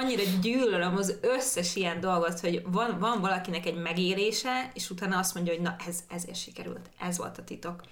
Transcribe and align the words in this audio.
annyira 0.00 0.22
gyűlölöm 0.40 0.96
az 0.96 1.18
összes 1.20 1.76
ilyen 1.76 2.00
dolgot, 2.00 2.40
hogy 2.40 2.62
van, 2.66 2.98
van 2.98 3.20
valakinek 3.20 3.66
egy 3.66 3.82
megérése, 3.82 4.70
és 4.74 4.90
utána 4.90 5.18
azt 5.18 5.34
mondja, 5.34 5.52
hogy 5.52 5.62
na 5.62 5.76
ez, 5.86 5.98
ezért 6.08 6.36
sikerült, 6.36 6.90
ez 6.98 7.18
volt 7.18 7.38
a 7.38 7.44
titok. 7.44 7.82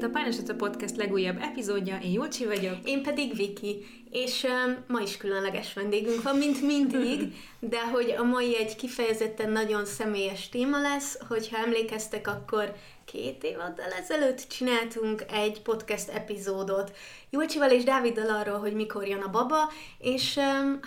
Itt 0.00 0.06
a 0.06 0.10
Pányosata 0.10 0.54
Podcast 0.54 0.96
legújabb 0.96 1.38
epizódja. 1.40 1.98
Én 2.02 2.12
Jócsi 2.12 2.46
vagyok. 2.46 2.74
Én 2.84 3.02
pedig 3.02 3.36
Viki, 3.36 3.84
és 4.10 4.44
um, 4.44 4.76
ma 4.86 5.00
is 5.00 5.16
különleges 5.16 5.72
vendégünk 5.72 6.22
van, 6.22 6.36
mint 6.36 6.62
mindig, 6.62 7.34
de 7.58 7.88
hogy 7.88 8.14
a 8.18 8.22
mai 8.22 8.56
egy 8.56 8.76
kifejezetten 8.76 9.50
nagyon 9.52 9.84
személyes 9.84 10.48
téma 10.48 10.80
lesz, 10.80 11.18
hogyha 11.28 11.56
emlékeztek, 11.56 12.28
akkor 12.28 12.74
két 13.12 13.44
évaddal 13.44 13.90
ezelőtt 14.00 14.48
csináltunk 14.48 15.24
egy 15.30 15.62
podcast 15.62 16.08
epizódot 16.08 16.96
Julcsival 17.30 17.70
és 17.70 17.84
Dáviddal 17.84 18.30
arról, 18.30 18.58
hogy 18.58 18.74
mikor 18.74 19.06
jön 19.06 19.20
a 19.20 19.30
baba, 19.30 19.72
és 19.98 20.38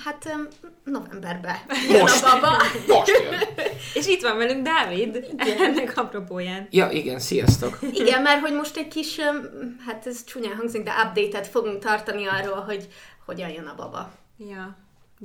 hát 0.03 0.37
novemberben 0.83 1.55
jön 1.89 1.99
Most. 1.99 2.23
a 2.23 2.29
baba. 2.29 2.51
Most 2.87 3.07
jön. 3.07 3.39
És 3.93 4.07
itt 4.07 4.21
van 4.21 4.37
velünk 4.37 4.63
Dávid, 4.63 5.15
Igen. 5.31 5.61
ennek 5.61 5.97
apropóján. 5.97 6.67
Ja, 6.71 6.89
igen, 6.89 7.19
sziasztok. 7.19 7.79
Igen, 7.93 8.21
mert 8.21 8.41
hogy 8.41 8.53
most 8.53 8.77
egy 8.77 8.87
kis, 8.87 9.19
hát 9.85 10.07
ez 10.07 10.23
csúnyán 10.23 10.55
hangzik, 10.55 10.83
de 10.83 10.91
update-et 10.91 11.47
fogunk 11.47 11.83
tartani 11.83 12.27
arról, 12.27 12.61
hogy 12.61 12.87
hogyan 13.25 13.49
jön 13.49 13.65
a 13.65 13.75
baba. 13.75 14.11
Ja, 14.37 14.77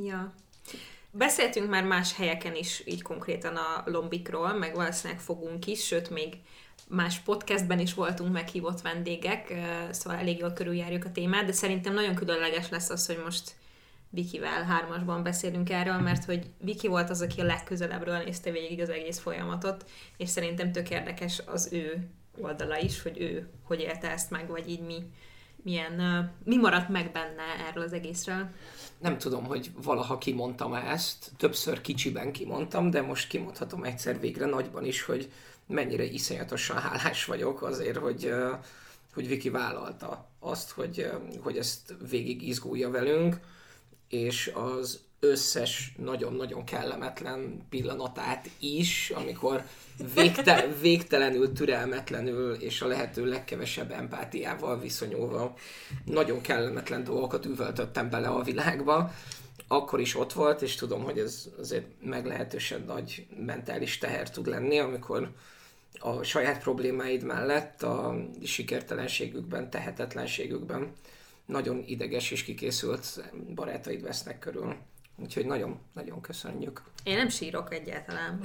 ja. 0.05 0.33
Beszéltünk 1.11 1.71
már 1.71 1.85
más 1.85 2.17
helyeken 2.17 2.55
is 2.55 2.83
így 2.85 3.03
konkrétan 3.03 3.57
a 3.57 3.83
lombikról, 3.85 4.53
meg 4.53 4.75
valószínűleg 4.75 5.23
fogunk 5.23 5.67
is, 5.67 5.87
sőt 5.87 6.11
még 6.11 6.35
más 6.89 7.19
podcastben 7.19 7.79
is 7.79 7.95
voltunk 7.95 8.33
meghívott 8.33 8.81
vendégek, 8.81 9.55
szóval 9.91 10.19
elég 10.19 10.39
jól 10.39 10.53
körüljárjuk 10.53 11.05
a 11.05 11.13
témát, 11.13 11.45
de 11.45 11.53
szerintem 11.53 11.95
nagyon 11.95 12.15
különleges 12.15 12.69
lesz 12.69 12.91
az, 12.91 13.07
hogy 13.07 13.21
most 13.25 13.57
Vikivel 14.11 14.63
hármasban 14.63 15.23
beszélünk 15.23 15.71
erről, 15.71 15.99
mert 15.99 16.25
hogy 16.25 16.47
Viki 16.61 16.87
volt 16.87 17.11
az, 17.11 17.21
aki 17.21 17.41
a 17.41 17.45
legközelebbről 17.45 18.19
nézte 18.19 18.51
végig 18.51 18.81
az 18.81 18.91
egész 18.91 19.19
folyamatot, 19.19 19.91
és 20.17 20.29
szerintem 20.29 20.73
tök 20.73 20.91
érdekes 20.91 21.43
az 21.47 21.69
ő 21.73 22.09
oldala 22.41 22.79
is, 22.79 23.03
hogy 23.03 23.21
ő 23.21 23.49
hogy 23.63 23.81
élte 23.81 24.11
ezt 24.11 24.31
meg, 24.31 24.49
vagy 24.49 24.69
így 24.69 24.81
mi, 24.81 25.13
milyen, 25.63 26.31
mi 26.45 26.57
maradt 26.57 26.89
meg 26.89 27.13
benne 27.13 27.67
erről 27.69 27.85
az 27.85 27.93
egészről. 27.93 28.49
Nem 28.99 29.19
tudom, 29.19 29.45
hogy 29.45 29.71
valaha 29.83 30.19
kimondtam 30.19 30.75
ezt, 30.75 31.33
többször 31.37 31.81
kicsiben 31.81 32.33
kimondtam, 32.33 32.91
de 32.91 33.03
most 33.03 33.29
kimondhatom 33.29 33.85
egyszer 33.85 34.21
végre 34.21 34.47
nagyban 34.47 34.85
is, 34.85 35.03
hogy 35.03 35.31
mennyire 35.69 36.05
iszonyatosan 36.05 36.79
hálás 36.79 37.25
vagyok 37.25 37.63
azért, 37.63 37.97
hogy, 37.97 38.33
hogy 39.15 39.29
Viki 39.29 39.51
vállalta 39.51 40.29
azt, 40.41 40.71
hogy, 40.71 41.11
hogy 41.41 41.57
ezt 41.57 41.95
végig 42.11 42.49
izgulja 42.49 42.91
velünk, 42.91 43.37
és 44.09 44.53
az 44.55 45.01
összes 45.21 45.95
nagyon-nagyon 45.97 46.65
kellemetlen 46.65 47.67
pillanatát 47.71 48.51
is, 48.59 49.11
amikor 49.11 49.65
végte, 50.15 50.67
végtelenül 50.81 51.53
türelmetlenül 51.53 52.55
és 52.55 52.81
a 52.81 52.87
lehető 52.87 53.25
legkevesebb 53.25 53.91
empátiával 53.91 54.81
viszonyulva 54.81 55.55
nagyon 56.05 56.41
kellemetlen 56.41 57.05
dolgokat 57.05 57.45
üvöltöttem 57.45 58.11
bele 58.11 58.29
a 58.29 58.43
világba, 58.43 59.13
akkor 59.69 60.01
is 60.01 60.17
ott 60.17 60.33
volt, 60.33 60.63
és 60.63 60.75
tudom, 60.75 61.03
hogy 61.03 61.19
ez 61.19 61.49
azért 61.59 61.87
meglehetősen 62.03 62.83
nagy 62.87 63.27
mentális 63.47 63.99
teher 63.99 64.31
tud 64.31 64.47
lenni, 64.47 64.79
amikor 64.79 65.31
a 65.99 66.23
saját 66.23 66.63
problémáid 66.63 67.23
mellett 67.23 67.83
a 67.83 68.15
sikertelenségükben, 68.45 69.71
tehetetlenségükben 69.71 70.93
nagyon 71.47 71.83
ideges 71.87 72.31
és 72.31 72.45
kikészült 72.45 73.31
barátaid 73.55 74.03
vesznek 74.03 74.39
körül. 74.39 74.77
Úgyhogy 75.23 75.47
nagyon, 75.47 75.81
nagyon 75.93 76.21
köszönjük. 76.21 76.83
Én 77.03 77.17
nem 77.17 77.29
sírok 77.29 77.75
egyáltalán. 77.75 78.41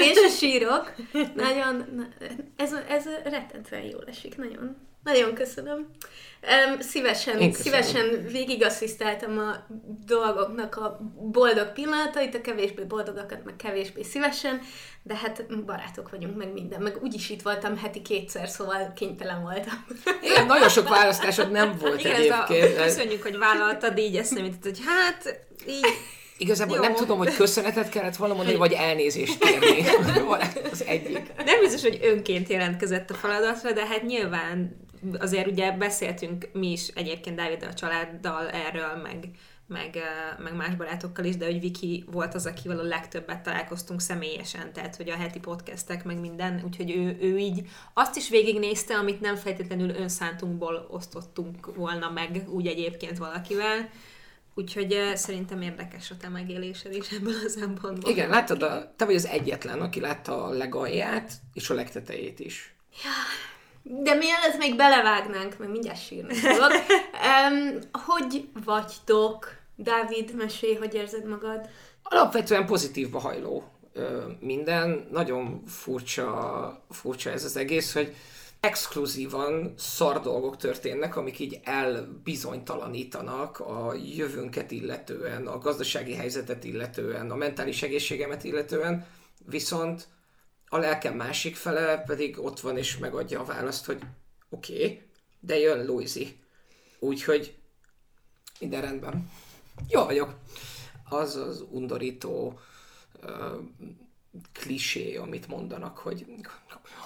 Én 0.00 0.14
se 0.14 0.28
sírok. 0.28 0.94
Nagyon, 1.34 1.76
na- 1.94 2.08
ez, 2.56 2.72
ez 2.72 3.04
rettentően 3.24 3.82
jól 3.82 4.04
esik, 4.06 4.36
nagyon. 4.36 4.76
Nagyon 5.06 5.34
köszönöm. 5.34 5.78
Um, 5.78 6.80
szívesen, 6.80 7.52
szívesen 7.52 8.26
végigasszisztáltam 8.32 9.38
a 9.38 9.66
dolgoknak 10.06 10.76
a 10.76 10.98
boldog 11.32 11.72
pillanatait, 11.72 12.34
a 12.34 12.40
kevésbé 12.40 12.82
boldogakat 12.82 13.44
meg 13.44 13.56
kevésbé 13.56 14.02
szívesen, 14.02 14.60
de 15.02 15.16
hát 15.16 15.64
barátok 15.64 16.10
vagyunk, 16.10 16.36
meg 16.36 16.52
minden. 16.52 16.82
Meg 16.82 17.02
úgyis 17.02 17.30
itt 17.30 17.42
voltam 17.42 17.76
heti 17.76 18.02
kétszer, 18.02 18.48
szóval 18.48 18.92
kénytelen 18.96 19.42
voltam. 19.42 19.86
Igen, 20.22 20.46
nagyon 20.46 20.68
sok 20.68 20.88
választásod 20.88 21.50
nem 21.50 21.76
volt 21.80 22.00
Igen, 22.00 22.14
ez 22.14 22.30
a, 22.30 22.46
egyébként. 22.48 22.82
köszönjük, 22.82 23.22
hogy 23.22 23.38
vállaltad, 23.38 23.98
így 23.98 24.16
ezt 24.16 24.38
jutott, 24.38 24.62
hogy 24.62 24.78
hát, 24.86 25.40
így, 25.68 25.86
Igazából 26.38 26.76
Jó. 26.76 26.82
nem 26.82 26.94
tudom, 26.94 27.18
hogy 27.18 27.34
köszönetet 27.34 27.88
kellett 27.88 28.16
volna 28.16 28.34
mondani, 28.34 28.56
vagy 28.56 28.72
elnézést 28.72 29.38
kérni. 29.38 29.84
Az 30.72 30.84
egyik. 30.84 31.32
nem 31.44 31.60
biztos, 31.60 31.82
hogy 31.82 31.98
önként 32.02 32.48
jelentkezett 32.48 33.10
a 33.10 33.14
feladatra, 33.14 33.72
de 33.72 33.86
hát 33.86 34.02
nyilván 34.02 34.85
azért 35.18 35.46
ugye 35.46 35.72
beszéltünk 35.72 36.48
mi 36.52 36.70
is 36.70 36.88
egyébként 36.88 37.36
Dáviddal, 37.36 37.70
a 37.70 37.74
családdal 37.74 38.48
erről, 38.48 38.96
meg, 39.02 39.28
meg, 39.66 39.98
meg 40.38 40.56
más 40.56 40.74
barátokkal 40.74 41.24
is, 41.24 41.36
de 41.36 41.44
hogy 41.44 41.60
Viki 41.60 42.04
volt 42.10 42.34
az, 42.34 42.46
akivel 42.46 42.78
a 42.78 42.82
legtöbbet 42.82 43.42
találkoztunk 43.42 44.00
személyesen, 44.00 44.72
tehát 44.72 44.96
hogy 44.96 45.08
a 45.08 45.16
heti 45.16 45.38
podcastek, 45.38 46.04
meg 46.04 46.20
minden, 46.20 46.62
úgyhogy 46.64 46.90
ő, 46.90 47.16
ő 47.20 47.38
így 47.38 47.68
azt 47.94 48.16
is 48.16 48.28
végignézte, 48.28 48.94
amit 48.94 49.20
nem 49.20 49.36
feltétlenül 49.36 49.90
önszántunkból 49.90 50.86
osztottunk 50.90 51.74
volna 51.74 52.10
meg 52.10 52.44
úgy 52.48 52.66
egyébként 52.66 53.18
valakivel, 53.18 53.88
úgyhogy 54.54 55.12
szerintem 55.14 55.62
érdekes 55.62 56.10
a 56.10 56.16
te 56.16 56.28
megélésed 56.28 56.94
is 56.94 57.10
ebből 57.10 57.34
a 57.46 57.48
szempontból. 57.48 58.10
Igen, 58.10 58.28
láttad, 58.28 58.62
a, 58.62 58.94
te 58.96 59.04
vagy 59.04 59.14
az 59.14 59.26
egyetlen, 59.26 59.80
aki 59.80 60.00
látta 60.00 60.44
a 60.44 60.50
legalját 60.50 61.32
és 61.52 61.70
a 61.70 61.74
legtetejét 61.74 62.40
is. 62.40 62.74
De 63.88 64.14
mielőtt 64.14 64.58
még 64.58 64.76
belevágnánk, 64.76 65.58
meg 65.58 65.70
mindjárt 65.70 66.06
sírni 66.06 66.34
fogok, 66.34 66.72
um, 67.50 67.78
hogy 68.06 68.48
vagytok? 68.64 69.48
Dávid, 69.76 70.34
mesélj, 70.34 70.74
hogy 70.74 70.94
érzed 70.94 71.26
magad? 71.26 71.68
Alapvetően 72.02 72.66
pozitívba 72.66 73.18
hajló 73.18 73.64
ö, 73.92 74.22
minden. 74.40 75.06
Nagyon 75.10 75.62
furcsa, 75.66 76.82
furcsa 76.90 77.30
ez 77.30 77.44
az 77.44 77.56
egész, 77.56 77.92
hogy 77.92 78.14
exkluzívan 78.60 79.74
szar 79.76 80.20
dolgok 80.20 80.56
történnek, 80.56 81.16
amik 81.16 81.38
így 81.38 81.60
elbizonytalanítanak 81.64 83.60
a 83.60 83.94
jövőnket 84.16 84.70
illetően, 84.70 85.46
a 85.46 85.58
gazdasági 85.58 86.14
helyzetet 86.14 86.64
illetően, 86.64 87.30
a 87.30 87.36
mentális 87.36 87.82
egészségemet 87.82 88.44
illetően, 88.44 89.06
viszont 89.44 90.08
a 90.68 90.78
lelkem 90.78 91.14
másik 91.14 91.56
fele 91.56 91.98
pedig 91.98 92.38
ott 92.38 92.60
van 92.60 92.76
és 92.76 92.98
megadja 92.98 93.40
a 93.40 93.44
választ, 93.44 93.84
hogy 93.84 94.02
oké, 94.48 94.74
okay, 94.74 95.02
de 95.40 95.58
jön 95.58 95.86
Louisi. 95.86 96.38
Úgyhogy 96.98 97.54
minden 98.60 98.80
rendben. 98.80 99.30
Jó 99.88 100.04
vagyok. 100.04 100.34
Az 101.08 101.36
az 101.36 101.64
undorító 101.70 102.58
ö, 103.20 103.56
klisé, 104.52 105.16
amit 105.16 105.48
mondanak, 105.48 105.98
hogy 105.98 106.26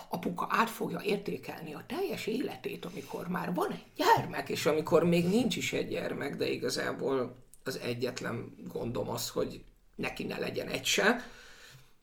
apuka 0.09 0.47
át 0.51 0.71
fogja 0.71 1.01
értékelni 1.05 1.75
a 1.75 1.85
teljes 1.87 2.27
életét, 2.27 2.85
amikor 2.85 3.29
már 3.29 3.55
van 3.55 3.73
egy 3.73 3.85
gyermek, 3.97 4.49
és 4.49 4.67
amikor 4.67 5.05
még 5.05 5.29
nincs 5.29 5.57
is 5.57 5.73
egy 5.73 5.89
gyermek, 5.89 6.37
de 6.37 6.49
igazából 6.49 7.37
az 7.65 7.79
egyetlen 7.79 8.55
gondom 8.73 9.09
az, 9.09 9.29
hogy 9.29 9.65
neki 9.95 10.25
ne 10.25 10.39
legyen 10.39 10.69
egy 10.69 10.85
se. 10.85 11.25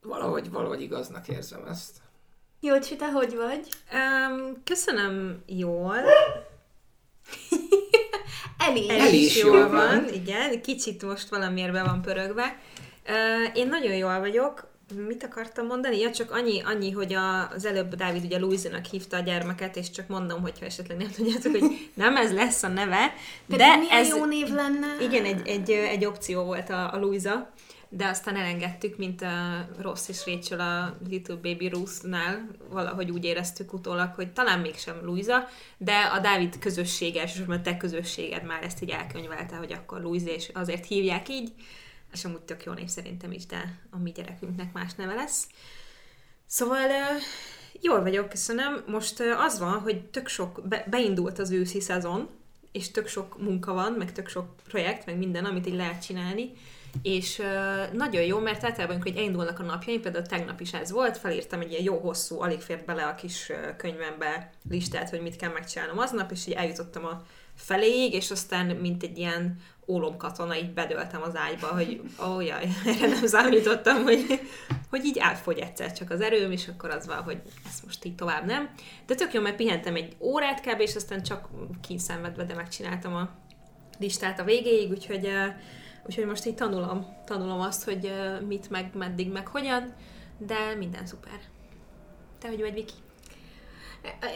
Valahogy, 0.08 0.52
valahogy 0.52 0.82
igaznak 0.82 1.28
érzem 1.28 1.66
ezt. 1.70 1.96
Jócsi, 2.60 2.96
te 2.96 3.12
hogy 3.12 3.36
vagy? 3.36 3.68
Um, 3.94 4.64
köszönöm 4.64 5.44
jól. 5.46 5.96
Eli. 8.68 8.90
El 8.90 9.00
Eli 9.00 9.24
is 9.24 9.36
is 9.36 9.42
jól 9.44 9.58
jól 9.58 9.70
van, 9.70 10.04
van. 10.04 10.14
igen. 10.14 10.62
Kicsit 10.62 11.04
most 11.04 11.30
valamiért 11.30 11.72
be 11.72 11.84
van 11.84 12.02
pörögve. 12.02 12.60
Uh, 13.08 13.58
én 13.58 13.68
nagyon 13.68 13.96
jól 13.96 14.20
vagyok. 14.20 14.68
Mit 15.08 15.24
akartam 15.24 15.66
mondani? 15.66 16.00
Ja, 16.00 16.12
csak 16.12 16.32
annyi, 16.32 16.62
annyi 16.62 16.92
hogy 16.92 17.14
a, 17.14 17.50
az 17.50 17.66
előbb 17.66 17.96
Dávid 17.96 18.24
ugye 18.24 18.40
Louise-nak 18.40 18.86
hívta 18.86 19.18
a 19.18 19.20
gyermeket, 19.20 19.76
és 19.76 19.92
csak 19.92 20.08
mondom, 20.08 20.42
hogyha 20.42 20.66
esetleg 20.66 20.98
nem 20.98 21.12
tudjátok, 21.12 21.52
hogy 21.52 21.90
nem 21.94 22.16
ez 22.18 22.34
lesz 22.34 22.64
a 22.64 22.68
neve, 22.68 23.14
De, 23.46 23.56
de 23.56 23.80
ez... 23.90 24.08
jó 24.08 24.26
név 24.26 24.48
lenne? 24.50 24.88
Igen, 25.02 25.26
egy, 25.26 25.48
egy, 25.48 25.72
egy 25.72 26.06
opció 26.06 26.44
volt 26.44 26.70
a, 26.70 26.94
a 26.94 27.00
Luisa. 27.00 27.50
De 27.90 28.08
aztán 28.08 28.36
elengedtük, 28.36 28.98
mint 28.98 29.22
a 29.22 29.68
Ross 29.80 30.10
és 30.10 30.26
Rachel 30.26 30.60
a 30.60 30.98
Little 31.10 31.36
Baby 31.36 31.68
Ruth-nál, 31.68 32.48
valahogy 32.70 33.12
úgy 33.12 33.24
éreztük 33.24 33.74
utólag, 33.74 34.14
hogy 34.14 34.34
talán 34.34 34.60
mégsem 34.60 35.06
Louisa, 35.06 35.48
de 35.78 35.96
a 35.96 36.20
Dávid 36.20 36.60
közössége, 36.60 37.22
elsősorban 37.22 37.58
a 37.58 37.62
te 37.62 37.78
közösséged 37.78 38.44
már 38.44 38.64
ezt 38.64 38.82
így 38.82 38.90
elkönyvelte, 38.90 39.56
hogy 39.56 39.74
akkor 39.74 40.02
Louisa, 40.02 40.30
és 40.30 40.50
azért 40.54 40.86
hívják 40.86 41.30
így, 41.30 41.54
és 42.14 42.26
amúgy 42.26 42.42
tök 42.42 42.64
jó 42.64 42.74
név 42.74 42.88
szerintem 42.88 43.32
is, 43.32 43.46
de 43.46 43.80
a 43.90 43.98
mi 43.98 44.12
gyerekünknek 44.12 44.74
más 44.74 44.94
neve 44.94 45.14
lesz. 45.14 45.48
Szóval 46.46 46.90
jól 47.82 48.02
vagyok, 48.02 48.30
köszönöm. 48.30 48.84
Most 48.88 49.20
az 49.38 49.60
van, 49.60 49.80
hogy 49.80 50.02
tök 50.02 50.28
sok, 50.28 50.62
be, 50.68 50.86
beindult 50.90 51.40
az 51.40 51.52
őszi 51.52 51.82
szezon, 51.82 52.30
és 52.72 52.92
tök 52.92 53.08
sok 53.08 53.42
munka 53.42 53.74
van, 53.74 53.92
meg 53.92 54.12
tök 54.12 54.28
sok 54.28 54.56
projekt, 54.68 55.06
meg 55.06 55.18
minden, 55.18 55.46
amit 55.46 55.68
így 55.68 55.76
lehet 55.76 56.06
csinálni, 56.06 56.52
és 57.02 57.40
uh, 57.40 57.94
nagyon 57.94 58.24
jó, 58.24 58.40
mert 58.40 58.64
általában, 58.64 59.02
hogy 59.02 59.16
elindulnak 59.18 59.60
a 59.60 59.64
napjaim, 59.64 60.02
például 60.02 60.26
tegnap 60.26 60.60
is 60.60 60.74
ez 60.74 60.92
volt, 60.92 61.18
felírtam 61.18 61.60
egy 61.60 61.72
ilyen 61.72 61.84
jó 61.84 61.98
hosszú, 61.98 62.42
alig 62.42 62.60
fért 62.60 62.86
bele 62.86 63.04
a 63.04 63.16
kis 63.16 63.52
könyvembe 63.78 64.50
listát, 64.70 65.10
hogy 65.10 65.22
mit 65.22 65.36
kell 65.36 65.52
megcsinálnom 65.52 66.00
aznap, 66.00 66.32
és 66.32 66.48
így 66.48 66.54
eljutottam 66.54 67.06
a 67.06 67.22
feléig, 67.56 68.14
és 68.14 68.32
aztán 68.32 68.66
mint 68.66 69.04
egy 69.04 69.18
ilyen 69.18 69.60
ólomkatona 69.88 70.58
így 70.58 70.74
bedöltem 70.74 71.22
az 71.22 71.36
ágyba, 71.36 71.68
hogy 71.68 72.02
ó, 72.28 72.34
oh, 72.34 72.46
jaj, 72.46 72.68
erre 72.86 73.08
nem 73.08 73.26
számítottam, 73.26 74.04
hogy, 74.04 74.42
hogy 74.90 75.06
így 75.06 75.20
átfogy 75.20 75.60
egyszer 75.60 75.94
csak 75.94 76.10
az 76.10 76.22
erőm, 76.22 76.52
és 76.52 76.68
akkor 76.68 76.90
az 76.90 77.08
van, 77.08 77.22
hogy 77.24 77.42
ezt 77.68 77.86
most 77.86 78.06
így 78.06 78.16
tovább 78.16 78.46
nem. 78.46 78.70
De 79.06 79.16
tök 79.16 79.34
jó, 79.34 79.42
mert 79.42 79.56
pihentem 79.56 79.96
egy 79.96 80.16
órát 80.20 80.62
kb, 80.62 80.80
és 80.80 80.96
aztán 80.96 81.24
csak 81.24 81.50
kínszenvedve, 81.82 82.44
de 82.44 82.54
megcsináltam 82.54 83.16
a 83.16 83.30
listát 84.00 84.40
a 84.40 84.44
végéig, 84.44 84.90
úgyhogy, 84.90 85.30
úgyhogy 86.08 86.26
most 86.26 86.46
így 86.46 86.56
tanulom, 86.56 87.18
tanulom 87.26 87.60
azt, 87.60 87.84
hogy 87.84 88.12
mit, 88.48 88.70
meg 88.70 88.90
meddig, 88.94 89.32
meg 89.32 89.48
hogyan, 89.48 89.94
de 90.38 90.76
minden 90.78 91.06
szuper. 91.06 91.40
Te 92.40 92.48
hogy 92.48 92.60
vagy, 92.60 92.74
Viki? 92.74 92.94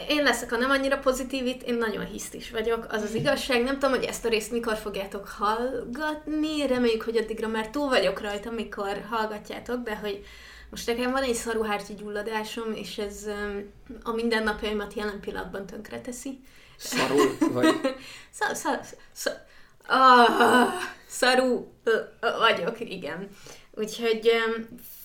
Én 0.08 0.22
leszek 0.22 0.52
a 0.52 0.56
nem 0.56 0.70
annyira 0.70 0.98
pozitív 0.98 1.46
itt, 1.46 1.62
én 1.62 1.74
nagyon 1.74 2.04
hisztis 2.04 2.50
vagyok, 2.50 2.86
az 2.90 3.02
az 3.02 3.14
igazság. 3.14 3.62
Nem 3.62 3.78
tudom, 3.78 3.90
hogy 3.90 4.04
ezt 4.04 4.24
a 4.24 4.28
részt 4.28 4.50
mikor 4.50 4.76
fogjátok 4.76 5.28
hallgatni, 5.28 6.66
reméljük, 6.66 7.02
hogy 7.02 7.16
addigra 7.16 7.48
már 7.48 7.68
túl 7.68 7.88
vagyok 7.88 8.20
rajta, 8.20 8.50
mikor 8.50 9.06
hallgatjátok, 9.10 9.82
de 9.82 9.96
hogy 9.96 10.24
most 10.70 10.86
nekem 10.86 11.10
van 11.10 11.22
egy 11.22 11.34
szaruhártyi 11.34 11.94
gyulladásom, 11.94 12.72
és 12.74 12.98
ez 12.98 13.26
a 14.02 14.12
mindennapjaimat 14.12 14.94
jelen 14.94 15.20
pillanatban 15.20 15.66
tönkre 15.66 16.00
teszi. 16.00 16.40
Szarul 16.76 17.36
vagy? 17.52 17.80
szar, 18.38 18.56
szar, 18.56 18.80
szar, 19.12 19.32
ah, 19.86 20.72
szarú 21.06 21.72
vagyok, 22.38 22.80
igen. 22.80 23.28
Úgyhogy 23.70 24.30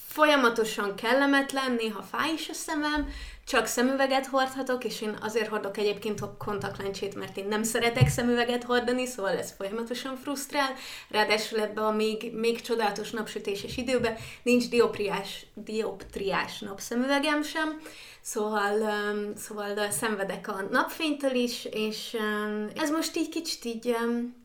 folyamatosan 0.08 0.96
kellemetlen, 0.96 1.72
néha 1.72 2.02
fáj 2.02 2.32
is 2.34 2.50
a 2.50 2.54
szemem, 2.54 3.10
csak 3.48 3.66
szemüveget 3.66 4.26
hordhatok, 4.26 4.84
és 4.84 5.02
én 5.02 5.18
azért 5.22 5.48
hordok 5.48 5.78
egyébként 5.78 6.22
a 6.22 6.36
kontaktlencsét, 6.38 7.16
mert 7.16 7.38
én 7.38 7.48
nem 7.48 7.64
szeretek 7.64 8.08
szemüveget 8.08 8.64
hordani, 8.64 9.06
szóval 9.06 9.38
ez 9.38 9.54
folyamatosan 9.58 10.16
frusztrál. 10.16 10.74
Ráadásul 11.10 11.60
ebbe 11.60 11.82
a 11.82 11.92
még, 11.92 12.32
még 12.34 12.62
csodálatos 12.62 13.12
napsütéses 13.12 13.78
időben 13.78 14.16
nincs 14.44 14.70
diopriás, 14.70 15.46
dioptriás 15.54 16.60
napszemüvegem 16.60 17.44
sem, 17.44 17.82
szóval, 18.22 18.80
um, 18.82 19.36
szóval 19.36 19.92
szenvedek 19.92 20.48
a 20.48 20.66
napfénytől 20.72 21.36
is, 21.36 21.66
és 21.66 22.18
um, 22.20 22.68
ez 22.76 22.90
most 22.90 23.18
így 23.18 23.30
kicsit 23.30 23.66
így 23.66 23.96
um, 24.04 24.36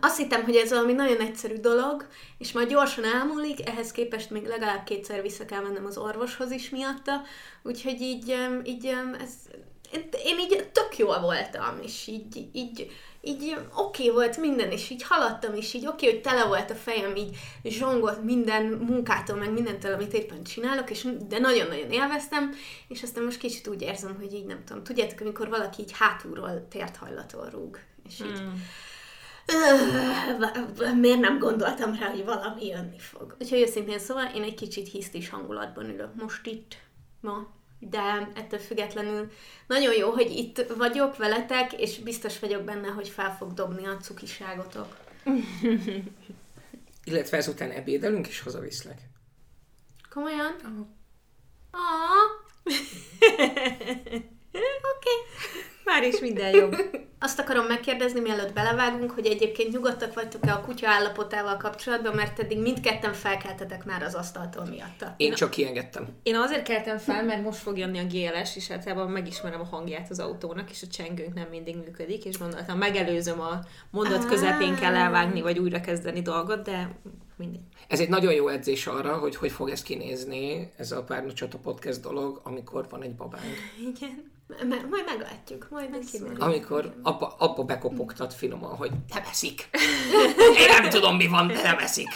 azt 0.00 0.16
hittem, 0.16 0.44
hogy 0.44 0.56
ez 0.56 0.70
valami 0.70 0.92
nagyon 0.92 1.20
egyszerű 1.20 1.54
dolog, 1.54 2.06
és 2.38 2.52
majd 2.52 2.68
gyorsan 2.68 3.04
elmúlik, 3.04 3.68
ehhez 3.68 3.92
képest 3.92 4.30
még 4.30 4.46
legalább 4.46 4.84
kétszer 4.84 5.22
vissza 5.22 5.44
kell 5.44 5.60
mennem 5.60 5.86
az 5.86 5.98
orvoshoz 5.98 6.50
is 6.50 6.70
miatta, 6.70 7.22
úgyhogy 7.62 8.00
így, 8.00 8.36
így 8.64 8.86
ez, 9.20 9.32
én 10.24 10.38
így 10.38 10.68
tök 10.72 10.98
jól 10.98 11.20
voltam, 11.20 11.78
és 11.82 12.06
így, 12.06 12.48
így, 12.52 12.90
így 13.20 13.56
oké 13.76 14.02
okay 14.02 14.14
volt 14.14 14.36
minden, 14.36 14.70
és 14.70 14.90
így 14.90 15.02
haladtam, 15.02 15.54
és 15.54 15.74
így 15.74 15.86
oké, 15.86 16.06
okay, 16.06 16.10
hogy 16.10 16.20
tele 16.20 16.44
volt 16.44 16.70
a 16.70 16.74
fejem, 16.74 17.16
így 17.16 17.36
zsongolt 17.64 18.24
minden 18.24 18.64
munkától, 18.64 19.36
meg 19.36 19.52
mindentől, 19.52 19.92
amit 19.92 20.12
éppen 20.12 20.42
csinálok, 20.42 20.90
és, 20.90 21.06
de 21.28 21.38
nagyon-nagyon 21.38 21.90
élveztem, 21.90 22.54
és 22.88 23.02
aztán 23.02 23.24
most 23.24 23.38
kicsit 23.38 23.68
úgy 23.68 23.82
érzem, 23.82 24.16
hogy 24.20 24.32
így 24.32 24.46
nem 24.46 24.64
tudom, 24.64 24.82
tudjátok, 24.84 25.20
amikor 25.20 25.48
valaki 25.48 25.82
így 25.82 25.92
hátulról 25.92 26.66
tért 26.70 26.96
hajlatól 26.96 27.48
rúg, 27.50 27.78
és 28.08 28.20
így... 28.20 28.42
Mm 29.52 30.28
miért 31.00 31.20
nem 31.20 31.38
gondoltam 31.38 31.94
rá, 31.94 32.10
hogy 32.10 32.24
valami 32.24 32.66
jönni 32.66 32.98
fog. 32.98 33.36
Úgyhogy 33.40 33.60
őszintén 33.60 33.98
szóval 33.98 34.30
én 34.34 34.42
egy 34.42 34.54
kicsit 34.54 34.88
hisztis 34.88 35.28
hangulatban 35.28 35.90
ülök 35.90 36.14
most 36.14 36.46
itt 36.46 36.76
ma, 37.20 37.46
de 37.78 38.30
ettől 38.34 38.58
függetlenül 38.58 39.30
nagyon 39.66 39.94
jó, 39.94 40.10
hogy 40.10 40.30
itt 40.30 40.64
vagyok 40.76 41.16
veletek, 41.16 41.72
és 41.72 41.98
biztos 41.98 42.38
vagyok 42.38 42.62
benne, 42.62 42.88
hogy 42.88 43.08
fel 43.08 43.36
fog 43.36 43.52
dobni 43.52 43.86
a 43.86 43.96
cukiságotok. 43.96 44.96
Illetve 47.04 47.36
ezután 47.36 47.70
ebédelünk, 47.70 48.28
és 48.28 48.40
hazaviszlek. 48.40 49.00
Komolyan? 50.10 50.56
Ah. 51.70 51.80
Oké. 54.54 54.64
Okay. 54.92 55.16
Már 55.88 56.02
is 56.02 56.20
minden 56.20 56.54
jobb. 56.54 56.74
Azt 57.20 57.38
akarom 57.38 57.66
megkérdezni, 57.66 58.20
mielőtt 58.20 58.52
belevágunk, 58.52 59.10
hogy 59.10 59.26
egyébként 59.26 59.72
nyugodtak 59.72 60.14
vagytok-e 60.14 60.52
a 60.52 60.60
kutya 60.60 60.88
állapotával 60.88 61.56
kapcsolatban, 61.56 62.14
mert 62.14 62.38
eddig 62.38 62.58
mindketten 62.58 63.12
felkeltetek 63.12 63.84
már 63.84 64.02
az 64.02 64.14
asztaltól 64.14 64.64
miatta. 64.64 65.14
Én 65.16 65.32
csak 65.32 65.50
kiengedtem. 65.50 66.08
Én 66.22 66.36
azért 66.36 66.62
keltem 66.62 66.98
fel, 66.98 67.24
mert 67.24 67.42
most 67.42 67.58
fog 67.58 67.78
jönni 67.78 67.98
a 67.98 68.04
GLS, 68.04 68.56
és 68.56 68.70
általában 68.70 69.10
megismerem 69.10 69.60
a 69.60 69.64
hangját 69.64 70.10
az 70.10 70.18
autónak, 70.18 70.70
és 70.70 70.82
a 70.82 70.86
csengőnk 70.86 71.34
nem 71.34 71.46
mindig 71.50 71.76
működik, 71.76 72.24
és 72.24 72.38
gondoltam, 72.38 72.78
megelőzöm 72.78 73.40
a 73.40 73.60
mondat 73.90 74.26
közepén 74.26 74.74
kell 74.74 74.94
elvágni, 74.94 75.42
vagy 75.42 75.58
újra 75.58 75.80
kezdeni 75.80 76.22
dolgot, 76.22 76.62
de 76.62 76.90
mindig. 77.36 77.60
Ez 77.88 78.00
egy 78.00 78.08
nagyon 78.08 78.32
jó 78.32 78.48
edzés 78.48 78.86
arra, 78.86 79.16
hogy 79.16 79.36
hogy 79.36 79.50
fog 79.50 79.68
ez 79.68 79.82
kinézni, 79.82 80.72
ez 80.76 80.92
a 80.92 81.02
párnacsata 81.02 81.58
podcast 81.58 82.00
dolog, 82.00 82.40
amikor 82.44 82.86
van 82.90 83.02
egy 83.02 83.14
babánk. 83.14 83.54
Igen. 83.94 84.36
M- 84.48 84.88
majd 84.90 85.04
meglátjuk, 85.06 85.66
majd 85.70 86.10
kiderül. 86.12 86.40
Amikor 86.40 86.94
apa, 87.02 87.34
apa 87.38 87.62
bekopogtat 87.62 88.34
finoman, 88.34 88.76
hogy 88.76 88.90
nem 89.14 89.22
eszik. 89.30 89.68
Én 90.60 90.68
nem 90.80 90.88
tudom, 90.88 91.16
mi 91.16 91.26
van, 91.26 91.46
de 91.46 91.62
nem 91.62 91.78
eszik. 91.78 92.08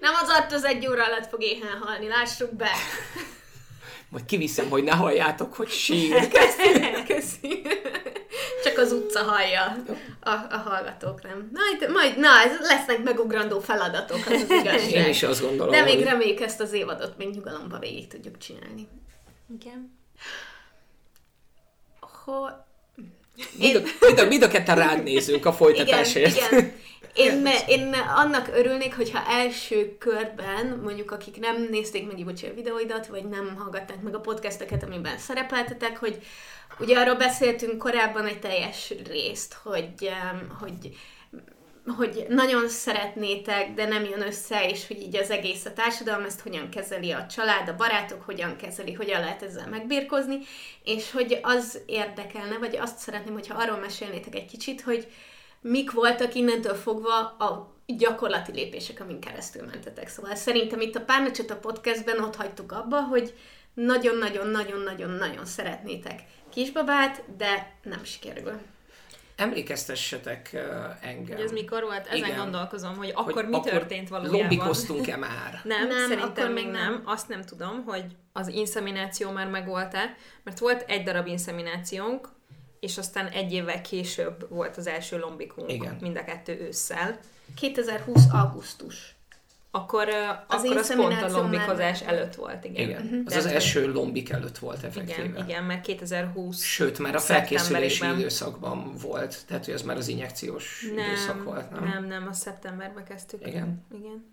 Nem 0.00 0.12
az 0.22 0.28
att 0.28 0.52
az 0.52 0.64
egy 0.64 0.86
óra 0.86 1.04
alatt 1.04 1.28
fog 1.28 1.42
éhen 1.42 1.78
halni, 1.80 2.08
lássuk 2.08 2.54
be. 2.54 2.70
Majd 4.08 4.24
kiviszem, 4.24 4.68
hogy 4.68 4.82
ne 4.82 4.92
halljátok, 4.92 5.54
hogy 5.54 5.68
sír. 5.68 6.28
Köszi, 6.28 7.02
köszi. 7.06 7.62
Csak 8.64 8.78
az 8.78 8.92
utca 8.92 9.22
hallja, 9.22 9.76
a, 10.20 10.30
a 10.30 10.56
hallgatók 10.64 11.22
nem. 11.22 11.50
Majd, 11.52 11.92
majd, 11.92 12.18
na, 12.18 12.28
ez 12.28 12.58
lesznek 12.60 13.02
megugrandó 13.02 13.60
feladatok, 13.60 14.26
az 14.26 14.32
az 14.32 14.50
igazság. 14.60 14.90
Én 14.90 15.08
is 15.08 15.22
azt 15.22 15.40
gondolom. 15.40 15.72
De 15.72 15.82
még 15.82 15.94
hogy... 15.94 16.04
reméljük 16.04 16.40
ezt 16.40 16.60
az 16.60 16.72
évadot 16.72 17.16
még 17.16 17.30
nyugalomba 17.34 17.78
végig 17.78 18.06
tudjuk 18.06 18.38
csinálni. 18.38 18.88
Igen 19.58 20.00
hogy... 22.24 22.52
Mind, 23.58 23.76
a, 23.76 23.80
mind, 24.06 24.18
a, 24.18 24.26
mind 24.26 24.42
a 24.42 24.48
ketten 24.48 24.76
rád 24.76 25.02
nézünk 25.02 25.46
a 25.46 25.52
folytatásért. 25.52 26.36
Igen, 26.36 26.48
igen. 26.52 26.72
Én, 27.14 27.46
én 27.76 27.94
annak 28.16 28.50
örülnék, 28.54 28.96
hogyha 28.96 29.26
első 29.28 29.96
körben, 29.98 30.80
mondjuk 30.82 31.10
akik 31.10 31.38
nem 31.40 31.66
nézték 31.70 32.06
meg 32.06 32.18
Ibocsi 32.18 32.46
a 32.46 32.54
videóidat, 32.54 33.06
vagy 33.06 33.24
nem 33.24 33.56
hallgatták 33.58 34.02
meg 34.02 34.14
a 34.14 34.20
podcasteket, 34.20 34.82
amiben 34.82 35.18
szerepeltetek, 35.18 35.98
hogy 35.98 36.22
ugye 36.78 36.98
arról 36.98 37.14
beszéltünk 37.14 37.78
korábban 37.78 38.26
egy 38.26 38.40
teljes 38.40 38.94
részt, 39.08 39.56
hogy, 39.62 40.10
hogy 40.60 40.96
hogy 41.86 42.26
nagyon 42.28 42.68
szeretnétek, 42.68 43.74
de 43.74 43.86
nem 43.86 44.04
jön 44.04 44.26
össze, 44.26 44.68
és 44.68 44.86
hogy 44.86 45.00
így 45.00 45.16
az 45.16 45.30
egész 45.30 45.64
a 45.64 45.72
társadalom 45.72 46.24
ezt 46.24 46.40
hogyan 46.40 46.68
kezeli 46.68 47.12
a 47.12 47.26
család, 47.26 47.68
a 47.68 47.76
barátok 47.76 48.22
hogyan 48.22 48.56
kezeli, 48.56 48.92
hogyan 48.92 49.20
lehet 49.20 49.42
ezzel 49.42 49.68
megbírkozni, 49.68 50.38
és 50.84 51.10
hogy 51.10 51.38
az 51.42 51.80
érdekelne, 51.86 52.58
vagy 52.58 52.76
azt 52.76 52.98
szeretném, 52.98 53.32
hogyha 53.32 53.58
arról 53.58 53.76
mesélnétek 53.78 54.34
egy 54.34 54.46
kicsit, 54.46 54.80
hogy 54.80 55.08
mik 55.60 55.90
voltak 55.90 56.34
innentől 56.34 56.74
fogva 56.74 57.18
a 57.18 57.74
gyakorlati 57.86 58.52
lépések, 58.52 59.00
amin 59.00 59.20
keresztül 59.20 59.66
mentetek. 59.66 60.08
Szóval 60.08 60.34
szerintem 60.34 60.80
itt 60.80 60.96
a 60.96 61.04
Párnacsot 61.04 61.50
a 61.50 61.56
podcastben 61.56 62.20
ott 62.20 62.36
hagytuk 62.36 62.72
abba, 62.72 63.02
hogy 63.02 63.34
nagyon-nagyon-nagyon-nagyon-nagyon 63.74 65.44
szeretnétek 65.44 66.20
kisbabát, 66.50 67.24
de 67.36 67.76
nem 67.82 68.04
sikerül 68.04 68.60
emlékeztessetek 69.36 70.50
engem. 71.00 71.36
Hogy 71.36 71.44
ez 71.44 71.52
mikor 71.52 71.82
volt? 71.82 72.06
Ezen 72.06 72.16
Igen. 72.16 72.36
gondolkozom, 72.36 72.96
hogy 72.96 73.10
akkor 73.14 73.32
hogy 73.32 73.48
mi 73.48 73.56
akkor 73.56 73.70
történt 73.70 74.08
valójában. 74.08 74.40
lobbikoztunk-e 74.40 75.16
már? 75.16 75.60
nem, 75.64 75.86
nem, 75.88 76.08
szerintem 76.08 76.52
még 76.52 76.64
nem. 76.64 76.72
nem. 76.72 77.02
Azt 77.04 77.28
nem 77.28 77.42
tudom, 77.42 77.84
hogy 77.84 78.04
az 78.32 78.48
inszemináció 78.48 79.30
már 79.30 79.48
megvolt-e, 79.48 80.16
mert 80.42 80.58
volt 80.58 80.84
egy 80.86 81.02
darab 81.02 81.26
inszeminációnk, 81.26 82.28
és 82.80 82.98
aztán 82.98 83.26
egy 83.26 83.52
évvel 83.52 83.80
később 83.80 84.46
volt 84.48 84.76
az 84.76 84.86
első 84.86 85.18
lombikunk, 85.18 85.72
Igen. 85.72 85.96
mind 86.00 86.16
a 86.16 86.24
kettő 86.24 86.60
ősszel. 86.60 87.18
2020. 87.56 88.22
augusztus. 88.32 89.11
Akkor 89.74 90.08
az, 90.46 90.64
akkor 90.64 90.76
az 90.76 90.94
pont 90.94 91.22
a 91.22 91.30
lombikozás 91.30 92.00
előtt 92.00 92.34
volt, 92.34 92.64
igen. 92.64 92.88
Igen, 92.88 93.02
uh-huh. 93.02 93.20
az 93.26 93.34
az 93.34 93.46
első 93.46 93.92
lombik 93.92 94.30
előtt 94.30 94.58
volt 94.58 94.84
effektíve. 94.84 95.24
Igen, 95.24 95.44
igen, 95.48 95.64
mert 95.64 95.82
2020 95.82 96.62
Sőt, 96.62 96.98
már 96.98 97.14
a 97.14 97.18
felkészülési 97.18 98.06
időszakban 98.06 98.92
volt, 99.02 99.46
tehát 99.46 99.64
hogy 99.64 99.74
az 99.74 99.82
már 99.82 99.96
az 99.96 100.08
injekciós 100.08 100.86
nem, 100.94 101.06
időszak 101.06 101.44
volt, 101.44 101.70
nem? 101.70 101.84
Nem, 101.84 102.04
nem, 102.06 102.26
a 102.28 102.32
szeptemberben 102.32 103.04
kezdtük. 103.04 103.46
Igen. 103.46 103.84
Igen. 103.94 104.30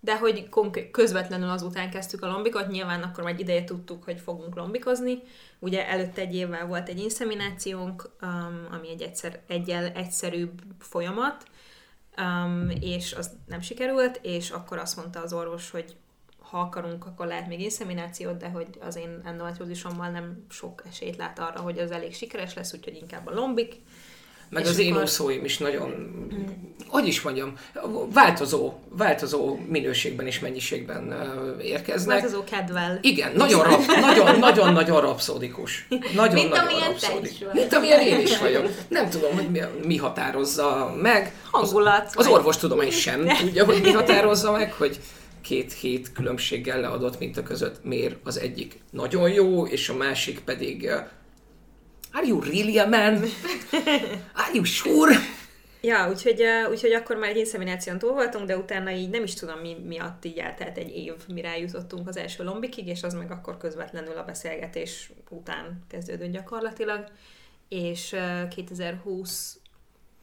De 0.00 0.18
hogy 0.18 0.48
konkrét, 0.48 0.90
közvetlenül 0.90 1.48
azután 1.48 1.90
kezdtük 1.90 2.22
a 2.22 2.26
lombikot, 2.26 2.68
nyilván 2.68 3.02
akkor 3.02 3.24
már 3.24 3.38
ideje 3.40 3.64
tudtuk, 3.64 4.04
hogy 4.04 4.20
fogunk 4.20 4.54
lombikozni. 4.54 5.18
Ugye 5.58 5.88
előtte 5.88 6.20
egy 6.20 6.34
évvel 6.34 6.66
volt 6.66 6.88
egy 6.88 7.00
inszeminációnk, 7.00 8.10
um, 8.22 8.66
ami 8.70 8.90
egy 8.90 9.02
egyszer, 9.02 9.40
egyel 9.46 9.86
egyszerűbb 9.86 10.60
folyamat, 10.78 11.44
um, 12.18 12.70
és 12.80 13.12
az 13.12 13.30
nem 13.46 13.60
sikerült, 13.60 14.18
és 14.22 14.50
akkor 14.50 14.78
azt 14.78 14.96
mondta 14.96 15.20
az 15.20 15.32
orvos, 15.32 15.70
hogy 15.70 15.96
ha 16.38 16.58
akarunk, 16.58 17.06
akkor 17.06 17.26
lehet 17.26 17.48
még 17.48 17.60
inszeminációt, 17.60 18.36
de 18.36 18.48
hogy 18.48 18.66
az 18.80 18.96
én 18.96 19.20
endometriózisommal 19.24 20.08
nem 20.08 20.44
sok 20.48 20.82
esélyt 20.88 21.16
lát 21.16 21.38
arra, 21.38 21.60
hogy 21.60 21.78
az 21.78 21.90
elég 21.90 22.14
sikeres 22.14 22.54
lesz, 22.54 22.72
úgyhogy 22.72 22.94
inkább 22.94 23.26
a 23.26 23.34
lombik. 23.34 23.74
Meg 24.50 24.64
és 24.64 24.68
az 24.68 24.78
én 24.78 24.96
úszóim 24.96 25.44
is 25.44 25.58
nagyon, 25.58 26.16
hogy 26.88 27.06
is 27.06 27.20
mondjam, 27.20 27.52
változó, 28.12 28.72
változó 28.88 29.58
minőségben 29.68 30.26
és 30.26 30.38
mennyiségben 30.38 31.14
érkeznek. 31.62 32.20
Változó 32.20 32.44
kedvel. 32.44 32.98
Igen, 33.02 33.32
nagyon, 33.34 33.62
rap, 33.62 33.86
nagyon, 34.00 34.38
nagyon, 34.38 34.72
nagyon 34.72 35.00
rapszódikus. 35.00 35.86
Nagyon, 36.14 36.34
Mint 36.34 36.48
nagyon 36.48 36.64
amilyen 36.64 36.88
rapszódikus. 36.88 37.38
Mint 37.52 37.74
amilyen 37.74 38.00
én 38.00 38.20
is 38.20 38.38
vagyok. 38.38 38.68
Nem 38.88 39.10
tudom, 39.10 39.34
hogy 39.34 39.50
mi, 39.50 39.60
mi 39.84 39.96
határozza 39.96 40.94
meg. 41.02 41.34
Hangulat. 41.50 42.06
Az, 42.06 42.26
az 42.26 42.26
orvostudomány 42.26 42.90
sem 42.90 43.26
tudja, 43.40 43.64
hogy 43.64 43.80
mi 43.82 43.90
határozza 43.90 44.52
meg, 44.52 44.72
hogy 44.72 45.00
két 45.42 45.72
hét 45.72 46.12
különbséggel 46.12 46.80
leadott 46.80 47.18
minta 47.18 47.42
között 47.42 47.84
miért 47.84 48.16
az 48.24 48.40
egyik 48.40 48.80
nagyon 48.90 49.30
jó, 49.30 49.66
és 49.66 49.88
a 49.88 49.94
másik 49.94 50.40
pedig 50.40 50.90
Are 52.12 52.26
you 52.26 52.40
really 52.40 52.78
a 52.78 52.86
man? 52.86 53.22
Are 54.34 54.54
you 54.54 54.64
sure? 54.64 55.16
Ja, 55.80 56.08
úgyhogy, 56.08 56.42
úgyhogy 56.70 56.92
akkor 56.92 57.16
már 57.16 57.30
egy 57.30 57.36
inszemináción 57.36 57.98
túl 57.98 58.12
voltunk, 58.12 58.46
de 58.46 58.56
utána 58.56 58.90
így 58.90 59.10
nem 59.10 59.22
is 59.22 59.34
tudom 59.34 59.58
mi 59.58 59.76
miatt 59.84 60.24
így 60.24 60.38
eltelt 60.38 60.78
egy 60.78 60.96
év, 60.96 61.14
mire 61.28 61.48
eljutottunk 61.48 62.08
az 62.08 62.16
első 62.16 62.44
lombikig, 62.44 62.86
és 62.86 63.02
az 63.02 63.14
meg 63.14 63.30
akkor 63.30 63.56
közvetlenül 63.56 64.16
a 64.16 64.24
beszélgetés 64.24 65.10
után 65.30 65.84
kezdődött 65.88 66.30
gyakorlatilag. 66.30 67.04
És 67.68 68.12
uh, 68.12 68.48
2020 68.48 69.58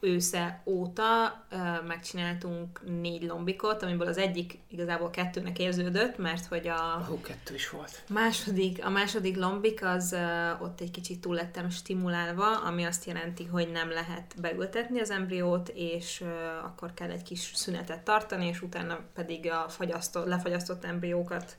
ősze 0.04 0.62
óta 0.64 1.44
megcsináltunk 1.86 2.80
négy 3.00 3.22
lombikot, 3.22 3.82
amiből 3.82 4.06
az 4.06 4.18
egyik 4.18 4.58
igazából 4.68 5.10
kettőnek 5.10 5.58
érződött, 5.58 6.18
mert 6.18 6.46
hogy 6.46 6.68
a... 6.68 7.08
Ó, 7.12 7.20
kettő 7.20 7.54
is 7.54 7.70
volt. 7.70 8.02
Második, 8.08 8.84
a 8.84 8.90
második 8.90 9.36
lombik 9.36 9.84
az 9.84 10.16
ott 10.60 10.80
egy 10.80 10.90
kicsit 10.90 11.20
túl 11.20 11.34
lettem 11.34 11.70
stimulálva, 11.70 12.60
ami 12.60 12.84
azt 12.84 13.04
jelenti, 13.04 13.44
hogy 13.44 13.70
nem 13.70 13.90
lehet 13.90 14.34
beültetni 14.40 15.00
az 15.00 15.10
embriót, 15.10 15.68
és 15.74 16.24
akkor 16.62 16.94
kell 16.94 17.10
egy 17.10 17.22
kis 17.22 17.50
szünetet 17.54 18.02
tartani, 18.02 18.46
és 18.46 18.62
utána 18.62 18.98
pedig 19.14 19.50
a 19.50 19.68
fagyasztott, 19.68 20.26
lefagyasztott 20.26 20.84
embriókat 20.84 21.56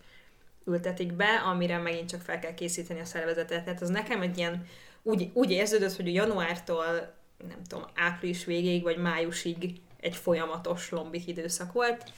ültetik 0.65 1.13
be, 1.13 1.41
amire 1.45 1.77
megint 1.77 2.09
csak 2.09 2.21
fel 2.21 2.39
kell 2.39 2.53
készíteni 2.53 2.99
a 2.99 3.05
szervezetet. 3.05 3.63
Tehát 3.63 3.81
az 3.81 3.89
nekem 3.89 4.21
egy 4.21 4.37
ilyen, 4.37 4.67
úgy, 5.01 5.29
úgy 5.33 5.51
érződött, 5.51 5.95
hogy 5.95 6.07
a 6.07 6.11
januártól 6.11 7.13
nem 7.47 7.63
tudom, 7.67 7.85
április 7.95 8.45
végéig 8.45 8.83
vagy 8.83 8.97
májusig 8.97 9.81
egy 9.99 10.15
folyamatos 10.15 10.89
lombik 10.89 11.27
időszak 11.27 11.71
volt, 11.71 12.11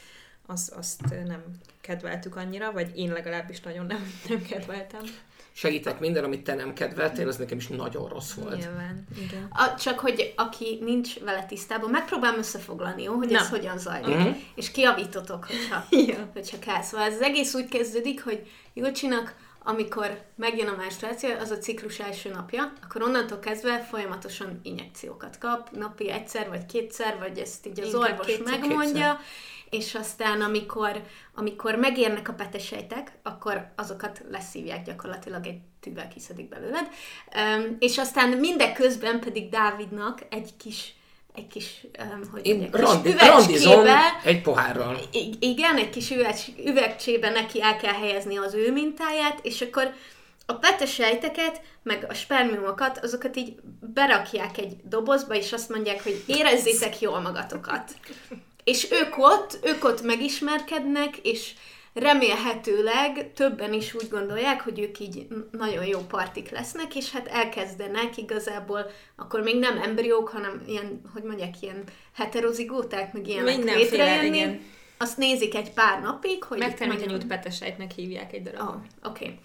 az, 0.47 0.73
azt 0.77 1.01
nem 1.25 1.43
kedveltük 1.81 2.35
annyira, 2.35 2.71
vagy 2.71 2.91
én 2.95 3.11
legalábbis 3.11 3.61
nagyon 3.61 3.85
nem, 3.85 4.13
nem 4.29 4.41
kedveltem. 4.41 5.01
Segítek 5.51 5.99
minden, 5.99 6.23
amit 6.23 6.43
te 6.43 6.53
nem 6.53 6.73
kedveltél, 6.73 7.27
az 7.27 7.35
nekem 7.35 7.57
is 7.57 7.67
nagyon 7.67 8.07
rossz 8.07 8.33
volt. 8.33 8.57
Nyilván, 8.57 9.07
igen. 9.25 9.47
A, 9.49 9.75
csak 9.75 9.99
hogy 9.99 10.33
aki 10.35 10.79
nincs 10.81 11.19
vele 11.19 11.45
tisztában, 11.45 11.89
megpróbálom 11.89 12.37
összefoglalni, 12.39 13.03
jó, 13.03 13.13
hogy 13.13 13.29
nem. 13.29 13.41
ez 13.41 13.49
hogyan 13.49 13.77
zajlik. 13.77 14.15
Mm-hmm. 14.15 14.31
És 14.55 14.71
kiavítotok, 14.71 15.45
hogyha, 15.45 15.85
ja. 15.89 16.29
hogyha 16.33 16.59
kell. 16.59 16.81
Szóval 16.81 17.07
ez 17.07 17.13
az 17.13 17.21
egész 17.21 17.53
úgy 17.53 17.67
kezdődik, 17.67 18.23
hogy 18.23 18.47
Julcsinak 18.73 19.35
amikor 19.67 20.21
megjön 20.35 20.67
a 20.67 20.75
menstruáció, 20.75 21.29
az 21.39 21.51
a 21.51 21.57
ciklus 21.57 21.99
első 21.99 22.29
napja, 22.29 22.73
akkor 22.83 23.01
onnantól 23.01 23.39
kezdve 23.39 23.79
folyamatosan 23.79 24.59
injekciókat 24.63 25.37
kap, 25.37 25.69
napi 25.71 26.09
egyszer 26.09 26.49
vagy 26.49 26.65
kétszer, 26.65 27.17
vagy 27.19 27.37
ezt 27.37 27.65
így 27.65 27.79
az 27.79 27.93
Inkább 27.93 28.01
orvos 28.11 28.25
kétszer, 28.25 28.59
megmondja, 28.59 29.15
kétszer. 29.15 29.19
és 29.69 29.95
aztán 29.95 30.41
amikor, 30.41 31.03
amikor 31.35 31.75
megérnek 31.75 32.29
a 32.29 32.33
petesejtek, 32.33 33.11
akkor 33.23 33.71
azokat 33.75 34.23
leszívják 34.31 34.85
gyakorlatilag 34.85 35.47
egy 35.47 35.59
tűvel 35.79 36.07
kiszedik 36.07 36.49
belőled, 36.49 36.87
és 37.79 37.97
aztán 37.97 38.29
mindeközben 38.29 39.19
pedig 39.19 39.49
Dávidnak 39.49 40.21
egy 40.29 40.57
kis 40.57 40.95
egy 41.37 41.47
kis, 41.47 41.85
um, 41.99 42.29
hogy 42.31 42.45
Én 42.45 42.57
mondjak, 42.57 42.81
randi, 42.81 43.13
kis 43.13 43.65
üvegcsébe, 43.65 43.99
egy 44.23 44.41
pohárral. 44.41 44.99
Igen, 45.39 45.77
egy 45.77 45.89
kis 45.89 46.11
üveg, 46.11 46.35
üvegcsébe 46.65 47.29
neki 47.29 47.61
el 47.61 47.77
kell 47.77 47.93
helyezni 47.93 48.37
az 48.37 48.53
ő 48.53 48.71
mintáját, 48.71 49.39
és 49.41 49.61
akkor 49.61 49.93
a 50.45 50.53
petesejteket, 50.53 51.61
meg 51.83 52.05
a 52.09 52.13
spermiumokat, 52.13 52.97
azokat 53.03 53.35
így 53.35 53.55
berakják 53.93 54.57
egy 54.57 54.75
dobozba, 54.83 55.35
és 55.35 55.53
azt 55.53 55.69
mondják, 55.69 56.03
hogy 56.03 56.23
érezzétek 56.25 56.99
jól 56.99 57.19
magatokat. 57.19 57.91
És 58.63 58.91
ők 58.91 59.17
ott, 59.17 59.59
ők 59.63 59.83
ott 59.83 60.01
megismerkednek, 60.01 61.17
és 61.17 61.53
remélhetőleg 61.99 63.33
többen 63.33 63.73
is 63.73 63.93
úgy 63.93 64.07
gondolják, 64.09 64.61
hogy 64.61 64.79
ők 64.79 64.99
így 64.99 65.27
nagyon 65.51 65.85
jó 65.85 65.99
partik 65.99 66.49
lesznek, 66.49 66.95
és 66.95 67.11
hát 67.11 67.27
elkezdenek 67.27 68.17
igazából, 68.17 68.91
akkor 69.15 69.41
még 69.41 69.59
nem 69.59 69.77
embriók, 69.77 70.29
hanem 70.29 70.63
ilyen, 70.67 71.01
hogy 71.13 71.23
mondják, 71.23 71.61
ilyen 71.61 71.83
heterozigóták, 72.13 73.13
meg 73.13 73.27
ilyenek 73.27 73.75
létrejönni. 73.75 74.37
Igen. 74.37 74.61
Azt 74.97 75.17
nézik 75.17 75.55
egy 75.55 75.71
pár 75.71 76.01
napig, 76.01 76.43
hogy... 76.43 76.57
Megtermékenyült 76.57 77.27
petesejtnek 77.27 77.91
hívják 77.91 78.33
egy 78.33 78.43
darabon. 78.43 78.67
Oh, 78.75 79.09
oké. 79.09 79.25
Okay. 79.25 79.39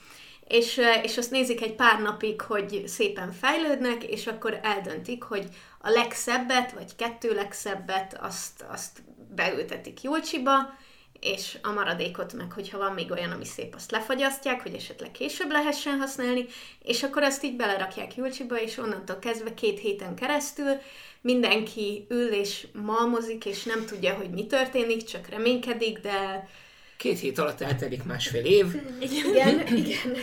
És, 0.48 0.80
és 1.02 1.18
azt 1.18 1.30
nézik 1.30 1.62
egy 1.62 1.74
pár 1.74 2.00
napig, 2.00 2.40
hogy 2.40 2.82
szépen 2.86 3.32
fejlődnek, 3.32 4.04
és 4.04 4.26
akkor 4.26 4.60
eldöntik, 4.62 5.22
hogy 5.22 5.46
a 5.78 5.90
legszebbet, 5.90 6.72
vagy 6.72 6.96
kettő 6.96 7.34
legszebbet, 7.34 8.18
azt, 8.20 8.64
azt 8.68 9.02
beültetik 9.34 10.02
Jolcsiba, 10.02 10.54
és 11.22 11.58
a 11.62 11.72
maradékot 11.72 12.32
meg, 12.32 12.52
hogyha 12.52 12.78
van 12.78 12.92
még 12.92 13.10
olyan, 13.10 13.30
ami 13.30 13.44
szép, 13.44 13.74
azt 13.74 13.90
lefagyasztják, 13.90 14.62
hogy 14.62 14.74
esetleg 14.74 15.10
később 15.10 15.50
lehessen 15.50 15.98
használni, 15.98 16.46
és 16.82 17.02
akkor 17.02 17.22
azt 17.22 17.44
így 17.44 17.56
belerakják 17.56 18.16
Julcsiba, 18.16 18.60
és 18.60 18.78
onnantól 18.78 19.18
kezdve 19.18 19.54
két 19.54 19.80
héten 19.80 20.14
keresztül 20.14 20.80
mindenki 21.20 22.06
ül 22.08 22.32
és 22.32 22.66
malmozik, 22.72 23.44
és 23.44 23.62
nem 23.62 23.86
tudja, 23.86 24.14
hogy 24.14 24.30
mi 24.30 24.46
történik, 24.46 25.04
csak 25.04 25.28
reménykedik, 25.28 25.98
de... 25.98 26.48
Két 26.96 27.18
hét 27.18 27.38
alatt 27.38 27.60
eltelik 27.60 28.04
másfél 28.04 28.44
év. 28.44 28.66
Igen, 29.00 29.66
igen. 29.76 30.16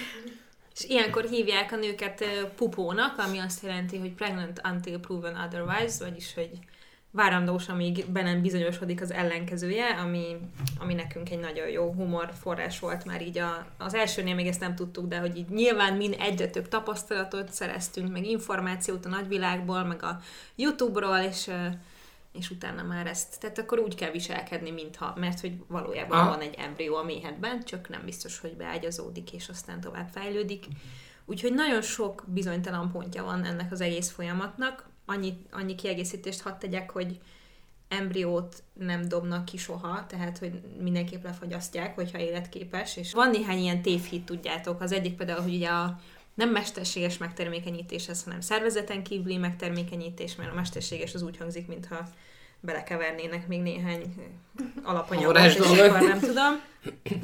És 0.75 0.85
ilyenkor 0.87 1.23
hívják 1.23 1.71
a 1.71 1.75
nőket 1.75 2.25
pupónak, 2.55 3.17
ami 3.17 3.37
azt 3.37 3.63
jelenti, 3.63 3.97
hogy 3.97 4.13
pregnant 4.13 4.61
until 4.63 4.99
proven 4.99 5.35
otherwise, 5.35 6.03
vagyis, 6.03 6.33
hogy 6.33 6.49
várandós, 7.11 7.67
amíg 7.67 8.05
be 8.11 8.21
nem 8.21 8.41
bizonyosodik 8.41 9.01
az 9.01 9.11
ellenkezője, 9.11 9.85
ami, 9.85 10.37
ami 10.79 10.93
nekünk 10.93 11.29
egy 11.29 11.39
nagyon 11.39 11.67
jó 11.67 11.91
humor 11.91 12.29
forrás 12.41 12.79
volt 12.79 13.05
már 13.05 13.21
így 13.21 13.37
a, 13.37 13.67
az 13.77 13.93
elsőnél 13.93 14.35
még 14.35 14.47
ezt 14.47 14.59
nem 14.59 14.75
tudtuk, 14.75 15.07
de 15.07 15.19
hogy 15.19 15.37
így 15.37 15.49
nyilván 15.49 15.93
mind 15.93 16.15
egyre 16.19 16.47
több 16.47 16.67
tapasztalatot 16.67 17.51
szereztünk, 17.51 18.11
meg 18.11 18.25
információt 18.25 19.05
a 19.05 19.09
nagyvilágból, 19.09 19.83
meg 19.83 20.03
a 20.03 20.19
YouTube-ról, 20.55 21.17
és 21.17 21.51
és 22.31 22.49
utána 22.49 22.83
már 22.83 23.07
ezt, 23.07 23.39
tehát 23.39 23.57
akkor 23.57 23.79
úgy 23.79 23.95
kell 23.95 24.11
viselkedni, 24.11 24.71
mintha, 24.71 25.13
mert 25.17 25.39
hogy 25.39 25.53
valójában 25.67 26.19
ah. 26.19 26.27
van 26.27 26.39
egy 26.39 26.55
embrió 26.57 26.95
a 26.95 27.03
méhedben, 27.03 27.63
csak 27.63 27.89
nem 27.89 28.01
biztos, 28.05 28.39
hogy 28.39 28.55
beágyazódik, 28.55 29.33
és 29.33 29.49
aztán 29.49 29.81
tovább 29.81 30.07
fejlődik. 30.07 30.65
Úgyhogy 31.25 31.53
nagyon 31.53 31.81
sok 31.81 32.23
bizonytalan 32.27 32.91
pontja 32.91 33.23
van 33.23 33.43
ennek 33.43 33.71
az 33.71 33.81
egész 33.81 34.11
folyamatnak, 34.11 34.88
annyi, 35.09 35.37
annyi 35.51 35.75
kiegészítést 35.75 36.41
hadd 36.41 36.59
tegyek, 36.59 36.91
hogy 36.91 37.19
embriót 37.87 38.63
nem 38.73 39.07
dobnak 39.07 39.45
ki 39.45 39.57
soha, 39.57 40.05
tehát 40.05 40.37
hogy 40.37 40.61
mindenképp 40.79 41.23
lefagyasztják, 41.23 41.95
hogyha 41.95 42.19
életképes, 42.19 42.97
és 42.97 43.13
van 43.13 43.29
néhány 43.29 43.57
ilyen 43.57 43.81
tévhit, 43.81 44.25
tudjátok. 44.25 44.81
Az 44.81 44.91
egyik 44.91 45.15
például, 45.15 45.41
hogy 45.41 45.55
ugye 45.55 45.69
a 45.69 45.99
nem 46.33 46.49
mesterséges 46.49 47.17
megtermékenyítés 47.17 48.07
ez, 48.07 48.23
hanem 48.23 48.41
szervezeten 48.41 49.03
kívüli 49.03 49.37
megtermékenyítés, 49.37 50.35
mert 50.35 50.51
a 50.51 50.55
mesterséges 50.55 51.13
az 51.13 51.21
úgy 51.21 51.37
hangzik, 51.37 51.67
mintha 51.67 52.09
belekevernének 52.59 53.47
még 53.47 53.61
néhány 53.61 54.13
alapanyagot, 54.83 55.37
és 55.37 55.55
akkor 55.55 56.01
nem 56.01 56.19
tudom. 56.19 56.61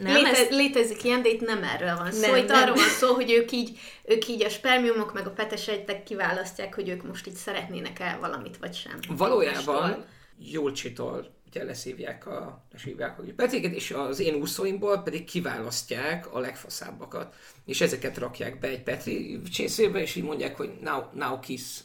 Nem, 0.01 0.13
Léte, 0.13 0.29
ezt... 0.29 0.49
Létezik 0.49 1.03
ilyen, 1.03 1.21
de 1.21 1.29
itt 1.29 1.41
nem 1.41 1.63
erről 1.63 1.95
van 1.95 2.11
szó. 2.11 2.19
Nem, 2.19 2.35
itt 2.35 2.47
nem. 2.47 2.61
arról 2.61 2.75
van 2.75 2.87
szó, 2.87 3.13
hogy 3.13 3.31
ők 3.31 3.51
így, 3.51 3.79
ők 4.03 4.27
így 4.27 4.43
a 4.43 4.49
spermiumok 4.49 5.13
meg 5.13 5.27
a 5.27 5.31
petesejtek 5.31 6.03
kiválasztják, 6.03 6.75
hogy 6.75 6.89
ők 6.89 7.03
most 7.07 7.27
így 7.27 7.33
szeretnének 7.33 7.99
el 7.99 8.19
valamit, 8.19 8.57
vagy 8.57 8.73
sem. 8.73 8.99
Valójában 9.07 10.05
Jólcsitól 10.39 11.33
ugye 11.47 11.63
leszívják 11.63 12.27
a, 12.27 12.65
leszívják 12.71 13.19
a 13.19 13.23
petéket, 13.35 13.73
és 13.73 13.91
az 13.91 14.19
én 14.19 14.35
úszóimból 14.35 14.97
pedig 14.97 15.23
kiválasztják 15.23 16.33
a 16.33 16.39
legfaszábbakat, 16.39 17.35
és 17.65 17.81
ezeket 17.81 18.17
rakják 18.17 18.59
be 18.59 18.67
egy 18.67 18.83
Petri 18.83 19.41
csészébe, 19.41 20.01
és 20.01 20.15
így 20.15 20.23
mondják, 20.23 20.57
hogy 20.57 20.71
now, 20.81 21.01
now 21.13 21.39
kiss. 21.39 21.79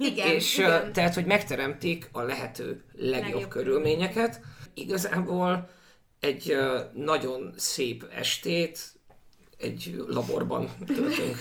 Igen, 0.00 0.28
és 0.28 0.58
igen. 0.58 0.92
tehát, 0.92 1.14
hogy 1.14 1.24
megteremtik 1.24 2.08
a 2.12 2.20
lehető 2.22 2.82
legjobb, 2.96 3.22
Legjobb. 3.22 3.48
körülményeket. 3.48 4.40
Igazából 4.74 5.70
egy 6.20 6.56
nagyon 6.94 7.54
szép 7.56 8.04
estét 8.14 8.98
egy 9.58 10.04
laborban 10.08 10.70
töltünk. 10.86 11.36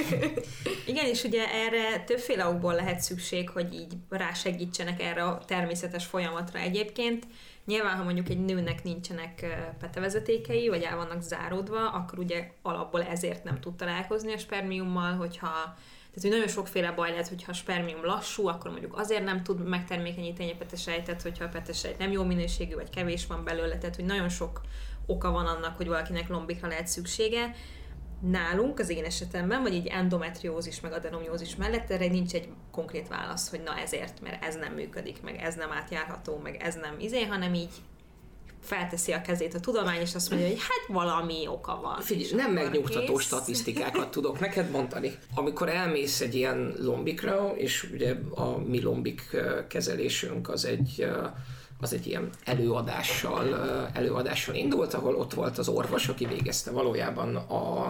Igen, 0.86 1.06
és 1.06 1.24
ugye 1.24 1.52
erre 1.52 2.00
többféle 2.04 2.46
okból 2.46 2.74
lehet 2.74 3.00
szükség, 3.00 3.48
hogy 3.48 3.74
így 3.74 3.92
rásegítsenek 4.08 5.02
erre 5.02 5.22
a 5.22 5.44
természetes 5.46 6.04
folyamatra 6.04 6.58
egyébként. 6.58 7.26
Nyilván, 7.64 7.96
ha 7.96 8.02
mondjuk 8.02 8.28
egy 8.28 8.44
nőnek 8.44 8.82
nincsenek 8.82 9.46
petevezetékei, 9.80 10.68
vagy 10.68 10.82
el 10.82 10.96
vannak 10.96 11.22
záródva, 11.22 11.90
akkor 11.90 12.18
ugye 12.18 12.50
alapból 12.62 13.02
ezért 13.02 13.44
nem 13.44 13.60
tud 13.60 13.76
találkozni 13.76 14.32
a 14.32 14.38
spermiummal, 14.38 15.12
hogyha 15.12 15.76
tehát, 16.20 16.36
hogy 16.36 16.46
nagyon 16.46 16.62
sokféle 16.64 16.92
baj 16.92 17.10
lehet, 17.10 17.28
hogyha 17.28 17.50
a 17.50 17.54
spermium 17.54 18.04
lassú, 18.04 18.46
akkor 18.46 18.70
mondjuk 18.70 18.98
azért 18.98 19.24
nem 19.24 19.42
tud 19.42 19.68
megtermékenyíteni 19.68 20.52
a 20.52 20.56
petesejtet, 20.56 21.22
hogyha 21.22 21.44
a 21.44 21.48
petesejt 21.48 21.98
nem 21.98 22.10
jó 22.10 22.24
minőségű, 22.24 22.74
vagy 22.74 22.90
kevés 22.90 23.26
van 23.26 23.44
belőle, 23.44 23.78
tehát 23.78 23.96
hogy 23.96 24.04
nagyon 24.04 24.28
sok 24.28 24.60
oka 25.06 25.30
van 25.30 25.46
annak, 25.46 25.76
hogy 25.76 25.86
valakinek 25.86 26.28
lombikra 26.28 26.68
lehet 26.68 26.86
szüksége. 26.86 27.54
Nálunk, 28.20 28.78
az 28.78 28.88
én 28.88 29.04
esetemben, 29.04 29.62
vagy 29.62 29.74
így 29.74 29.86
endometriózis, 29.86 30.80
meg 30.80 30.92
adenomiózis 30.92 31.56
mellett 31.56 31.90
erre 31.90 32.06
nincs 32.06 32.34
egy 32.34 32.48
konkrét 32.70 33.08
válasz, 33.08 33.50
hogy 33.50 33.62
na 33.62 33.78
ezért, 33.78 34.20
mert 34.20 34.44
ez 34.44 34.56
nem 34.56 34.72
működik, 34.72 35.22
meg 35.22 35.40
ez 35.40 35.54
nem 35.54 35.72
átjárható, 35.72 36.38
meg 36.38 36.56
ez 36.62 36.74
nem 36.74 36.94
izé, 36.98 37.24
hanem 37.24 37.54
így 37.54 37.72
felteszi 38.62 39.12
a 39.12 39.20
kezét 39.20 39.54
a 39.54 39.60
tudomány, 39.60 40.00
és 40.00 40.14
azt 40.14 40.30
mondja, 40.30 40.48
hogy 40.48 40.58
hát 40.58 40.96
valami 40.96 41.46
oka 41.46 41.80
van. 41.82 42.00
Figyelj, 42.00 42.34
nem 42.34 42.52
megnyugtató 42.52 43.14
kész. 43.14 43.24
statisztikákat 43.24 44.10
tudok 44.10 44.40
neked 44.40 44.70
mondani. 44.70 45.18
Amikor 45.34 45.68
elmész 45.68 46.20
egy 46.20 46.34
ilyen 46.34 46.74
lombikra, 46.78 47.52
és 47.56 47.88
ugye 47.92 48.14
a 48.34 48.58
mi 48.58 48.82
lombik 48.82 49.36
kezelésünk 49.68 50.48
az 50.48 50.64
egy 50.64 51.06
az 51.80 51.92
egy 51.92 52.06
ilyen 52.06 52.30
előadással, 52.44 53.54
előadással 53.92 54.54
indult, 54.54 54.94
ahol 54.94 55.14
ott 55.14 55.34
volt 55.34 55.58
az 55.58 55.68
orvos, 55.68 56.08
aki 56.08 56.26
végezte 56.26 56.70
valójában 56.70 57.36
a, 57.36 57.84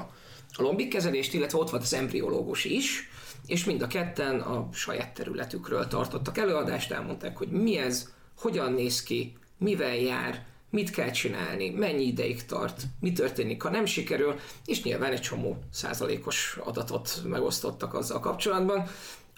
a 0.52 0.62
lombik 0.62 0.88
kezelést, 0.88 1.34
illetve 1.34 1.58
ott 1.58 1.70
volt 1.70 1.82
az 1.82 1.94
embriológus 1.94 2.64
is, 2.64 3.08
és 3.46 3.64
mind 3.64 3.82
a 3.82 3.86
ketten 3.86 4.40
a 4.40 4.68
saját 4.72 5.14
területükről 5.14 5.86
tartottak 5.86 6.38
előadást, 6.38 6.90
elmondták, 6.90 7.36
hogy 7.36 7.48
mi 7.48 7.78
ez, 7.78 8.12
hogyan 8.38 8.72
néz 8.72 9.02
ki, 9.02 9.36
mivel 9.58 9.96
jár, 9.96 10.46
mit 10.70 10.90
kell 10.90 11.10
csinálni, 11.10 11.70
mennyi 11.70 12.06
ideig 12.06 12.44
tart, 12.44 12.82
mi 13.00 13.12
történik, 13.12 13.62
ha 13.62 13.70
nem 13.70 13.84
sikerül, 13.84 14.34
és 14.64 14.82
nyilván 14.82 15.12
egy 15.12 15.20
csomó 15.20 15.58
százalékos 15.70 16.58
adatot 16.64 17.22
megosztottak 17.24 17.94
azzal 17.94 18.20
kapcsolatban, 18.20 18.88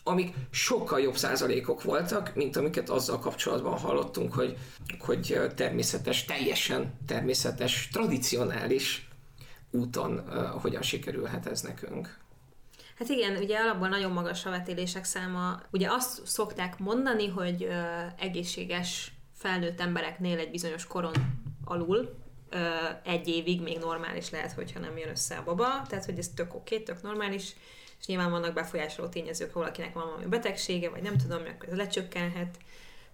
amik 0.03 0.35
sokkal 0.51 1.01
jobb 1.01 1.17
százalékok 1.17 1.83
voltak, 1.83 2.35
mint 2.35 2.57
amiket 2.57 2.91
azzal 2.91 3.19
kapcsolatban 3.19 3.79
hallottunk, 3.79 4.35
hogy, 4.35 4.57
hogy 4.99 5.41
természetes, 5.55 6.25
teljesen 6.25 6.95
természetes, 7.07 7.89
tradicionális 7.93 9.09
úton 9.71 10.25
uh, 10.29 10.63
hogyan 10.63 10.83
sikerülhet 10.83 11.47
ez 11.47 11.61
nekünk. 11.61 12.19
Hát 12.99 13.09
igen, 13.09 13.37
ugye 13.37 13.59
alapból 13.59 13.89
nagyon 13.89 14.13
magas 14.13 14.47
a 14.47 14.51
vetélések 14.51 15.05
száma. 15.05 15.61
Ugye 15.71 15.91
azt 15.91 16.27
szokták 16.27 16.79
mondani, 16.79 17.29
hogy 17.29 17.63
ö, 17.65 17.73
egészséges 18.19 19.13
felnőtt 19.41 19.81
embereknél 19.81 20.39
egy 20.39 20.51
bizonyos 20.51 20.87
koron 20.87 21.13
alul 21.65 22.15
egy 23.03 23.29
évig 23.29 23.63
még 23.63 23.79
normális 23.79 24.31
lehet, 24.31 24.53
hogyha 24.53 24.81
nem 24.81 24.99
jön 24.99 25.09
össze 25.09 25.37
a 25.37 25.43
baba. 25.43 25.83
Tehát, 25.89 26.05
hogy 26.05 26.19
ez 26.19 26.29
tök 26.29 26.55
oké, 26.55 26.79
tök 26.79 27.03
normális, 27.03 27.55
és 28.01 28.07
nyilván 28.07 28.31
vannak 28.31 28.55
befolyásoló 28.55 29.09
tényezők, 29.09 29.53
ha 29.53 29.59
valakinek 29.59 29.95
van 29.95 30.05
valami 30.05 30.27
betegsége, 30.27 30.91
vagy 30.91 31.03
nem 31.03 31.17
tudom, 31.17 31.39
akkor 31.39 31.69
ez 31.69 31.77
lecsökkenhet, 31.77 32.59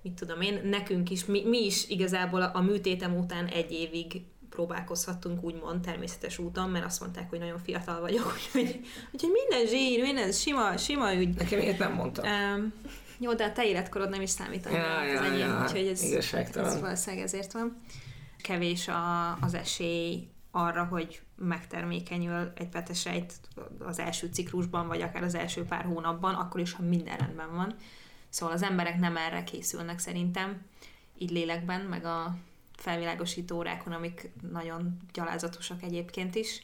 mit 0.03 0.13
tudom 0.13 0.41
én. 0.41 0.61
Nekünk 0.65 1.11
is, 1.11 1.25
mi, 1.25 1.43
mi 1.45 1.65
is 1.65 1.89
igazából 1.89 2.43
a, 2.43 2.51
a 2.55 2.61
műtétem 2.61 3.17
után 3.17 3.47
egy 3.47 3.73
évig 3.73 4.23
próbálkozhattunk 4.51 5.43
úgymond 5.43 5.81
természetes 5.81 6.39
úton, 6.39 6.71
mert 6.71 6.85
azt 6.85 7.01
mondták, 7.01 7.29
hogy 7.29 7.39
nagyon 7.39 7.59
fiatal 7.59 8.01
vagyok, 8.01 8.33
úgyhogy, 8.37 8.81
úgyhogy 9.13 9.31
minden 9.33 9.67
zsír, 9.67 10.03
minden 10.03 10.33
sima, 10.33 10.77
sima 10.77 11.15
ügy. 11.15 11.35
Nekem 11.35 11.61
ilyet 11.61 11.79
nem 11.79 11.93
mondta. 11.93 12.23
Um, 12.23 12.73
jó, 13.19 13.35
de 13.35 13.45
a 13.45 13.53
te 13.53 13.67
életkorod 13.67 14.09
nem 14.09 14.21
is 14.21 14.31
számít 14.31 14.67
annyira, 14.67 15.03
Ja, 15.03 15.05
mint 15.05 15.19
az 15.19 15.25
ja, 15.25 15.33
enyém, 15.33 15.49
ja, 15.49 15.63
úgyhogy 15.63 15.87
ez, 15.87 16.03
ez 16.55 16.81
valószínűleg 16.81 17.25
ezért 17.25 17.53
van. 17.53 17.81
Kevés 18.43 18.89
a, 18.89 19.33
az 19.41 19.55
esély 19.55 20.29
arra, 20.51 20.85
hogy 20.85 21.21
megtermékenyül 21.37 22.53
egy 22.55 22.69
petesejt 22.69 23.35
az 23.79 23.99
első 23.99 24.29
ciklusban, 24.33 24.87
vagy 24.87 25.03
akár 25.03 25.23
az 25.23 25.35
első 25.35 25.65
pár 25.65 25.85
hónapban, 25.85 26.35
akkor 26.35 26.61
is, 26.61 26.73
ha 26.73 26.83
minden 26.83 27.17
rendben 27.17 27.55
van. 27.55 27.75
Szóval 28.29 28.55
az 28.55 28.63
emberek 28.63 28.99
nem 28.99 29.17
erre 29.17 29.45
készülnek 29.45 29.99
szerintem, 29.99 30.63
így 31.19 31.31
lélekben, 31.31 31.81
meg 31.81 32.05
a 32.05 32.37
felvilágosító 32.77 33.57
órákon, 33.57 33.93
amik 33.93 34.31
nagyon 34.51 34.97
gyalázatosak 35.13 35.83
egyébként 35.83 36.35
is. 36.35 36.63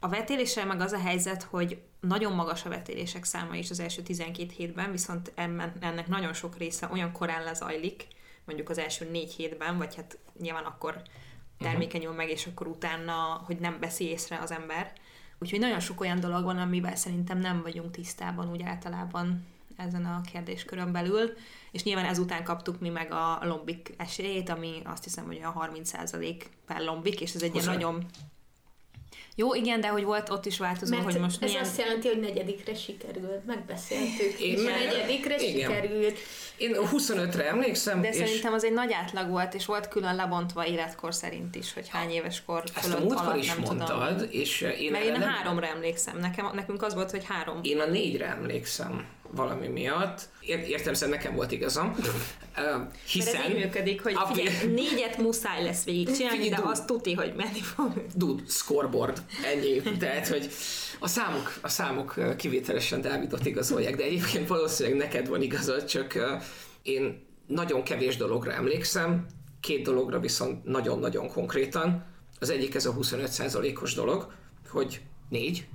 A 0.00 0.08
vetéléssel 0.08 0.66
meg 0.66 0.80
az 0.80 0.92
a 0.92 0.98
helyzet, 0.98 1.42
hogy 1.42 1.82
nagyon 2.08 2.32
magas 2.32 2.64
a 2.64 2.68
vetélések 2.68 3.24
száma 3.24 3.56
is 3.56 3.70
az 3.70 3.80
első 3.80 4.02
12 4.02 4.52
hétben, 4.56 4.90
viszont 4.90 5.32
ennek 5.80 6.06
nagyon 6.06 6.32
sok 6.32 6.56
része 6.56 6.88
olyan 6.92 7.12
korán 7.12 7.44
lezajlik, 7.44 8.06
mondjuk 8.44 8.68
az 8.68 8.78
első 8.78 9.10
négy 9.10 9.32
hétben, 9.32 9.78
vagy 9.78 9.94
hát 9.94 10.18
nyilván 10.40 10.64
akkor 10.64 11.02
termékenyül 11.58 12.12
meg, 12.12 12.28
és 12.28 12.46
akkor 12.46 12.66
utána, 12.66 13.42
hogy 13.46 13.58
nem 13.58 13.78
veszi 13.80 14.04
észre 14.04 14.38
az 14.38 14.50
ember. 14.50 14.92
Úgyhogy 15.38 15.58
nagyon 15.58 15.80
sok 15.80 16.00
olyan 16.00 16.20
dolog 16.20 16.44
van, 16.44 16.58
amivel 16.58 16.96
szerintem 16.96 17.38
nem 17.38 17.62
vagyunk 17.62 17.90
tisztában 17.90 18.50
úgy 18.50 18.62
általában 18.62 19.46
ezen 19.76 20.04
a 20.04 20.20
kérdéskörön 20.32 20.92
belül, 20.92 21.32
és 21.70 21.82
nyilván 21.82 22.04
ezután 22.04 22.44
kaptuk 22.44 22.80
mi 22.80 22.88
meg 22.88 23.12
a 23.12 23.38
lombik 23.42 23.94
esélyét, 23.96 24.48
ami 24.48 24.80
azt 24.84 25.04
hiszem, 25.04 25.26
hogy 25.26 25.40
a 25.42 25.70
30% 25.74 26.44
per 26.66 26.80
lombik, 26.80 27.20
és 27.20 27.34
ez 27.34 27.42
egy 27.42 27.54
ilyen 27.54 27.66
Hozzá. 27.66 27.72
nagyon... 27.72 28.06
Jó, 29.34 29.54
igen, 29.54 29.80
de 29.80 29.88
hogy 29.88 30.04
volt 30.04 30.30
ott 30.30 30.46
is 30.46 30.58
változó, 30.58 30.94
Mert 30.96 31.04
hogy 31.12 31.20
most 31.20 31.42
ez 31.42 31.48
milyen... 31.50 31.64
azt 31.64 31.78
jelenti, 31.78 32.08
hogy 32.08 32.20
negyedikre 32.20 32.74
sikerült. 32.74 33.46
Megbeszéltük. 33.46 34.40
Én 34.40 34.56
és 34.56 34.62
meg- 34.62 34.74
negyedikre 34.74 35.36
igen. 35.42 35.70
sikerült. 35.70 36.18
Én 36.56 36.76
25-re 36.92 37.46
emlékszem, 37.48 38.00
De 38.00 38.08
és 38.08 38.16
szerintem 38.16 38.52
az 38.52 38.64
egy 38.64 38.72
nagy 38.72 38.92
átlag 38.92 39.28
volt, 39.30 39.54
és 39.54 39.66
volt 39.66 39.88
külön 39.88 40.14
lebontva 40.14 40.66
életkor 40.66 41.14
szerint 41.14 41.54
is, 41.54 41.72
hogy 41.72 41.88
hány 41.88 42.10
éves 42.10 42.42
kor 42.46 42.62
ezt 42.64 42.76
a 42.76 42.80
fölött 42.80 43.00
múltkor 43.00 43.26
alatt, 43.26 43.36
is 43.42 43.46
nem 43.48 43.58
mondtad, 43.60 44.08
tudom. 44.16 44.28
és 44.30 44.60
én, 44.60 44.90
Mert 44.90 45.04
én 45.04 45.14
a 45.14 45.18
nem- 45.18 45.28
háromra 45.28 45.66
emlékszem. 45.66 46.18
Nekem, 46.18 46.50
nekünk 46.54 46.82
az 46.82 46.94
volt, 46.94 47.10
hogy 47.10 47.24
három. 47.24 47.58
Én 47.62 47.80
a 47.80 47.86
négyre 47.86 48.26
emlékszem 48.26 49.06
valami 49.30 49.66
miatt. 49.68 50.28
Ér- 50.46 50.68
értem, 50.68 50.94
szerint 50.94 51.16
nekem 51.16 51.34
volt 51.34 51.52
igazam. 51.52 51.94
Ö, 52.56 52.76
Mert 52.76 52.96
Hiszen... 53.06 53.42
ez 53.42 53.48
így 53.50 53.56
működik, 53.56 54.02
hogy 54.02 54.14
a- 54.16 54.26
figyelj, 54.26 54.72
négyet 54.74 55.18
muszáj 55.18 55.62
lesz 55.64 55.84
végigcsinálni, 55.84 56.42
Figyelj, 56.42 56.62
de 56.62 56.68
azt 56.68 56.86
tuti, 56.86 57.12
hogy 57.12 57.32
menni 57.36 57.60
fog. 57.60 58.06
Dude, 58.14 58.42
scoreboard, 58.46 59.22
ennyi. 59.44 59.80
Tehát, 59.98 60.28
hogy 60.28 60.48
a 60.98 61.08
számok, 61.08 61.58
a 61.62 61.68
számok 61.68 62.36
kivételesen 62.36 63.00
Dávidot 63.00 63.46
igazolják, 63.46 63.96
de 63.96 64.02
egyébként 64.02 64.48
valószínűleg 64.48 64.98
neked 64.98 65.28
van 65.28 65.42
igazad, 65.42 65.84
csak 65.84 66.14
én 66.82 67.26
nagyon 67.46 67.82
kevés 67.82 68.16
dologra 68.16 68.52
emlékszem, 68.52 69.26
két 69.60 69.82
dologra 69.82 70.20
viszont 70.20 70.64
nagyon-nagyon 70.64 71.28
konkrétan. 71.28 72.04
Az 72.38 72.50
egyik 72.50 72.74
ez 72.74 72.86
a 72.86 72.94
25%-os 72.94 73.94
dolog, 73.94 74.32
hogy 74.68 75.00
négy. 75.28 75.66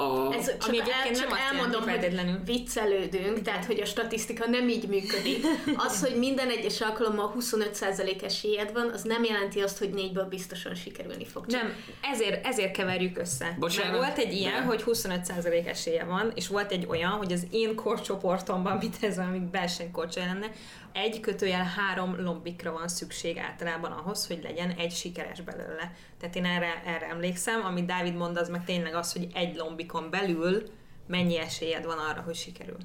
A, 0.00 0.34
Ez 0.34 0.46
csak, 0.46 0.68
Ami 0.68 0.78
el, 0.78 1.14
csak 1.14 1.38
elmondom, 1.50 1.86
jelenti 1.86 2.16
hogy 2.16 2.44
viccelődünk, 2.44 3.42
tehát 3.42 3.64
hogy 3.64 3.80
a 3.80 3.84
statisztika 3.84 4.46
nem 4.46 4.68
így 4.68 4.88
működik. 4.88 5.46
Az, 5.86 6.00
hogy 6.00 6.18
minden 6.18 6.50
egyes 6.50 6.80
alkalommal 6.80 7.34
25% 7.38 8.22
esélyed 8.22 8.72
van, 8.72 8.90
az 8.92 9.02
nem 9.02 9.24
jelenti 9.24 9.60
azt, 9.60 9.78
hogy 9.78 9.90
négyből 9.90 10.24
biztosan 10.24 10.74
sikerülni 10.74 11.24
fog. 11.24 11.46
Csak 11.46 11.62
Nem, 11.62 11.72
ezért, 12.12 12.46
ezért 12.46 12.72
keverjük 12.72 13.18
össze. 13.18 13.56
Bocsánat, 13.58 13.90
Mert 13.90 14.04
volt 14.04 14.26
egy 14.26 14.32
ilyen, 14.34 14.52
de- 14.52 14.66
hogy 14.66 14.82
25% 14.86 15.66
esélye 15.66 16.04
van, 16.04 16.32
és 16.34 16.48
volt 16.48 16.72
egy 16.72 16.86
olyan, 16.88 17.10
hogy 17.10 17.32
az 17.32 17.46
én 17.50 17.74
korcsoportomban, 17.74 18.76
mint 18.82 18.96
ez 19.00 19.16
valami 19.16 19.40
versenykorcsolya 19.52 20.26
lenne, 20.26 20.50
egy 20.92 21.20
kötőjel 21.20 21.64
három 21.64 22.20
lombikra 22.20 22.72
van 22.72 22.88
szükség 22.88 23.38
általában 23.38 23.92
ahhoz, 23.92 24.26
hogy 24.26 24.40
legyen 24.42 24.70
egy 24.70 24.92
sikeres 24.92 25.40
belőle. 25.40 25.94
Tehát 26.20 26.36
én 26.36 26.44
erre, 26.44 26.82
erre 26.86 27.06
emlékszem, 27.06 27.64
amit 27.64 27.86
Dávid 27.86 28.14
mond, 28.14 28.36
az 28.36 28.48
meg 28.48 28.64
tényleg 28.64 28.94
az, 28.94 29.12
hogy 29.12 29.26
egy 29.34 29.56
lombikon 29.56 30.10
belül 30.10 30.62
mennyi 31.10 31.38
esélyed 31.38 31.84
van 31.84 31.98
arra, 31.98 32.20
hogy 32.20 32.34
sikerül. 32.34 32.76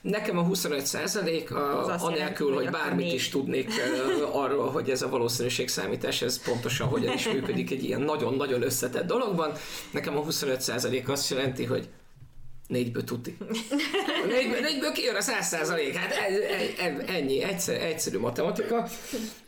Nekem 0.00 0.38
a 0.38 0.42
25 0.42 0.86
százalék, 0.86 1.54
anélkül, 1.98 2.54
hogy 2.54 2.70
bármit 2.70 3.06
négy. 3.06 3.14
is 3.14 3.28
tudnék 3.28 3.70
arról, 4.32 4.70
hogy 4.70 4.90
ez 4.90 5.02
a 5.02 5.08
valószínűségszámítás, 5.08 6.22
ez 6.22 6.42
pontosan 6.42 6.88
hogyan 6.88 7.12
is 7.12 7.28
működik 7.28 7.70
egy 7.70 7.84
ilyen 7.84 8.00
nagyon-nagyon 8.00 8.62
összetett 8.62 9.06
dologban. 9.06 9.52
Nekem 9.90 10.16
a 10.16 10.20
25 10.20 10.60
százalék 10.60 11.08
azt 11.08 11.30
jelenti, 11.30 11.64
hogy 11.64 11.88
Négyből 12.72 13.04
tuti. 13.04 13.36
négyből, 14.28 14.60
négyből 14.60 14.92
kijön 14.92 15.14
a 15.14 15.20
száz 15.20 15.46
százalék. 15.46 15.94
Hát 15.94 16.12
ennyi, 17.06 17.42
egyszerű, 17.42 17.78
egyszerű 17.78 18.18
matematika. 18.18 18.88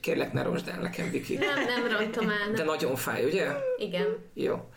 Kérlek, 0.00 0.32
ne 0.32 0.42
rosd 0.42 0.68
el 0.68 0.80
nekem, 0.80 1.10
Viki. 1.10 1.34
Nem, 1.34 1.64
nem 1.64 1.98
rontom 1.98 2.28
el. 2.28 2.52
De 2.54 2.64
nagyon 2.64 2.96
fáj, 2.96 3.24
ugye? 3.24 3.46
Igen. 3.78 4.06
Jó. 4.34 4.68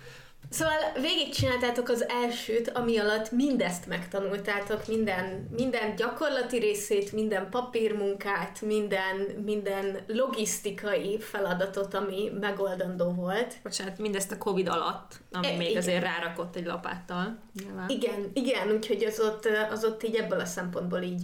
Szóval 0.49 0.75
végigcsináltátok 1.01 1.89
az 1.89 2.05
elsőt, 2.10 2.69
ami 2.69 2.97
alatt 2.97 3.31
mindezt 3.31 3.88
megtanultátok, 3.88 4.88
minden, 4.88 5.47
minden 5.57 5.95
gyakorlati 5.95 6.57
részét, 6.57 7.12
minden 7.12 7.49
papírmunkát, 7.49 8.62
minden, 8.62 9.15
minden 9.45 9.97
logisztikai 10.07 11.19
feladatot, 11.19 11.93
ami 11.93 12.31
megoldandó 12.39 13.12
volt. 13.12 13.55
Bocsánat, 13.63 13.97
mindezt 13.97 14.31
a 14.31 14.38
Covid 14.38 14.67
alatt, 14.67 15.19
ami 15.31 15.47
e, 15.47 15.57
még 15.57 15.69
igen. 15.69 15.81
azért 15.81 16.03
rárakott 16.03 16.55
egy 16.55 16.65
lapáttal. 16.65 17.38
Nyilván. 17.63 17.89
Igen, 17.89 18.31
igen, 18.33 18.71
úgyhogy 18.71 19.03
az 19.03 19.19
ott, 19.19 19.47
az 19.71 19.83
ott 19.83 20.03
így 20.03 20.15
ebből 20.15 20.39
a 20.39 20.45
szempontból 20.45 21.01
így 21.01 21.21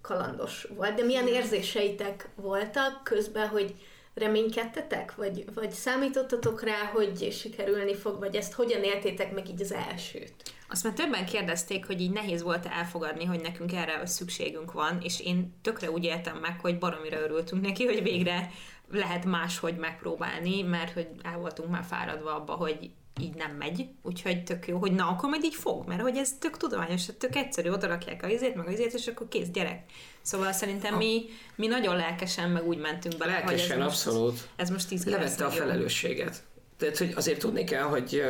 kalandos 0.00 0.66
volt. 0.76 0.94
De 0.94 1.04
milyen 1.04 1.26
érzéseitek 1.26 2.28
voltak 2.34 3.04
közben, 3.04 3.48
hogy 3.48 3.74
reménykedtetek? 4.18 5.14
Vagy, 5.14 5.44
vagy 5.54 5.70
számítottatok 5.70 6.62
rá, 6.62 6.84
hogy 6.92 7.32
sikerülni 7.32 7.94
fog, 7.94 8.18
vagy 8.18 8.36
ezt 8.36 8.52
hogyan 8.52 8.82
éltétek 8.82 9.32
meg 9.32 9.48
így 9.48 9.60
az 9.60 9.72
elsőt? 9.72 10.34
Azt 10.68 10.84
már 10.84 10.92
többen 10.92 11.26
kérdezték, 11.26 11.86
hogy 11.86 12.00
így 12.00 12.10
nehéz 12.10 12.42
volt 12.42 12.66
elfogadni, 12.66 13.24
hogy 13.24 13.40
nekünk 13.40 13.72
erre 13.72 14.06
szükségünk 14.06 14.72
van, 14.72 14.98
és 15.02 15.20
én 15.20 15.58
tökre 15.62 15.90
úgy 15.90 16.04
éltem 16.04 16.36
meg, 16.36 16.60
hogy 16.60 16.78
baromira 16.78 17.20
örültünk 17.20 17.62
neki, 17.62 17.84
hogy 17.84 18.02
végre 18.02 18.50
lehet 18.90 19.24
máshogy 19.24 19.76
megpróbálni, 19.76 20.62
mert 20.62 20.92
hogy 20.92 21.08
el 21.22 21.38
voltunk 21.38 21.70
már 21.70 21.84
fáradva 21.84 22.34
abba, 22.34 22.52
hogy 22.52 22.90
így 23.20 23.34
nem 23.34 23.50
megy, 23.50 23.88
úgyhogy 24.02 24.44
tök 24.44 24.68
jó, 24.68 24.78
hogy 24.78 24.92
na, 24.92 25.08
akkor 25.08 25.28
majd 25.28 25.44
így 25.44 25.54
fog, 25.54 25.86
mert 25.86 26.00
hogy 26.00 26.16
ez 26.16 26.32
tök 26.38 26.56
tudományos, 26.56 27.06
tök 27.18 27.36
egyszerű, 27.36 27.70
oda 27.70 27.86
rakják 27.86 28.22
a 28.22 28.28
izét, 28.28 28.54
meg 28.54 28.66
a 28.66 28.70
izét, 28.70 28.92
és 28.92 29.06
akkor 29.06 29.28
kész 29.28 29.48
gyerek. 29.48 29.82
Szóval 30.22 30.52
szerintem 30.52 30.96
mi, 30.96 31.24
mi 31.56 31.66
nagyon 31.66 31.96
lelkesen, 31.96 32.50
meg 32.50 32.66
úgy 32.66 32.78
mentünk 32.78 33.16
bele, 33.16 33.32
lelkesen, 33.32 33.76
hogy 33.76 33.86
ez 33.86 33.92
abszolút. 33.92 34.30
Most, 34.30 34.48
ez 34.56 34.70
most 34.70 34.88
tíz 34.88 35.04
Levette 35.04 35.44
a 35.44 35.50
felelősséget. 35.50 36.42
Tehát, 36.76 36.98
hogy 36.98 37.12
azért 37.16 37.38
tudni 37.38 37.64
kell, 37.64 37.82
hogy, 37.82 38.22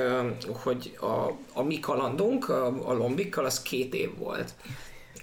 hogy 0.62 0.96
a, 1.00 1.38
a 1.52 1.62
mi 1.62 1.80
kalandunk, 1.80 2.48
a, 2.48 2.88
a 2.88 2.92
lombikkal, 2.92 3.44
az 3.44 3.62
két 3.62 3.94
év 3.94 4.16
volt 4.16 4.54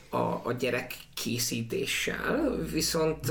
a, 0.09 0.41
a 0.43 0.53
gyerek 0.59 0.97
készítéssel, 1.13 2.57
viszont 2.71 3.29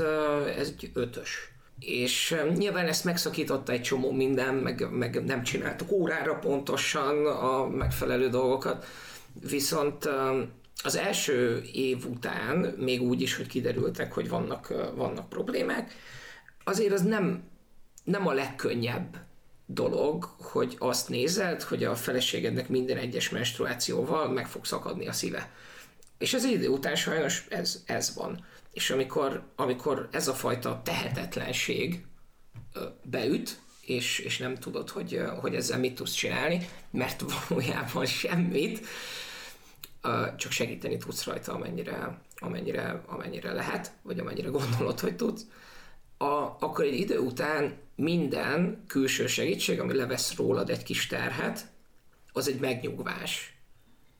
ez 0.57 0.67
egy 0.67 0.91
ötös 0.93 1.54
és 1.79 2.35
nyilván 2.55 2.87
ezt 2.87 3.03
megszakította 3.03 3.71
egy 3.71 3.81
csomó 3.81 4.11
minden, 4.11 4.55
meg, 4.55 4.87
meg 4.91 5.23
nem 5.23 5.43
csináltuk 5.43 5.91
órára 5.91 6.35
pontosan 6.35 7.25
a 7.25 7.67
megfelelő 7.67 8.29
dolgokat, 8.29 8.85
viszont 9.49 10.09
az 10.83 10.95
első 10.95 11.63
év 11.73 12.05
után, 12.05 12.57
még 12.77 13.01
úgy 13.01 13.21
is, 13.21 13.35
hogy 13.35 13.47
kiderültek, 13.47 14.13
hogy 14.13 14.29
vannak, 14.29 14.73
vannak 14.95 15.29
problémák, 15.29 15.93
azért 16.63 16.93
az 16.93 17.01
nem, 17.01 17.43
nem 18.03 18.27
a 18.27 18.33
legkönnyebb 18.33 19.17
dolog, 19.65 20.23
hogy 20.23 20.75
azt 20.79 21.09
nézed, 21.09 21.61
hogy 21.61 21.83
a 21.83 21.95
feleségednek 21.95 22.69
minden 22.69 22.97
egyes 22.97 23.29
menstruációval 23.29 24.29
meg 24.29 24.47
fog 24.47 24.65
szakadni 24.65 25.07
a 25.07 25.11
szíve. 25.11 25.51
És 26.17 26.33
az 26.33 26.43
idő 26.43 26.67
után 26.67 26.95
sajnos 26.95 27.45
ez, 27.49 27.83
ez 27.85 28.15
van. 28.15 28.45
És 28.75 28.89
amikor, 28.89 29.43
amikor 29.55 30.07
ez 30.11 30.27
a 30.27 30.33
fajta 30.33 30.81
tehetetlenség 30.83 32.05
beüt, 33.03 33.59
és, 33.81 34.19
és 34.19 34.37
nem 34.37 34.55
tudod, 34.55 34.89
hogy, 34.89 35.21
hogy 35.39 35.55
ezzel 35.55 35.79
mit 35.79 35.95
tudsz 35.95 36.13
csinálni, 36.13 36.69
mert 36.91 37.23
valójában 37.47 38.05
semmit, 38.05 38.85
csak 40.37 40.51
segíteni 40.51 40.97
tudsz 40.97 41.23
rajta, 41.23 41.53
amennyire, 41.53 42.21
amennyire, 42.37 43.03
amennyire 43.05 43.53
lehet, 43.53 43.91
vagy 44.01 44.19
amennyire 44.19 44.49
gondolod, 44.49 44.99
hogy 44.99 45.15
tudsz, 45.15 45.45
a, 46.17 46.55
akkor 46.59 46.85
egy 46.85 46.99
idő 46.99 47.19
után 47.19 47.77
minden 47.95 48.83
külső 48.87 49.27
segítség, 49.27 49.79
ami 49.79 49.93
levesz 49.93 50.35
rólad 50.35 50.69
egy 50.69 50.83
kis 50.83 51.07
terhet, 51.07 51.67
az 52.31 52.47
egy 52.47 52.59
megnyugvás 52.59 53.54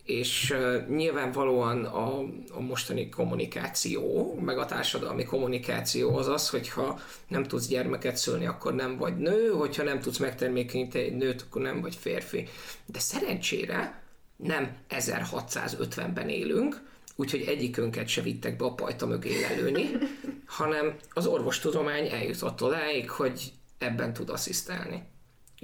és 0.06 0.52
uh, 0.52 0.88
nyilvánvalóan 0.88 1.86
a, 1.86 2.20
a 2.52 2.60
mostani 2.60 3.10
kommunikáció, 3.10 4.34
meg 4.46 4.58
a 4.58 4.65
társadalmi 4.65 5.24
kommunikáció 5.24 6.18
az 6.18 6.28
az, 6.28 6.50
hogyha 6.50 7.00
nem 7.28 7.44
tudsz 7.44 7.68
gyermeket 7.68 8.18
szülni, 8.18 8.46
akkor 8.46 8.74
nem 8.74 8.98
vagy 8.98 9.18
nő, 9.18 9.50
hogyha 9.50 9.84
nem 9.84 10.00
tudsz 10.00 10.18
megtermékenyíteni 10.18 11.04
egy 11.04 11.15
nőt, 11.15 11.41
akkor 11.41 11.62
nem 11.62 11.82
vagy 11.82 11.96
férfi. 11.96 12.48
De 12.86 13.00
szerencsére 13.00 14.04
nem 14.36 14.78
1650-ben 14.89 16.30
élünk, 16.30 16.82
úgyhogy 17.15 17.41
egyikünket 17.41 18.08
se 18.08 18.22
vittek 18.22 18.58
be 18.58 18.65
a 18.65 18.74
pajta 18.74 19.06
mögé 19.06 19.41
lelőni, 19.41 19.89
hanem 20.46 20.96
az 21.13 21.28
orvostudomány 21.28 22.08
eljutott 22.08 22.63
odáig, 22.63 23.10
hogy 23.10 23.52
ebben 23.78 24.13
tud 24.13 24.30
asszisztálni 24.30 25.04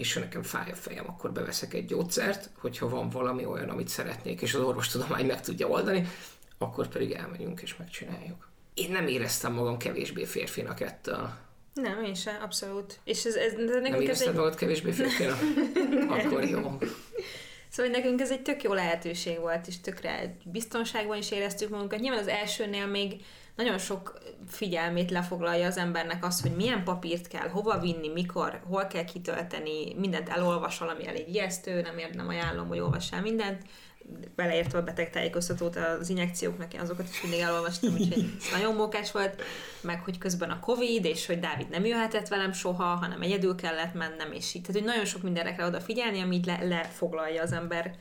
és 0.01 0.13
ha 0.13 0.19
nekem 0.19 0.43
fáj 0.43 0.71
a 0.71 0.75
fejem, 0.75 1.05
akkor 1.07 1.31
beveszek 1.31 1.73
egy 1.73 1.85
gyógyszert, 1.85 2.49
hogyha 2.57 2.89
van 2.89 3.09
valami 3.09 3.45
olyan, 3.45 3.69
amit 3.69 3.87
szeretnék, 3.87 4.41
és 4.41 4.53
az 4.53 4.61
orvostudomány 4.61 5.25
meg 5.25 5.41
tudja 5.41 5.67
oldani, 5.67 6.07
akkor 6.57 6.87
pedig 6.87 7.11
elmegyünk 7.11 7.61
és 7.61 7.75
megcsináljuk. 7.77 8.49
Én 8.73 8.91
nem 8.91 9.07
éreztem 9.07 9.53
magam 9.53 9.77
kevésbé 9.77 10.25
férfinak 10.25 10.81
ettől. 10.81 11.33
Nem, 11.73 12.03
én 12.03 12.13
sem, 12.13 12.41
abszolút. 12.41 12.99
És 13.03 13.25
ez, 13.25 13.35
ez, 13.35 13.53
de 13.53 13.79
nem 13.79 14.01
érezted 14.01 14.27
egy... 14.27 14.33
magad 14.33 14.55
kevésbé 14.55 14.91
férfinak? 14.91 15.39
akkor 16.19 16.43
jó. 16.43 16.77
Szóval 17.69 17.91
nekünk 17.91 18.21
ez 18.21 18.31
egy 18.31 18.41
tök 18.41 18.63
jó 18.63 18.73
lehetőség 18.73 19.39
volt, 19.39 19.67
és 19.67 19.81
tökre 19.81 20.37
biztonságban 20.43 21.17
is 21.17 21.31
éreztük 21.31 21.69
magunkat. 21.69 21.99
Nyilván 21.99 22.19
az 22.19 22.27
elsőnél 22.27 22.85
még 22.85 23.21
nagyon 23.55 23.77
sok 23.77 24.17
figyelmét 24.47 25.11
lefoglalja 25.11 25.65
az 25.65 25.77
embernek 25.77 26.25
az, 26.25 26.41
hogy 26.41 26.55
milyen 26.55 26.83
papírt 26.83 27.27
kell, 27.27 27.47
hova 27.47 27.79
vinni, 27.79 28.07
mikor, 28.07 28.61
hol 28.67 28.87
kell 28.87 29.03
kitölteni, 29.03 29.93
mindent 29.93 30.29
elolvasol, 30.29 30.89
ami 30.89 31.07
elég 31.07 31.29
ijesztő, 31.29 31.81
nem, 31.81 31.97
ér, 31.97 32.15
nem 32.15 32.27
ajánlom, 32.27 32.67
hogy 32.67 32.79
olvassál 32.79 33.21
mindent, 33.21 33.61
beleértve 34.35 34.77
a 34.77 34.83
betegtájékoztatót 34.83 35.75
az 35.75 36.09
injekcióknak, 36.09 36.73
én 36.73 36.79
azokat 36.79 37.09
is 37.09 37.21
mindig 37.21 37.39
elolvastam, 37.39 37.93
úgyhogy 37.93 38.25
ez 38.39 38.51
nagyon 38.57 38.75
mókás 38.75 39.11
volt, 39.11 39.41
meg 39.81 40.03
hogy 40.03 40.17
közben 40.17 40.49
a 40.49 40.59
Covid, 40.59 41.05
és 41.05 41.25
hogy 41.25 41.39
Dávid 41.39 41.69
nem 41.69 41.85
jöhetett 41.85 42.27
velem 42.27 42.51
soha, 42.51 42.83
hanem 42.83 43.21
egyedül 43.21 43.55
kellett 43.55 43.93
mennem, 43.93 44.31
és 44.31 44.53
így. 44.53 44.61
Tehát, 44.61 44.81
hogy 44.81 44.89
nagyon 44.89 45.05
sok 45.05 45.21
mindenre 45.21 45.55
kell 45.55 45.67
odafigyelni, 45.67 46.21
ami 46.21 46.35
így 46.35 46.45
le, 46.45 46.63
lefoglalja 46.63 47.41
az 47.41 47.51
ember 47.51 47.95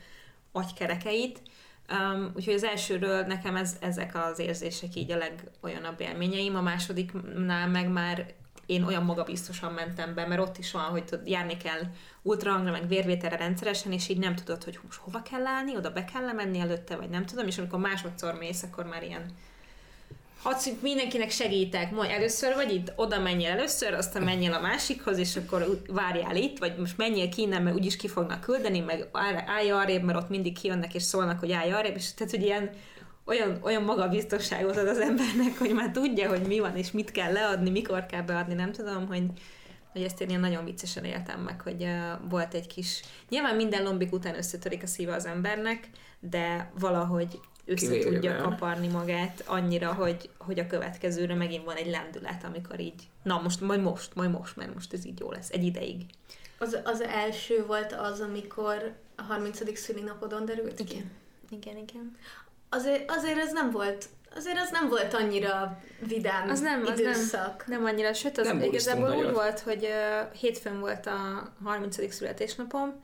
agykerekeit, 0.51 1.41
Um, 1.89 2.31
úgyhogy 2.35 2.53
az 2.53 2.63
elsőről 2.63 3.21
nekem 3.21 3.55
ez, 3.55 3.77
ezek 3.79 4.15
az 4.15 4.39
érzések 4.39 4.95
így 4.95 5.11
a 5.11 5.17
legolyanabb 5.17 6.01
élményeim, 6.01 6.55
a 6.55 6.61
másodiknál 6.61 7.67
meg 7.67 7.89
már 7.89 8.33
én 8.65 8.83
olyan 8.83 9.03
magabiztosan 9.03 9.73
mentem 9.73 10.13
be, 10.13 10.27
mert 10.27 10.41
ott 10.41 10.57
is 10.57 10.71
van, 10.71 10.83
hogy 10.83 11.05
tud, 11.05 11.27
járni 11.27 11.57
kell 11.57 11.81
ultrahangra, 12.21 12.71
meg 12.71 12.87
vérvételre 12.87 13.35
rendszeresen, 13.35 13.91
és 13.91 14.09
így 14.09 14.17
nem 14.17 14.35
tudod, 14.35 14.63
hogy 14.63 14.79
most 14.83 14.99
hova 14.99 15.21
kell 15.21 15.45
állni, 15.45 15.75
oda 15.75 15.91
be 15.91 16.05
kell 16.05 16.31
menni 16.31 16.59
előtte, 16.59 16.95
vagy 16.95 17.09
nem 17.09 17.25
tudom, 17.25 17.47
és 17.47 17.57
amikor 17.57 17.79
másodszor 17.79 18.33
mész, 18.33 18.63
akkor 18.63 18.85
már 18.85 19.03
ilyen 19.03 19.25
hadd 20.41 20.55
mindenkinek 20.81 21.29
segítek, 21.29 21.91
majd 21.91 22.11
először 22.11 22.55
vagy 22.55 22.73
itt, 22.73 22.93
oda 22.95 23.19
menjél 23.19 23.49
először, 23.49 23.93
aztán 23.93 24.23
menjél 24.23 24.53
a 24.53 24.61
másikhoz, 24.61 25.17
és 25.17 25.35
akkor 25.35 25.81
várjál 25.87 26.35
itt, 26.35 26.57
vagy 26.57 26.77
most 26.77 26.97
menjél 26.97 27.29
ki 27.29 27.41
innen, 27.41 27.61
mert 27.61 27.75
úgyis 27.75 27.95
ki 27.95 28.07
fognak 28.07 28.41
küldeni, 28.41 28.79
meg 28.79 29.07
állj 29.45 29.71
arrébb, 29.71 30.03
mert 30.03 30.17
ott 30.17 30.29
mindig 30.29 30.59
kijönnek 30.59 30.93
és 30.93 31.03
szólnak, 31.03 31.39
hogy 31.39 31.51
állj 31.51 31.71
arrébb, 31.71 31.95
és 31.95 32.13
tehát, 32.13 32.33
hogy 32.33 32.43
ilyen 32.43 32.69
olyan, 33.25 33.59
olyan 33.61 33.83
magabiztosságot 33.83 34.77
ad 34.77 34.87
az 34.87 34.99
embernek, 34.99 35.57
hogy 35.57 35.73
már 35.73 35.91
tudja, 35.91 36.29
hogy 36.29 36.41
mi 36.41 36.59
van, 36.59 36.75
és 36.75 36.91
mit 36.91 37.11
kell 37.11 37.31
leadni, 37.31 37.69
mikor 37.69 38.05
kell 38.05 38.21
beadni, 38.21 38.53
nem 38.53 38.71
tudom, 38.71 39.07
hogy, 39.07 39.23
hogy 39.91 40.01
ezt 40.01 40.21
én 40.21 40.29
ilyen 40.29 40.39
nagyon 40.39 40.65
viccesen 40.65 41.03
éltem 41.03 41.39
meg, 41.39 41.61
hogy 41.61 41.83
uh, 41.83 42.29
volt 42.29 42.53
egy 42.53 42.67
kis... 42.67 43.01
Nyilván 43.29 43.55
minden 43.55 43.83
lombik 43.83 44.13
után 44.13 44.35
összetörik 44.35 44.83
a 44.83 44.87
szíve 44.87 45.13
az 45.13 45.25
embernek, 45.25 45.89
de 46.19 46.71
valahogy 46.79 47.39
össze 47.65 47.87
Kivéve. 47.87 48.09
tudja 48.09 48.35
kaparni 48.35 48.87
magát 48.87 49.43
annyira, 49.45 49.93
hogy, 49.93 50.29
hogy 50.37 50.59
a 50.59 50.67
következőre 50.67 51.35
megint 51.35 51.65
van 51.65 51.75
egy 51.75 51.89
lendület, 51.89 52.43
amikor 52.43 52.79
így, 52.79 53.09
na 53.23 53.41
most, 53.41 53.61
majd 53.61 53.81
most, 53.81 54.15
majd 54.15 54.31
most, 54.31 54.55
mert 54.55 54.73
most 54.73 54.93
ez 54.93 55.05
így 55.05 55.19
jó 55.19 55.31
lesz, 55.31 55.49
egy 55.49 55.63
ideig. 55.63 56.05
Az, 56.57 56.77
az 56.83 57.01
első 57.01 57.65
volt 57.65 57.93
az, 57.93 58.19
amikor 58.19 58.93
a 59.15 59.21
30. 59.21 59.79
szülinapodon 59.79 60.45
derült 60.45 60.79
igen. 60.79 61.11
ki? 61.49 61.55
Igen, 61.55 61.77
igen. 61.77 62.17
Azért, 62.69 63.11
azért 63.11 63.37
ez 63.37 63.51
nem 63.53 63.71
volt 63.71 64.09
Azért 64.35 64.59
az 64.59 64.69
nem 64.71 64.89
volt 64.89 65.13
annyira 65.13 65.79
vidám 66.07 66.49
az 66.49 66.59
nem, 66.59 66.85
az 66.85 66.99
időszak. 66.99 67.67
Nem, 67.67 67.81
nem 67.81 67.93
annyira, 67.93 68.13
sőt, 68.13 68.37
az 68.37 68.47
nem 68.47 68.61
igazából 68.61 69.15
úgy 69.15 69.31
volt, 69.31 69.59
hogy 69.59 69.83
uh, 69.83 70.35
hétfőn 70.39 70.79
volt 70.79 71.05
a 71.05 71.51
30. 71.63 72.13
születésnapom, 72.13 73.01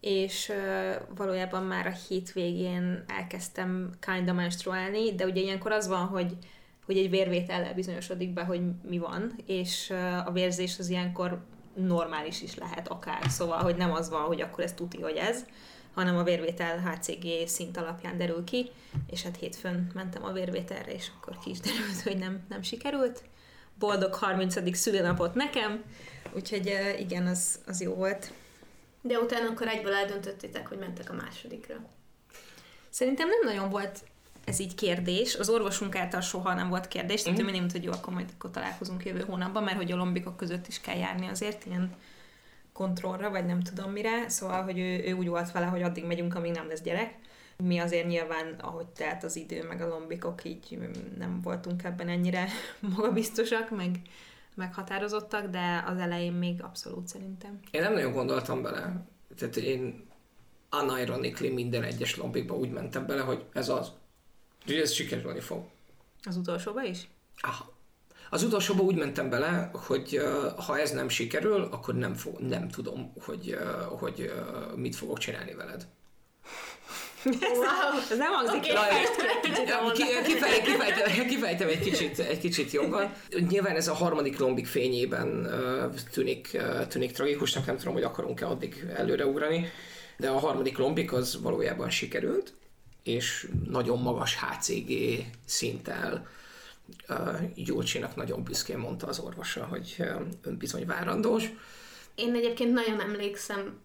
és 0.00 0.48
uh, 0.48 1.16
valójában 1.16 1.62
már 1.62 1.86
a 1.86 1.96
hétvégén 2.08 3.04
elkezdtem 3.06 3.90
kinda 4.00 4.32
menstruálni, 4.32 5.14
de 5.14 5.24
ugye 5.24 5.40
ilyenkor 5.40 5.72
az 5.72 5.88
van, 5.88 6.06
hogy 6.06 6.36
hogy 6.84 6.98
egy 6.98 7.10
vérvétellel 7.10 7.74
bizonyosodik 7.74 8.32
be, 8.32 8.44
hogy 8.44 8.60
mi 8.88 8.98
van, 8.98 9.32
és 9.46 9.90
uh, 9.90 10.26
a 10.26 10.30
vérzés 10.32 10.78
az 10.78 10.88
ilyenkor 10.88 11.44
normális 11.74 12.42
is 12.42 12.54
lehet 12.54 12.88
akár, 12.88 13.22
szóval, 13.28 13.58
hogy 13.58 13.76
nem 13.76 13.92
az 13.92 14.10
van, 14.10 14.22
hogy 14.22 14.40
akkor 14.40 14.64
ez 14.64 14.72
tuti, 14.72 15.00
hogy 15.00 15.16
ez, 15.16 15.44
hanem 15.94 16.16
a 16.16 16.22
vérvétel 16.22 16.78
HCG 16.78 17.46
szint 17.46 17.76
alapján 17.76 18.18
derül 18.18 18.44
ki, 18.44 18.70
és 19.06 19.22
hát 19.22 19.36
hétfőn 19.36 19.90
mentem 19.94 20.24
a 20.24 20.32
vérvételre, 20.32 20.92
és 20.92 21.10
akkor 21.16 21.38
ki 21.38 21.50
is 21.50 21.60
derült, 21.60 22.02
hogy 22.02 22.16
nem, 22.16 22.40
nem 22.48 22.62
sikerült. 22.62 23.22
Boldog 23.78 24.14
30. 24.14 24.76
szülinapot 24.76 25.34
nekem, 25.34 25.82
úgyhogy 26.34 26.72
igen, 26.98 27.26
az, 27.26 27.60
az 27.66 27.80
jó 27.80 27.94
volt. 27.94 28.32
De 29.08 29.18
utána 29.18 29.48
akkor 29.48 29.68
egyből 29.68 29.92
eldöntöttétek, 29.92 30.66
hogy 30.66 30.78
mentek 30.78 31.10
a 31.10 31.14
másodikra. 31.14 31.74
Szerintem 32.90 33.28
nem 33.28 33.40
nagyon 33.44 33.70
volt 33.70 34.04
ez 34.44 34.58
így 34.58 34.74
kérdés. 34.74 35.34
Az 35.34 35.48
orvosunk 35.48 35.96
által 35.96 36.20
soha 36.20 36.54
nem 36.54 36.68
volt 36.68 36.88
kérdés, 36.88 37.22
tehát 37.22 37.38
mm-hmm. 37.38 37.48
ő 37.48 37.50
mindig 37.52 37.72
hogy 37.72 37.84
jó, 37.84 37.92
akkor 37.92 38.12
majd 38.12 38.28
akkor 38.34 38.50
találkozunk 38.50 39.04
jövő 39.04 39.20
hónapban, 39.20 39.62
mert 39.62 39.76
hogy 39.76 39.92
a 39.92 39.96
lombikok 39.96 40.36
között 40.36 40.66
is 40.66 40.80
kell 40.80 40.96
járni 40.96 41.26
azért 41.26 41.66
ilyen 41.66 41.96
kontrollra, 42.72 43.30
vagy 43.30 43.46
nem 43.46 43.62
tudom 43.62 43.90
mire, 43.90 44.28
szóval, 44.28 44.62
hogy 44.62 44.78
ő, 44.78 45.04
ő 45.04 45.12
úgy 45.12 45.28
volt 45.28 45.52
vele, 45.52 45.66
hogy 45.66 45.82
addig 45.82 46.04
megyünk, 46.04 46.34
amíg 46.34 46.52
nem 46.52 46.68
lesz 46.68 46.82
gyerek. 46.82 47.14
Mi 47.56 47.78
azért 47.78 48.06
nyilván, 48.06 48.54
ahogy 48.60 48.86
telt 48.86 49.24
az 49.24 49.36
idő, 49.36 49.62
meg 49.62 49.80
a 49.80 49.88
lombikok, 49.88 50.44
így 50.44 50.78
nem 51.18 51.40
voltunk 51.42 51.84
ebben 51.84 52.08
ennyire 52.08 52.48
magabiztosak, 52.96 53.70
meg 53.70 54.00
meghatározottak, 54.58 55.46
de 55.46 55.84
az 55.86 55.98
elején 55.98 56.32
még 56.32 56.62
abszolút 56.62 57.08
szerintem. 57.08 57.60
Én 57.70 57.82
nem 57.82 57.92
nagyon 57.92 58.12
gondoltam 58.12 58.62
bele. 58.62 59.06
Tehát 59.36 59.56
én 59.56 60.06
unironically 60.82 61.52
minden 61.52 61.82
egyes 61.82 62.16
lombikba 62.16 62.54
úgy 62.54 62.70
mentem 62.70 63.06
bele, 63.06 63.20
hogy 63.20 63.44
ez 63.52 63.68
az. 63.68 63.92
Úgyhogy 64.62 64.80
ez 64.80 64.92
sikerülni 64.92 65.40
fog. 65.40 65.64
Az 66.22 66.36
utolsóba 66.36 66.82
is? 66.82 67.08
Aha. 67.40 67.76
Az 68.30 68.42
utolsóba 68.42 68.82
úgy 68.82 68.96
mentem 68.96 69.30
bele, 69.30 69.70
hogy 69.72 70.20
ha 70.66 70.78
ez 70.78 70.90
nem 70.90 71.08
sikerül, 71.08 71.62
akkor 71.62 71.94
nem, 71.94 72.14
fog, 72.14 72.38
nem 72.38 72.68
tudom, 72.68 73.12
hogy, 73.24 73.58
hogy 73.88 74.32
mit 74.76 74.96
fogok 74.96 75.18
csinálni 75.18 75.54
veled. 75.54 75.86
Wow, 77.24 78.00
ez 78.10 78.18
nem 78.18 78.32
hangzik 78.32 78.72
okay. 78.72 80.22
kifejtem, 80.22 81.26
kifejtem 81.26 81.68
egy 81.68 81.80
kicsit, 81.80 82.18
egy 82.18 82.38
kicsit 82.38 82.70
jobban. 82.70 83.12
Nyilván 83.48 83.76
ez 83.76 83.88
a 83.88 83.94
harmadik 83.94 84.38
lombik 84.38 84.66
fényében 84.66 85.50
tűnik, 86.12 86.58
tűnik 86.88 87.12
tragikusnak, 87.12 87.66
nem 87.66 87.76
tudom, 87.76 87.92
hogy 87.92 88.02
akarunk-e 88.02 88.46
addig 88.46 88.84
előreugrani, 88.96 89.70
de 90.16 90.28
a 90.28 90.38
harmadik 90.38 90.78
lombik 90.78 91.12
az 91.12 91.42
valójában 91.42 91.90
sikerült, 91.90 92.52
és 93.02 93.48
nagyon 93.68 93.98
magas 93.98 94.38
HCG 94.40 94.92
szinttel 95.46 96.26
Gyurcsinak 97.54 98.16
nagyon 98.16 98.42
büszkén 98.42 98.78
mondta 98.78 99.06
az 99.06 99.18
orvosa, 99.18 99.64
hogy 99.64 99.96
ön 100.42 100.56
bizony 100.56 100.86
várandós. 100.86 101.44
Én 102.14 102.34
egyébként 102.34 102.72
nagyon 102.72 103.00
emlékszem 103.00 103.78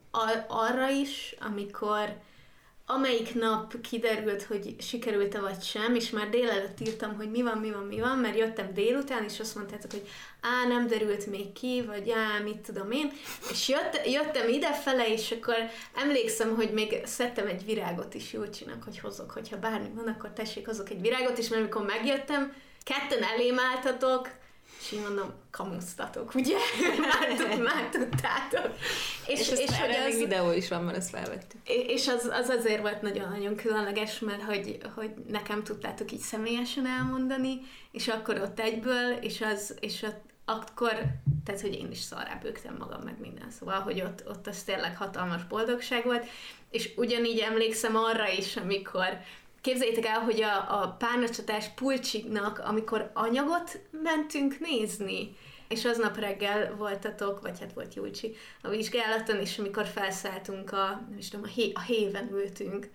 arra 0.47 0.89
is, 0.89 1.35
amikor 1.39 2.15
amelyik 2.85 3.35
nap 3.35 3.81
kiderült, 3.81 4.43
hogy 4.43 4.75
sikerült-e 4.79 5.39
vagy 5.39 5.61
sem, 5.61 5.95
és 5.95 6.09
már 6.09 6.29
délelőtt 6.29 6.79
írtam, 6.79 7.15
hogy 7.15 7.31
mi 7.31 7.41
van, 7.41 7.57
mi 7.57 7.71
van, 7.71 7.83
mi 7.83 7.99
van, 7.99 8.17
mert 8.17 8.37
jöttem 8.37 8.73
délután, 8.73 9.23
és 9.23 9.39
azt 9.39 9.55
mondtátok, 9.55 9.91
hogy 9.91 10.07
á, 10.41 10.67
nem 10.67 10.87
derült 10.87 11.25
még 11.25 11.53
ki, 11.53 11.83
vagy 11.87 12.09
á, 12.09 12.39
mit 12.43 12.57
tudom 12.57 12.91
én, 12.91 13.11
és 13.51 13.69
jött, 13.69 14.01
jöttem 14.05 14.49
idefele, 14.49 15.07
és 15.07 15.31
akkor 15.31 15.55
emlékszem, 15.95 16.55
hogy 16.55 16.71
még 16.73 17.01
szedtem 17.05 17.47
egy 17.47 17.65
virágot 17.65 18.13
is 18.13 18.33
Júlcsinak, 18.33 18.83
hogy 18.83 18.99
hozok, 18.99 19.31
hogyha 19.31 19.59
bármi 19.59 19.89
van, 19.95 20.07
akkor 20.07 20.29
tessék, 20.29 20.65
hozok 20.65 20.89
egy 20.89 21.01
virágot, 21.01 21.37
és 21.37 21.47
mert 21.47 21.61
amikor 21.61 21.85
megjöttem, 21.85 22.53
ketten 22.83 23.23
elém 23.23 23.59
álltatok, 23.59 24.29
és 24.83 24.91
így 24.91 25.01
mondom, 25.01 25.33
kamusztatok, 25.51 26.35
ugye? 26.35 26.57
már, 27.07 27.59
már 27.59 27.89
tudtátok. 27.89 28.75
És, 29.27 29.39
és, 29.39 29.59
és 29.59 29.79
hogy 29.79 29.95
az, 30.07 30.17
videó 30.17 30.51
is 30.51 30.67
van, 30.67 30.83
mert 30.83 30.97
ezt 30.97 31.09
felvettük. 31.09 31.59
És 31.67 32.07
az, 32.07 32.29
az 32.31 32.49
azért 32.49 32.81
volt 32.81 33.01
nagyon-nagyon 33.01 33.55
különleges, 33.55 34.19
mert 34.19 34.41
hogy, 34.41 34.77
hogy 34.95 35.13
nekem 35.27 35.63
tudtátok 35.63 36.11
így 36.11 36.19
személyesen 36.19 36.87
elmondani, 36.87 37.61
és 37.91 38.07
akkor 38.07 38.41
ott 38.41 38.59
egyből, 38.59 39.11
és 39.21 39.41
az, 39.41 39.75
és 39.79 40.01
ott, 40.01 40.21
akkor, 40.45 40.93
tehát 41.45 41.61
hogy 41.61 41.73
én 41.73 41.91
is 41.91 41.99
szarrá 41.99 42.39
bőgtem 42.41 42.75
magam 42.79 43.01
meg 43.01 43.19
minden, 43.19 43.51
szóval, 43.51 43.79
hogy 43.79 44.01
ott, 44.01 44.23
ott 44.27 44.47
az 44.47 44.63
tényleg 44.63 44.97
hatalmas 44.97 45.43
boldogság 45.47 46.03
volt, 46.03 46.25
és 46.69 46.93
ugyanígy 46.95 47.39
emlékszem 47.39 47.95
arra 47.95 48.29
is, 48.29 48.57
amikor 48.57 49.07
Képzeljétek 49.63 50.05
el, 50.05 50.19
hogy 50.19 50.41
a, 50.41 50.81
a 50.81 50.95
párnacsatás 50.99 51.65
pulcsiknak, 51.75 52.59
amikor 52.59 53.11
anyagot 53.13 53.79
mentünk 54.03 54.59
nézni, 54.59 55.35
és 55.67 55.85
aznap 55.85 56.17
reggel 56.17 56.75
voltatok, 56.75 57.41
vagy 57.41 57.59
hát 57.59 57.73
volt 57.73 57.93
Júlcsi 57.93 58.35
a 58.61 58.69
vizsgálaton, 58.69 59.39
és 59.39 59.59
amikor 59.59 59.85
felszálltunk 59.85 60.71
a, 60.71 61.01
nem 61.09 61.17
is 61.17 61.29
tudom, 61.29 61.45
a, 61.45 61.53
hé, 61.53 61.71
a 61.73 61.81
héven 61.81 62.29
ültünk, 62.31 62.89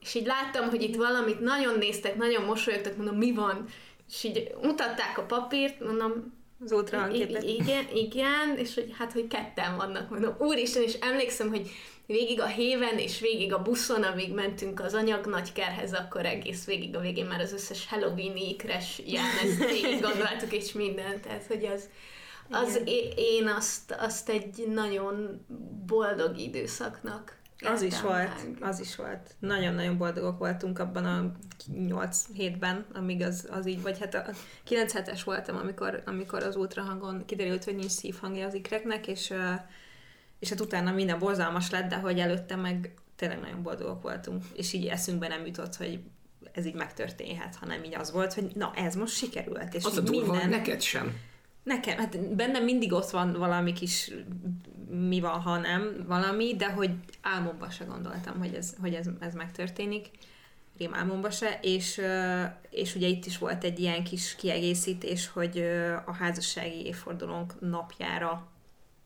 és 0.00 0.14
így 0.14 0.26
láttam, 0.26 0.68
hogy 0.68 0.82
itt 0.82 0.96
valamit 0.96 1.40
nagyon 1.40 1.78
néztek, 1.78 2.16
nagyon 2.16 2.44
mosolyogtak, 2.44 2.96
mondom, 2.96 3.16
mi 3.16 3.32
van? 3.32 3.66
És 4.08 4.24
így 4.24 4.54
mutatták 4.62 5.18
a 5.18 5.22
papírt, 5.22 5.80
mondom, 5.80 6.32
az 6.64 6.72
ultrahangképet. 6.72 7.42
Igen, 7.42 7.84
igen, 7.94 8.56
és 8.56 8.74
hogy 8.74 8.94
hát, 8.98 9.12
hogy 9.12 9.26
ketten 9.26 9.76
vannak, 9.76 10.10
mondom, 10.10 10.34
úristen, 10.38 10.82
és 10.82 10.94
emlékszem, 11.00 11.48
hogy 11.48 11.70
végig 12.06 12.40
a 12.40 12.46
héven 12.46 12.98
és 12.98 13.20
végig 13.20 13.52
a 13.52 13.62
buszon, 13.62 14.02
amíg 14.02 14.34
mentünk 14.34 14.80
az 14.80 14.94
anyag 14.94 15.26
nagykerhez, 15.26 15.92
akkor 15.92 16.26
egész 16.26 16.64
végig 16.64 16.96
a 16.96 17.00
végén 17.00 17.26
már 17.26 17.40
az 17.40 17.52
összes 17.52 17.88
Halloween-i 17.88 18.48
ikres 18.48 19.02
jelmezt 19.06 19.58
végig 19.72 20.00
gondoltuk, 20.00 20.52
és 20.52 20.72
mindent, 20.72 21.20
tehát 21.20 21.46
hogy 21.46 21.64
az, 21.64 21.88
az 22.50 22.80
én 23.16 23.46
azt, 23.46 23.96
azt 23.98 24.28
egy 24.28 24.64
nagyon 24.74 25.46
boldog 25.86 26.38
időszaknak 26.38 27.42
az 27.64 27.82
is 27.82 28.00
volt, 28.00 28.44
meg. 28.44 28.56
az 28.60 28.80
is 28.80 28.96
volt. 28.96 29.34
Nagyon-nagyon 29.38 29.98
boldogok 29.98 30.38
voltunk 30.38 30.78
abban 30.78 31.04
a 31.04 31.32
8 31.86 32.24
hétben, 32.32 32.86
amíg 32.94 33.22
az, 33.22 33.48
az 33.50 33.66
így, 33.66 33.82
vagy 33.82 33.98
hát 33.98 34.14
a 34.14 34.24
9 34.64 34.92
hetes 34.92 35.24
voltam, 35.24 35.56
amikor, 35.56 36.02
amikor 36.06 36.42
az 36.42 36.56
ultrahangon 36.56 37.24
kiderült, 37.24 37.64
hogy 37.64 37.76
nincs 37.76 37.90
szívhangja 37.90 38.46
az 38.46 38.54
ikreknek, 38.54 39.06
és 39.06 39.32
és 40.44 40.50
hát 40.50 40.60
utána 40.60 40.92
minden 40.92 41.18
borzalmas 41.18 41.70
lett, 41.70 41.88
de 41.88 41.96
hogy 41.96 42.18
előtte 42.18 42.56
meg 42.56 42.94
tényleg 43.16 43.40
nagyon 43.40 43.62
boldogok 43.62 44.02
voltunk, 44.02 44.44
és 44.54 44.72
így 44.72 44.86
eszünkbe 44.86 45.28
nem 45.28 45.46
jutott, 45.46 45.76
hogy 45.76 46.00
ez 46.52 46.66
így 46.66 46.74
megtörténhet, 46.74 47.56
hanem 47.56 47.84
így 47.84 47.94
az 47.94 48.12
volt, 48.12 48.32
hogy 48.32 48.50
na, 48.54 48.72
ez 48.74 48.94
most 48.94 49.16
sikerült. 49.16 49.74
És 49.74 49.84
az 49.84 49.96
a 49.96 50.00
durva, 50.00 50.32
minden... 50.32 50.48
neked 50.48 50.80
sem. 50.80 51.16
Nekem, 51.62 51.98
hát 51.98 52.34
bennem 52.34 52.64
mindig 52.64 52.92
ott 52.92 53.10
van 53.10 53.32
valami 53.32 53.72
kis 53.72 54.10
mi 55.08 55.20
van, 55.20 55.40
ha 55.40 55.58
nem, 55.58 56.04
valami, 56.06 56.56
de 56.56 56.72
hogy 56.72 56.90
álmomban 57.22 57.70
se 57.70 57.84
gondoltam, 57.84 58.38
hogy 58.38 58.54
ez, 58.54 58.74
hogy 58.80 58.94
ez, 58.94 59.06
ez 59.20 59.34
megtörténik. 59.34 60.10
Rém 60.78 60.94
álmomban 60.94 61.30
se, 61.30 61.58
és, 61.62 62.00
és 62.70 62.94
ugye 62.94 63.06
itt 63.06 63.24
is 63.24 63.38
volt 63.38 63.64
egy 63.64 63.78
ilyen 63.78 64.04
kis 64.04 64.36
kiegészítés, 64.36 65.28
hogy 65.28 65.58
a 66.06 66.12
házassági 66.12 66.86
évfordulónk 66.86 67.60
napjára 67.60 68.53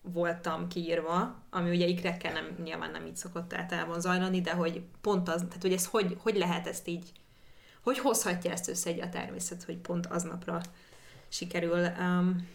voltam 0.01 0.67
kiírva, 0.67 1.35
ami 1.49 1.69
ugye 1.69 1.85
ikrekkel 1.85 2.33
nem, 2.33 2.55
nyilván 2.63 2.91
nem 2.91 3.05
így 3.05 3.15
szokott 3.15 3.53
általában 3.53 4.01
zajlani, 4.01 4.41
de 4.41 4.51
hogy 4.51 4.81
pont 5.01 5.29
az, 5.29 5.41
tehát 5.47 5.61
hogy 5.61 5.73
ez 5.73 5.85
hogy, 5.85 6.17
hogy 6.19 6.35
lehet 6.37 6.67
ezt 6.67 6.87
így, 6.87 7.11
hogy 7.83 7.99
hozhatja 7.99 8.51
ezt 8.51 8.69
össze 8.69 8.89
egy 8.89 9.01
a 9.01 9.09
természet, 9.09 9.63
hogy 9.63 9.77
pont 9.77 10.05
aznapra 10.05 10.61
sikerül 11.27 11.87
um, 11.99 12.47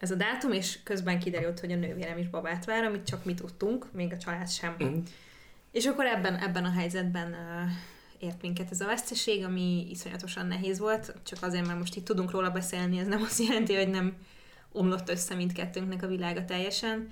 ez 0.00 0.10
a 0.10 0.14
dátum, 0.14 0.52
és 0.52 0.82
közben 0.82 1.18
kiderült, 1.18 1.60
hogy 1.60 1.72
a 1.72 1.76
nővérem 1.76 2.18
is 2.18 2.28
babát 2.28 2.64
vár, 2.64 2.84
amit 2.84 3.06
csak 3.06 3.24
mi 3.24 3.34
tudtunk, 3.34 3.92
még 3.92 4.12
a 4.12 4.18
család 4.18 4.50
sem. 4.50 4.76
Mm. 4.84 4.98
És 5.70 5.86
akkor 5.86 6.04
ebben, 6.04 6.34
ebben 6.34 6.64
a 6.64 6.70
helyzetben 6.70 7.30
uh, 7.30 7.70
ért 8.18 8.42
minket 8.42 8.70
ez 8.70 8.80
a 8.80 8.86
veszteség, 8.86 9.44
ami 9.44 9.86
iszonyatosan 9.90 10.46
nehéz 10.46 10.78
volt, 10.78 11.14
csak 11.22 11.42
azért, 11.42 11.66
mert 11.66 11.78
most 11.78 11.96
itt 11.96 12.04
tudunk 12.04 12.30
róla 12.30 12.50
beszélni, 12.50 12.98
ez 12.98 13.06
nem 13.06 13.22
azt 13.22 13.42
jelenti, 13.42 13.74
hogy 13.74 13.88
nem 13.88 14.16
omlott 14.76 15.08
össze 15.08 15.34
mindkettőnknek 15.34 16.02
a 16.02 16.06
világa 16.06 16.44
teljesen, 16.44 17.08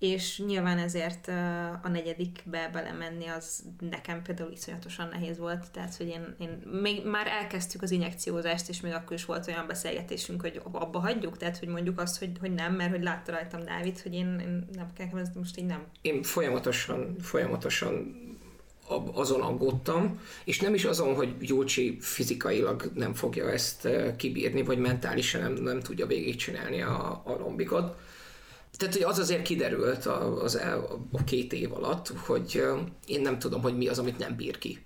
és 0.00 0.42
nyilván 0.46 0.78
ezért 0.78 1.28
a 1.82 1.88
negyedikbe 1.88 2.70
belemenni 2.72 3.26
az 3.26 3.64
nekem 3.90 4.22
például 4.22 4.52
iszonyatosan 4.52 5.08
nehéz 5.08 5.38
volt, 5.38 5.70
tehát 5.70 5.96
hogy 5.96 6.06
én, 6.06 6.34
én 6.38 6.62
még 6.80 7.06
már 7.06 7.26
elkezdtük 7.26 7.82
az 7.82 7.90
injekciózást, 7.90 8.68
és 8.68 8.80
még 8.80 8.92
akkor 8.92 9.12
is 9.12 9.24
volt 9.24 9.48
olyan 9.48 9.66
beszélgetésünk, 9.66 10.40
hogy 10.40 10.60
abba 10.72 10.98
hagyjuk, 10.98 11.36
tehát 11.36 11.58
hogy 11.58 11.68
mondjuk 11.68 12.00
azt, 12.00 12.18
hogy, 12.18 12.30
hogy 12.40 12.54
nem, 12.54 12.74
mert 12.74 12.90
hogy 12.90 13.02
látta 13.02 13.32
rajtam 13.32 13.64
Dávid, 13.64 14.00
hogy 14.00 14.14
én, 14.14 14.38
én 14.38 14.68
nem, 14.72 15.18
ez 15.18 15.28
most 15.34 15.58
így 15.58 15.66
nem. 15.66 15.84
Én 16.00 16.22
folyamatosan, 16.22 17.16
folyamatosan 17.18 18.14
azon 19.12 19.40
aggódtam, 19.40 20.20
és 20.44 20.60
nem 20.60 20.74
is 20.74 20.84
azon, 20.84 21.14
hogy 21.14 21.38
Gyurcsi 21.38 21.98
fizikailag 22.00 22.90
nem 22.94 23.14
fogja 23.14 23.50
ezt 23.50 23.88
kibírni, 24.16 24.62
vagy 24.62 24.78
mentálisan 24.78 25.40
nem, 25.40 25.52
nem 25.52 25.80
tudja 25.80 26.06
végigcsinálni 26.06 26.82
a, 26.82 27.22
a 27.24 27.36
lombikot. 27.38 27.96
Tehát, 28.76 28.94
hogy 28.94 29.02
az 29.02 29.18
azért 29.18 29.42
kiderült 29.42 30.06
az 30.42 30.56
el, 30.56 31.00
a 31.12 31.24
két 31.24 31.52
év 31.52 31.72
alatt, 31.72 32.12
hogy 32.26 32.62
én 33.06 33.20
nem 33.20 33.38
tudom, 33.38 33.62
hogy 33.62 33.76
mi 33.76 33.88
az, 33.88 33.98
amit 33.98 34.18
nem 34.18 34.36
bír 34.36 34.58
ki. 34.58 34.78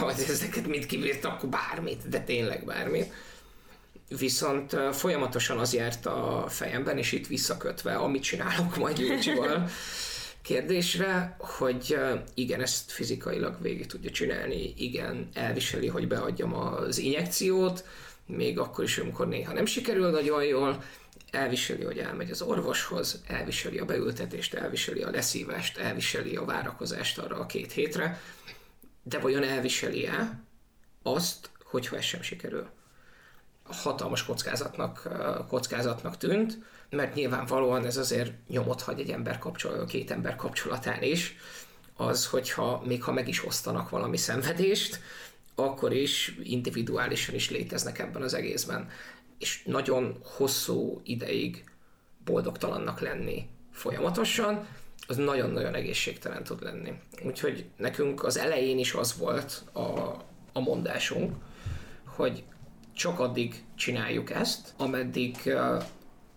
Az 0.00 0.30
ezeket 0.30 0.66
mind 0.66 0.86
kibírt, 0.86 1.24
akkor 1.24 1.48
bármit, 1.48 2.08
de 2.08 2.20
tényleg 2.20 2.64
bármit. 2.64 3.12
Viszont 4.18 4.76
folyamatosan 4.92 5.58
az 5.58 5.74
járt 5.74 6.06
a 6.06 6.44
fejemben, 6.48 6.98
és 6.98 7.12
itt 7.12 7.26
visszakötve, 7.26 7.94
amit 7.94 8.22
csinálok 8.22 8.76
majd 8.76 8.96
Gyurcsival, 8.96 9.68
kérdésre, 10.48 11.36
hogy 11.38 11.98
igen, 12.34 12.60
ezt 12.60 12.90
fizikailag 12.90 13.62
végig 13.62 13.86
tudja 13.86 14.10
csinálni, 14.10 14.72
igen, 14.76 15.28
elviseli, 15.34 15.86
hogy 15.86 16.08
beadjam 16.08 16.54
az 16.54 16.98
injekciót, 16.98 17.84
még 18.26 18.58
akkor 18.58 18.84
is, 18.84 18.98
amikor 18.98 19.28
néha 19.28 19.52
nem 19.52 19.66
sikerül 19.66 20.10
nagyon 20.10 20.44
jól, 20.44 20.82
elviseli, 21.30 21.84
hogy 21.84 21.98
elmegy 21.98 22.30
az 22.30 22.42
orvoshoz, 22.42 23.22
elviseli 23.26 23.78
a 23.78 23.84
beültetést, 23.84 24.54
elviseli 24.54 25.02
a 25.02 25.10
leszívást, 25.10 25.78
elviseli 25.78 26.36
a 26.36 26.44
várakozást 26.44 27.18
arra 27.18 27.36
a 27.36 27.46
két 27.46 27.72
hétre, 27.72 28.20
de 29.02 29.18
vajon 29.18 29.42
elviseli-e 29.42 30.40
azt, 31.02 31.50
hogyha 31.64 31.96
ez 31.96 32.04
sem 32.04 32.22
sikerül? 32.22 32.68
Hatalmas 33.62 34.24
kockázatnak, 34.24 35.08
kockázatnak 35.48 36.16
tűnt, 36.16 36.58
mert 36.90 37.14
nyilvánvalóan 37.14 37.86
ez 37.86 37.96
azért 37.96 38.32
nyomot 38.48 38.82
hagy 38.82 39.00
egy 39.00 39.10
ember 39.10 39.38
kapcsolat, 39.38 39.88
két 39.88 40.10
ember 40.10 40.36
kapcsolatán 40.36 41.02
is, 41.02 41.36
az, 41.96 42.26
hogyha 42.26 42.82
még 42.86 43.02
ha 43.02 43.12
meg 43.12 43.28
is 43.28 43.44
osztanak 43.44 43.90
valami 43.90 44.16
szenvedést, 44.16 45.00
akkor 45.54 45.92
is 45.92 46.38
individuálisan 46.42 47.34
is 47.34 47.50
léteznek 47.50 47.98
ebben 47.98 48.22
az 48.22 48.34
egészben. 48.34 48.88
És 49.38 49.62
nagyon 49.64 50.18
hosszú 50.24 51.00
ideig 51.04 51.64
boldogtalannak 52.24 53.00
lenni 53.00 53.48
folyamatosan, 53.72 54.66
az 55.06 55.16
nagyon-nagyon 55.16 55.74
egészségtelen 55.74 56.44
tud 56.44 56.62
lenni. 56.62 56.92
Úgyhogy 57.24 57.64
nekünk 57.76 58.24
az 58.24 58.36
elején 58.36 58.78
is 58.78 58.92
az 58.92 59.18
volt 59.18 59.62
a, 59.72 59.80
a 60.52 60.60
mondásunk, 60.60 61.34
hogy 62.04 62.44
csak 62.94 63.20
addig 63.20 63.64
csináljuk 63.74 64.30
ezt, 64.30 64.74
ameddig 64.76 65.52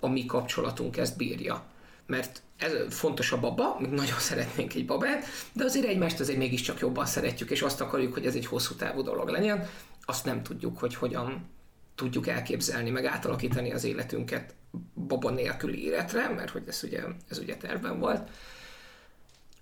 a 0.02 0.08
mi 0.08 0.26
kapcsolatunk 0.26 0.98
ezt 0.98 1.18
bírja. 1.18 1.64
Mert 2.06 2.42
ez 2.58 2.72
fontos 2.90 3.32
a 3.32 3.40
baba, 3.40 3.78
mi 3.80 3.88
nagyon 3.88 4.20
szeretnénk 4.20 4.74
egy 4.74 4.86
babát, 4.86 5.26
de 5.54 5.64
azért 5.64 5.86
egymást 5.86 6.20
azért 6.20 6.38
mégiscsak 6.38 6.80
jobban 6.80 7.06
szeretjük, 7.06 7.50
és 7.50 7.62
azt 7.62 7.82
akarjuk, 7.82 8.14
hogy 8.14 8.26
ez 8.26 8.36
egy 8.36 8.46
hosszú 8.46 8.76
távú 8.76 9.02
dolog 9.02 9.30
legyen. 9.30 9.70
Azt 10.06 10.26
nem 10.26 10.44
tudjuk, 10.44 10.78
hogy 10.80 10.96
hogyan 10.96 11.50
tudjuk 11.96 12.28
elképzelni, 12.28 12.90
meg 12.90 13.06
átalakítani 13.06 13.72
az 13.72 13.84
életünket 13.84 14.54
baba 14.94 15.30
nélküli 15.30 15.84
életre, 15.84 16.30
mert 16.30 16.50
hogy 16.50 16.64
ez 16.68 16.82
ugye, 16.84 17.02
ez 17.30 17.38
ugye 17.38 17.58
tervben 17.58 18.00
volt 18.00 18.30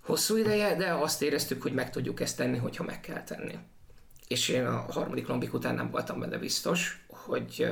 hosszú 0.10 0.38
ideje, 0.38 0.76
de 0.76 0.94
azt 0.94 1.22
éreztük, 1.22 1.62
hogy 1.62 1.74
meg 1.74 1.92
tudjuk 1.92 2.20
ezt 2.20 2.38
tenni, 2.38 2.58
hogyha 2.58 2.84
meg 2.84 3.00
kell 3.00 3.24
tenni. 3.24 3.58
És 4.28 4.48
én 4.48 4.66
a 4.66 4.86
harmadik 4.92 5.28
lombik 5.28 5.54
után 5.54 5.76
nem 5.76 5.90
voltam 5.90 6.20
benne 6.20 6.38
biztos, 6.38 7.06
hogy, 7.08 7.70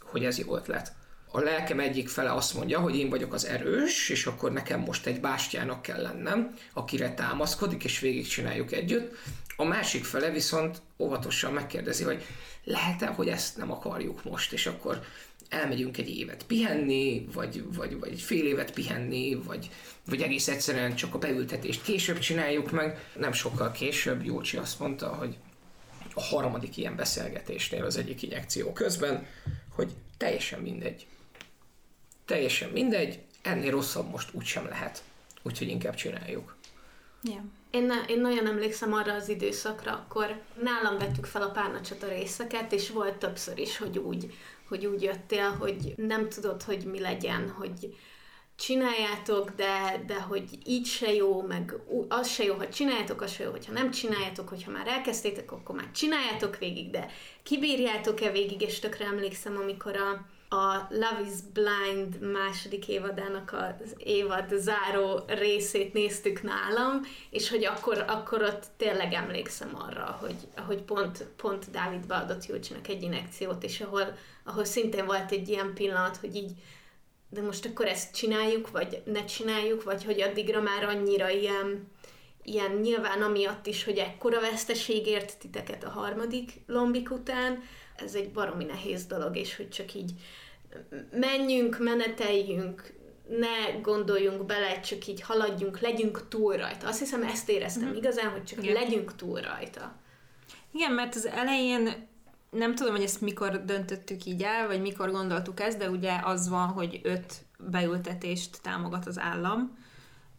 hogy 0.00 0.24
ez 0.24 0.38
jó 0.38 0.56
ötlet 0.56 0.92
a 1.32 1.40
lelkem 1.40 1.80
egyik 1.80 2.08
fele 2.08 2.32
azt 2.32 2.54
mondja, 2.54 2.80
hogy 2.80 2.96
én 2.96 3.08
vagyok 3.08 3.34
az 3.34 3.46
erős, 3.46 4.08
és 4.08 4.26
akkor 4.26 4.52
nekem 4.52 4.80
most 4.80 5.06
egy 5.06 5.20
bástyának 5.20 5.82
kell 5.82 6.02
lennem, 6.02 6.54
akire 6.72 7.14
támaszkodik, 7.14 7.84
és 7.84 7.98
végigcsináljuk 7.98 8.72
együtt. 8.72 9.16
A 9.56 9.64
másik 9.64 10.04
fele 10.04 10.30
viszont 10.30 10.82
óvatosan 10.98 11.52
megkérdezi, 11.52 12.04
hogy 12.04 12.24
lehet-e, 12.64 13.06
hogy 13.06 13.28
ezt 13.28 13.56
nem 13.56 13.70
akarjuk 13.70 14.24
most, 14.24 14.52
és 14.52 14.66
akkor 14.66 15.02
elmegyünk 15.48 15.98
egy 15.98 16.18
évet 16.18 16.44
pihenni, 16.46 17.28
vagy, 17.32 17.64
vagy, 17.74 17.98
vagy 17.98 18.12
egy 18.12 18.20
fél 18.20 18.46
évet 18.46 18.72
pihenni, 18.72 19.34
vagy, 19.34 19.70
vagy 20.06 20.22
egész 20.22 20.48
egyszerűen 20.48 20.94
csak 20.94 21.14
a 21.14 21.18
beültetést 21.18 21.82
később 21.82 22.18
csináljuk 22.18 22.70
meg. 22.70 23.10
Nem 23.16 23.32
sokkal 23.32 23.70
később 23.70 24.24
Jócsi 24.24 24.56
azt 24.56 24.78
mondta, 24.78 25.08
hogy 25.08 25.36
a 26.14 26.22
harmadik 26.22 26.76
ilyen 26.76 26.96
beszélgetésnél 26.96 27.84
az 27.84 27.96
egyik 27.96 28.22
injekció 28.22 28.72
közben, 28.72 29.26
hogy 29.74 29.92
teljesen 30.16 30.60
mindegy, 30.60 31.06
teljesen 32.30 32.70
mindegy, 32.70 33.18
ennél 33.42 33.70
rosszabb 33.70 34.10
most 34.10 34.28
úgysem 34.32 34.66
lehet. 34.66 35.02
Úgyhogy 35.42 35.68
inkább 35.68 35.94
csináljuk. 35.94 36.56
Yeah. 37.22 37.42
Én, 37.70 37.92
én 38.08 38.20
nagyon 38.20 38.46
emlékszem 38.46 38.92
arra 38.92 39.14
az 39.14 39.28
időszakra, 39.28 39.92
akkor 39.92 40.40
nálam 40.62 40.98
vettük 40.98 41.24
fel 41.24 41.42
a 41.42 41.50
párnacsata 41.50 42.08
részeket, 42.08 42.72
és 42.72 42.90
volt 42.90 43.14
többször 43.14 43.58
is, 43.58 43.78
hogy 43.78 43.98
úgy, 43.98 44.34
hogy 44.68 44.86
úgy 44.86 45.02
jöttél, 45.02 45.50
hogy 45.50 45.94
nem 45.96 46.28
tudod, 46.28 46.62
hogy 46.62 46.84
mi 46.84 47.00
legyen, 47.00 47.50
hogy 47.50 47.96
csináljátok, 48.56 49.50
de, 49.50 50.04
de 50.06 50.20
hogy 50.20 50.58
így 50.66 50.86
se 50.86 51.12
jó, 51.12 51.42
meg 51.42 51.74
az 52.08 52.28
se 52.28 52.44
jó, 52.44 52.54
ha 52.54 52.68
csináljátok, 52.68 53.20
az 53.20 53.32
se 53.32 53.44
jó, 53.44 53.50
hogyha 53.50 53.72
nem 53.72 53.90
csináljátok, 53.90 54.48
hogyha 54.48 54.70
már 54.70 54.86
elkezdtétek, 54.86 55.52
akkor 55.52 55.74
már 55.74 55.90
csináljátok 55.90 56.58
végig, 56.58 56.90
de 56.90 57.10
kibírjátok-e 57.42 58.30
végig, 58.30 58.60
és 58.60 58.78
tökre 58.78 59.04
emlékszem, 59.04 59.56
amikor 59.56 59.96
a, 59.96 60.26
a 60.52 60.86
Love 60.90 61.20
is 61.26 61.40
Blind 61.52 62.32
második 62.32 62.88
évadának 62.88 63.52
az 63.52 63.94
évad 63.98 64.54
záró 64.56 65.20
részét 65.26 65.92
néztük 65.92 66.42
nálam, 66.42 67.00
és 67.30 67.50
hogy 67.50 67.64
akkor, 67.64 68.04
akkor 68.08 68.42
ott 68.42 68.64
tényleg 68.76 69.12
emlékszem 69.12 69.70
arra, 69.74 70.18
hogy, 70.20 70.36
hogy 70.66 70.82
pont, 70.82 71.22
pont 71.36 71.70
Dávid 71.70 72.06
beadott 72.06 72.46
Júlcsinak 72.46 72.88
egy 72.88 73.02
inekciót, 73.02 73.64
és 73.64 73.80
ahol, 73.80 74.16
ahol 74.44 74.64
szintén 74.64 75.06
volt 75.06 75.32
egy 75.32 75.48
ilyen 75.48 75.74
pillanat, 75.74 76.16
hogy 76.16 76.36
így 76.36 76.52
de 77.28 77.42
most 77.42 77.66
akkor 77.66 77.86
ezt 77.86 78.14
csináljuk, 78.14 78.70
vagy 78.70 79.02
ne 79.04 79.24
csináljuk, 79.24 79.82
vagy 79.82 80.04
hogy 80.04 80.20
addigra 80.20 80.60
már 80.60 80.84
annyira 80.84 81.28
ilyen, 81.28 81.88
ilyen 82.42 82.72
nyilván 82.72 83.22
amiatt 83.22 83.66
is, 83.66 83.84
hogy 83.84 83.98
ekkora 83.98 84.40
veszteségért 84.40 85.38
titeket 85.38 85.84
a 85.84 85.90
harmadik 85.90 86.52
lombik 86.66 87.10
után, 87.10 87.62
ez 88.04 88.14
egy 88.14 88.30
baromi 88.30 88.64
nehéz 88.64 89.06
dolog, 89.06 89.36
és 89.36 89.56
hogy 89.56 89.68
csak 89.68 89.94
így 89.94 90.12
menjünk, 91.12 91.78
meneteljünk, 91.78 92.98
ne 93.28 93.80
gondoljunk 93.82 94.44
bele, 94.44 94.80
csak 94.80 95.06
így 95.06 95.20
haladjunk, 95.20 95.80
legyünk 95.80 96.28
túl 96.28 96.56
rajta. 96.56 96.86
Azt 96.86 96.98
hiszem, 96.98 97.22
ezt 97.22 97.48
éreztem 97.48 97.88
mm. 97.88 97.94
igazán, 97.94 98.30
hogy 98.30 98.44
csak 98.44 98.62
Igen. 98.62 98.72
legyünk 98.72 99.16
túl 99.16 99.40
rajta. 99.40 99.96
Igen, 100.72 100.92
mert 100.92 101.14
az 101.14 101.26
elején 101.26 102.08
nem 102.50 102.74
tudom, 102.74 102.94
hogy 102.94 103.02
ezt 103.02 103.20
mikor 103.20 103.64
döntöttük 103.64 104.24
így 104.24 104.42
el, 104.42 104.66
vagy 104.66 104.80
mikor 104.80 105.10
gondoltuk 105.10 105.60
ezt, 105.60 105.78
de 105.78 105.90
ugye 105.90 106.12
az 106.22 106.48
van, 106.48 106.66
hogy 106.66 107.00
öt 107.02 107.34
beültetést 107.58 108.62
támogat 108.62 109.06
az 109.06 109.18
állam, 109.18 109.78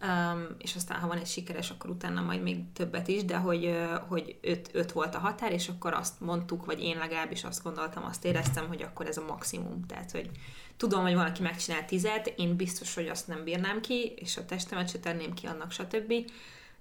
um, 0.02 0.48
és 0.58 0.76
aztán 0.76 1.00
ha 1.00 1.08
van 1.08 1.18
egy 1.18 1.28
sikeres, 1.28 1.70
akkor 1.70 1.90
utána 1.90 2.22
majd 2.22 2.42
még 2.42 2.72
többet 2.74 3.08
is, 3.08 3.26
de 3.26 3.38
hogy, 3.38 3.78
hogy 4.08 4.38
öt, 4.42 4.70
öt 4.74 4.92
volt 4.92 5.16
a 5.16 5.20
határ, 5.20 5.52
és 5.52 5.70
akkor 5.70 5.94
azt 5.94 6.20
mondtuk, 6.20 6.66
vagy 6.66 6.84
én 6.84 6.98
legalábbis 6.98 7.44
azt 7.44 7.64
gondoltam, 7.64 8.04
azt 8.04 8.26
éreztem, 8.26 8.68
hogy 8.68 8.82
akkor 8.82 9.08
ez 9.08 9.18
a 9.18 9.26
maximum. 9.28 9.86
Tehát, 9.86 10.12
hogy 10.12 10.30
tudom, 10.78 11.02
hogy 11.02 11.14
valaki 11.14 11.42
megcsinál 11.42 11.86
tizet, 11.86 12.34
én 12.38 12.56
biztos, 12.56 12.94
hogy 12.94 13.08
azt 13.08 13.28
nem 13.28 13.44
bírnám 13.44 13.82
ki, 13.82 14.14
és 14.16 14.38
a 14.38 14.46
testemet 14.46 14.90
se 14.90 15.00
tenném 15.00 15.34
ki 15.34 15.48
annak, 15.48 15.72
stb. 15.72 16.14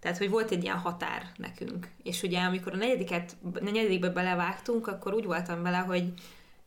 Tehát, 0.00 0.18
hogy 0.18 0.30
volt 0.30 0.50
egy 0.50 0.62
ilyen 0.62 0.78
határ 0.78 1.33
nekünk. 1.37 1.88
És 2.02 2.22
ugye, 2.22 2.40
amikor 2.40 2.72
a 2.72 2.76
negyediket, 2.76 3.37
a 3.54 3.62
negyedikbe 3.62 4.09
belevágtunk, 4.09 4.87
akkor 4.87 5.14
úgy 5.14 5.24
voltam 5.24 5.62
vele, 5.62 5.78
hogy 5.78 6.12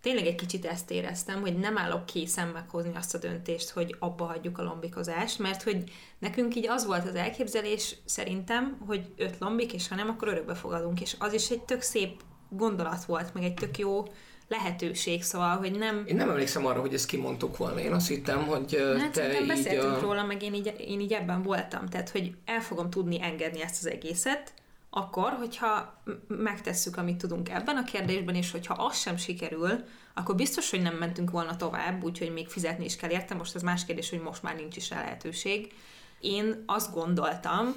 tényleg 0.04 0.26
egy 0.26 0.36
kicsit 0.36 0.66
ezt 0.66 0.92
éreztem, 0.92 1.42
hogy 1.42 1.58
nem 1.58 1.78
állok 1.78 2.06
készen 2.06 2.48
meghozni 2.48 2.92
azt 2.96 3.14
a 3.14 3.18
döntést, 3.18 3.70
hogy 3.70 3.96
abba 4.00 4.26
hagyjuk 4.26 4.58
a 4.58 4.64
lombikozást, 4.64 5.40
mert 5.40 5.64
hogy 5.64 5.84
nekünk 6.20 6.56
így 6.56 6.68
az 6.68 6.86
volt 6.86 7.08
az 7.08 7.16
elképzelés 7.16 7.96
szerintem, 8.06 8.78
hogy 8.88 9.14
öt 9.18 9.36
lombik, 9.40 9.74
és 9.74 9.88
ha 9.88 9.96
nem, 9.96 10.10
akkor 10.10 10.28
örökbe 10.28 10.54
fogadunk, 10.54 11.02
és 11.02 11.16
az 11.20 11.34
is 11.34 11.50
egy 11.50 11.62
tök 11.62 11.82
szép 11.82 12.22
gondolat 12.50 13.06
volt, 13.06 13.34
meg 13.34 13.44
egy 13.44 13.54
tök 13.54 13.78
jó 13.78 14.04
lehetőség, 14.48 15.24
szóval, 15.24 15.58
hogy 15.58 15.78
nem... 15.78 16.04
Én 16.08 16.16
nem 16.16 16.30
emlékszem 16.30 16.66
arra, 16.66 16.80
hogy 16.80 16.94
ezt 16.94 17.06
kimondtuk 17.06 17.58
volna. 17.58 17.80
Én 17.80 17.94
azt 17.94 18.08
hittem, 18.08 18.46
hogy 18.46 18.78
hát, 19.00 19.12
te 19.12 19.42
így... 19.42 19.48
beszéltünk 19.48 19.98
a... 19.98 20.00
róla, 20.00 20.26
meg 20.26 20.44
én 20.44 20.54
így, 20.54 20.74
én 20.78 21.00
így 21.00 21.14
ebben 21.14 21.44
voltam. 21.44 21.86
Tehát, 21.86 22.10
hogy 22.10 22.32
el 22.46 22.62
fogom 22.62 22.90
tudni 22.90 23.22
engedni 23.22 23.62
ezt 23.62 23.86
az 23.86 23.92
egészet, 23.92 24.54
akkor, 24.96 25.32
hogyha 25.32 26.04
megtesszük, 26.28 26.98
amit 26.98 27.18
tudunk 27.18 27.50
ebben 27.50 27.78
a 27.78 27.84
kérdésben, 27.84 28.36
és 28.36 28.52
hogyha 28.52 28.74
az 28.74 28.98
sem 28.98 29.18
sikerül, 29.18 29.84
akkor 30.14 30.36
biztos, 30.36 30.70
hogy 30.70 30.82
nem 30.82 30.96
mentünk 30.96 31.32
volna 31.32 31.56
tovább, 31.56 32.04
úgyhogy 32.04 32.34
még 32.34 32.48
fizetni 32.48 32.86
is 32.86 32.96
kell 32.96 33.10
érte. 33.10 33.34
Most 33.36 33.56
az 33.56 33.62
más 33.62 33.86
kérdés, 33.86 34.10
hogy 34.10 34.22
most 34.22 34.44
már 34.44 34.56
nincs 34.56 34.76
is 34.76 34.90
rá 34.90 35.02
lehetőség. 35.02 35.74
Én 36.20 36.64
azt 36.66 36.94
gondoltam, 36.94 37.74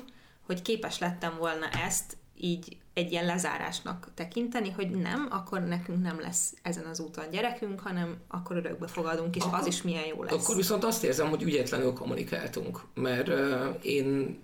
hogy 0.46 0.62
képes 0.62 0.98
lettem 0.98 1.36
volna 1.38 1.68
ezt 1.68 2.16
így 2.38 2.76
egy 2.94 3.10
ilyen 3.10 3.24
lezárásnak 3.24 4.08
tekinteni, 4.14 4.70
hogy 4.70 4.90
nem, 4.90 5.28
akkor 5.30 5.60
nekünk 5.60 6.02
nem 6.02 6.20
lesz 6.20 6.54
ezen 6.62 6.84
az 6.84 7.00
úton 7.00 7.30
gyerekünk, 7.30 7.80
hanem 7.80 8.16
akkor 8.28 8.56
örökbe 8.56 8.86
fogadunk, 8.86 9.36
és 9.36 9.42
akkor, 9.42 9.58
az 9.58 9.66
is 9.66 9.82
milyen 9.82 10.06
jó 10.06 10.22
lesz. 10.22 10.32
Akkor 10.44 10.56
viszont 10.56 10.84
azt 10.84 11.04
érzem, 11.04 11.28
hogy 11.28 11.42
ügyetlenül 11.42 11.92
kommunikáltunk, 11.92 12.80
mert 12.94 13.28
uh, 13.28 13.76
én 13.82 14.38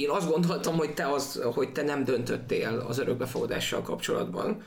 én 0.00 0.10
azt 0.10 0.30
gondoltam, 0.30 0.76
hogy 0.76 0.94
te, 0.94 1.12
az, 1.12 1.42
hogy 1.54 1.72
te 1.72 1.82
nem 1.82 2.04
döntöttél 2.04 2.84
az 2.88 2.98
örökbefogadással 2.98 3.82
kapcsolatban. 3.82 4.62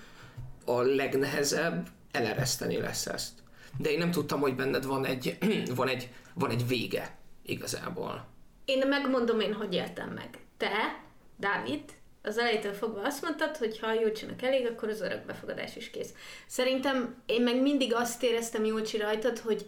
A 0.65 0.81
legnehezebb 0.81 1.87
elereszteni 2.11 2.77
lesz 2.77 3.05
ezt. 3.05 3.31
De 3.77 3.91
én 3.91 3.97
nem 3.97 4.11
tudtam, 4.11 4.39
hogy 4.39 4.55
benned 4.55 4.85
van 4.85 5.05
egy, 5.05 5.37
van 5.75 5.87
egy, 5.87 6.09
van 6.33 6.49
egy 6.49 6.67
vége 6.67 7.17
igazából. 7.45 8.25
Én 8.65 8.87
megmondom 8.87 9.39
én, 9.39 9.53
hogy 9.53 9.73
éltem 9.73 10.09
meg. 10.09 10.29
Te, 10.57 11.01
Dávid, 11.37 11.81
az 12.21 12.37
elejétől 12.37 12.73
fogva 12.73 13.01
azt 13.01 13.21
mondtad, 13.21 13.57
hogy 13.57 13.79
ha 13.79 13.93
Júlcsinak 13.93 14.41
elég, 14.41 14.65
akkor 14.65 14.89
az 14.89 15.01
örökbefogadás 15.01 15.75
is 15.75 15.89
kész. 15.89 16.13
Szerintem 16.47 17.15
én 17.25 17.41
meg 17.41 17.61
mindig 17.61 17.93
azt 17.93 18.23
éreztem 18.23 18.65
Júlcsi 18.65 18.97
rajtad, 18.97 19.39
hogy 19.39 19.65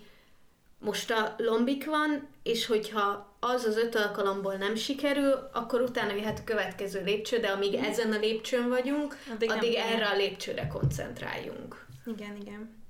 most 0.79 1.11
a 1.11 1.35
lombik 1.37 1.85
van, 1.85 2.27
és 2.43 2.65
hogyha 2.65 3.34
az 3.53 3.63
az 3.63 3.77
öt 3.77 3.95
alkalomból 3.95 4.53
nem 4.53 4.75
sikerül, 4.75 5.49
akkor 5.53 5.81
utána 5.81 6.13
jöhet 6.13 6.39
a 6.39 6.43
következő 6.43 7.03
lépcső, 7.03 7.39
de 7.39 7.47
amíg 7.47 7.73
ezen 7.73 8.11
a 8.11 8.17
lépcsőn 8.17 8.69
vagyunk, 8.69 9.17
addig, 9.33 9.51
addig 9.51 9.73
erre 9.73 10.07
a 10.07 10.15
lépcsőre 10.15 10.67
koncentráljunk. 10.67 11.85
Igen, 12.05 12.35
igen. 12.41 12.83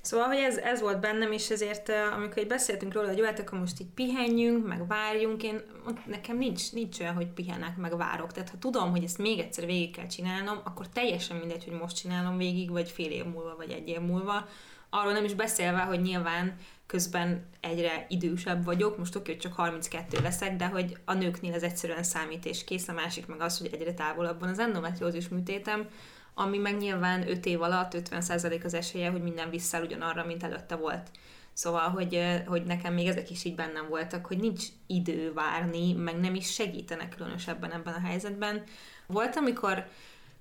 Szóval, 0.00 0.26
hogy 0.26 0.36
ez, 0.36 0.56
ez 0.56 0.80
volt 0.80 1.00
bennem, 1.00 1.32
és 1.32 1.50
ezért, 1.50 1.88
amikor 1.88 2.38
így 2.38 2.46
beszéltünk 2.46 2.92
róla, 2.92 3.08
hogy 3.08 3.18
jó, 3.18 3.24
akkor 3.24 3.58
most 3.58 3.80
így 3.80 3.90
pihenjünk, 3.94 4.66
meg 4.66 4.86
várjunk, 4.86 5.42
én, 5.42 5.62
nekem 6.06 6.36
nincs, 6.36 6.72
nincs 6.72 7.00
olyan, 7.00 7.14
hogy 7.14 7.26
pihenek, 7.26 7.76
meg 7.76 7.96
várok. 7.96 8.32
Tehát 8.32 8.50
ha 8.50 8.58
tudom, 8.58 8.90
hogy 8.90 9.04
ezt 9.04 9.18
még 9.18 9.38
egyszer 9.38 9.66
végig 9.66 9.96
kell 9.96 10.06
csinálnom, 10.06 10.60
akkor 10.64 10.88
teljesen 10.88 11.36
mindegy, 11.36 11.64
hogy 11.64 11.78
most 11.78 11.96
csinálom 11.96 12.36
végig, 12.36 12.70
vagy 12.70 12.90
fél 12.90 13.10
év 13.10 13.24
múlva, 13.24 13.54
vagy 13.56 13.70
egy 13.70 13.88
év 13.88 14.00
múlva. 14.00 14.48
Arról 14.90 15.12
nem 15.12 15.24
is 15.24 15.34
beszélve, 15.34 15.80
hogy 15.80 16.00
nyilván 16.00 16.56
közben 16.90 17.44
egyre 17.60 18.06
idősebb 18.08 18.64
vagyok, 18.64 18.98
most 18.98 19.16
oké, 19.16 19.30
hogy 19.30 19.40
csak 19.40 19.52
32 19.52 20.18
leszek, 20.22 20.56
de 20.56 20.66
hogy 20.66 20.96
a 21.04 21.14
nőknél 21.14 21.54
ez 21.54 21.62
egyszerűen 21.62 22.02
számít 22.02 22.46
és 22.46 22.64
kész, 22.64 22.88
a 22.88 22.92
másik 22.92 23.26
meg 23.26 23.40
az, 23.40 23.58
hogy 23.58 23.70
egyre 23.72 23.94
távolabban 23.94 24.48
az 24.48 24.58
endometriózis 24.58 25.28
műtétem, 25.28 25.88
ami 26.34 26.58
meg 26.58 26.76
nyilván 26.76 27.28
5 27.28 27.46
év 27.46 27.62
alatt 27.62 27.92
50% 27.94 28.64
az 28.64 28.74
esélye, 28.74 29.10
hogy 29.10 29.22
minden 29.22 29.50
vissza 29.50 29.80
ugyanarra, 29.80 30.24
mint 30.24 30.42
előtte 30.42 30.76
volt. 30.76 31.10
Szóval, 31.52 31.88
hogy, 31.88 32.20
hogy 32.46 32.62
nekem 32.62 32.94
még 32.94 33.06
ezek 33.06 33.30
is 33.30 33.44
így 33.44 33.54
bennem 33.54 33.88
voltak, 33.88 34.26
hogy 34.26 34.38
nincs 34.38 34.64
idő 34.86 35.32
várni, 35.32 35.92
meg 35.92 36.20
nem 36.20 36.34
is 36.34 36.52
segítenek 36.52 37.14
különösebben 37.16 37.72
ebben 37.72 37.94
a 37.94 38.06
helyzetben. 38.06 38.62
Volt, 39.06 39.36
amikor 39.36 39.86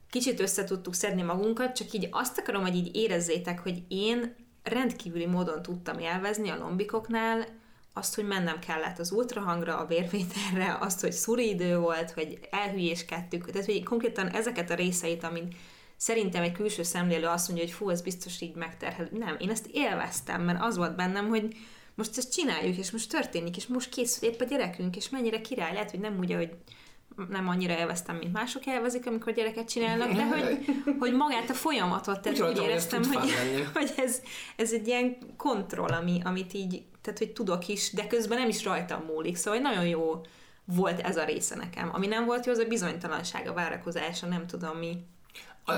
kicsit 0.09 0.39
össze 0.39 0.63
tudtuk 0.63 0.93
szedni 0.93 1.21
magunkat, 1.21 1.75
csak 1.75 1.91
így 1.91 2.07
azt 2.11 2.37
akarom, 2.37 2.61
hogy 2.61 2.75
így 2.75 2.95
érezzétek, 2.95 3.59
hogy 3.59 3.83
én 3.87 4.35
rendkívüli 4.63 5.25
módon 5.25 5.61
tudtam 5.61 5.99
élvezni 5.99 6.49
a 6.49 6.57
lombikoknál 6.57 7.45
azt, 7.93 8.15
hogy 8.15 8.27
mennem 8.27 8.59
kellett 8.59 8.99
az 8.99 9.11
ultrahangra, 9.11 9.77
a 9.77 9.85
vérvételre, 9.85 10.77
azt, 10.79 11.01
hogy 11.01 11.11
szuri 11.11 11.49
idő 11.49 11.77
volt, 11.77 12.11
hogy 12.11 12.39
elhülyéskedtük, 12.51 13.51
tehát 13.51 13.65
hogy 13.65 13.83
konkrétan 13.83 14.27
ezeket 14.27 14.69
a 14.69 14.75
részeit, 14.75 15.23
amin 15.23 15.55
szerintem 15.97 16.43
egy 16.43 16.51
külső 16.51 16.83
szemlélő 16.83 17.27
azt 17.27 17.47
mondja, 17.47 17.65
hogy 17.65 17.75
fú, 17.75 17.89
ez 17.89 18.01
biztos 18.01 18.41
így 18.41 18.55
megterhel. 18.55 19.09
Nem, 19.11 19.35
én 19.39 19.49
ezt 19.49 19.67
élveztem, 19.71 20.41
mert 20.41 20.61
az 20.61 20.77
volt 20.77 20.95
bennem, 20.95 21.27
hogy 21.27 21.55
most 21.95 22.17
ezt 22.17 22.33
csináljuk, 22.33 22.77
és 22.77 22.91
most 22.91 23.09
történik, 23.09 23.57
és 23.57 23.67
most 23.67 23.89
készül 23.89 24.29
épp 24.29 24.41
a 24.41 24.45
gyerekünk, 24.45 24.95
és 24.95 25.09
mennyire 25.09 25.41
király, 25.41 25.73
lehet, 25.73 25.91
hogy 25.91 25.99
nem 25.99 26.17
úgy, 26.19 26.33
hogy 26.33 26.51
nem 27.29 27.47
annyira 27.47 27.77
élveztem, 27.77 28.15
mint 28.15 28.33
mások 28.33 28.65
élvezik, 28.65 29.07
amikor 29.07 29.33
gyereket 29.33 29.69
csinálnak, 29.69 30.11
de 30.11 30.25
hogy, 30.25 30.65
hogy 30.99 31.13
magát 31.13 31.49
a 31.49 31.53
folyamatot, 31.53 32.21
tehát 32.21 32.41
úgy, 32.41 32.47
úgy 32.47 32.63
éreztem, 32.63 33.03
hogy, 33.03 33.31
hogy 33.73 33.93
ez, 33.97 34.21
ez 34.55 34.73
egy 34.73 34.87
ilyen 34.87 35.17
kontroll, 35.37 35.89
ami, 35.89 36.21
amit 36.23 36.53
így, 36.53 36.83
tehát 37.01 37.19
hogy 37.19 37.31
tudok 37.31 37.67
is, 37.67 37.91
de 37.91 38.07
közben 38.07 38.37
nem 38.37 38.49
is 38.49 38.63
rajtam 38.63 39.03
múlik, 39.03 39.35
szóval 39.35 39.59
nagyon 39.59 39.87
jó 39.87 40.21
volt 40.65 40.99
ez 40.99 41.17
a 41.17 41.23
része 41.23 41.55
nekem. 41.55 41.89
Ami 41.93 42.07
nem 42.07 42.25
volt 42.25 42.45
jó, 42.45 42.51
az 42.51 42.57
a 42.57 42.65
bizonytalanság, 42.65 43.47
a 43.47 43.53
várakozása, 43.53 44.27
nem 44.27 44.47
tudom 44.47 44.77
mi. 44.77 44.97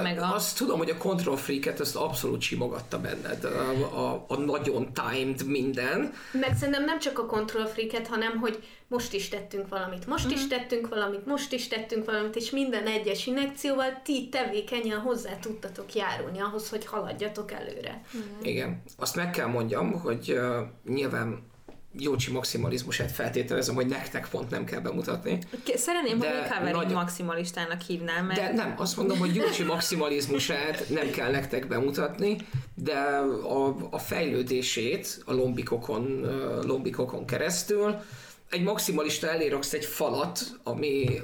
Meg 0.01 0.19
a... 0.19 0.33
Azt 0.33 0.57
tudom, 0.57 0.77
hogy 0.77 0.89
a 0.89 0.97
control 0.97 1.37
freak-et 1.37 1.79
azt 1.79 1.95
abszolút 1.95 2.41
simogatta 2.41 2.99
benned, 2.99 3.43
a, 3.43 3.99
a, 3.99 4.25
a 4.27 4.37
nagyon 4.37 4.93
timed 4.93 5.45
minden. 5.45 6.13
Meg 6.31 6.55
szerintem 6.57 6.85
nem 6.85 6.99
csak 6.99 7.19
a 7.19 7.25
control 7.25 7.65
freak 7.65 8.05
hanem 8.07 8.37
hogy 8.37 8.63
most 8.87 9.13
is 9.13 9.29
tettünk 9.29 9.67
valamit, 9.67 10.07
most 10.07 10.25
uh-huh. 10.25 10.39
is 10.39 10.47
mhm. 10.47 10.55
tettünk 10.55 10.89
valamit, 10.89 11.25
most 11.25 11.53
is 11.53 11.67
tettünk 11.67 12.05
valamit, 12.05 12.35
és 12.35 12.49
minden 12.49 12.87
egyes 12.87 13.27
injekcióval 13.27 14.01
ti 14.03 14.29
tevékenyen 14.29 14.99
hozzá 14.99 15.35
tudtatok 15.35 15.93
járulni 15.93 16.39
ahhoz, 16.39 16.69
hogy 16.69 16.85
haladjatok 16.85 17.51
előre. 17.51 18.01
Uh-huh. 18.05 18.47
Igen. 18.47 18.81
Azt 18.97 19.15
meg 19.15 19.29
kell 19.29 19.47
mondjam, 19.47 19.91
hogy 19.91 20.31
uh, 20.31 20.93
nyilván 20.93 21.50
Jócsi 21.97 22.31
maximalizmusát 22.31 23.11
feltételezem, 23.11 23.75
hogy 23.75 23.87
nektek 23.87 24.27
pont 24.29 24.49
nem 24.49 24.65
kell 24.65 24.79
bemutatni. 24.79 25.39
Szeretném, 25.75 26.17
hogy 26.17 26.27
Recovery 26.27 26.71
nagy... 26.71 26.91
maximalistának 26.91 27.81
hívnám. 27.81 28.25
Mert... 28.25 28.39
De 28.39 28.53
nem, 28.53 28.73
azt 28.77 28.97
mondom, 28.97 29.17
hogy 29.17 29.35
Jócsi 29.35 29.63
maximalizmusát 29.63 30.89
nem 30.89 31.09
kell 31.09 31.31
nektek 31.31 31.67
bemutatni, 31.67 32.37
de 32.75 32.97
a, 33.43 33.75
a 33.89 33.99
fejlődését 33.99 35.21
a 35.25 35.33
lombikokon, 35.33 36.21
lombikokon 36.65 37.25
keresztül 37.25 37.95
egy 38.51 38.63
maximalista 38.63 39.29
eléraksz 39.29 39.73
egy 39.73 39.85
falat, 39.85 40.59
ami 40.63 41.19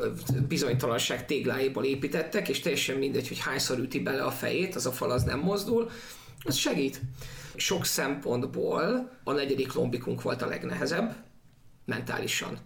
bizonytalanság 0.48 1.26
tégláiból 1.26 1.84
építettek, 1.84 2.50
és 2.50 2.60
teljesen 2.60 2.98
mindegy, 2.98 3.28
hogy 3.28 3.40
hányszor 3.40 3.80
üti 3.80 4.00
bele 4.00 4.24
a 4.24 4.32
fejét, 4.32 4.76
az 4.76 4.86
a 4.86 4.92
fal 4.92 5.12
az 5.12 5.24
nem 5.24 5.40
mozdul, 5.40 5.90
az 6.44 6.56
segít. 6.56 7.02
Sok 7.58 7.86
szempontból 7.86 9.12
a 9.24 9.32
negyedik 9.32 9.74
lombikunk 9.74 10.22
volt 10.22 10.42
a 10.42 10.48
legnehezebb, 10.48 11.16
mentálisan. 11.86 12.58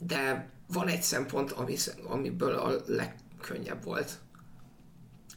De 0.00 0.50
van 0.72 0.88
egy 0.88 1.02
szempont, 1.02 1.50
ami, 1.50 1.76
amiből 2.08 2.54
a 2.54 2.72
legkönnyebb 2.86 3.84
volt. 3.84 4.18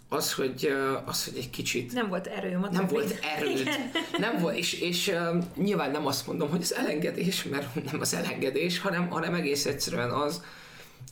Az, 0.10 0.34
hogy, 0.34 0.74
az, 1.06 1.26
hogy 1.26 1.38
egy 1.38 1.50
kicsit... 1.50 1.94
Nem 1.94 2.08
volt 2.08 2.28
erő, 2.28 2.58
Nem 2.72 2.88
volt 2.88 3.20
erőd. 3.38 3.70
Nem 4.18 4.38
volt, 4.38 4.56
és, 4.56 4.74
és 4.74 5.16
nyilván 5.56 5.92
nem 5.92 6.06
azt 6.06 6.28
mondom, 6.28 6.50
hogy 6.50 6.62
az 6.62 6.74
elengedés, 6.74 7.44
mert 7.44 7.92
nem 7.92 8.02
az 8.02 8.14
elengedés, 8.14 8.80
hanem, 8.80 9.10
hanem 9.10 9.34
egész 9.34 9.66
egyszerűen 9.66 10.12
az, 10.12 10.44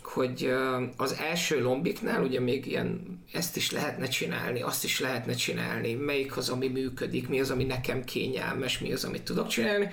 hogy 0.03 0.53
az 0.97 1.13
első 1.13 1.61
lombiknál 1.61 2.23
ugye 2.23 2.39
még 2.39 2.65
ilyen, 2.65 3.19
ezt 3.33 3.55
is 3.55 3.71
lehetne 3.71 4.07
csinálni, 4.07 4.61
azt 4.61 4.83
is 4.83 4.99
lehetne 4.99 5.33
csinálni, 5.33 5.93
melyik 5.93 6.37
az, 6.37 6.49
ami 6.49 6.67
működik, 6.67 7.27
mi 7.27 7.39
az, 7.39 7.49
ami 7.49 7.63
nekem 7.63 8.03
kényelmes, 8.03 8.79
mi 8.79 8.93
az, 8.93 9.03
amit 9.03 9.23
tudok 9.23 9.47
csinálni. 9.47 9.89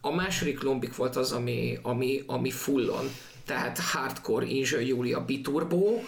A 0.00 0.14
második 0.14 0.62
lombik 0.62 0.96
volt 0.96 1.16
az, 1.16 1.32
ami, 1.32 1.78
ami, 1.82 2.22
ami 2.26 2.50
fullon, 2.50 3.04
tehát 3.44 3.78
hardcore 3.78 4.46
Injure 4.46 4.84
Julia 4.84 5.24
Biturbo, 5.24 6.00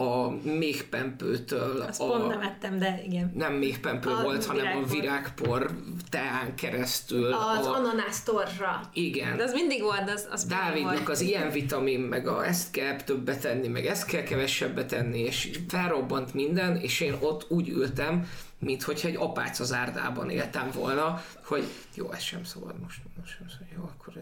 a 0.00 0.36
méhpempőtől. 0.42 1.80
Azt 1.80 2.00
a, 2.00 2.06
pont 2.06 2.28
nem 2.28 2.40
ettem, 2.40 2.78
de 2.78 3.00
igen. 3.04 3.32
Nem 3.34 3.52
méhpempő 3.52 4.10
a 4.10 4.22
volt, 4.22 4.44
hanem 4.44 4.76
a 4.76 4.86
virágpor 4.86 5.70
teán 6.10 6.54
keresztül. 6.54 7.32
Az 7.32 7.66
a, 7.66 7.74
ananásztorra. 7.74 8.80
Igen. 8.92 9.36
De 9.36 9.42
az 9.42 9.52
mindig 9.52 9.82
volt, 9.82 10.10
az, 10.10 10.28
az 10.30 10.44
Dávidnak 10.44 11.08
az 11.08 11.20
ilyen 11.20 11.50
vitamin, 11.50 12.00
meg 12.00 12.26
a 12.26 12.46
ezt 12.46 12.70
kell 12.70 12.96
többet 12.96 13.40
tenni, 13.40 13.68
meg 13.68 13.86
ezt 13.86 14.06
kell 14.06 14.22
kevesebbet 14.22 14.86
tenni, 14.86 15.18
és 15.18 15.50
felrobbant 15.68 16.34
minden, 16.34 16.76
és 16.76 17.00
én 17.00 17.14
ott 17.20 17.46
úgy 17.48 17.68
ültem, 17.68 18.28
mint 18.60 18.82
hogyha 18.82 19.08
egy 19.08 19.16
az 19.58 19.72
árdában 19.72 20.30
éltem 20.30 20.70
volna, 20.74 21.22
hogy 21.44 21.64
jó, 21.94 22.12
ez 22.12 22.20
sem 22.20 22.44
szabad 22.44 22.80
most, 22.80 23.00
most 23.20 23.36
sem 23.36 23.48
szabad, 23.48 23.66
jó, 23.76 23.82
akkor... 23.82 24.12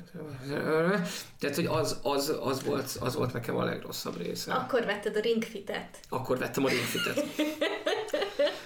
Tehát, 1.39 1.57
hogy 1.57 1.67
az, 1.67 1.99
az, 2.03 2.37
az, 2.41 2.65
volt, 2.65 2.97
az 3.01 3.15
volt 3.15 3.33
nekem 3.33 3.57
a 3.57 3.65
legrosszabb 3.65 4.17
része. 4.17 4.53
Akkor 4.53 4.85
vetted 4.85 5.17
a 5.17 5.21
ringfitet. 5.21 5.99
Akkor 6.09 6.39
vettem 6.39 6.65
a 6.65 6.69
ringfitet. 6.69 7.25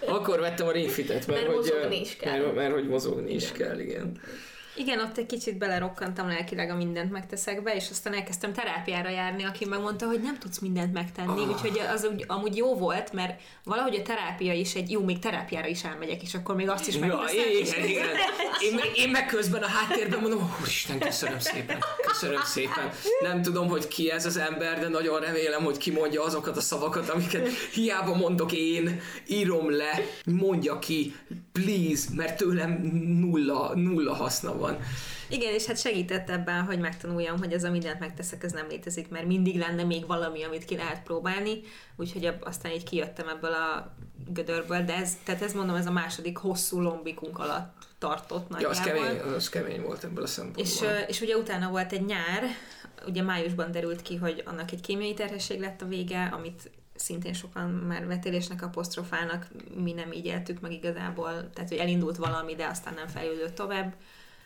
Akkor 0.07 0.41
vettem 0.41 0.67
a 0.67 0.71
ringfitet, 0.71 1.27
mert, 1.27 1.41
mert 1.41 1.47
hogy, 1.47 1.55
mozogni 1.55 2.01
is 2.01 2.17
kell. 2.17 2.41
Mert, 2.41 2.55
mert 2.55 2.73
hogy 2.73 2.89
mozogni 2.89 3.35
is 3.35 3.53
kell, 3.53 3.79
igen. 3.79 4.21
Igen, 4.75 5.01
ott 5.01 5.19
egy 5.19 5.27
kicsit 5.27 5.59
belerokkantam 5.59 6.29
lelkileg 6.29 6.71
a 6.71 6.77
mindent 6.77 7.11
megteszek 7.11 7.63
be, 7.63 7.75
és 7.75 7.91
aztán 7.91 8.15
elkezdtem 8.15 8.53
terápiára 8.53 9.09
járni, 9.09 9.45
aki 9.45 9.65
megmondta, 9.65 10.07
hogy 10.07 10.21
nem 10.21 10.39
tudsz 10.39 10.59
mindent 10.59 10.93
megtenni, 10.93 11.41
oh. 11.41 11.49
úgyhogy 11.49 11.81
az 11.95 12.09
úgy, 12.13 12.25
amúgy 12.27 12.57
jó 12.57 12.75
volt, 12.75 13.13
mert 13.13 13.41
valahogy 13.65 13.95
a 13.95 14.03
terápia 14.03 14.53
is 14.53 14.75
egy, 14.75 14.91
jó, 14.91 15.05
még 15.05 15.19
terápiára 15.19 15.67
is 15.67 15.85
elmegyek, 15.85 16.23
és 16.23 16.35
akkor 16.35 16.55
még 16.55 16.69
azt 16.69 16.89
is 16.89 16.99
megteszem. 16.99 17.37
Ja, 17.37 17.61
igen, 17.61 17.89
igen. 17.89 18.07
Én, 18.61 18.81
én 18.95 19.11
meg 19.11 19.27
közben 19.27 19.63
a 19.63 19.67
háttérben 19.67 20.21
mondom, 20.21 20.57
úristen, 20.61 20.99
köszönöm 20.99 21.39
szépen, 21.39 21.79
köszönöm 22.07 22.43
szépen. 22.45 22.91
Nem 23.21 23.43
tudom, 23.43 23.69
hogy 23.69 23.89
ki 23.89 24.11
ez 24.11 24.27
az 24.27 24.37
ember, 24.37 24.81
de 24.81 24.89
nagyon 24.89 25.21
remélem, 25.21 25.65
hogy 25.65 25.77
ki 25.77 25.91
mondja 25.91 26.23
azokat 26.25 26.57
a 26.57 26.61
szavakat, 26.61 27.09
amiket 27.09 27.49
hiába 27.49 28.15
mondok 28.15 28.53
én, 28.53 29.01
írom 29.27 29.71
le, 29.71 30.01
mondja 30.25 30.79
ki, 30.79 31.15
please, 31.53 32.09
mert 32.17 32.37
tőlem 32.37 32.71
nulla, 33.21 33.73
nulla 33.75 34.15
haszna 34.15 34.61
van. 34.63 34.79
Igen, 35.29 35.53
és 35.53 35.67
hát 35.67 35.79
segített 35.79 36.31
ebben, 36.31 36.63
hogy 36.63 36.79
megtanuljam, 36.79 37.39
hogy 37.39 37.53
ez 37.53 37.65
a 37.65 37.71
mindent 37.71 38.01
megteszek, 38.01 38.45
ez 38.45 38.53
nem 38.53 38.69
létezik, 38.69 39.09
mert 39.09 39.27
mindig 39.27 39.59
lenne 39.59 39.85
még 39.85 40.07
valami, 40.07 40.43
amit 40.43 40.65
ki 40.65 40.77
lehet 40.77 41.03
próbálni, 41.03 41.61
úgyhogy 41.97 42.33
aztán 42.41 42.73
így 42.73 42.85
kijöttem 42.85 43.29
ebből 43.29 43.53
a 43.53 43.95
gödörből, 44.29 44.83
de 44.83 44.97
ez, 44.97 45.17
tehát 45.25 45.43
ez 45.43 45.53
mondom, 45.53 45.77
ez 45.77 45.87
a 45.87 45.93
második 45.93 46.37
hosszú 46.37 46.81
lombikunk 46.81 47.39
alatt 47.39 47.73
tartott 47.99 48.49
nagyjából. 48.49 48.77
Ja, 48.77 48.81
az 48.81 48.87
kemény, 48.87 49.35
az 49.35 49.49
kemény 49.49 49.83
volt 49.83 50.05
ebből 50.05 50.25
a 50.25 50.27
szempontból. 50.27 50.65
És, 50.65 50.81
és 51.07 51.21
ugye 51.21 51.37
utána 51.37 51.71
volt 51.71 51.93
egy 51.93 52.05
nyár, 52.05 52.43
ugye 53.07 53.23
májusban 53.23 53.71
derült 53.71 54.03
ki, 54.03 54.17
hogy 54.17 54.43
annak 54.47 54.73
egy 54.73 54.81
kémiai 54.81 55.15
terhesség 55.15 55.61
lett 55.61 55.83
a 55.83 55.87
vége, 55.87 56.25
amit 56.33 56.71
szintén 56.95 57.33
sokan 57.33 57.71
már 57.71 58.07
vetélésnek 58.07 58.63
apostrofálnak, 58.63 59.47
mi 59.75 59.93
nem 59.93 60.13
így 60.13 60.27
éltük 60.27 60.61
meg 60.61 60.73
igazából, 60.73 61.51
tehát 61.55 61.69
hogy 61.69 61.79
elindult 61.79 62.17
valami, 62.17 62.55
de 62.55 62.67
aztán 62.67 62.95
nem 62.95 63.07
fejlődött 63.07 63.55
tovább. 63.55 63.95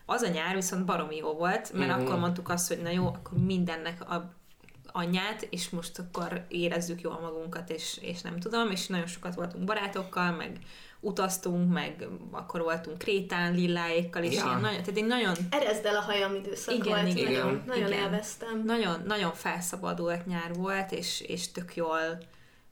Az 0.06 0.22
a 0.22 0.28
nyár 0.28 0.54
viszont 0.54 0.84
baromi 0.84 1.16
jó 1.16 1.32
volt, 1.32 1.72
mert 1.72 1.90
mm-hmm. 1.90 2.04
akkor 2.04 2.18
mondtuk 2.18 2.48
azt, 2.48 2.68
hogy 2.68 2.82
na 2.82 2.90
jó, 2.90 3.06
akkor 3.06 3.38
mindennek 3.38 4.10
a 4.10 4.34
anyját, 4.96 5.46
és 5.50 5.70
most 5.70 5.98
akkor 5.98 6.44
érezzük 6.48 7.00
jól 7.00 7.18
magunkat, 7.20 7.70
és, 7.70 7.98
és 8.00 8.20
nem 8.20 8.38
tudom, 8.38 8.70
és 8.70 8.86
nagyon 8.86 9.06
sokat 9.06 9.34
voltunk 9.34 9.64
barátokkal, 9.64 10.30
meg 10.30 10.58
utaztunk, 11.00 11.72
meg 11.72 12.08
akkor 12.30 12.62
voltunk 12.62 12.98
Krétán, 12.98 13.54
Lilláékkal, 13.54 14.22
és 14.22 14.34
ja. 14.34 14.44
ilyen 14.44 14.60
nagyon, 14.60 14.82
tehát 14.82 14.96
egy 14.96 15.06
nagyon... 15.06 15.34
Erezd 15.50 15.84
el 15.84 15.96
a 15.96 16.00
hajam 16.00 16.34
időszak 16.34 16.74
igen, 16.74 17.04
volt, 17.04 17.18
igen, 17.18 17.32
nagyon, 17.32 17.62
nagyon 17.66 17.86
igen. 17.86 18.02
élveztem. 18.02 18.62
Nagyon, 18.64 19.02
nagyon 19.06 19.32
felszabadult 19.32 20.26
nyár 20.26 20.54
volt, 20.54 20.92
és, 20.92 21.20
és 21.20 21.52
tök 21.52 21.76
jól 21.76 22.18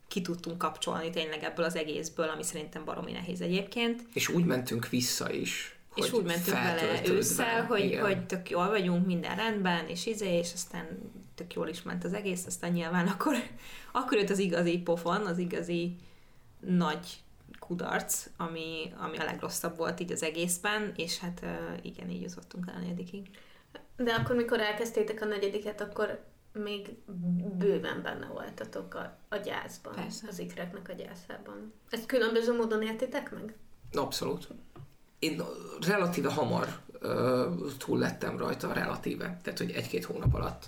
ki 0.09 0.21
tudtunk 0.21 0.59
kapcsolni 0.59 1.11
tényleg 1.11 1.43
ebből 1.43 1.65
az 1.65 1.77
egészből, 1.77 2.29
ami 2.29 2.43
szerintem 2.43 2.85
baromi 2.85 3.13
nehéz 3.13 3.41
egyébként. 3.41 4.03
És 4.13 4.29
úgy 4.29 4.45
mentünk 4.45 4.89
vissza 4.89 5.31
is, 5.31 5.79
és 5.95 6.13
úgy 6.13 6.25
mentünk 6.25 6.57
vele 6.57 7.01
ősszel, 7.09 7.65
hogy, 7.65 7.99
hogy 8.03 8.27
tök 8.27 8.51
jól 8.51 8.69
vagyunk, 8.69 9.07
minden 9.07 9.37
rendben, 9.37 9.87
és 9.87 10.07
izé, 10.07 10.39
és 10.39 10.53
aztán 10.53 10.87
tök 11.35 11.55
jól 11.55 11.69
is 11.69 11.83
ment 11.83 12.05
az 12.05 12.13
egész, 12.13 12.47
aztán 12.47 12.73
nyilván 12.73 13.07
akkor, 13.07 13.35
akkor 13.93 14.19
jött 14.19 14.31
az 14.31 14.39
igazi 14.39 14.79
pofon, 14.79 15.27
az 15.27 15.39
igazi 15.39 15.97
nagy 16.61 17.23
kudarc, 17.59 18.27
ami, 18.37 18.93
ami 18.99 19.17
a 19.17 19.25
legrosszabb 19.25 19.77
volt 19.77 20.01
így 20.01 20.13
az 20.13 20.23
egészben, 20.23 20.93
és 20.97 21.19
hát 21.19 21.45
igen, 21.83 22.11
így 22.11 22.23
jutottunk 22.23 22.65
el 22.69 22.75
a 22.75 22.79
negyedikig. 22.79 23.31
De 23.97 24.13
akkor, 24.13 24.37
mikor 24.37 24.61
elkezdtétek 24.61 25.23
a 25.23 25.25
negyediket, 25.25 25.81
akkor 25.81 26.25
még 26.53 26.97
bőven 27.59 28.03
benne 28.03 28.27
voltatok 28.27 28.95
a, 28.95 29.19
a 29.29 29.37
gyászban, 29.37 29.95
Persze. 29.95 30.27
az 30.29 30.39
ikreknek 30.39 30.89
a 30.89 30.93
gyászában. 30.93 31.73
Ezt 31.91 32.07
különböző 32.07 32.57
módon 32.57 32.83
értitek 32.83 33.31
meg? 33.31 33.57
Abszolút. 33.93 34.49
Én 35.25 35.43
relatíve 35.87 36.31
hamar 36.31 36.69
uh, 37.03 37.11
túl 37.79 37.99
lettem 37.99 38.39
rajta, 38.39 38.73
relatíve, 38.73 39.39
tehát 39.43 39.59
hogy 39.59 39.71
egy-két 39.71 40.05
hónap 40.05 40.35
alatt. 40.35 40.65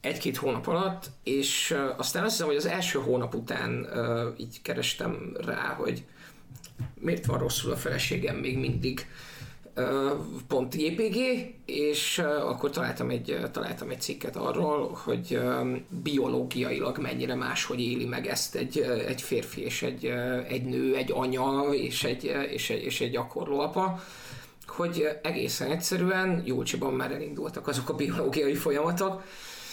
Egy-két 0.00 0.36
hónap 0.36 0.66
alatt, 0.66 1.10
és 1.22 1.70
uh, 1.70 1.98
aztán 1.98 2.22
azt 2.22 2.32
hiszem, 2.32 2.46
hogy 2.46 2.56
az 2.56 2.66
első 2.66 2.98
hónap 2.98 3.34
után 3.34 3.88
uh, 3.92 4.40
így 4.40 4.62
kerestem 4.62 5.36
rá, 5.40 5.74
hogy 5.74 6.04
miért 6.94 7.26
van 7.26 7.38
rosszul 7.38 7.72
a 7.72 7.76
feleségem 7.76 8.36
még 8.36 8.58
mindig 8.58 9.06
JPG, 10.74 11.16
és 11.64 12.18
akkor 12.18 12.70
találtam 12.70 13.10
egy, 13.10 13.36
találtam 13.52 13.90
egy 13.90 14.00
cikket 14.00 14.36
arról, 14.36 14.98
hogy 15.04 15.40
biológiailag 16.02 16.98
mennyire 16.98 17.34
máshogy 17.34 17.80
éli 17.80 18.04
meg 18.04 18.26
ezt 18.26 18.54
egy, 18.54 18.78
egy 19.06 19.22
férfi 19.22 19.60
és 19.60 19.82
egy, 19.82 20.04
egy 20.48 20.64
nő, 20.64 20.96
egy 20.96 21.12
anya 21.12 21.62
és 21.72 22.04
egy, 22.04 22.32
és 22.50 22.70
egy, 22.70 22.82
és 22.82 23.00
egy 23.00 23.10
gyakorló 23.10 23.60
apa, 23.60 24.02
hogy 24.66 25.08
egészen 25.22 25.70
egyszerűen 25.70 26.42
Júlcsiban 26.46 26.94
már 26.94 27.12
elindultak 27.12 27.66
azok 27.66 27.88
a 27.88 27.94
biológiai 27.94 28.54
folyamatok, 28.54 29.22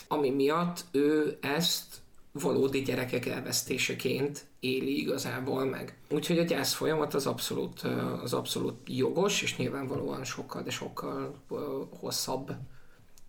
ami 0.08 0.30
miatt 0.30 0.86
ő 0.91 1.38
ezt 1.41 1.84
valódi 2.32 2.82
gyerekek 2.82 3.26
elvesztéseként 3.26 4.45
éli 4.66 4.99
igazából 4.99 5.66
meg. 5.66 5.97
Úgyhogy 6.09 6.39
a 6.39 6.43
gyász 6.43 6.74
folyamat 6.74 7.13
az 7.13 7.26
abszolút, 7.26 7.82
az 8.24 8.34
abszolút 8.34 8.78
jogos, 8.86 9.41
és 9.41 9.57
nyilvánvalóan 9.57 10.24
sokkal, 10.24 10.61
de 10.61 10.70
sokkal 10.70 11.36
hosszabb 11.99 12.55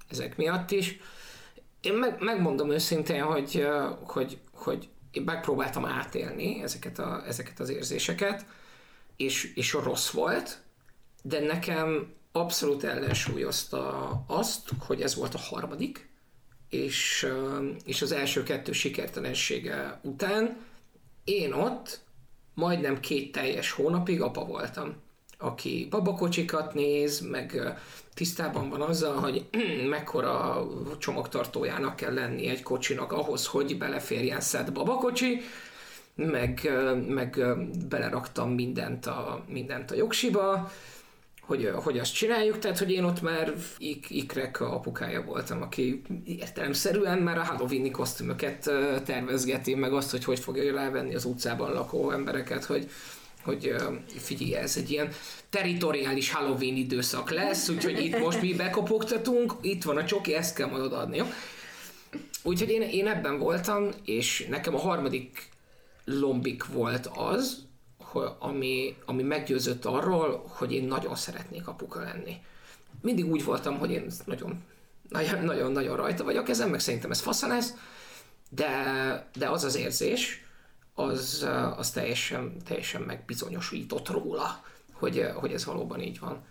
ezek 0.09 0.37
miatt 0.37 0.71
is. 0.71 0.99
Én 1.81 1.95
meg, 1.95 2.17
megmondom 2.21 2.71
őszintén, 2.71 3.23
hogy, 3.23 3.67
hogy, 4.03 4.39
hogy 4.53 4.89
én 5.11 5.23
megpróbáltam 5.23 5.85
átélni 5.85 6.63
ezeket, 6.63 6.99
a, 6.99 7.23
ezeket 7.27 7.61
az 7.61 7.69
érzéseket, 7.69 8.47
és, 9.17 9.53
és 9.55 9.73
rossz 9.73 10.11
volt, 10.11 10.61
de 11.23 11.41
nekem 11.41 12.15
abszolút 12.33 12.85
ellensúlyozta 12.85 14.11
azt, 14.27 14.69
hogy 14.79 15.03
ez 15.03 15.15
volt 15.15 15.35
a 15.35 15.39
harmadik, 15.39 16.09
és, 16.69 17.27
és 17.85 18.03
az 18.03 18.13
első 18.13 18.43
kettő 18.43 18.73
sikertelensége 18.73 20.01
után 20.03 20.66
én 21.27 21.53
ott 21.53 22.01
majdnem 22.55 23.01
két 23.01 23.33
teljes 23.33 23.71
hónapig 23.71 24.21
apa 24.21 24.45
voltam, 24.45 24.95
aki 25.39 25.87
babakocsikat 25.91 26.75
néz, 26.75 27.21
meg 27.21 27.77
tisztában 28.15 28.69
van 28.69 28.81
azzal, 28.81 29.15
hogy 29.15 29.47
mekkora 29.89 30.67
csomagtartójának 30.99 31.97
kell 31.97 32.15
lenni 32.15 32.49
egy 32.49 32.63
kocsinak 32.63 33.13
ahhoz, 33.13 33.47
hogy 33.47 33.79
beleférjen 33.79 34.41
szed 34.41 34.73
babakocsi, 34.73 35.41
meg, 36.15 36.71
meg 37.09 37.45
beleraktam 37.89 38.51
mindent 38.51 39.07
a, 39.07 39.45
mindent 39.49 39.91
a 39.91 39.95
jogsiba, 39.95 40.71
hogy, 41.47 41.71
hogy 41.75 41.99
azt 41.99 42.15
csináljuk, 42.15 42.59
tehát 42.59 42.79
hogy 42.79 42.91
én 42.91 43.05
ott 43.05 43.23
már 43.23 43.53
ik- 43.79 44.11
ikrek 44.11 44.61
apukája 44.61 45.23
voltam, 45.23 45.63
aki 45.63 46.03
értelemszerűen 46.25 47.19
már 47.19 47.39
a 47.39 47.45
Halloween-i 47.45 47.91
kosztümöket 47.91 48.71
tervezgeti, 49.05 49.75
meg 49.75 49.93
azt, 49.93 50.11
hogy 50.11 50.25
hogy 50.25 50.39
fogja 50.39 50.75
rávenni 50.75 51.15
az 51.15 51.25
utcában 51.25 51.73
lakó 51.73 52.11
embereket, 52.11 52.65
hogy 52.65 52.91
hogy 53.43 53.75
figyelj, 54.07 54.55
ez 54.55 54.77
egy 54.77 54.91
ilyen 54.91 55.09
teritoriális 55.51 56.33
Halloween 56.33 56.77
időszak 56.77 57.31
lesz, 57.31 57.69
úgyhogy 57.69 58.05
itt 58.05 58.19
most 58.19 58.41
mi 58.41 58.55
bekopogtatunk, 58.55 59.55
itt 59.61 59.83
van 59.83 59.97
a 59.97 60.05
csoki, 60.05 60.35
ezt 60.35 60.55
kell 60.55 60.69
majd 60.69 60.83
odaadni, 60.83 61.17
jó? 61.17 61.27
Úgyhogy 62.43 62.71
én, 62.71 62.83
én 62.83 63.07
ebben 63.07 63.39
voltam, 63.39 63.89
és 64.05 64.47
nekem 64.51 64.75
a 64.75 64.79
harmadik 64.79 65.49
lombik 66.05 66.67
volt 66.67 67.11
az, 67.15 67.66
ami, 68.39 68.97
ami 69.05 69.23
meggyőzött 69.23 69.85
arról, 69.85 70.45
hogy 70.49 70.73
én 70.73 70.85
nagyon 70.85 71.17
szeretnék 71.17 71.67
apuka 71.67 72.01
lenni. 72.01 72.37
Mindig 73.01 73.31
úgy 73.31 73.45
voltam, 73.45 73.79
hogy 73.79 73.91
én 73.91 74.07
nagyon 74.25 74.65
nagyon, 75.09 75.73
nagyon 75.73 75.97
rajta 75.97 76.25
vagyok 76.25 76.49
ezen, 76.49 76.69
meg 76.69 76.81
szerintem 76.81 77.11
ez 77.11 77.21
fasza 77.21 77.47
lesz, 77.47 77.75
de, 78.51 78.71
de 79.39 79.49
az 79.49 79.65
az 79.65 79.77
érzés, 79.77 80.45
az, 80.95 81.49
az 81.77 81.91
teljesen, 81.91 82.57
teljesen 82.65 83.03
megbizonyosított 83.03 84.09
róla, 84.09 84.65
hogy, 84.93 85.31
hogy 85.35 85.53
ez 85.53 85.65
valóban 85.65 86.01
így 86.01 86.19
van. 86.19 86.45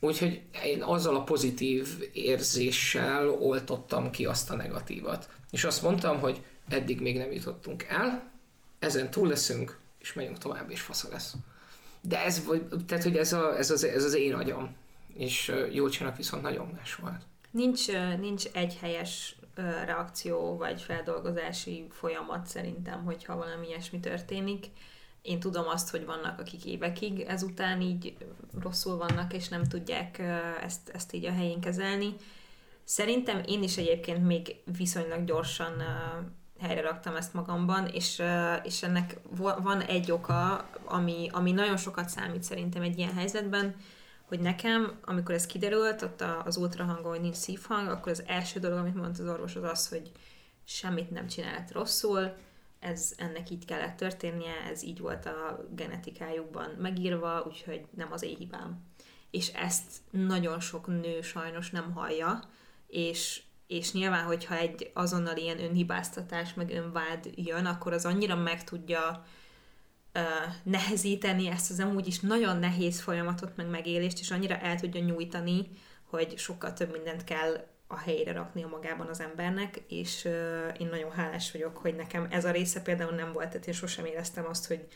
Úgyhogy 0.00 0.42
én 0.64 0.82
azzal 0.82 1.16
a 1.16 1.22
pozitív 1.22 1.88
érzéssel 2.12 3.28
oltottam 3.28 4.10
ki 4.10 4.24
azt 4.24 4.50
a 4.50 4.56
negatívat. 4.56 5.28
És 5.50 5.64
azt 5.64 5.82
mondtam, 5.82 6.20
hogy 6.20 6.42
eddig 6.68 7.00
még 7.00 7.16
nem 7.16 7.32
jutottunk 7.32 7.82
el, 7.82 8.30
ezen 8.78 9.10
túl 9.10 9.28
leszünk, 9.28 9.78
és 10.02 10.12
megyünk 10.12 10.38
tovább, 10.38 10.70
és 10.70 10.80
fasza 10.80 11.08
lesz. 11.10 11.34
De 12.00 12.24
ez, 12.24 12.44
tehát, 12.86 13.04
hogy 13.04 13.16
ez, 13.16 13.32
a, 13.32 13.58
ez, 13.58 13.70
az, 13.70 13.84
ez 13.84 14.04
az 14.04 14.14
én 14.14 14.34
agyam, 14.34 14.76
és 15.14 15.52
Júlcsának 15.72 16.16
viszont 16.16 16.42
nagyon 16.42 16.66
más 16.76 16.94
volt. 16.94 17.20
Nincs, 17.50 17.86
nincs 18.18 18.44
egy 18.52 18.76
helyes 18.80 19.36
reakció 19.84 20.56
vagy 20.56 20.82
feldolgozási 20.82 21.86
folyamat 21.90 22.46
szerintem, 22.46 23.04
hogyha 23.04 23.36
valami 23.36 23.66
ilyesmi 23.66 24.00
történik. 24.00 24.66
Én 25.22 25.40
tudom 25.40 25.68
azt, 25.68 25.90
hogy 25.90 26.04
vannak, 26.04 26.40
akik 26.40 26.64
évekig 26.64 27.20
ezután 27.20 27.80
így 27.80 28.16
rosszul 28.60 28.96
vannak, 28.96 29.32
és 29.32 29.48
nem 29.48 29.64
tudják 29.64 30.18
ezt, 30.62 30.88
ezt 30.88 31.12
így 31.12 31.24
a 31.24 31.32
helyén 31.32 31.60
kezelni. 31.60 32.14
Szerintem 32.84 33.42
én 33.46 33.62
is 33.62 33.76
egyébként 33.76 34.26
még 34.26 34.56
viszonylag 34.76 35.24
gyorsan 35.24 35.72
helyre 36.62 36.80
raktam 36.80 37.16
ezt 37.16 37.34
magamban, 37.34 37.86
és, 37.86 38.22
és 38.62 38.82
ennek 38.82 39.16
van 39.62 39.80
egy 39.80 40.10
oka, 40.10 40.68
ami, 40.84 41.28
ami 41.32 41.52
nagyon 41.52 41.76
sokat 41.76 42.08
számít 42.08 42.42
szerintem 42.42 42.82
egy 42.82 42.98
ilyen 42.98 43.14
helyzetben, 43.14 43.76
hogy 44.28 44.40
nekem, 44.40 44.98
amikor 45.04 45.34
ez 45.34 45.46
kiderült, 45.46 46.02
ott 46.02 46.24
az 46.44 46.56
ultrahangon, 46.56 47.10
hogy 47.10 47.20
nincs 47.20 47.36
szívhang, 47.36 47.88
akkor 47.88 48.12
az 48.12 48.22
első 48.26 48.60
dolog, 48.60 48.78
amit 48.78 48.94
mondta 48.94 49.22
az 49.22 49.28
orvos, 49.28 49.56
az 49.56 49.62
az, 49.62 49.88
hogy 49.88 50.10
semmit 50.64 51.10
nem 51.10 51.26
csinált 51.26 51.72
rosszul, 51.72 52.34
ez 52.80 53.12
ennek 53.16 53.50
így 53.50 53.64
kellett 53.64 53.96
történnie, 53.96 54.54
ez 54.70 54.82
így 54.82 55.00
volt 55.00 55.26
a 55.26 55.66
genetikájukban 55.70 56.70
megírva, 56.78 57.44
úgyhogy 57.46 57.84
nem 57.96 58.12
az 58.12 58.22
én 58.22 58.36
hibám. 58.36 58.84
És 59.30 59.48
ezt 59.48 59.90
nagyon 60.10 60.60
sok 60.60 60.86
nő 60.86 61.20
sajnos 61.20 61.70
nem 61.70 61.92
hallja, 61.92 62.40
és 62.86 63.42
és 63.72 63.92
nyilván, 63.92 64.24
hogyha 64.24 64.56
egy 64.56 64.90
azonnal 64.94 65.36
ilyen 65.36 65.62
önhibáztatás, 65.62 66.54
meg 66.54 66.70
önvád 66.70 67.30
jön, 67.34 67.66
akkor 67.66 67.92
az 67.92 68.04
annyira 68.04 68.36
meg 68.36 68.64
tudja 68.64 69.24
uh, 70.14 70.22
nehezíteni 70.62 71.48
ezt 71.48 71.70
az 71.70 71.80
amúgy 71.80 72.06
is 72.06 72.20
nagyon 72.20 72.58
nehéz 72.58 73.00
folyamatot, 73.00 73.56
meg 73.56 73.68
megélést, 73.68 74.18
és 74.18 74.30
annyira 74.30 74.56
el 74.56 74.80
tudja 74.80 75.00
nyújtani, 75.00 75.70
hogy 76.10 76.38
sokkal 76.38 76.72
több 76.72 76.92
mindent 76.92 77.24
kell 77.24 77.66
a 77.86 77.98
helyére 77.98 78.32
rakni 78.32 78.62
a 78.62 78.68
magában 78.68 79.06
az 79.06 79.20
embernek, 79.20 79.82
és 79.88 80.24
uh, 80.24 80.32
én 80.78 80.88
nagyon 80.90 81.10
hálás 81.10 81.52
vagyok, 81.52 81.76
hogy 81.76 81.96
nekem 81.96 82.26
ez 82.30 82.44
a 82.44 82.50
része 82.50 82.82
például 82.82 83.14
nem 83.14 83.32
volt, 83.32 83.48
tehát 83.48 83.66
én 83.66 83.74
sosem 83.74 84.04
éreztem 84.04 84.46
azt, 84.48 84.66
hogy 84.66 84.86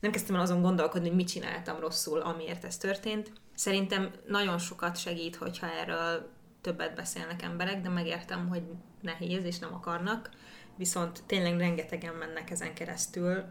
nem 0.00 0.10
kezdtem 0.10 0.34
el 0.34 0.42
azon 0.42 0.62
gondolkodni, 0.62 1.08
hogy 1.08 1.16
mit 1.16 1.28
csináltam 1.28 1.80
rosszul, 1.80 2.20
amiért 2.20 2.64
ez 2.64 2.76
történt. 2.76 3.32
Szerintem 3.54 4.10
nagyon 4.26 4.58
sokat 4.58 4.96
segít, 4.96 5.36
hogyha 5.36 5.66
erről 5.66 6.31
többet 6.62 6.94
beszélnek 6.94 7.42
emberek, 7.42 7.80
de 7.80 7.88
megértem, 7.88 8.48
hogy 8.48 8.62
nehéz 9.00 9.44
és 9.44 9.58
nem 9.58 9.74
akarnak, 9.74 10.30
viszont 10.76 11.22
tényleg 11.26 11.58
rengetegen 11.58 12.14
mennek 12.14 12.50
ezen 12.50 12.74
keresztül. 12.74 13.44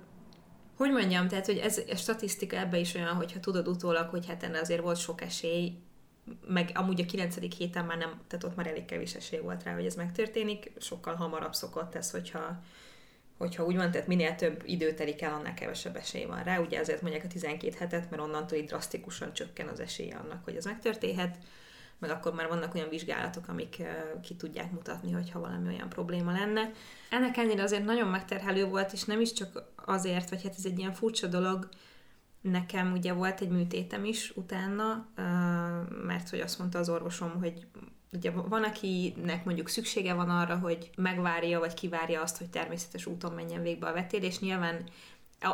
Hogy 0.76 0.91
mondjam, 0.91 1.28
tehát, 1.28 1.45
hogy 1.45 1.57
ez 1.57 1.82
a 1.91 1.95
statisztika 1.95 2.57
ebbe 2.57 2.78
is 2.78 2.95
olyan, 2.95 3.16
hogyha 3.16 3.39
tudod 3.39 3.68
utólag, 3.68 4.09
hogy 4.09 4.28
hát 4.28 4.43
ennek 4.43 4.62
azért 4.62 4.82
volt 4.82 4.97
sok 4.97 5.22
esély, 5.22 5.78
meg 6.47 6.72
amúgy 6.74 7.01
a 7.01 7.05
9. 7.05 7.55
héten 7.57 7.86
már 7.86 7.97
nem, 7.97 8.22
tehát 8.28 8.43
ott 8.43 8.55
már 8.55 8.68
elég 8.68 8.86
kevés 8.86 9.14
esély 9.14 9.39
volt 9.39 9.64
rá, 9.64 9.74
hogy 9.74 9.86
ez 9.86 9.95
megtörténik, 9.95 10.72
sokkal 10.80 11.16
hamarabb 11.16 11.53
szokott 11.53 11.95
ez, 11.95 12.12
hogyha 12.12 12.64
hogyha 13.41 13.66
úgy 13.66 13.76
van, 13.76 13.91
tehát 13.91 14.07
minél 14.07 14.36
több 14.36 14.64
idő 14.66 14.93
telik 14.93 15.22
el, 15.22 15.34
annál 15.34 15.53
kevesebb 15.53 15.95
esély 15.95 16.26
van 16.26 16.43
rá. 16.43 16.59
Ugye 16.59 16.80
azért 16.80 17.01
mondják 17.01 17.24
a 17.24 17.28
12 17.28 17.76
hetet, 17.80 18.09
mert 18.09 18.22
onnantól 18.22 18.57
így 18.57 18.66
drasztikusan 18.66 19.34
csökken 19.34 19.68
az 19.68 19.80
esélye 19.80 20.16
annak, 20.16 20.43
hogy 20.43 20.55
ez 20.55 20.66
megtörténhet, 20.66 21.38
meg 22.02 22.10
akkor 22.10 22.34
már 22.34 22.47
vannak 22.47 22.76
olyan 22.76 22.89
vizsgálatok, 22.89 23.47
amik 23.47 23.84
ki 24.22 24.36
tudják 24.36 24.72
mutatni, 24.72 25.12
hogyha 25.12 25.39
valami 25.39 25.68
olyan 25.68 25.89
probléma 25.89 26.32
lenne. 26.32 26.72
Ennek 27.10 27.38
ellenére 27.38 27.64
azért 27.64 27.86
nagyon 27.86 28.08
megterhelő 28.08 28.66
volt, 28.66 28.93
és 28.93 29.04
nem 29.04 29.22
is 29.22 29.34
csak 29.34 29.64
azért, 29.86 30.30
vagy 30.30 30.43
hát 30.43 30.56
ez 30.58 30.66
egy 30.66 30.80
ilyen 30.80 30.93
furcsa 30.93 31.28
dolog, 31.28 31.70
nekem 32.41 32.91
ugye 32.91 33.14
volt 33.14 33.41
egy 33.41 33.49
műtétem 33.49 34.06
is 34.06 34.32
utána, 34.36 35.08
mert 36.06 36.30
hogy 36.30 36.39
azt 36.39 36.60
mondta 36.60 36.80
az 36.80 36.89
orvosom, 36.89 37.39
hogy 37.39 37.68
Ugye 38.14 38.32
van, 38.32 38.64
akinek 38.64 39.45
mondjuk 39.45 39.70
szüksége 39.70 40.14
van 40.14 40.30
arra, 40.30 40.58
hogy 40.58 40.89
megvárja, 40.95 41.60
vagy 41.60 41.74
kivárja 41.74 42.22
azt, 42.22 42.38
hogy 42.38 42.49
természetes 42.49 43.06
úton 43.06 43.32
menjen 43.32 43.62
végbe 43.62 43.88
a 43.88 43.93
vetélés. 43.93 44.39
Nyilván, 44.39 44.84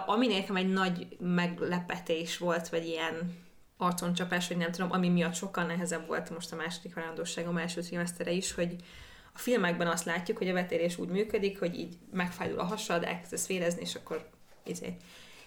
ami 0.05 0.27
nekem 0.27 0.55
egy 0.55 0.67
nagy 0.69 1.17
meglepetés 1.19 2.37
volt, 2.37 2.69
vagy 2.69 2.85
ilyen 2.85 3.35
arconcsapás, 3.77 4.47
vagy 4.47 4.57
nem 4.57 4.71
tudom, 4.71 4.91
ami 4.91 5.09
miatt 5.09 5.33
sokkal 5.33 5.63
nehezebb 5.63 6.07
volt 6.07 6.29
most 6.29 6.51
a 6.51 6.55
második 6.55 6.93
halandóságom 6.93 7.57
első 7.57 7.81
trimesztere 7.81 8.31
is, 8.31 8.53
hogy 8.53 8.75
a 9.33 9.39
filmekben 9.39 9.87
azt 9.87 10.05
látjuk, 10.05 10.37
hogy 10.37 10.49
a 10.49 10.53
vetélés 10.53 10.97
úgy 10.97 11.09
működik, 11.09 11.59
hogy 11.59 11.79
így 11.79 11.97
megfájdul 12.11 12.59
a 12.59 12.63
hasad, 12.63 13.03
elkezdesz 13.03 13.47
vérezni, 13.47 13.81
és 13.81 13.95
akkor 13.95 14.29
izé, 14.63 14.97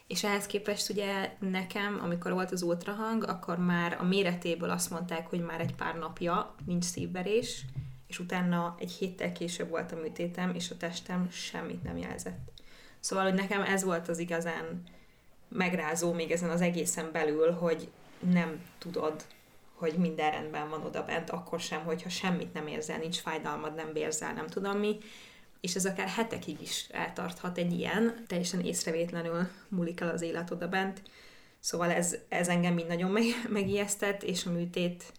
és 0.07 0.25
ehhez 0.25 0.47
képest 0.47 0.91
ugye 0.91 1.33
nekem, 1.39 2.01
amikor 2.03 2.33
volt 2.33 2.51
az 2.51 2.63
ultrahang, 2.63 3.25
akkor 3.25 3.59
már 3.59 3.97
a 4.01 4.05
méretéből 4.05 4.71
azt 4.71 4.91
mondták, 4.91 5.27
hogy 5.27 5.41
már 5.41 5.61
egy 5.61 5.75
pár 5.75 5.99
napja 5.99 6.55
nincs 6.67 6.85
szívverés, 6.85 7.65
és 8.07 8.19
utána 8.19 8.75
egy 8.79 8.91
héttel 8.91 9.33
később 9.33 9.69
volt 9.69 9.93
a 9.93 9.97
műtétem, 9.97 10.55
és 10.55 10.71
a 10.71 10.77
testem 10.77 11.29
semmit 11.31 11.83
nem 11.83 11.97
jelzett. 11.97 12.53
Szóval, 13.01 13.25
hogy 13.25 13.35
nekem 13.35 13.63
ez 13.63 13.85
volt 13.85 14.09
az 14.09 14.19
igazán 14.19 14.83
megrázó 15.49 16.13
még 16.13 16.31
ezen 16.31 16.51
az 16.51 16.61
egészen 16.61 17.09
belül, 17.13 17.53
hogy 17.53 17.91
nem 18.33 18.65
tudod, 18.79 19.25
hogy 19.75 19.93
minden 19.93 20.31
rendben 20.31 20.69
van 20.69 20.83
oda 20.83 21.05
bent, 21.05 21.31
akkor 21.31 21.61
sem, 21.61 21.85
hogyha 21.85 22.09
semmit 22.09 22.53
nem 22.53 22.67
érzel, 22.67 22.99
nincs 22.99 23.17
fájdalmad, 23.17 23.75
nem 23.75 23.93
bérzel, 23.93 24.33
nem 24.33 24.47
tudom 24.47 24.79
mi, 24.79 24.99
és 25.61 25.75
ez 25.75 25.87
akár 25.87 26.09
hetekig 26.09 26.61
is 26.61 26.87
eltarthat 26.91 27.59
egy 27.59 27.73
ilyen, 27.73 28.25
teljesen 28.27 28.61
észrevétlenül 28.61 29.49
múlik 29.69 30.01
el 30.01 30.09
az 30.09 30.23
élet 30.23 30.51
oda 30.51 30.69
bent. 30.69 31.03
Szóval 31.61 31.91
ez, 31.91 32.17
ez 32.29 32.49
engem 32.49 32.75
mind 32.75 32.89
nagyon 32.89 33.11
meg, 33.11 33.25
megijesztett, 33.49 34.23
és 34.23 34.47
a 34.47 34.51
műtét 34.51 35.13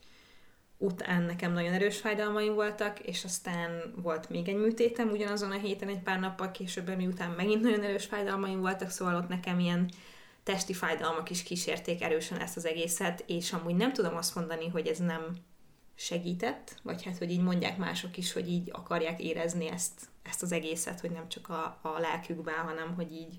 után 0.77 1.23
nekem 1.23 1.53
nagyon 1.53 1.73
erős 1.73 1.97
fájdalmaim 1.97 2.53
voltak, 2.53 2.99
és 2.99 3.23
aztán 3.23 3.93
volt 3.95 4.29
még 4.29 4.47
egy 4.47 4.55
műtétem 4.55 5.09
ugyanazon 5.09 5.51
a 5.51 5.59
héten, 5.59 5.87
egy 5.87 6.01
pár 6.01 6.19
nappal 6.19 6.51
később, 6.51 6.95
miután 6.95 7.31
megint 7.31 7.61
nagyon 7.61 7.83
erős 7.83 8.05
fájdalmaim 8.05 8.59
voltak, 8.59 8.89
szóval 8.89 9.15
ott 9.15 9.27
nekem 9.27 9.59
ilyen 9.59 9.89
testi 10.43 10.73
fájdalmak 10.73 11.29
is 11.29 11.43
kísérték 11.43 12.01
erősen 12.01 12.39
ezt 12.39 12.57
az 12.57 12.65
egészet, 12.65 13.23
és 13.27 13.53
amúgy 13.53 13.75
nem 13.75 13.93
tudom 13.93 14.15
azt 14.15 14.35
mondani, 14.35 14.67
hogy 14.67 14.87
ez 14.87 14.97
nem 14.97 15.35
segített, 15.95 16.79
vagy 16.83 17.03
hát, 17.03 17.17
hogy 17.17 17.31
így 17.31 17.41
mondják 17.41 17.77
mások 17.77 18.17
is, 18.17 18.33
hogy 18.33 18.49
így 18.49 18.69
akarják 18.71 19.21
érezni 19.21 19.67
ezt 19.67 20.09
ezt 20.23 20.41
az 20.41 20.51
egészet, 20.51 20.99
hogy 20.99 21.11
nem 21.11 21.29
csak 21.29 21.49
a, 21.49 21.79
a 21.81 21.99
lelkükben, 21.99 22.55
hanem 22.55 22.93
hogy 22.95 23.11
így 23.11 23.37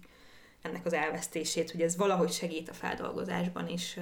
ennek 0.63 0.87
az 0.87 0.93
elvesztését, 0.93 1.71
hogy 1.71 1.83
ez 1.83 1.97
valahogy 1.97 2.33
segít 2.33 2.69
a 2.69 2.75
feldolgozásban, 2.75 3.69
és, 3.69 4.01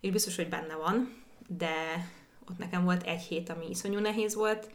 és 0.00 0.10
biztos, 0.10 0.36
hogy 0.36 0.48
benne 0.48 0.74
van, 0.74 1.24
de 1.48 2.08
ott 2.50 2.58
nekem 2.58 2.84
volt 2.84 3.02
egy 3.02 3.20
hét, 3.20 3.48
ami 3.48 3.68
iszonyú 3.68 3.98
nehéz 3.98 4.34
volt. 4.34 4.70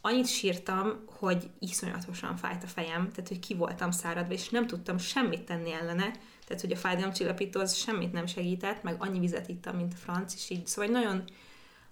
Annyit 0.00 0.26
sírtam, 0.26 1.04
hogy 1.06 1.50
iszonyatosan 1.58 2.36
fájt 2.36 2.62
a 2.62 2.66
fejem, 2.66 3.10
tehát 3.10 3.28
hogy 3.28 3.38
ki 3.38 3.54
voltam 3.54 3.90
száradva, 3.90 4.32
és 4.32 4.48
nem 4.48 4.66
tudtam 4.66 4.98
semmit 4.98 5.42
tenni 5.42 5.72
ellene, 5.72 6.10
tehát 6.48 6.62
hogy 6.62 6.72
a 6.72 6.76
fájdalomcsillapító 6.76 7.60
az 7.60 7.74
semmit 7.74 8.12
nem 8.12 8.26
segített, 8.26 8.82
meg 8.82 8.94
annyi 8.98 9.18
vizet 9.18 9.48
ittam, 9.48 9.76
mint 9.76 9.92
a 9.92 9.96
franc, 9.96 10.34
és 10.34 10.50
így, 10.50 10.66
szóval 10.66 10.90
nagyon, 10.90 11.24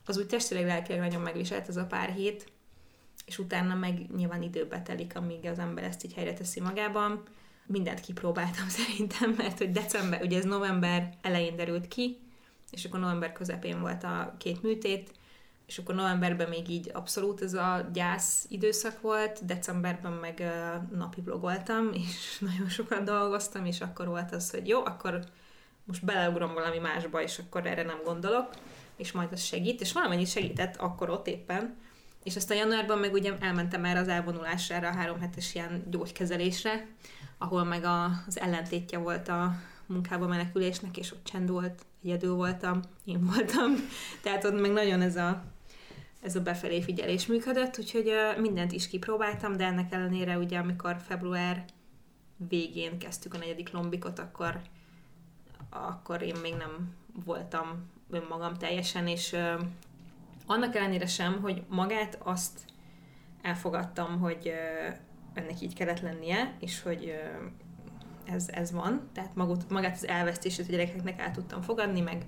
az 0.04 0.18
úgy 0.18 0.26
testileg, 0.26 0.66
lelkileg 0.66 1.00
nagyon 1.00 1.20
megviselt 1.20 1.68
ez 1.68 1.76
a 1.76 1.86
pár 1.86 2.10
hét, 2.10 2.52
és 3.26 3.38
utána 3.38 3.74
meg 3.74 4.14
nyilván 4.16 4.42
időbe 4.42 4.82
telik, 4.82 5.16
amíg 5.16 5.46
az 5.46 5.58
ember 5.58 5.84
ezt 5.84 6.04
így 6.04 6.14
helyre 6.14 6.32
teszi 6.32 6.60
magában. 6.60 7.22
Mindent 7.66 8.00
kipróbáltam 8.00 8.68
szerintem, 8.78 9.34
mert 9.36 9.58
hogy 9.58 9.70
december, 9.70 10.22
ugye 10.22 10.38
ez 10.38 10.44
november 10.44 11.14
elején 11.22 11.56
derült 11.56 11.88
ki, 11.88 12.18
és 12.70 12.84
akkor 12.84 13.00
november 13.00 13.32
közepén 13.32 13.80
volt 13.80 14.04
a 14.04 14.34
két 14.38 14.62
műtét, 14.62 15.10
és 15.66 15.78
akkor 15.78 15.94
novemberben 15.94 16.48
még 16.48 16.68
így 16.68 16.90
abszolút 16.94 17.42
ez 17.42 17.54
a 17.54 17.88
gyász 17.92 18.46
időszak 18.48 19.00
volt, 19.00 19.44
decemberben 19.44 20.12
meg 20.12 20.52
napi 20.94 21.20
blogoltam, 21.20 21.90
és 22.06 22.38
nagyon 22.38 22.68
sokat 22.68 23.02
dolgoztam, 23.02 23.64
és 23.64 23.80
akkor 23.80 24.06
volt 24.06 24.32
az, 24.32 24.50
hogy 24.50 24.68
jó, 24.68 24.84
akkor 24.84 25.24
most 25.84 26.04
beleugrom 26.04 26.52
valami 26.54 26.78
másba, 26.78 27.22
és 27.22 27.38
akkor 27.38 27.66
erre 27.66 27.82
nem 27.82 28.00
gondolok, 28.04 28.48
és 28.96 29.12
majd 29.12 29.32
az 29.32 29.42
segít, 29.42 29.80
és 29.80 29.92
valamennyi 29.92 30.24
segített 30.24 30.76
akkor 30.76 31.10
ott 31.10 31.26
éppen, 31.26 31.76
és 32.22 32.36
aztán 32.36 32.56
januárban 32.56 32.98
meg 32.98 33.12
ugye 33.12 33.32
elmentem 33.40 33.80
már 33.80 33.96
az 33.96 34.08
elvonulására, 34.08 34.88
a 34.88 34.94
három 34.94 35.20
hetes 35.20 35.54
ilyen 35.54 35.84
gyógykezelésre, 35.90 36.86
ahol 37.38 37.64
meg 37.64 37.84
a, 37.84 38.04
az 38.26 38.40
ellentétje 38.40 38.98
volt 38.98 39.28
a 39.28 39.54
munkába 39.86 40.26
menekülésnek, 40.26 40.96
és 40.96 41.12
ott 41.12 41.24
csend 41.24 41.50
volt, 41.50 41.86
egyedül 42.04 42.34
voltam, 42.34 42.80
én 43.04 43.24
voltam. 43.24 43.74
Tehát 44.22 44.44
ott 44.44 44.60
meg 44.60 44.72
nagyon 44.72 45.00
ez 45.00 45.16
a, 45.16 45.44
ez 46.22 46.36
a 46.36 46.42
befelé 46.42 46.82
figyelés 46.82 47.26
működött, 47.26 47.78
úgyhogy 47.78 48.12
mindent 48.38 48.72
is 48.72 48.88
kipróbáltam, 48.88 49.56
de 49.56 49.64
ennek 49.64 49.92
ellenére 49.92 50.38
ugye 50.38 50.58
amikor 50.58 50.96
február 51.06 51.64
végén 52.48 52.98
kezdtük 52.98 53.34
a 53.34 53.38
negyedik 53.38 53.72
lombikot, 53.72 54.18
akkor, 54.18 54.60
akkor 55.70 56.22
én 56.22 56.36
még 56.42 56.54
nem 56.54 56.94
voltam 57.24 57.90
önmagam 58.10 58.54
teljesen, 58.54 59.06
és 59.06 59.36
annak 60.46 60.74
ellenére 60.74 61.06
sem, 61.06 61.40
hogy 61.40 61.62
magát 61.68 62.18
azt 62.22 62.60
elfogadtam, 63.42 64.20
hogy 64.20 64.52
ennek 65.34 65.60
így 65.60 65.74
kellett 65.74 66.00
lennie, 66.00 66.56
és 66.60 66.82
hogy 66.82 67.14
ez, 68.24 68.48
ez 68.48 68.72
van, 68.72 69.08
tehát 69.12 69.34
magot, 69.34 69.70
magát 69.70 69.94
az 69.94 70.06
elvesztését 70.06 70.66
a 70.66 70.70
gyerekeknek 70.70 71.20
el 71.20 71.30
tudtam 71.30 71.62
fogadni, 71.62 72.00
meg 72.00 72.26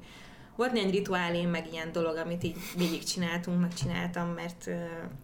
volt 0.58 0.72
néhány 0.72 0.90
rituálém, 0.90 1.50
meg 1.50 1.72
ilyen 1.72 1.92
dolog, 1.92 2.16
amit 2.16 2.44
így 2.44 2.56
végig 2.76 3.04
csináltunk, 3.04 3.60
meg 3.60 3.74
csináltam, 3.74 4.28
mert, 4.28 4.66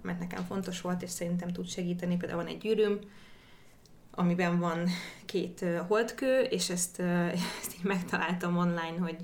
mert 0.02 0.18
nekem 0.18 0.44
fontos 0.44 0.80
volt, 0.80 1.02
és 1.02 1.10
szerintem 1.10 1.52
tud 1.52 1.68
segíteni. 1.68 2.16
Például 2.16 2.42
van 2.42 2.52
egy 2.52 2.58
gyűrűm, 2.58 2.98
amiben 4.10 4.58
van 4.58 4.88
két 5.24 5.64
holdkő, 5.88 6.40
és 6.40 6.70
ezt, 6.70 7.00
ezt 7.60 7.74
így 7.78 7.84
megtaláltam 7.84 8.56
online, 8.56 8.98
hogy 8.98 9.16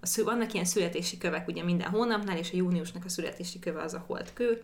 a 0.00 0.06
szü- 0.06 0.24
vannak 0.24 0.52
ilyen 0.52 0.64
születési 0.64 1.18
kövek 1.18 1.48
ugye 1.48 1.64
minden 1.64 1.88
hónapnál, 1.88 2.36
és 2.36 2.52
a 2.52 2.56
júniusnak 2.56 3.04
a 3.04 3.08
születési 3.08 3.58
köve 3.58 3.82
az 3.82 3.94
a 3.94 4.04
holdkő, 4.06 4.62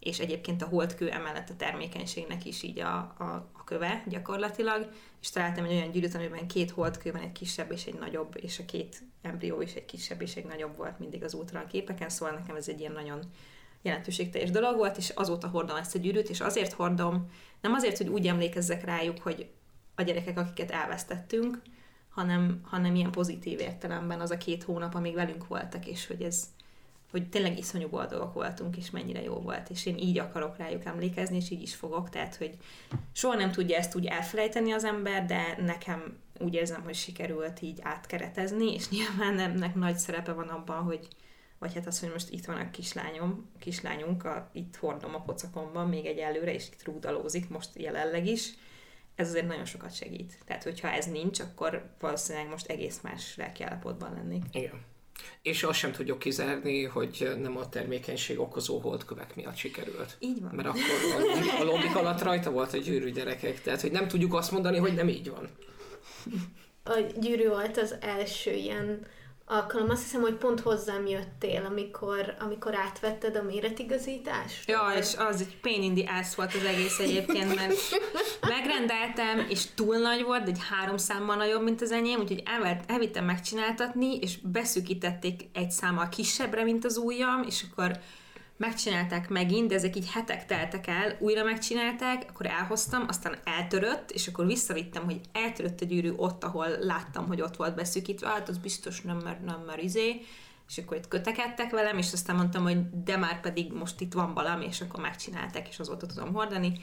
és 0.00 0.18
egyébként 0.18 0.62
a 0.62 0.66
holdkő 0.66 1.10
emellett 1.10 1.50
a 1.50 1.56
termékenységnek 1.56 2.44
is 2.44 2.62
így 2.62 2.78
a, 2.78 2.96
a, 3.18 3.48
a 3.52 3.64
köve 3.64 4.02
gyakorlatilag, 4.06 4.88
és 5.20 5.30
találtam 5.30 5.64
egy 5.64 5.72
olyan 5.72 5.90
gyűrűt, 5.90 6.14
amiben 6.14 6.46
két 6.46 6.70
holdkő 6.70 7.12
van, 7.12 7.22
egy 7.22 7.32
kisebb 7.32 7.72
és 7.72 7.84
egy 7.84 7.98
nagyobb, 7.98 8.36
és 8.40 8.58
a 8.58 8.64
két 8.64 9.02
embrió 9.22 9.60
is 9.60 9.74
egy 9.74 9.84
kisebb 9.84 10.22
és 10.22 10.36
egy 10.36 10.44
nagyobb 10.44 10.76
volt 10.76 10.98
mindig 10.98 11.24
az 11.24 11.34
útra 11.34 11.60
a 11.60 11.66
képeken, 11.66 12.08
szóval 12.08 12.34
nekem 12.34 12.56
ez 12.56 12.68
egy 12.68 12.80
ilyen 12.80 12.92
nagyon 12.92 13.20
jelentőségteljes 13.82 14.50
dolog 14.50 14.76
volt, 14.76 14.96
és 14.96 15.08
azóta 15.08 15.48
hordom 15.48 15.76
ezt 15.76 15.94
a 15.94 15.98
gyűrűt, 15.98 16.28
és 16.28 16.40
azért 16.40 16.72
hordom, 16.72 17.30
nem 17.60 17.72
azért, 17.72 17.96
hogy 17.96 18.08
úgy 18.08 18.26
emlékezzek 18.26 18.84
rájuk, 18.84 19.18
hogy 19.18 19.50
a 19.94 20.02
gyerekek, 20.02 20.38
akiket 20.38 20.70
elvesztettünk, 20.70 21.62
hanem, 22.08 22.60
hanem 22.64 22.94
ilyen 22.94 23.10
pozitív 23.10 23.60
értelemben 23.60 24.20
az 24.20 24.30
a 24.30 24.36
két 24.36 24.62
hónap, 24.62 24.94
amíg 24.94 25.14
velünk 25.14 25.46
voltak, 25.46 25.86
és 25.86 26.06
hogy 26.06 26.22
ez, 26.22 26.44
hogy 27.16 27.28
tényleg 27.28 27.58
iszonyú 27.58 27.88
boldogok 27.88 28.34
voltunk, 28.34 28.76
és 28.76 28.90
mennyire 28.90 29.22
jó 29.22 29.34
volt, 29.34 29.70
és 29.70 29.86
én 29.86 29.96
így 29.98 30.18
akarok 30.18 30.56
rájuk 30.56 30.84
emlékezni, 30.84 31.36
és 31.36 31.50
így 31.50 31.62
is 31.62 31.74
fogok, 31.74 32.08
tehát, 32.08 32.36
hogy 32.36 32.56
soha 33.12 33.34
nem 33.34 33.52
tudja 33.52 33.76
ezt 33.76 33.94
úgy 33.94 34.06
elfelejteni 34.06 34.72
az 34.72 34.84
ember, 34.84 35.24
de 35.24 35.56
nekem 35.60 36.18
úgy 36.38 36.54
érzem, 36.54 36.82
hogy 36.82 36.94
sikerült 36.94 37.62
így 37.62 37.78
átkeretezni, 37.82 38.74
és 38.74 38.88
nyilván 38.96 39.38
ennek 39.38 39.74
nagy 39.74 39.96
szerepe 39.96 40.32
van 40.32 40.48
abban, 40.48 40.82
hogy 40.82 41.08
vagy 41.58 41.74
hát 41.74 41.86
az, 41.86 42.00
hogy 42.00 42.10
most 42.12 42.30
itt 42.30 42.44
van 42.44 42.56
a 42.56 42.70
kislányom, 42.70 43.50
a 43.54 43.58
kislányunk, 43.58 44.24
a, 44.24 44.50
itt 44.52 44.76
hordom 44.76 45.14
a 45.14 45.22
pocakomban 45.22 45.88
még 45.88 46.06
egy 46.06 46.18
előre, 46.18 46.54
és 46.54 46.66
itt 46.72 46.84
rúdalózik 46.84 47.48
most 47.48 47.70
jelenleg 47.74 48.26
is, 48.26 48.52
ez 49.14 49.28
azért 49.28 49.46
nagyon 49.46 49.64
sokat 49.64 49.94
segít. 49.94 50.38
Tehát, 50.44 50.62
hogyha 50.62 50.88
ez 50.88 51.06
nincs, 51.06 51.40
akkor 51.40 51.90
valószínűleg 52.00 52.48
most 52.48 52.66
egész 52.66 53.00
más 53.00 53.36
lelkiállapotban 53.36 54.12
lennék. 54.12 54.42
Igen. 54.52 54.84
És 55.42 55.62
azt 55.62 55.78
sem 55.78 55.92
tudjuk 55.92 56.18
kizárni, 56.18 56.84
hogy 56.84 57.30
nem 57.40 57.56
a 57.56 57.68
termékenység 57.68 58.40
okozó 58.40 58.78
holdkövek 58.78 59.36
miatt 59.36 59.56
sikerült. 59.56 60.16
Így 60.18 60.40
van. 60.40 60.54
Mert 60.54 60.68
akkor 60.68 60.80
a, 61.58 61.60
a 61.60 61.64
lobbik 61.64 61.96
alatt 61.96 62.22
rajta 62.22 62.50
volt 62.50 62.72
a 62.72 62.76
gyűrű 62.76 63.10
gyerekek, 63.10 63.62
tehát 63.62 63.80
hogy 63.80 63.90
nem 63.90 64.08
tudjuk 64.08 64.34
azt 64.34 64.50
mondani, 64.50 64.78
hogy 64.78 64.94
nem 64.94 65.08
így 65.08 65.30
van. 65.30 65.48
A 66.84 67.00
gyűrű 67.20 67.48
volt 67.48 67.78
az 67.78 67.96
első 68.00 68.52
ilyen 68.52 69.06
alkalom. 69.46 69.90
Azt 69.90 70.02
hiszem, 70.02 70.20
hogy 70.20 70.34
pont 70.34 70.60
hozzám 70.60 71.06
jöttél, 71.06 71.64
amikor, 71.64 72.34
amikor 72.38 72.74
átvetted 72.74 73.36
a 73.36 73.42
méretigazítást. 73.42 74.68
Ja, 74.68 74.92
és 74.98 75.14
az 75.16 75.40
egy 75.40 75.60
pain 75.60 75.82
in 75.82 75.94
the 75.94 76.18
ass 76.18 76.34
volt 76.34 76.54
az 76.54 76.64
egész 76.64 76.98
egyébként, 76.98 77.54
mert 77.54 77.74
megrendeltem, 78.40 79.46
és 79.48 79.66
túl 79.74 79.96
nagy 79.96 80.22
volt, 80.22 80.48
egy 80.48 80.58
három 80.70 80.96
számmal 80.96 81.36
nagyobb, 81.36 81.62
mint 81.62 81.82
az 81.82 81.92
enyém, 81.92 82.20
úgyhogy 82.20 82.42
elvett, 82.44 82.90
elvittem 82.90 83.24
megcsináltatni, 83.24 84.16
és 84.16 84.38
beszűkítették 84.42 85.40
egy 85.52 85.70
számmal 85.70 86.08
kisebbre, 86.08 86.62
mint 86.62 86.84
az 86.84 86.96
ujjam, 86.96 87.42
és 87.46 87.64
akkor 87.70 87.98
megcsinálták 88.56 89.28
megint, 89.28 89.68
de 89.68 89.74
ezek 89.74 89.96
így 89.96 90.10
hetek 90.10 90.46
teltek 90.46 90.86
el, 90.86 91.16
újra 91.18 91.44
megcsinálták, 91.44 92.24
akkor 92.28 92.46
elhoztam, 92.46 93.04
aztán 93.08 93.38
eltörött, 93.44 94.10
és 94.10 94.26
akkor 94.26 94.46
visszavittem, 94.46 95.04
hogy 95.04 95.20
eltörött 95.32 95.80
a 95.80 95.84
gyűrű 95.84 96.12
ott, 96.16 96.44
ahol 96.44 96.68
láttam, 96.80 97.26
hogy 97.26 97.40
ott 97.40 97.56
volt 97.56 97.74
beszűkítve, 97.74 98.28
hát 98.28 98.48
az 98.48 98.58
biztos 98.58 99.00
nem, 99.00 99.16
mert 99.16 99.44
nem, 99.44 99.62
mert 99.66 99.82
izé, 99.82 100.20
és 100.68 100.78
akkor 100.78 100.96
itt 100.96 101.08
kötekedtek 101.08 101.70
velem, 101.70 101.98
és 101.98 102.12
aztán 102.12 102.36
mondtam, 102.36 102.62
hogy 102.62 103.02
de 103.04 103.16
már 103.16 103.40
pedig 103.40 103.72
most 103.72 104.00
itt 104.00 104.12
van 104.12 104.34
valami, 104.34 104.66
és 104.66 104.80
akkor 104.80 105.00
megcsinálták, 105.00 105.68
és 105.68 105.78
azóta 105.78 106.06
tudom 106.06 106.32
hordani. 106.32 106.80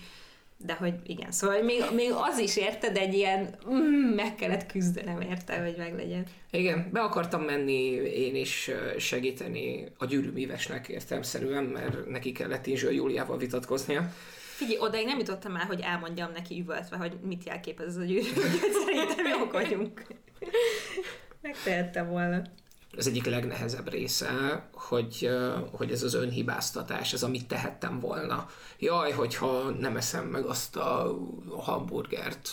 De 0.66 0.74
hogy 0.74 0.94
igen, 1.06 1.32
szóval 1.32 1.62
még, 1.62 1.84
még 1.94 2.12
az 2.12 2.38
is 2.38 2.58
érted, 2.58 2.98
egy 2.98 3.14
ilyen 3.14 3.56
mm, 3.70 4.14
meg 4.16 4.36
kellett 4.36 4.66
küzdenem 4.66 5.22
érte, 5.22 5.62
hogy 5.62 5.76
meglegyen. 5.78 6.26
Igen, 6.52 6.90
be 6.92 7.02
akartam 7.02 7.42
menni 7.42 7.82
én 7.96 8.36
is 8.36 8.72
segíteni 8.98 9.88
a 9.98 10.06
gyűrűmívesnek 10.06 10.88
értelmszerűen, 10.88 11.64
mert 11.64 12.10
neki 12.10 12.32
kellett 12.32 12.66
Inzső 12.66 12.92
Júliával 12.92 13.38
vitatkoznia. 13.38 14.14
Figyelj, 14.56 14.78
odaig 14.80 15.06
nem 15.06 15.18
jutottam 15.18 15.56
el, 15.56 15.66
hogy 15.66 15.82
elmondjam 15.82 16.32
neki 16.32 16.60
üvöltve, 16.60 16.98
hogy 16.98 17.18
mit 17.22 17.44
jelképez 17.46 17.88
ez 17.88 17.98
a 17.98 18.04
gyűrű. 18.04 18.30
Szerintem 18.86 19.26
jók 19.26 19.52
vagyunk. 19.52 20.02
Megtehettem 21.42 22.10
volna 22.10 22.42
az 22.98 23.08
egyik 23.08 23.26
legnehezebb 23.26 23.90
része, 23.90 24.64
hogy, 24.74 25.30
hogy 25.72 25.92
ez 25.92 26.04
az 26.04 26.14
önhibáztatás, 26.14 27.14
ez 27.14 27.24
amit 27.24 27.48
tehettem 27.48 28.00
volna. 28.00 28.50
Jaj, 28.80 29.12
hogyha 29.12 29.70
nem 29.70 29.98
eszem 29.98 30.26
meg 30.26 30.46
azt 30.46 30.76
a 30.76 31.18
hamburgert, 31.58 32.50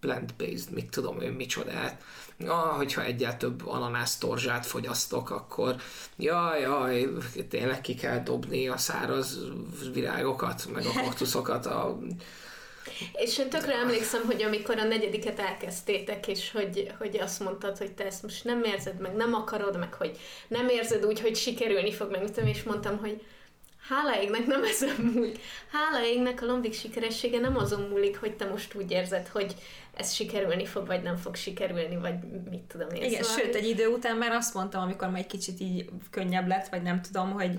plant-based, 0.00 0.70
mit 0.70 0.90
tudom 0.90 1.20
én, 1.20 1.32
micsodát. 1.32 2.02
Ah, 2.46 2.76
hogyha 2.76 3.04
egyáltalán 3.04 3.38
több 3.38 3.68
ananász 3.68 4.18
torzsát 4.18 4.66
fogyasztok, 4.66 5.30
akkor 5.30 5.76
jaj, 6.16 6.60
jaj, 6.60 7.08
tényleg 7.48 7.80
ki 7.80 7.94
kell 7.94 8.22
dobni 8.22 8.68
a 8.68 8.76
száraz 8.76 9.38
virágokat, 9.92 10.66
meg 10.72 10.84
a 10.84 11.00
kaktuszokat 11.02 11.66
a 11.66 11.98
és 13.12 13.38
én 13.38 13.48
tökre 13.48 13.74
emlékszem, 13.74 14.22
hogy 14.26 14.42
amikor 14.42 14.78
a 14.78 14.84
negyediket 14.84 15.38
elkezdtétek, 15.38 16.28
és 16.28 16.50
hogy, 16.50 16.92
hogy 16.98 17.18
azt 17.18 17.40
mondtad, 17.40 17.78
hogy 17.78 17.92
te 17.92 18.04
ezt 18.04 18.22
most 18.22 18.44
nem 18.44 18.64
érzed, 18.64 19.00
meg 19.00 19.14
nem 19.14 19.34
akarod, 19.34 19.78
meg 19.78 19.94
hogy 19.94 20.18
nem 20.48 20.68
érzed 20.68 21.04
úgy, 21.04 21.20
hogy 21.20 21.36
sikerülni 21.36 21.92
fog, 21.92 22.10
meg 22.10 22.24
tudom, 22.24 22.48
és 22.48 22.62
mondtam, 22.62 22.98
hogy 22.98 23.22
hála 23.88 24.22
égnek 24.22 24.46
nem 24.46 24.64
ezen 24.64 24.96
múlik. 25.14 25.38
Hála 25.72 26.06
égnek 26.06 26.42
a 26.42 26.46
lombik 26.46 26.74
sikeressége 26.74 27.38
nem 27.38 27.56
azon 27.56 27.80
múlik, 27.80 28.18
hogy 28.18 28.36
te 28.36 28.44
most 28.44 28.74
úgy 28.74 28.90
érzed, 28.90 29.28
hogy 29.28 29.54
ez 29.96 30.12
sikerülni 30.12 30.66
fog, 30.66 30.86
vagy 30.86 31.02
nem 31.02 31.16
fog 31.16 31.34
sikerülni, 31.34 31.96
vagy 31.96 32.14
mit 32.50 32.60
tudom 32.60 32.88
én. 32.88 33.02
Igen, 33.02 33.22
szóval... 33.22 33.44
sőt, 33.44 33.54
egy 33.54 33.68
idő 33.68 33.86
után 33.86 34.16
már 34.16 34.32
azt 34.32 34.54
mondtam, 34.54 34.82
amikor 34.82 35.08
már 35.08 35.20
egy 35.20 35.26
kicsit 35.26 35.60
így 35.60 35.88
könnyebb 36.10 36.48
lett, 36.48 36.68
vagy 36.68 36.82
nem 36.82 37.02
tudom, 37.02 37.30
hogy 37.30 37.50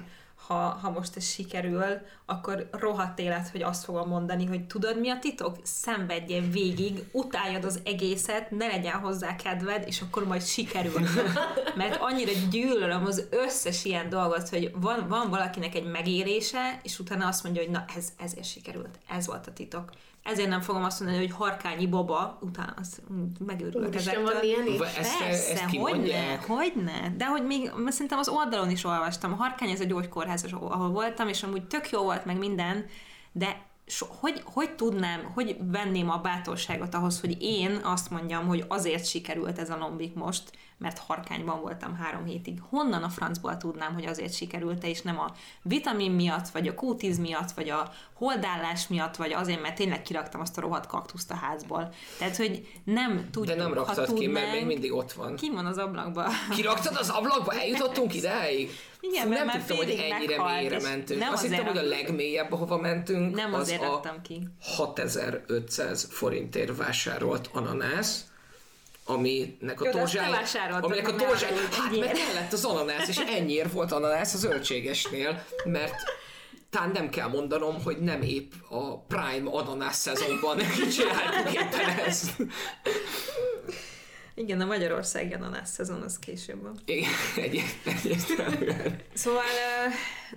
ha, 0.51 0.77
ha 0.81 0.89
most 0.89 1.15
ez 1.15 1.25
sikerül, 1.25 1.83
akkor 2.25 2.69
rohadt 2.71 3.19
élet, 3.19 3.49
hogy 3.49 3.61
azt 3.61 3.83
fogom 3.83 4.07
mondani, 4.07 4.45
hogy 4.45 4.67
tudod 4.67 4.99
mi 4.99 5.09
a 5.09 5.19
titok? 5.19 5.57
Szenvedjél 5.63 6.41
végig, 6.41 7.03
utáljad 7.11 7.65
az 7.65 7.79
egészet, 7.83 8.51
ne 8.51 8.67
legyen 8.67 8.99
hozzá 8.99 9.35
kedved, 9.35 9.83
és 9.87 10.01
akkor 10.01 10.27
majd 10.27 10.41
sikerül. 10.41 11.01
Mert 11.75 12.01
annyira 12.01 12.31
gyűlölöm 12.49 13.05
az 13.05 13.27
összes 13.29 13.85
ilyen 13.85 14.09
dolgot, 14.09 14.49
hogy 14.49 14.71
van, 14.75 15.07
van 15.07 15.29
valakinek 15.29 15.75
egy 15.75 15.91
megérése, 15.91 16.79
és 16.83 16.99
utána 16.99 17.27
azt 17.27 17.43
mondja, 17.43 17.61
hogy 17.61 17.71
na 17.71 17.85
ez, 17.95 18.07
ezért 18.17 18.47
sikerült, 18.47 18.99
ez 19.09 19.27
volt 19.27 19.47
a 19.47 19.53
titok. 19.53 19.89
Ezért 20.23 20.49
nem 20.49 20.61
fogom 20.61 20.83
azt 20.83 20.99
mondani, 20.99 21.25
hogy 21.25 21.35
harkányi 21.35 21.87
boba, 21.87 22.37
utána 22.41 22.73
azt 22.79 23.01
megőrülök 23.45 23.95
ezektől. 23.95 24.23
van 24.23 24.43
ilyen 24.43 24.67
is? 24.67 24.77
Persze, 24.77 25.25
ezt 25.25 25.75
hogyne, 25.75 26.35
hogyne. 26.35 27.13
De 27.17 27.25
hogy 27.25 27.45
még 27.45 27.71
szerintem 27.87 28.19
az 28.19 28.27
oldalon 28.27 28.69
is 28.69 28.83
olvastam. 28.83 29.31
A 29.31 29.35
harkány 29.35 29.69
ez 29.69 29.79
a 29.79 29.83
gyógykórház, 29.83 30.45
ahol 30.51 30.89
voltam, 30.89 31.27
és 31.27 31.43
amúgy 31.43 31.67
tök 31.67 31.89
jó 31.89 32.03
volt 32.03 32.25
meg 32.25 32.37
minden, 32.37 32.85
de 33.31 33.69
so, 33.85 34.05
hogy, 34.19 34.41
hogy 34.45 34.75
tudnám, 34.75 35.31
hogy 35.33 35.57
venném 35.59 36.09
a 36.09 36.17
bátorságot 36.17 36.95
ahhoz, 36.95 37.19
hogy 37.19 37.37
én 37.39 37.79
azt 37.83 38.09
mondjam, 38.09 38.47
hogy 38.47 38.65
azért 38.67 39.05
sikerült 39.05 39.59
ez 39.59 39.69
a 39.69 39.77
lombik 39.77 40.13
most, 40.13 40.51
mert 40.81 40.97
harkányban 40.97 41.61
voltam 41.61 41.95
három 41.95 42.25
hétig. 42.25 42.61
Honnan 42.69 43.03
a 43.03 43.09
francból 43.09 43.57
tudnám, 43.57 43.93
hogy 43.93 44.05
azért 44.05 44.33
sikerült 44.33 44.83
és 44.83 45.01
nem 45.01 45.19
a 45.19 45.31
vitamin 45.61 46.11
miatt, 46.11 46.49
vagy 46.49 46.67
a 46.67 46.73
kútiz 46.73 47.19
miatt, 47.19 47.51
vagy 47.51 47.69
a 47.69 47.91
holdállás 48.13 48.87
miatt, 48.87 49.15
vagy 49.15 49.33
azért, 49.33 49.61
mert 49.61 49.75
tényleg 49.75 50.01
kiraktam 50.01 50.41
azt 50.41 50.57
a 50.57 50.61
rohadt 50.61 50.87
kaktuszt 50.87 51.31
a 51.31 51.35
házból. 51.35 51.93
Tehát, 52.17 52.37
hogy 52.37 52.67
nem 52.83 53.29
tudjuk, 53.31 53.57
De 53.57 53.63
nem 53.63 53.73
raktad 53.73 54.05
tudnánk, 54.05 54.19
ki, 54.19 54.27
mert 54.27 54.51
még 54.51 54.65
mindig 54.65 54.93
ott 54.93 55.11
van. 55.11 55.35
Ki 55.35 55.51
van 55.51 55.65
az 55.65 55.77
ablakba? 55.77 56.25
Kiraktad 56.55 56.95
az 56.95 57.09
ablakba? 57.09 57.53
Eljutottunk 57.53 58.13
ideig? 58.13 58.69
Igen, 58.99 59.25
Fú, 59.27 59.33
nem 59.33 59.49
tudtam, 59.49 59.77
hogy 59.77 59.89
ennyire 59.89 60.37
meghalt, 60.37 60.59
mélyre 60.59 60.81
mentünk. 60.81 61.19
Nem 61.19 61.33
Azt 61.33 61.43
hittem, 61.43 61.65
hogy 61.65 61.77
a 61.77 61.81
legmélyebb, 61.81 62.51
ahova 62.51 62.77
mentünk, 62.77 63.35
nem 63.35 63.53
az 63.53 63.59
azért 63.59 63.81
a 63.81 64.15
ki. 64.23 64.47
6500 64.59 66.07
forintért 66.11 66.77
vásárolt 66.77 67.49
ananász, 67.53 68.30
aminek 69.11 69.81
a 69.81 69.89
torzsája, 69.89 70.39
aminek 70.81 71.07
a 71.07 71.15
torzsája, 71.15 71.55
hát 71.71 71.99
meg 71.99 72.11
kellett 72.11 72.53
az 72.53 72.65
ananász, 72.65 73.07
és 73.07 73.17
ennyiért 73.17 73.71
volt 73.71 73.91
ananász 73.91 74.33
az 74.33 74.39
zöldségesnél, 74.39 75.45
mert 75.65 75.95
talán 76.69 76.91
nem 76.91 77.09
kell 77.09 77.27
mondanom, 77.27 77.83
hogy 77.83 77.97
nem 77.97 78.21
épp 78.21 78.51
a 78.69 78.97
Prime 78.97 79.49
ananász 79.49 79.97
szezonban 79.97 80.57
csináltuk 80.91 81.53
éppen 81.53 81.89
ezt. 82.05 82.31
Igen, 84.35 84.61
a 84.61 84.65
Magyarországi 84.65 85.33
ananász 85.33 85.71
szezon 85.71 86.01
az 86.01 86.19
később 86.19 86.61
van. 86.61 86.79
Igen, 86.85 87.11
egyértelműen. 87.35 89.01
Szóval, 89.13 89.43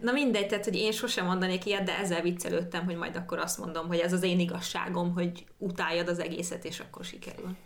na 0.01 0.13
mindegy, 0.13 0.47
tehát, 0.47 0.65
hogy 0.65 0.77
én 0.77 0.93
sosem 0.93 1.27
mondanék 1.27 1.67
ilyet, 1.67 1.83
de 1.83 1.99
ezzel 1.99 2.23
viccelődtem, 2.23 2.85
hogy 2.85 2.97
majd 2.97 3.17
akkor 3.17 3.39
azt 3.39 3.59
mondom, 3.59 3.87
hogy 3.87 3.99
ez 3.99 4.13
az 4.13 4.23
én 4.23 4.39
igazságom, 4.39 5.13
hogy 5.13 5.45
utáljad 5.59 6.09
az 6.09 6.19
egészet, 6.19 6.65
és 6.65 6.81
akkor 6.81 7.05
sikerül 7.05 7.57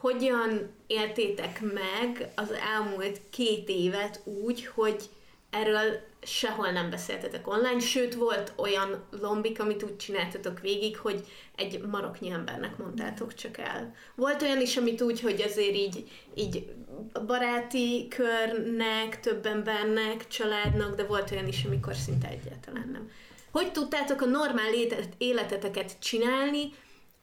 hogyan 0.00 0.70
éltétek 0.86 1.60
meg 1.60 2.32
az 2.34 2.50
elmúlt 2.50 3.20
két 3.30 3.68
évet 3.68 4.20
úgy, 4.24 4.66
hogy 4.66 5.02
erről 5.50 6.08
sehol 6.22 6.70
nem 6.70 6.90
beszéltetek 6.90 7.48
online, 7.48 7.78
sőt 7.78 8.14
volt 8.14 8.52
olyan 8.56 9.04
lombik, 9.20 9.60
amit 9.60 9.82
úgy 9.82 9.96
csináltatok 9.96 10.60
végig, 10.60 10.96
hogy 10.98 11.26
egy 11.56 11.80
maroknyi 11.80 12.30
embernek 12.30 12.76
mondtátok 12.76 13.34
csak 13.34 13.58
el. 13.58 13.94
Volt 14.14 14.42
olyan 14.42 14.60
is, 14.60 14.76
amit 14.76 15.02
úgy, 15.02 15.20
hogy 15.20 15.42
azért 15.42 15.74
így, 15.74 16.10
így 16.34 16.72
baráti 17.26 18.08
körnek, 18.08 19.20
több 19.20 19.46
embernek, 19.46 20.28
családnak, 20.28 20.94
de 20.96 21.04
volt 21.04 21.30
olyan 21.30 21.48
is, 21.48 21.64
amikor 21.64 21.94
szinte 21.94 22.28
egyáltalán 22.28 22.88
nem. 22.92 23.10
Hogy 23.50 23.72
tudtátok 23.72 24.20
a 24.20 24.26
normál 24.26 24.72
életeteket 25.18 25.98
csinálni, 25.98 26.72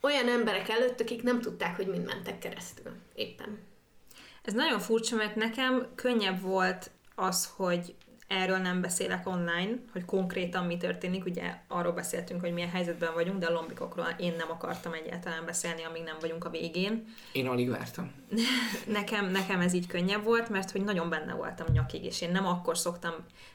olyan 0.01 0.27
emberek 0.27 0.69
előtt, 0.69 1.01
akik 1.01 1.23
nem 1.23 1.41
tudták, 1.41 1.75
hogy 1.75 1.87
mind 1.87 2.05
mentek 2.05 2.39
keresztül 2.39 2.91
éppen. 3.15 3.59
Ez 4.43 4.53
nagyon 4.53 4.79
furcsa, 4.79 5.15
mert 5.15 5.35
nekem 5.35 5.87
könnyebb 5.95 6.41
volt 6.41 6.91
az, 7.15 7.49
hogy 7.55 7.95
erről 8.27 8.57
nem 8.57 8.81
beszélek 8.81 9.27
online, 9.27 9.69
hogy 9.91 10.05
konkrétan 10.05 10.65
mi 10.65 10.77
történik, 10.77 11.25
ugye 11.25 11.55
arról 11.67 11.91
beszéltünk, 11.91 12.41
hogy 12.41 12.53
milyen 12.53 12.69
helyzetben 12.69 13.13
vagyunk, 13.13 13.39
de 13.39 13.45
a 13.45 13.51
lombikokról 13.51 14.15
én 14.17 14.33
nem 14.37 14.51
akartam 14.51 14.93
egyáltalán 14.93 15.45
beszélni, 15.45 15.83
amíg 15.83 16.03
nem 16.03 16.17
vagyunk 16.19 16.45
a 16.45 16.49
végén. 16.49 17.15
Én 17.31 17.47
alig 17.47 17.69
vártam. 17.69 18.11
nekem, 18.97 19.31
nekem 19.31 19.59
ez 19.59 19.73
így 19.73 19.87
könnyebb 19.87 20.23
volt, 20.23 20.49
mert 20.49 20.71
hogy 20.71 20.83
nagyon 20.83 21.09
benne 21.09 21.33
voltam 21.33 21.67
nyakig, 21.71 22.03
és 22.03 22.21
én 22.21 22.31
nem 22.31 22.45
akkor 22.45 22.77
szoktam 22.77 23.13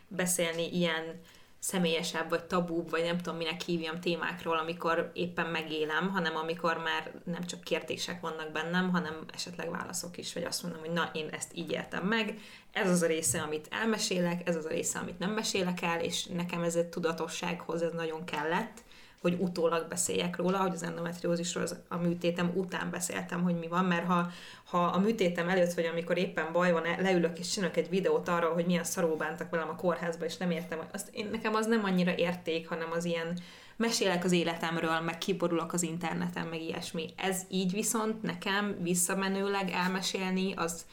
beszélni 0.09 0.77
ilyen 0.77 1.21
személyesebb, 1.63 2.29
vagy 2.29 2.45
tabúbb, 2.45 2.91
vagy 2.91 3.03
nem 3.03 3.19
tudom 3.19 3.37
minek 3.39 3.61
hívjam 3.61 4.01
témákról, 4.01 4.59
amikor 4.59 5.11
éppen 5.15 5.47
megélem, 5.47 6.09
hanem 6.09 6.37
amikor 6.37 6.77
már 6.77 7.13
nem 7.25 7.45
csak 7.45 7.61
kérdések 7.61 8.21
vannak 8.21 8.53
bennem, 8.53 8.91
hanem 8.91 9.25
esetleg 9.35 9.71
válaszok 9.71 10.17
is, 10.17 10.33
vagy 10.33 10.45
azt 10.45 10.63
mondom, 10.63 10.81
hogy 10.81 10.91
na, 10.91 11.11
én 11.13 11.29
ezt 11.29 11.51
így 11.55 11.71
értem 11.71 12.07
meg, 12.07 12.39
ez 12.73 12.91
az 12.91 13.03
a 13.03 13.07
része, 13.07 13.41
amit 13.41 13.69
elmesélek, 13.71 14.49
ez 14.49 14.57
az 14.57 14.65
a 14.65 14.69
része, 14.69 14.99
amit 14.99 15.19
nem 15.19 15.31
mesélek 15.31 15.83
el, 15.83 16.01
és 16.01 16.25
nekem 16.25 16.63
ez 16.63 16.75
egy 16.75 16.89
tudatossághoz 16.89 17.83
ez 17.83 17.93
nagyon 17.93 18.25
kellett, 18.25 18.83
hogy 19.23 19.37
utólag 19.41 19.89
beszéljek 19.89 20.37
róla, 20.37 20.59
hogy 20.59 20.75
az 20.75 20.83
endometriózisról 20.83 21.63
az 21.63 21.77
a 21.89 21.97
műtétem 21.97 22.53
után 22.55 22.91
beszéltem, 22.91 23.43
hogy 23.43 23.59
mi 23.59 23.69
van, 23.69 23.85
mert 23.85 24.07
ha, 24.07 24.31
ha 24.65 24.79
a 24.85 24.99
műtétem 24.99 25.49
előtt, 25.49 25.73
vagy 25.73 25.85
amikor 25.85 26.19
éppen 26.19 26.53
baj 26.53 26.73
van, 26.73 26.83
leülök 26.99 27.39
és 27.39 27.49
csinálok 27.49 27.77
egy 27.77 27.89
videót 27.89 28.29
arról, 28.29 28.53
hogy 28.53 28.67
milyen 28.67 28.85
szarul 28.85 29.17
bántak 29.17 29.51
velem 29.51 29.69
a 29.69 29.77
kórházba, 29.77 30.25
és 30.25 30.37
nem 30.37 30.51
értem, 30.51 30.79
azt 30.93 31.09
én, 31.13 31.29
nekem 31.31 31.55
az 31.55 31.67
nem 31.67 31.85
annyira 31.85 32.17
érték, 32.17 32.69
hanem 32.69 32.89
az 32.93 33.05
ilyen 33.05 33.39
mesélek 33.77 34.25
az 34.25 34.33
életemről, 34.33 35.01
meg 35.01 35.19
kiborulok 35.19 35.73
az 35.73 35.83
interneten, 35.83 36.47
meg 36.47 36.63
ilyesmi. 36.63 37.11
Ez 37.17 37.43
így 37.49 37.73
viszont 37.73 38.23
nekem 38.23 38.77
visszamenőleg 38.81 39.71
elmesélni, 39.71 40.55
az 40.57 40.85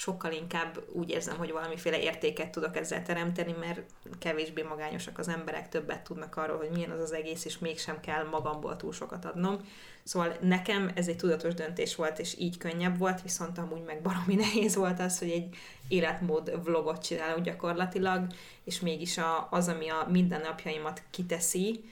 sokkal 0.00 0.32
inkább 0.32 0.82
úgy 0.92 1.10
érzem, 1.10 1.36
hogy 1.36 1.52
valamiféle 1.52 2.00
értéket 2.00 2.50
tudok 2.50 2.76
ezzel 2.76 3.02
teremteni, 3.02 3.54
mert 3.60 3.80
kevésbé 4.18 4.62
magányosak 4.62 5.18
az 5.18 5.28
emberek, 5.28 5.68
többet 5.68 6.02
tudnak 6.04 6.36
arról, 6.36 6.56
hogy 6.56 6.70
milyen 6.70 6.90
az 6.90 7.00
az 7.00 7.12
egész, 7.12 7.44
és 7.44 7.58
mégsem 7.58 8.00
kell 8.00 8.24
magamból 8.24 8.76
túl 8.76 8.92
sokat 8.92 9.24
adnom. 9.24 9.56
Szóval 10.02 10.36
nekem 10.40 10.90
ez 10.94 11.08
egy 11.08 11.16
tudatos 11.16 11.54
döntés 11.54 11.96
volt, 11.96 12.18
és 12.18 12.38
így 12.38 12.58
könnyebb 12.58 12.98
volt, 12.98 13.22
viszont 13.22 13.58
amúgy 13.58 13.82
meg 13.82 14.02
baromi 14.02 14.34
nehéz 14.44 14.74
volt 14.74 15.00
az, 15.00 15.18
hogy 15.18 15.30
egy 15.30 15.56
életmód 15.88 16.64
vlogot 16.64 17.04
csinálok 17.04 17.40
gyakorlatilag, 17.40 18.26
és 18.64 18.80
mégis 18.80 19.18
a, 19.18 19.48
az, 19.50 19.68
ami 19.68 19.88
a 19.88 20.06
mindennapjaimat 20.10 21.02
kiteszi, 21.10 21.84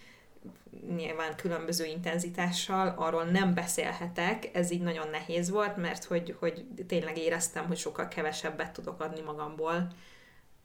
nyilván 0.96 1.36
különböző 1.36 1.84
intenzitással, 1.84 2.94
arról 2.96 3.24
nem 3.24 3.54
beszélhetek, 3.54 4.50
ez 4.52 4.70
így 4.70 4.82
nagyon 4.82 5.08
nehéz 5.08 5.50
volt, 5.50 5.76
mert 5.76 6.04
hogy, 6.04 6.36
hogy 6.38 6.64
tényleg 6.86 7.18
éreztem, 7.18 7.66
hogy 7.66 7.76
sokkal 7.76 8.08
kevesebbet 8.08 8.72
tudok 8.72 9.00
adni 9.00 9.20
magamból 9.20 9.92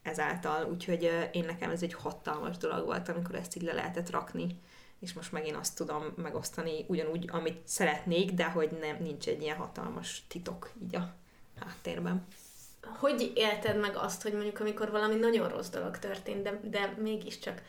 ezáltal, 0.01 0.69
úgyhogy 0.71 1.29
én 1.31 1.45
nekem 1.45 1.69
ez 1.69 1.83
egy 1.83 1.93
hatalmas 1.93 2.57
dolog 2.57 2.85
volt, 2.85 3.09
amikor 3.09 3.35
ezt 3.35 3.55
így 3.55 3.63
le 3.63 3.73
lehetett 3.73 4.09
rakni, 4.09 4.59
és 4.99 5.13
most 5.13 5.31
megint 5.31 5.55
azt 5.55 5.75
tudom 5.75 6.13
megosztani 6.15 6.85
ugyanúgy, 6.87 7.29
amit 7.31 7.67
szeretnék, 7.67 8.31
de 8.31 8.45
hogy 8.45 8.77
nem, 8.81 8.97
nincs 8.99 9.27
egy 9.27 9.41
ilyen 9.41 9.57
hatalmas 9.57 10.23
titok 10.27 10.71
így 10.83 10.95
a 10.95 11.13
háttérben. 11.59 12.25
Hogy 12.99 13.31
élted 13.35 13.79
meg 13.79 13.95
azt, 13.95 14.21
hogy 14.21 14.33
mondjuk 14.33 14.59
amikor 14.59 14.91
valami 14.91 15.15
nagyon 15.15 15.49
rossz 15.49 15.69
dolog 15.69 15.99
történt, 15.99 16.41
de, 16.41 16.59
de 16.63 16.93
mégiscsak 16.97 17.61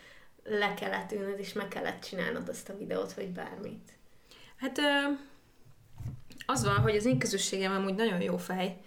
le 0.45 0.73
kellett 0.73 1.11
ülnöd, 1.11 1.39
és 1.39 1.53
meg 1.53 1.67
kellett 1.67 2.01
csinálnod 2.01 2.49
azt 2.49 2.69
a 2.69 2.77
videót, 2.77 3.13
vagy 3.13 3.29
bármit? 3.29 3.93
Hát 4.55 4.79
az 6.45 6.63
van, 6.63 6.77
hogy 6.77 6.95
az 6.95 7.05
én 7.05 7.19
közösségem 7.19 7.71
amúgy 7.71 7.95
nagyon 7.95 8.21
jó 8.21 8.37
fej. 8.37 8.77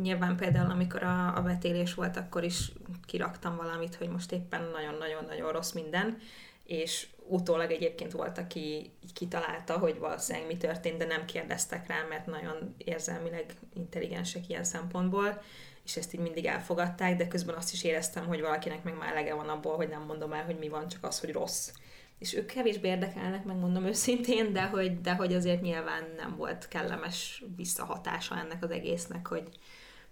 Nyilván 0.00 0.36
például, 0.36 0.70
amikor 0.70 1.02
a, 1.02 1.36
a 1.36 1.42
betélés 1.42 1.94
volt, 1.94 2.16
akkor 2.16 2.44
is 2.44 2.72
kiraktam 3.06 3.56
valamit, 3.56 3.94
hogy 3.94 4.08
most 4.08 4.32
éppen 4.32 4.62
nagyon-nagyon-nagyon 4.72 5.52
rossz 5.52 5.72
minden, 5.72 6.18
és 6.64 7.06
utólag 7.28 7.70
egyébként 7.70 8.12
volt, 8.12 8.38
aki 8.38 8.92
kitalálta, 9.14 9.78
hogy 9.78 9.98
valószínűleg 9.98 10.46
mi 10.46 10.56
történt, 10.56 10.98
de 10.98 11.04
nem 11.04 11.24
kérdeztek 11.24 11.86
rá, 11.86 12.06
mert 12.08 12.26
nagyon 12.26 12.74
érzelmileg 12.78 13.54
intelligensek 13.74 14.48
ilyen 14.48 14.64
szempontból, 14.64 15.42
és 15.86 15.96
ezt 15.96 16.14
így 16.14 16.20
mindig 16.20 16.44
elfogadták, 16.44 17.16
de 17.16 17.28
közben 17.28 17.54
azt 17.54 17.72
is 17.72 17.84
éreztem, 17.84 18.26
hogy 18.26 18.40
valakinek 18.40 18.82
meg 18.82 18.96
már 18.96 19.10
elege 19.10 19.34
van 19.34 19.48
abból, 19.48 19.76
hogy 19.76 19.88
nem 19.88 20.02
mondom 20.02 20.32
el, 20.32 20.44
hogy 20.44 20.58
mi 20.58 20.68
van, 20.68 20.88
csak 20.88 21.04
az, 21.04 21.20
hogy 21.20 21.32
rossz. 21.32 21.70
És 22.18 22.34
ők 22.34 22.46
kevésbé 22.46 22.88
érdekelnek, 22.88 23.44
megmondom 23.44 23.84
őszintén, 23.84 24.52
de 24.52 24.62
hogy, 24.62 25.00
de 25.00 25.14
hogy 25.14 25.34
azért 25.34 25.60
nyilván 25.60 26.04
nem 26.16 26.36
volt 26.36 26.68
kellemes 26.68 27.44
visszahatása 27.56 28.38
ennek 28.38 28.62
az 28.62 28.70
egésznek, 28.70 29.26
hogy 29.26 29.48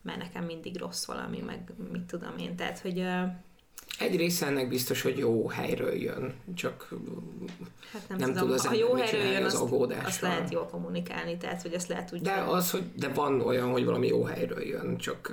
mert 0.03 0.19
nekem 0.19 0.45
mindig 0.45 0.77
rossz 0.77 1.05
valami, 1.05 1.41
meg 1.41 1.73
mit 1.93 2.03
tudom 2.03 2.39
én. 2.39 2.57
Tehát, 2.57 2.79
hogy 2.79 2.99
egy 3.99 4.17
része 4.17 4.47
ennek 4.47 4.69
biztos, 4.69 5.03
hogy 5.03 5.19
jó 5.19 5.49
helyről 5.49 5.95
jön, 5.95 6.35
csak 6.55 6.89
hát 7.93 8.09
nem, 8.09 8.19
nem 8.19 8.29
tudom, 8.33 8.47
tud 8.47 8.57
az 8.57 8.67
ha 8.67 8.75
jó 8.75 8.95
helyről 8.95 9.33
jön, 9.33 9.45
az 9.45 9.55
azt, 9.55 9.93
azt 10.05 10.21
lehet 10.21 10.53
jól 10.53 10.67
kommunikálni, 10.67 11.37
tehát 11.37 11.63
hogy 11.63 11.73
ezt 11.73 11.89
lehet 11.89 12.13
úgy... 12.13 12.21
De, 12.21 12.33
az, 12.33 12.71
hogy, 12.71 12.83
de 12.95 13.09
van 13.09 13.41
olyan, 13.41 13.71
hogy 13.71 13.85
valami 13.85 14.07
jó 14.07 14.25
helyről 14.25 14.63
jön, 14.63 14.97
csak 14.97 15.33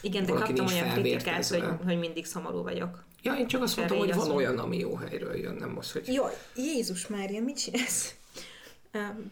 Igen, 0.00 0.26
de 0.26 0.32
kaptam 0.32 0.66
olyan 0.66 0.92
kritikát, 0.92 1.46
hogy, 1.46 1.64
hogy 1.84 1.98
mindig 1.98 2.26
szomorú 2.26 2.62
vagyok. 2.62 3.04
Ja, 3.22 3.34
én 3.34 3.46
csak 3.46 3.62
azt 3.62 3.76
mondtam, 3.76 3.98
hogy 3.98 4.14
van 4.14 4.30
olyan, 4.30 4.58
ami 4.58 4.78
jó 4.78 4.94
helyről 4.94 5.36
jön, 5.36 5.54
nem 5.54 5.78
az, 5.78 5.92
hogy... 5.92 6.12
Jaj, 6.12 6.32
Jézus 6.56 7.06
Mária, 7.06 7.42
mit 7.42 7.58
csinálsz? 7.58 8.14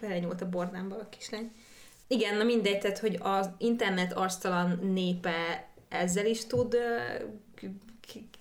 Belenyúlt 0.01 0.40
a 0.40 0.49
bordámba 0.49 0.94
a 0.96 1.09
kislány. 1.09 1.53
Igen, 2.07 2.36
na 2.36 2.44
mindegy, 2.44 2.78
tehát, 2.78 2.99
hogy 2.99 3.18
az 3.20 3.51
internet 3.59 4.12
arctalan 4.12 4.78
népe 4.92 5.68
ezzel 5.88 6.26
is 6.26 6.46
tud 6.46 6.76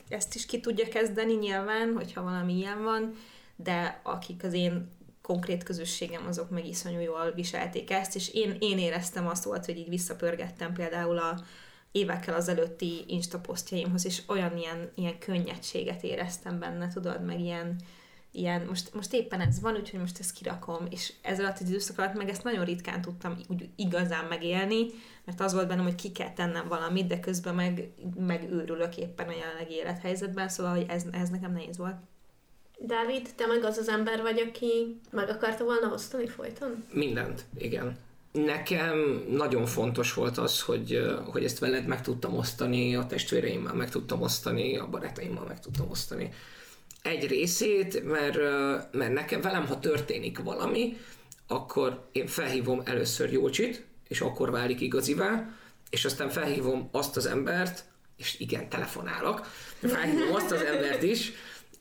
ezt 0.10 0.36
is 0.36 0.46
ki 0.46 0.60
tudja 0.60 0.88
kezdeni 0.88 1.34
nyilván, 1.34 1.94
hogyha 1.94 2.24
valami 2.24 2.54
ilyen 2.54 2.84
van, 2.84 3.14
de 3.56 4.02
akik 4.04 4.44
az 4.44 4.54
én 4.54 4.96
konkrét 5.22 5.64
közösségem, 5.64 6.28
azok 6.28 6.50
meg 6.50 6.68
iszonyú 6.68 7.00
jól 7.00 7.32
viselték 7.36 7.92
ezt, 7.92 8.16
és 8.16 8.34
én, 8.34 8.58
én 8.60 8.78
éreztem 8.78 9.28
azt 9.28 9.44
volt, 9.44 9.66
hogy 9.66 9.78
így 9.78 9.90
visszapörgettem 9.90 10.74
például 10.74 11.18
a 11.18 11.42
évekkel 11.92 12.36
az 12.36 12.48
előtti 12.48 13.04
Insta 13.08 13.40
posztjaimhoz, 13.40 14.06
és 14.06 14.22
olyan 14.28 14.58
ilyen, 14.58 14.92
ilyen 14.96 15.20
könnyedséget 15.20 16.04
éreztem 16.04 16.60
benne, 16.60 16.88
tudod, 16.88 17.26
meg 17.26 17.40
ilyen, 17.40 17.76
ilyen, 18.32 18.62
most, 18.62 18.94
most 18.94 19.14
éppen 19.14 19.42
ez 19.42 19.60
van, 19.60 19.76
úgyhogy 19.76 20.00
most 20.00 20.20
ezt 20.20 20.32
kirakom, 20.32 20.88
és 20.90 21.14
ez 21.22 21.40
alatt 21.40 21.60
az 21.60 21.70
időszak 21.70 21.98
alatt 21.98 22.14
meg 22.14 22.30
ezt 22.30 22.44
nagyon 22.44 22.66
ritkán 22.66 23.02
tudtam 23.02 23.38
úgy 23.48 23.70
igazán 23.76 24.26
megélni, 24.26 24.86
mert 25.28 25.42
az 25.42 25.54
volt 25.54 25.68
bennem, 25.68 25.84
hogy 25.84 25.96
ki 25.96 26.12
kell 26.12 26.34
tennem 26.34 26.68
valamit, 26.68 27.08
de 27.08 27.20
közben 27.20 27.56
meg, 27.56 27.90
meg 28.28 28.52
őrülök 28.52 28.98
éppen 28.98 29.28
a 29.28 29.36
jelenlegi 29.40 29.74
élethelyzetben, 29.74 30.50
szóval 30.50 30.76
hogy 30.76 30.86
ez, 30.90 31.04
ez 31.12 31.30
nekem 31.30 31.52
nehéz 31.52 31.78
volt. 31.78 31.96
Dávid, 32.80 33.30
te 33.36 33.46
meg 33.46 33.64
az 33.64 33.78
az 33.78 33.90
ember 33.90 34.22
vagy, 34.22 34.40
aki 34.40 35.00
meg 35.12 35.30
akarta 35.30 35.64
volna 35.64 35.94
osztani 35.94 36.28
folyton? 36.28 36.86
Mindent, 36.92 37.46
igen. 37.58 37.98
Nekem 38.32 39.24
nagyon 39.30 39.66
fontos 39.66 40.14
volt 40.14 40.38
az, 40.38 40.62
hogy, 40.62 41.00
hogy 41.32 41.44
ezt 41.44 41.60
veled 41.60 41.86
meg 41.86 42.02
tudtam 42.02 42.38
osztani, 42.38 42.96
a 42.96 43.06
testvéreimmel 43.06 43.74
meg 43.74 43.90
tudtam 43.90 44.22
osztani, 44.22 44.78
a 44.78 44.90
barátaimmal 44.90 45.46
meg 45.46 45.60
tudtam 45.60 45.90
osztani 45.90 46.32
egy 47.08 47.28
részét, 47.28 48.04
mert, 48.04 48.38
mert 48.92 49.14
nekem 49.14 49.42
velem, 49.42 49.66
ha 49.66 49.80
történik 49.80 50.40
valami, 50.40 50.98
akkor 51.48 52.08
én 52.12 52.28
felhívom 52.28 52.82
először 52.86 53.32
Jócsit, 53.32 53.86
és 54.08 54.22
akkor 54.22 54.52
válik 54.52 54.82
igazivá, 54.82 55.50
és 55.90 56.06
aztán 56.06 56.30
felhívom 56.30 56.90
azt 56.92 57.18
az 57.18 57.26
embert, 57.26 57.86
és 58.18 58.40
igen, 58.40 58.70
telefonálok, 58.70 59.46
felhívom 59.82 60.36
azt 60.36 60.52
az 60.52 60.62
embert 60.62 61.04
is, 61.04 61.32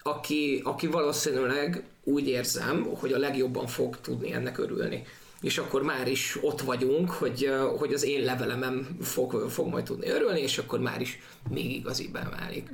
aki, 0.02 0.60
aki 0.64 0.86
valószínűleg 0.86 1.84
úgy 2.04 2.28
érzem, 2.28 2.84
hogy 2.84 3.12
a 3.12 3.18
legjobban 3.18 3.66
fog 3.66 4.00
tudni 4.00 4.32
ennek 4.32 4.58
örülni. 4.58 5.04
És 5.40 5.58
akkor 5.58 5.82
már 5.82 6.08
is 6.08 6.38
ott 6.40 6.60
vagyunk, 6.60 7.10
hogy, 7.10 7.50
hogy 7.78 7.92
az 7.92 8.04
én 8.04 8.24
levelemem 8.24 8.96
fog, 9.00 9.50
fog 9.50 9.68
majd 9.68 9.84
tudni 9.84 10.08
örülni, 10.08 10.40
és 10.40 10.58
akkor 10.58 10.80
már 10.80 11.00
is 11.00 11.18
még 11.50 11.74
igazibbá 11.74 12.28
válik. 12.28 12.68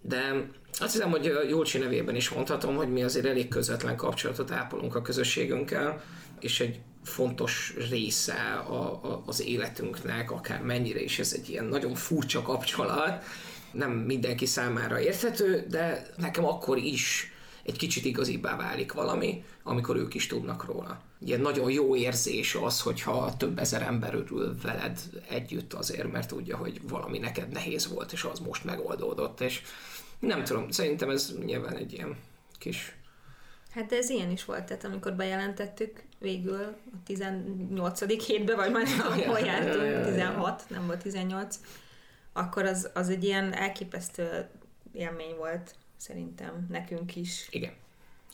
De 0.00 0.48
azt 0.78 0.92
hiszem, 0.92 1.10
hogy 1.10 1.32
Jólcsi 1.48 1.78
nevében 1.78 2.14
is 2.14 2.28
mondhatom, 2.28 2.76
hogy 2.76 2.92
mi 2.92 3.02
azért 3.02 3.26
elég 3.26 3.48
közvetlen 3.48 3.96
kapcsolatot 3.96 4.50
ápolunk 4.50 4.94
a 4.94 5.02
közösségünkkel, 5.02 6.02
és 6.40 6.60
egy 6.60 6.80
fontos 7.04 7.74
része 7.90 8.64
a, 8.68 8.74
a, 8.74 9.22
az 9.26 9.42
életünknek, 9.42 10.30
akár 10.30 10.62
mennyire 10.62 11.00
is 11.00 11.18
ez 11.18 11.32
egy 11.32 11.48
ilyen 11.48 11.64
nagyon 11.64 11.94
furcsa 11.94 12.42
kapcsolat, 12.42 13.24
nem 13.72 13.90
mindenki 13.90 14.46
számára 14.46 15.00
érthető, 15.00 15.66
de 15.68 16.06
nekem 16.16 16.44
akkor 16.44 16.78
is 16.78 17.32
egy 17.62 17.76
kicsit 17.76 18.04
igazibbá 18.04 18.56
válik 18.56 18.92
valami, 18.92 19.44
amikor 19.62 19.96
ők 19.96 20.14
is 20.14 20.26
tudnak 20.26 20.64
róla. 20.64 21.00
Ilyen 21.18 21.40
nagyon 21.40 21.70
jó 21.70 21.96
érzés 21.96 22.54
az, 22.54 22.80
hogyha 22.80 23.36
több 23.36 23.58
ezer 23.58 23.82
ember 23.82 24.14
örül 24.14 24.56
veled 24.62 25.00
együtt 25.28 25.72
azért, 25.72 26.12
mert 26.12 26.28
tudja, 26.28 26.56
hogy 26.56 26.80
valami 26.88 27.18
neked 27.18 27.48
nehéz 27.48 27.88
volt, 27.88 28.12
és 28.12 28.24
az 28.24 28.38
most 28.38 28.64
megoldódott, 28.64 29.40
és 29.40 29.62
nem 30.18 30.44
tudom, 30.44 30.70
szerintem 30.70 31.10
ez 31.10 31.34
nyilván 31.44 31.76
egy 31.76 31.92
ilyen 31.92 32.16
kis... 32.58 32.96
Hát 33.70 33.86
de 33.86 33.96
ez 33.96 34.10
ilyen 34.10 34.30
is 34.30 34.44
volt, 34.44 34.64
tehát 34.64 34.84
amikor 34.84 35.12
bejelentettük 35.12 36.02
végül 36.24 36.76
a 36.92 36.96
18. 37.04 38.24
hétbe, 38.26 38.54
vagy 38.54 38.70
már 38.70 38.84
nem 38.84 39.26
hol 39.26 39.38
jártunk, 39.38 40.04
16, 40.04 40.64
nem 40.68 40.86
volt 40.86 41.02
18, 41.02 41.58
akkor 42.32 42.64
az, 42.64 42.90
az 42.94 43.08
egy 43.08 43.24
ilyen 43.24 43.52
elképesztő 43.52 44.48
élmény 44.92 45.36
volt 45.36 45.74
szerintem 45.96 46.66
nekünk 46.70 47.16
is. 47.16 47.48
Igen. 47.50 47.72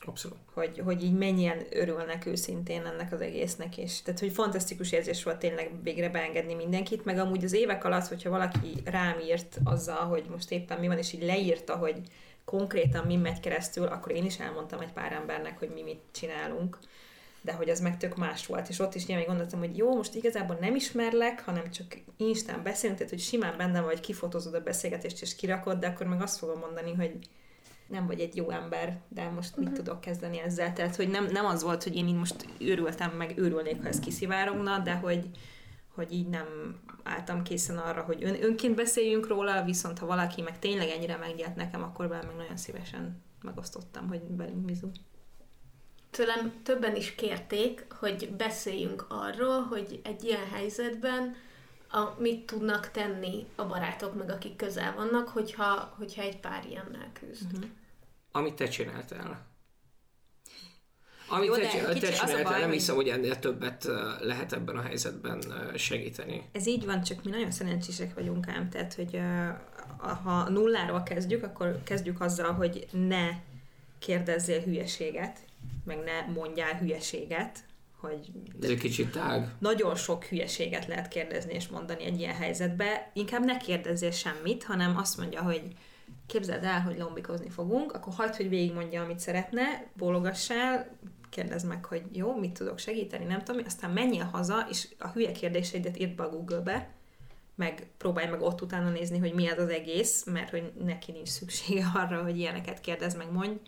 Abszolút. 0.05 0.37
Hogy, 0.53 0.81
hogy 0.85 1.03
így 1.03 1.17
mennyien 1.17 1.65
örülnek 1.69 2.25
őszintén 2.25 2.85
ennek 2.85 3.11
az 3.11 3.21
egésznek, 3.21 3.77
és 3.77 4.01
tehát, 4.01 4.19
hogy 4.19 4.31
fantasztikus 4.31 4.91
érzés 4.91 5.23
volt 5.23 5.37
tényleg 5.37 5.71
végre 5.83 6.09
beengedni 6.09 6.53
mindenkit, 6.53 7.05
meg 7.05 7.17
amúgy 7.17 7.43
az 7.43 7.53
évek 7.53 7.83
alatt, 7.83 8.07
hogyha 8.07 8.29
valaki 8.29 8.81
rám 8.85 9.19
írt 9.19 9.57
azzal, 9.63 10.05
hogy 10.05 10.25
most 10.29 10.51
éppen 10.51 10.79
mi 10.79 10.87
van, 10.87 10.97
és 10.97 11.13
így 11.13 11.23
leírta, 11.23 11.75
hogy 11.75 12.01
konkrétan 12.45 13.05
mi 13.05 13.15
megy 13.15 13.39
keresztül, 13.39 13.85
akkor 13.85 14.11
én 14.11 14.25
is 14.25 14.39
elmondtam 14.39 14.79
egy 14.79 14.91
pár 14.91 15.11
embernek, 15.11 15.59
hogy 15.59 15.69
mi 15.73 15.81
mit 15.81 16.01
csinálunk, 16.11 16.77
de 17.41 17.53
hogy 17.53 17.69
az 17.69 17.79
meg 17.79 17.97
tök 17.97 18.15
más 18.15 18.45
volt, 18.45 18.69
és 18.69 18.79
ott 18.79 18.95
is 18.95 19.05
nyilván 19.05 19.25
gondoltam, 19.25 19.59
hogy 19.59 19.77
jó, 19.77 19.95
most 19.95 20.15
igazából 20.15 20.57
nem 20.59 20.75
ismerlek, 20.75 21.43
hanem 21.43 21.71
csak 21.71 21.97
Instán 22.17 22.63
beszélünk, 22.63 22.97
tehát 22.97 23.13
hogy 23.13 23.21
simán 23.21 23.57
benne 23.57 23.81
vagy, 23.81 23.99
kifotózod 23.99 24.53
a 24.53 24.61
beszélgetést 24.61 25.21
és 25.21 25.35
kirakod, 25.35 25.79
de 25.79 25.87
akkor 25.87 26.05
meg 26.07 26.21
azt 26.21 26.37
fogom 26.37 26.59
mondani, 26.59 26.93
hogy 26.93 27.17
nem 27.87 28.07
vagy 28.07 28.19
egy 28.19 28.35
jó 28.35 28.49
ember, 28.49 28.99
de 29.07 29.29
most 29.29 29.55
mit 29.55 29.67
uh-huh. 29.67 29.83
tudok 29.83 30.01
kezdeni 30.01 30.39
ezzel? 30.39 30.73
Tehát, 30.73 30.95
hogy 30.95 31.09
nem, 31.09 31.25
nem 31.25 31.45
az 31.45 31.63
volt, 31.63 31.83
hogy 31.83 31.95
én 31.95 32.07
így 32.07 32.15
most 32.15 32.45
őrültem, 32.59 33.11
meg 33.11 33.33
őrülnék, 33.37 33.81
ha 33.81 33.87
ez 33.87 33.99
kiszivárogna, 33.99 34.79
de 34.79 34.93
hogy, 34.93 35.29
hogy 35.95 36.11
így 36.11 36.27
nem 36.27 36.79
álltam 37.03 37.43
készen 37.43 37.77
arra, 37.77 38.01
hogy 38.01 38.23
ön, 38.23 38.43
önként 38.43 38.75
beszéljünk 38.75 39.27
róla, 39.27 39.63
viszont 39.63 39.99
ha 39.99 40.05
valaki 40.05 40.41
meg 40.41 40.59
tényleg 40.59 40.89
ennyire 40.89 41.17
megnyert 41.17 41.55
nekem, 41.55 41.83
akkor 41.83 42.07
vele 42.07 42.23
meg 42.25 42.35
nagyon 42.35 42.57
szívesen 42.57 43.21
megosztottam, 43.41 44.07
hogy 44.07 44.21
belünk 44.21 44.65
bizú. 44.65 44.91
Tőlem 46.11 46.53
többen 46.63 46.95
is 46.95 47.15
kérték, 47.15 47.85
hogy 47.99 48.29
beszéljünk 48.29 49.05
arról, 49.09 49.61
hogy 49.61 49.99
egy 50.03 50.23
ilyen 50.23 50.49
helyzetben 50.51 51.35
a, 51.91 52.03
mit 52.17 52.45
tudnak 52.45 52.91
tenni 52.91 53.45
a 53.55 53.65
barátok, 53.65 54.15
meg 54.15 54.29
akik 54.29 54.55
közel 54.55 54.93
vannak, 54.95 55.27
hogyha, 55.27 55.93
hogyha 55.97 56.21
egy 56.21 56.39
pár 56.39 56.65
ilyennel 56.69 57.11
küzd. 57.13 57.53
Uh-huh. 57.53 57.69
Amit 58.31 58.53
te 58.53 58.67
csináltál. 58.67 59.49
Amit 61.27 61.47
Jó, 61.47 61.53
te, 61.53 61.61
de 61.61 61.67
csi- 61.67 61.85
kicsi- 61.87 61.99
te 61.99 62.11
csináltál, 62.11 62.43
baj, 62.43 62.59
nem 62.59 62.69
hogy- 62.69 62.77
hiszem, 62.77 62.95
hogy 62.95 63.07
ennél 63.07 63.39
többet 63.39 63.87
lehet 64.21 64.53
ebben 64.53 64.75
a 64.77 64.81
helyzetben 64.81 65.41
segíteni. 65.75 66.49
Ez 66.51 66.67
így 66.67 66.85
van, 66.85 67.03
csak 67.03 67.23
mi 67.23 67.29
nagyon 67.29 67.51
szerencsések 67.51 68.13
vagyunk 68.13 68.47
ám, 68.47 68.69
tehát, 68.69 68.93
hogy 68.93 69.21
ha 70.23 70.49
nulláról 70.49 71.03
kezdjük, 71.03 71.43
akkor 71.43 71.79
kezdjük 71.83 72.21
azzal, 72.21 72.53
hogy 72.53 72.87
ne 72.91 73.29
kérdezzél 73.99 74.61
hülyeséget, 74.61 75.39
meg 75.85 75.97
ne 75.97 76.33
mondjál 76.33 76.77
hülyeséget, 76.77 77.59
hogy 77.99 78.31
Ez 78.61 78.69
egy 78.69 78.77
kicsit 78.77 79.11
tág. 79.11 79.47
nagyon 79.59 79.95
sok 79.95 80.23
hülyeséget 80.23 80.87
lehet 80.87 81.07
kérdezni 81.07 81.53
és 81.53 81.67
mondani 81.67 82.03
egy 82.03 82.19
ilyen 82.19 82.35
helyzetbe. 82.35 83.11
Inkább 83.13 83.45
ne 83.45 83.57
kérdezzél 83.57 84.11
semmit, 84.11 84.63
hanem 84.63 84.97
azt 84.97 85.17
mondja, 85.17 85.41
hogy 85.41 85.61
képzeld 86.27 86.63
el, 86.63 86.81
hogy 86.81 86.97
lombikozni 86.97 87.49
fogunk, 87.49 87.93
akkor 87.93 88.13
hagyd, 88.13 88.35
hogy 88.35 88.49
végigmondja, 88.49 89.03
amit 89.03 89.19
szeretne, 89.19 89.91
bólogassál, 89.93 90.97
kérdezd 91.29 91.67
meg, 91.67 91.85
hogy 91.85 92.03
jó, 92.11 92.39
mit 92.39 92.51
tudok 92.51 92.77
segíteni, 92.79 93.25
nem 93.25 93.43
tudom, 93.43 93.61
aztán 93.65 93.91
menjél 93.91 94.23
haza, 94.23 94.67
és 94.69 94.87
a 94.99 95.07
hülye 95.07 95.31
kérdéseidet 95.31 95.99
írd 95.99 96.15
be 96.15 96.23
a 96.23 96.29
Google-be, 96.29 96.89
meg 97.55 97.87
próbálj 97.97 98.29
meg 98.29 98.41
ott 98.41 98.61
utána 98.61 98.89
nézni, 98.89 99.17
hogy 99.17 99.33
mi 99.33 99.47
az 99.47 99.57
az 99.57 99.69
egész, 99.69 100.25
mert 100.25 100.49
hogy 100.49 100.71
neki 100.83 101.11
nincs 101.11 101.27
szüksége 101.27 101.91
arra, 102.01 102.23
hogy 102.23 102.37
ilyeneket 102.37 102.81
kérdez 102.81 103.15
meg 103.15 103.31
mondj. 103.31 103.59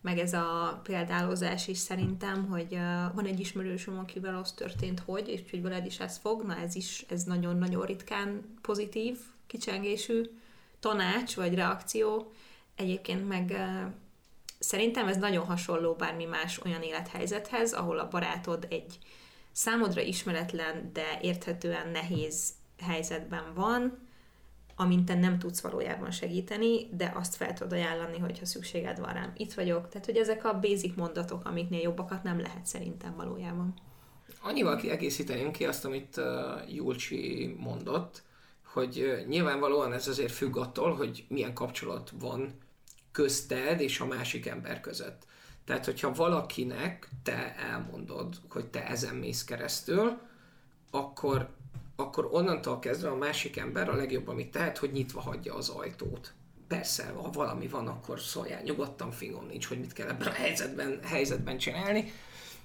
Meg 0.00 0.18
ez 0.18 0.32
a 0.32 0.80
példálozás 0.82 1.68
is 1.68 1.78
szerintem, 1.78 2.48
hogy 2.48 2.72
uh, 2.72 3.14
van 3.14 3.26
egy 3.26 3.40
ismerősöm, 3.40 3.98
akivel 3.98 4.36
az 4.36 4.52
történt, 4.52 5.00
hogy, 5.00 5.28
és 5.28 5.40
hogy 5.50 5.62
veled 5.62 5.86
is 5.86 5.98
ez 5.98 6.18
fog, 6.18 6.42
na 6.42 6.56
ez 6.56 6.74
is, 6.74 7.04
ez 7.08 7.22
nagyon-nagyon 7.22 7.86
ritkán 7.86 8.58
pozitív, 8.62 9.18
kicsengésű 9.46 10.22
tanács 10.80 11.34
vagy 11.34 11.54
reakció. 11.54 12.32
Egyébként 12.76 13.28
meg 13.28 13.50
uh, 13.50 13.92
szerintem 14.58 15.08
ez 15.08 15.16
nagyon 15.16 15.44
hasonló 15.44 15.94
bármi 15.94 16.24
más 16.24 16.58
olyan 16.58 16.82
élethelyzethez, 16.82 17.72
ahol 17.72 17.98
a 17.98 18.08
barátod 18.08 18.66
egy 18.70 18.98
számodra 19.52 20.00
ismeretlen, 20.00 20.90
de 20.92 21.18
érthetően 21.22 21.88
nehéz 21.88 22.52
helyzetben 22.78 23.54
van, 23.54 24.08
amint 24.80 25.04
te 25.04 25.14
nem 25.14 25.38
tudsz 25.38 25.60
valójában 25.60 26.10
segíteni, 26.10 26.88
de 26.92 27.12
azt 27.14 27.34
fel 27.34 27.52
tudod 27.52 27.72
ajánlani, 27.72 28.18
hogyha 28.18 28.46
szükséged 28.46 28.98
van 28.98 29.12
rám. 29.12 29.32
Itt 29.36 29.52
vagyok. 29.52 29.88
Tehát, 29.88 30.06
hogy 30.06 30.16
ezek 30.16 30.44
a 30.44 30.60
basic 30.60 30.96
mondatok, 30.96 31.46
amiknél 31.46 31.80
jobbakat 31.80 32.22
nem 32.22 32.40
lehet 32.40 32.66
szerintem 32.66 33.16
valójában. 33.16 33.74
Annyival 34.42 34.76
kiegészíteném 34.76 35.50
ki 35.50 35.66
azt, 35.66 35.84
amit 35.84 36.16
uh, 36.16 36.74
Julcsi 36.74 37.54
mondott, 37.58 38.22
hogy 38.72 38.98
uh, 38.98 39.26
nyilvánvalóan 39.26 39.92
ez 39.92 40.08
azért 40.08 40.32
függ 40.32 40.56
attól, 40.56 40.94
hogy 40.94 41.24
milyen 41.28 41.54
kapcsolat 41.54 42.12
van 42.20 42.58
közted 43.12 43.80
és 43.80 44.00
a 44.00 44.06
másik 44.06 44.46
ember 44.46 44.80
között. 44.80 45.26
Tehát, 45.64 45.84
hogyha 45.84 46.12
valakinek 46.12 47.08
te 47.22 47.54
elmondod, 47.56 48.34
hogy 48.48 48.66
te 48.66 48.86
ezen 48.86 49.14
mész 49.14 49.44
keresztül, 49.44 50.18
akkor, 50.90 51.48
akkor 52.00 52.28
onnantól 52.30 52.78
kezdve 52.78 53.08
a 53.08 53.16
másik 53.16 53.56
ember 53.56 53.88
a 53.88 53.94
legjobb, 53.94 54.28
amit 54.28 54.50
tehet, 54.50 54.78
hogy 54.78 54.92
nyitva 54.92 55.20
hagyja 55.20 55.54
az 55.54 55.68
ajtót. 55.68 56.32
Persze, 56.68 57.12
ha 57.16 57.30
valami 57.30 57.68
van, 57.68 57.86
akkor 57.86 58.20
szóljál 58.20 58.62
nyugodtan, 58.62 59.10
fingom 59.10 59.46
nincs, 59.46 59.66
hogy 59.66 59.80
mit 59.80 59.92
kell 59.92 60.08
ebben 60.08 60.28
a 60.28 60.32
helyzetben, 60.32 61.00
helyzetben 61.02 61.58
csinálni, 61.58 62.12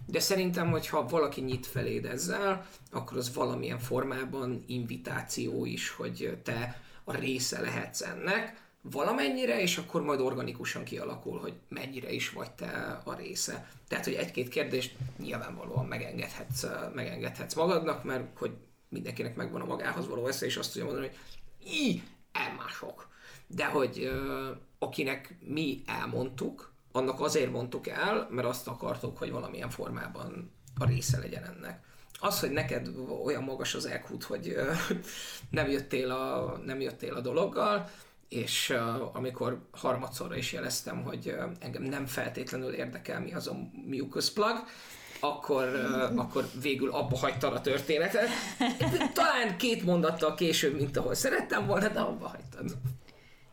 de 0.06 0.20
szerintem, 0.20 0.72
hogyha 0.72 1.08
valaki 1.08 1.42
nyit 1.42 1.66
feléd 1.66 2.06
ezzel, 2.06 2.68
akkor 2.92 3.18
az 3.18 3.34
valamilyen 3.34 3.80
formában 3.80 4.64
invitáció 4.68 5.66
is, 5.66 5.90
hogy 5.90 6.38
te 6.44 6.82
a 7.04 7.16
része 7.16 7.62
lehetsz 7.62 8.02
ennek, 8.02 8.64
valamennyire, 8.92 9.62
és 9.62 9.78
akkor 9.78 10.02
majd 10.02 10.20
organikusan 10.20 10.84
kialakul, 10.84 11.40
hogy 11.40 11.54
mennyire 11.70 12.12
is 12.12 12.30
vagy 12.30 12.52
te 12.52 13.02
a 13.04 13.16
része. 13.16 13.70
Tehát, 13.88 14.06
hogy 14.06 14.14
egy-két 14.14 14.50
kérdést 14.50 14.96
nyilvánvalóan 15.18 15.86
megengedhetsz, 15.86 16.66
megengedhetsz 16.94 17.54
magadnak, 17.54 18.04
mert 18.04 18.38
hogy 18.38 18.52
mindenkinek 18.90 19.36
megvan 19.36 19.62
a 19.62 19.66
magához 19.66 20.08
való 20.08 20.28
esze, 20.28 20.46
és 20.46 20.58
azt 20.58 20.72
tudja 20.72 20.86
mondani, 20.86 21.08
hogy 21.08 21.18
í, 21.72 22.04
elmások. 22.32 23.08
De 23.48 23.66
hogy 23.66 24.12
akinek 24.80 25.36
mi 25.40 25.82
elmondtuk, 25.86 26.74
annak 26.92 27.20
azért 27.20 27.52
mondtuk 27.52 27.88
el, 27.88 28.28
mert 28.30 28.48
azt 28.48 28.68
akartuk, 28.68 29.18
hogy 29.18 29.32
valamilyen 29.32 29.70
formában 29.70 30.52
a 30.80 30.86
része 30.86 31.18
legyen 31.18 31.44
ennek. 31.44 31.84
Az, 32.20 32.40
hogy 32.40 32.52
neked 32.52 32.90
olyan 33.24 33.44
magas 33.44 33.76
az 33.76 33.86
elkút, 33.86 34.24
hogy 34.24 34.56
nem, 35.50 35.70
jöttél 35.70 36.12
a, 36.12 36.58
nem 36.66 36.82
jöttél 36.82 37.14
a 37.14 37.22
dologgal, 37.22 37.90
és 38.30 38.70
uh, 38.70 39.16
amikor 39.16 39.68
harmadszorra 39.72 40.36
is 40.36 40.54
jeleztem, 40.54 41.04
hogy 41.04 41.28
uh, 41.28 41.52
engem 41.60 41.84
nem 41.84 42.06
feltétlenül 42.06 42.74
érdekel 42.74 43.22
mi 43.22 43.34
az 43.34 43.48
a 43.48 43.58
mucus 43.86 44.32
plug, 44.32 44.64
akkor, 45.20 45.64
uh, 46.14 46.20
akkor 46.20 46.50
végül 46.62 46.92
abba 46.92 47.18
hagytad 47.18 47.54
a 47.54 47.62
történetet. 47.62 48.30
Talán 49.14 49.58
két 49.58 49.84
mondattal 49.84 50.36
később, 50.36 50.76
mint 50.76 50.98
ahol 50.98 51.14
szerettem 51.14 51.66
volna, 51.66 51.88
de 51.88 52.00
abba 52.00 52.28
hagytad. 52.28 52.78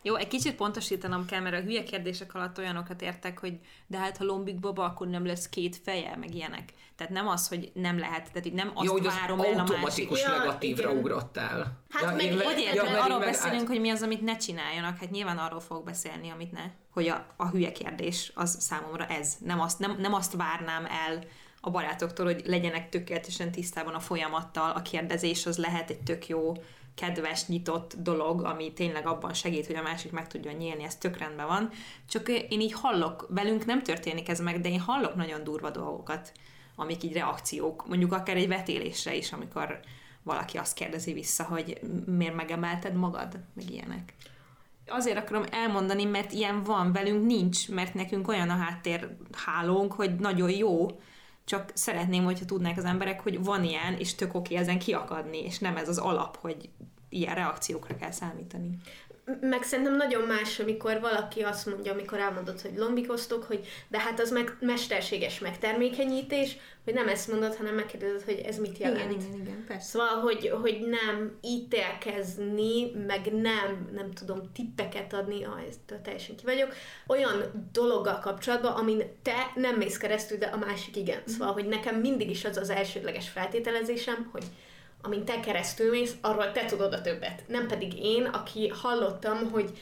Jó, 0.05 0.15
egy 0.15 0.27
kicsit 0.27 0.55
pontosítanom 0.55 1.25
kell, 1.25 1.39
mert 1.41 1.55
a 1.55 1.59
hülye 1.61 1.83
kérdések 1.83 2.35
alatt 2.35 2.57
olyanokat 2.57 3.01
értek, 3.01 3.39
hogy 3.39 3.59
de 3.87 3.97
hát 3.97 4.17
ha 4.17 4.23
lombik 4.23 4.59
baba, 4.59 4.83
akkor 4.83 5.07
nem 5.07 5.25
lesz 5.25 5.49
két 5.49 5.77
feje, 5.83 6.15
meg 6.19 6.35
ilyenek. 6.35 6.73
Tehát 6.95 7.13
nem 7.13 7.27
az, 7.27 7.47
hogy 7.47 7.71
nem 7.73 7.99
lehet, 7.99 8.27
tehát 8.27 8.45
így 8.45 8.53
nem 8.53 8.71
azt 8.73 8.85
Jó, 8.85 8.91
hogy 8.91 9.05
az 9.05 9.15
várom 9.19 9.39
el 9.39 9.53
a 9.53 9.59
automatikus 9.59 10.21
Ja, 10.21 10.37
negatívra 10.37 10.89
igen. 10.89 11.01
ugrottál. 11.01 11.83
Hát 11.89 12.15
meg- 12.15 12.25
én 12.25 12.41
Hogy 12.41 12.59
érted? 12.59 12.75
ja, 12.89 13.03
arról 13.03 13.19
meg 13.19 13.27
beszélünk, 13.27 13.61
át- 13.61 13.67
hogy 13.67 13.79
mi 13.79 13.89
az, 13.89 14.01
amit 14.01 14.21
ne 14.21 14.37
csináljanak. 14.37 14.97
Hát 14.97 15.11
nyilván 15.11 15.37
arról 15.37 15.59
fogok 15.59 15.83
beszélni, 15.83 16.29
amit 16.29 16.51
ne. 16.51 16.63
Hogy 16.93 17.07
a, 17.07 17.25
a 17.37 17.49
hülye 17.49 17.71
kérdés 17.71 18.31
az 18.35 18.57
számomra 18.59 19.05
ez. 19.05 19.35
Nem 19.39 19.59
azt, 19.61 19.79
nem, 19.79 19.95
nem 19.99 20.13
azt 20.13 20.33
várnám 20.33 20.85
el 20.85 21.23
a 21.65 21.69
barátoktól, 21.69 22.25
hogy 22.25 22.41
legyenek 22.45 22.89
tökéletesen 22.89 23.51
tisztában 23.51 23.93
a 23.93 23.99
folyamattal. 23.99 24.71
A 24.71 24.81
kérdezés 24.81 25.45
az 25.45 25.57
lehet 25.57 25.89
egy 25.89 26.01
tök 26.01 26.27
jó, 26.27 26.53
kedves, 26.95 27.47
nyitott 27.47 27.95
dolog, 27.97 28.43
ami 28.43 28.73
tényleg 28.73 29.07
abban 29.07 29.33
segít, 29.33 29.65
hogy 29.65 29.75
a 29.75 29.81
másik 29.81 30.11
meg 30.11 30.27
tudja 30.27 30.51
nyílni, 30.51 30.83
ez 30.83 30.95
tök 30.95 31.17
rendben 31.17 31.47
van. 31.47 31.69
Csak 32.09 32.29
én 32.29 32.61
így 32.61 32.73
hallok, 32.73 33.25
velünk 33.29 33.65
nem 33.65 33.83
történik 33.83 34.29
ez 34.29 34.39
meg, 34.39 34.61
de 34.61 34.69
én 34.69 34.79
hallok 34.79 35.15
nagyon 35.15 35.43
durva 35.43 35.69
dolgokat, 35.69 36.31
amik 36.75 37.03
így 37.03 37.13
reakciók, 37.13 37.87
mondjuk 37.87 38.13
akár 38.13 38.37
egy 38.37 38.47
vetélésre 38.47 39.15
is, 39.15 39.31
amikor 39.31 39.79
valaki 40.23 40.57
azt 40.57 40.73
kérdezi 40.73 41.13
vissza, 41.13 41.43
hogy 41.43 41.79
miért 42.05 42.35
megemelted 42.35 42.93
magad, 42.93 43.39
meg 43.53 43.69
ilyenek. 43.69 44.13
Azért 44.87 45.17
akarom 45.17 45.43
elmondani, 45.51 46.05
mert 46.05 46.31
ilyen 46.31 46.63
van, 46.63 46.91
velünk 46.91 47.25
nincs, 47.25 47.69
mert 47.69 47.93
nekünk 47.93 48.27
olyan 48.27 48.49
a 48.49 48.55
háttér 48.55 49.17
hálónk, 49.45 49.93
hogy 49.93 50.15
nagyon 50.15 50.49
jó, 50.49 50.87
csak 51.45 51.71
szeretném, 51.73 52.23
hogyha 52.23 52.45
tudnák 52.45 52.77
az 52.77 52.85
emberek, 52.85 53.21
hogy 53.21 53.43
van 53.43 53.63
ilyen, 53.63 53.97
és 53.97 54.15
tök 54.15 54.33
oké 54.33 54.55
ezen 54.55 54.79
kiakadni, 54.79 55.37
és 55.37 55.59
nem 55.59 55.77
ez 55.77 55.89
az 55.89 55.97
alap, 55.97 56.37
hogy 56.37 56.69
ilyen 57.09 57.35
reakciókra 57.35 57.95
kell 57.95 58.11
számítani. 58.11 58.77
Meg 59.41 59.63
szerintem 59.63 59.95
nagyon 59.95 60.21
más, 60.21 60.59
amikor 60.59 60.99
valaki 60.99 61.41
azt 61.41 61.65
mondja, 61.65 61.91
amikor 61.91 62.19
elmondod, 62.19 62.61
hogy 62.61 62.77
lombikoztok, 62.77 63.43
hogy 63.43 63.67
de 63.87 63.99
hát 63.99 64.19
az 64.19 64.31
meg 64.31 64.57
mesterséges 64.59 65.39
megtermékenyítés, 65.39 66.57
hogy 66.83 66.93
nem 66.93 67.07
ezt 67.07 67.27
mondod, 67.27 67.55
hanem 67.55 67.75
megkérdezed, 67.75 68.21
hogy 68.21 68.41
ez 68.45 68.57
mit 68.57 68.77
jelent. 68.77 69.11
Igen, 69.11 69.25
igen, 69.25 69.41
igen, 69.41 69.63
persze. 69.67 69.85
Szóval, 69.85 70.19
hogy, 70.21 70.49
hogy 70.61 70.79
nem 70.79 71.37
ítélkezni, 71.41 72.91
meg 73.07 73.33
nem, 73.33 73.89
nem 73.93 74.11
tudom, 74.11 74.41
tippeket 74.53 75.13
adni, 75.13 75.43
ah, 75.43 75.61
ezt 75.67 76.01
teljesen 76.03 76.35
ki 76.35 76.45
vagyok, 76.45 76.73
olyan 77.07 77.67
dologgal 77.71 78.19
kapcsolatban, 78.19 78.71
amin 78.71 79.03
te 79.21 79.51
nem 79.55 79.75
mész 79.75 79.97
keresztül, 79.97 80.37
de 80.37 80.45
a 80.45 80.57
másik 80.57 80.95
igen. 80.95 81.21
Szóval, 81.25 81.53
hogy 81.53 81.65
nekem 81.65 81.95
mindig 81.95 82.29
is 82.29 82.45
az 82.45 82.57
az 82.57 82.69
elsődleges 82.69 83.29
feltételezésem, 83.29 84.29
hogy 84.31 84.43
amin 85.05 85.25
te 85.25 85.39
keresztül 85.39 85.89
mész, 85.89 86.15
arról 86.21 86.51
te 86.51 86.65
tudod 86.65 86.93
a 86.93 87.01
többet. 87.01 87.43
Nem 87.47 87.67
pedig 87.67 87.93
én, 87.99 88.23
aki 88.23 88.67
hallottam, 88.67 89.51
hogy 89.51 89.77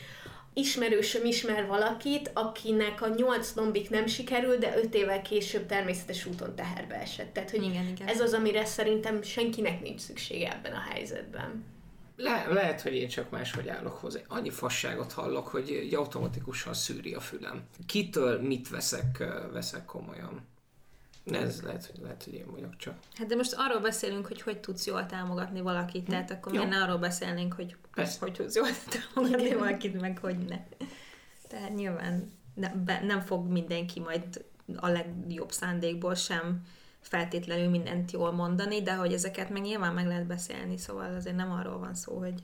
ismerősöm 0.54 1.26
ismer 1.26 1.68
valakit, 1.68 2.32
akinek 2.34 3.02
a 3.02 3.08
nyolc 3.08 3.54
lombik 3.56 3.90
nem 3.90 4.08
sikerül, 4.08 4.58
de 4.58 4.78
öt 4.78 4.94
évvel 4.94 5.22
később 5.22 5.66
természetes 5.66 6.26
úton 6.26 6.56
teherbe 6.56 6.96
esett. 6.96 7.34
Tehát, 7.34 7.50
hogy 7.52 7.64
Igen, 7.64 7.88
igen. 7.88 8.08
ez 8.08 8.20
az, 8.20 8.34
amire 8.34 8.66
szerintem 8.66 9.22
senkinek 9.22 9.82
nincs 9.82 10.00
szüksége 10.00 10.54
ebben 10.54 10.74
a 10.74 10.84
helyzetben. 10.90 11.64
Le, 12.16 12.48
lehet, 12.50 12.82
hogy 12.82 12.94
én 12.94 13.08
csak 13.08 13.30
máshogy 13.30 13.68
állok 13.68 13.98
hozzá. 13.98 14.20
Annyi 14.28 14.50
fasságot 14.50 15.12
hallok, 15.12 15.48
hogy 15.48 15.94
automatikusan 15.94 16.74
szűri 16.74 17.14
a 17.14 17.20
fülem. 17.20 17.64
Kitől 17.86 18.42
mit 18.42 18.70
veszek, 18.70 19.24
veszek 19.54 19.86
komolyan? 19.86 20.51
Ez 21.26 21.62
lehet, 21.62 21.86
hogy, 21.86 22.00
lehet, 22.02 22.24
hogy 22.24 22.34
én 22.34 22.52
vagyok 22.52 22.76
csak. 22.78 22.94
Hát 23.14 23.28
de 23.28 23.36
most 23.36 23.54
arról 23.58 23.80
beszélünk, 23.80 24.28
hogy 24.28 24.42
hogy 24.42 24.60
tudsz 24.60 24.86
jól 24.86 25.06
támogatni 25.06 25.62
valakit, 25.62 26.06
tehát 26.06 26.32
akkor 26.32 26.52
miért 26.52 26.70
ne 26.70 26.82
arról 26.82 26.98
beszélnénk, 26.98 27.54
hogy 27.54 27.76
Persze. 27.94 28.18
hogy 28.20 28.34
tudsz 28.34 28.56
jól 28.56 28.68
támogatni 28.90 29.54
valakit, 29.54 30.00
meg 30.00 30.18
hogy 30.18 30.38
ne. 30.38 30.60
Tehát 31.48 31.74
nyilván 31.76 32.32
ne, 32.54 32.70
be, 32.70 33.02
nem 33.04 33.22
fog 33.22 33.48
mindenki 33.48 34.00
majd 34.00 34.46
a 34.76 34.88
legjobb 34.88 35.52
szándékból 35.52 36.16
sem 36.16 36.62
feltétlenül 37.00 37.70
mindent 37.70 38.12
jól 38.12 38.32
mondani, 38.32 38.82
de 38.82 38.96
hogy 38.96 39.14
ezeket 39.14 39.50
meg 39.50 39.62
nyilván 39.62 39.94
meg 39.94 40.08
lehet 40.08 40.26
beszélni, 40.26 40.78
szóval 40.78 41.16
azért 41.16 41.36
nem 41.36 41.52
arról 41.52 41.78
van 41.78 41.96
szó, 41.96 42.18
hogy... 42.18 42.44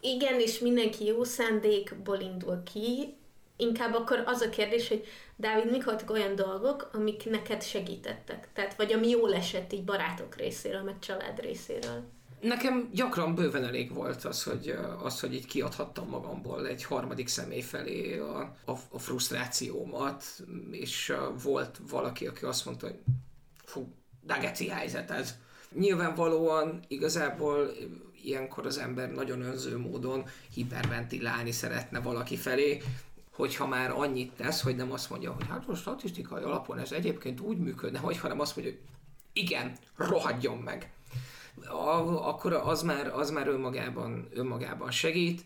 Igen, 0.00 0.40
és 0.40 0.58
mindenki 0.58 1.04
jó 1.04 1.24
szándékból 1.24 2.20
indul 2.20 2.62
ki, 2.62 3.16
inkább 3.56 3.94
akkor 3.94 4.22
az 4.26 4.40
a 4.40 4.48
kérdés, 4.48 4.88
hogy 4.88 5.04
Dávid, 5.36 5.70
mik 5.70 5.84
voltak 5.84 6.10
olyan 6.10 6.34
dolgok, 6.34 6.90
amik 6.92 7.30
neked 7.30 7.62
segítettek? 7.62 8.48
Tehát, 8.52 8.76
vagy 8.76 8.92
ami 8.92 9.08
jól 9.08 9.34
esett 9.34 9.72
így 9.72 9.84
barátok 9.84 10.36
részéről, 10.36 10.82
meg 10.82 10.98
család 10.98 11.40
részéről? 11.40 12.02
Nekem 12.40 12.90
gyakran 12.92 13.34
bőven 13.34 13.64
elég 13.64 13.94
volt 13.94 14.24
az, 14.24 14.42
hogy, 14.42 14.74
az, 15.02 15.20
hogy 15.20 15.34
így 15.34 15.46
kiadhattam 15.46 16.08
magamból 16.08 16.66
egy 16.66 16.84
harmadik 16.84 17.28
személy 17.28 17.60
felé 17.60 18.18
a, 18.18 18.38
a, 18.64 18.72
a 18.90 18.98
frusztrációmat, 18.98 20.24
és 20.70 21.12
volt 21.42 21.80
valaki, 21.90 22.26
aki 22.26 22.44
azt 22.44 22.64
mondta, 22.64 22.86
hogy 22.86 22.98
fú, 23.64 23.94
de 24.20 24.38
geci 24.38 24.68
helyzet 24.68 25.10
ez. 25.10 25.34
Nyilvánvalóan 25.72 26.80
igazából 26.88 27.70
ilyenkor 28.22 28.66
az 28.66 28.78
ember 28.78 29.12
nagyon 29.12 29.42
önző 29.42 29.78
módon 29.78 30.24
hiperventilálni 30.54 31.52
szeretne 31.52 32.00
valaki 32.00 32.36
felé, 32.36 32.82
hogyha 33.34 33.66
már 33.66 33.90
annyit 33.90 34.32
tesz, 34.32 34.62
hogy 34.62 34.76
nem 34.76 34.92
azt 34.92 35.10
mondja, 35.10 35.32
hogy 35.32 35.46
hát 35.48 35.68
a 35.68 35.74
statisztikai 35.74 36.42
alapon 36.42 36.78
ez 36.78 36.92
egyébként 36.92 37.40
úgy 37.40 37.58
működne, 37.58 37.98
hogy 37.98 38.18
hanem 38.18 38.40
azt 38.40 38.56
mondja, 38.56 38.74
hogy 38.74 38.82
igen, 39.32 39.76
rohadjon 39.96 40.58
meg. 40.58 40.92
A, 41.68 42.28
akkor 42.28 42.52
az 42.52 42.82
már, 42.82 43.06
az 43.06 43.30
már 43.30 43.48
önmagában, 43.48 44.28
önmagában 44.32 44.90
segít. 44.90 45.44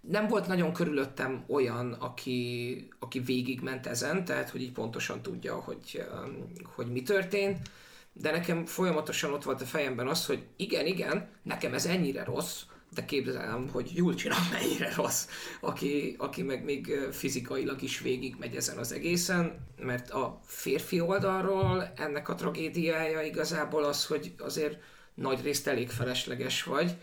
Nem 0.00 0.26
volt 0.26 0.46
nagyon 0.46 0.72
körülöttem 0.72 1.44
olyan, 1.48 1.92
aki, 1.92 2.88
aki 2.98 3.18
végigment 3.20 3.86
ezen, 3.86 4.24
tehát 4.24 4.50
hogy 4.50 4.62
így 4.62 4.72
pontosan 4.72 5.22
tudja, 5.22 5.54
hogy, 5.54 6.06
um, 6.24 6.52
hogy 6.74 6.92
mi 6.92 7.02
történt, 7.02 7.70
de 8.12 8.30
nekem 8.30 8.64
folyamatosan 8.64 9.32
ott 9.32 9.44
volt 9.44 9.60
a 9.60 9.64
fejemben 9.64 10.08
az, 10.08 10.26
hogy 10.26 10.46
igen, 10.56 10.86
igen, 10.86 11.28
nekem 11.42 11.74
ez 11.74 11.86
ennyire 11.86 12.24
rossz, 12.24 12.62
de 12.94 13.04
képzelem, 13.04 13.68
hogy 13.72 13.90
Jul 13.94 14.14
csinál 14.14 14.48
mennyire 14.52 14.92
rossz, 14.94 15.28
aki, 15.60 16.14
aki 16.18 16.42
meg 16.42 16.64
még 16.64 16.92
fizikailag 17.10 17.82
is 17.82 18.00
végig 18.00 18.36
megy 18.38 18.56
ezen 18.56 18.78
az 18.78 18.92
egészen, 18.92 19.66
mert 19.80 20.10
a 20.10 20.40
férfi 20.44 21.00
oldalról 21.00 21.92
ennek 21.96 22.28
a 22.28 22.34
tragédiája 22.34 23.22
igazából 23.22 23.84
az, 23.84 24.06
hogy 24.06 24.34
azért 24.38 24.78
nagy 25.14 25.42
részt 25.42 25.66
elég 25.66 25.90
felesleges 25.90 26.62
vagy, 26.62 26.94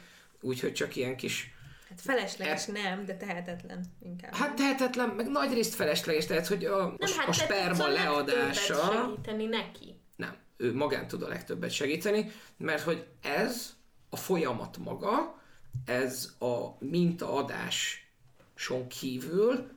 úgyhogy 0.41 0.73
csak 0.73 0.95
ilyen 0.95 1.15
kis 1.17 1.53
Hát 1.89 2.01
felesleges 2.01 2.67
e... 2.67 2.71
nem, 2.71 3.05
de 3.05 3.17
tehetetlen 3.17 3.85
inkább. 4.01 4.33
Hát 4.33 4.55
tehetetlen, 4.55 5.09
meg 5.09 5.27
nagy 5.27 5.53
részt 5.53 5.75
felesleges, 5.75 6.25
tehát 6.25 6.47
hogy 6.47 6.65
a, 6.65 6.77
nem, 6.77 6.95
a, 6.99 7.17
hát 7.17 7.27
a 7.27 7.31
sperma 7.31 7.87
leadása... 7.87 8.91
segíteni 8.91 9.45
neki. 9.45 9.95
Nem, 10.15 10.35
ő 10.57 10.75
magán 10.75 11.07
tud 11.07 11.21
a 11.21 11.27
legtöbbet 11.27 11.71
segíteni, 11.71 12.31
mert 12.57 12.81
hogy 12.81 13.05
ez 13.21 13.73
a 14.09 14.15
folyamat 14.15 14.77
maga, 14.77 15.43
ez 15.85 16.35
a 16.39 16.75
mintaadáson 16.79 18.87
kívül 18.87 19.69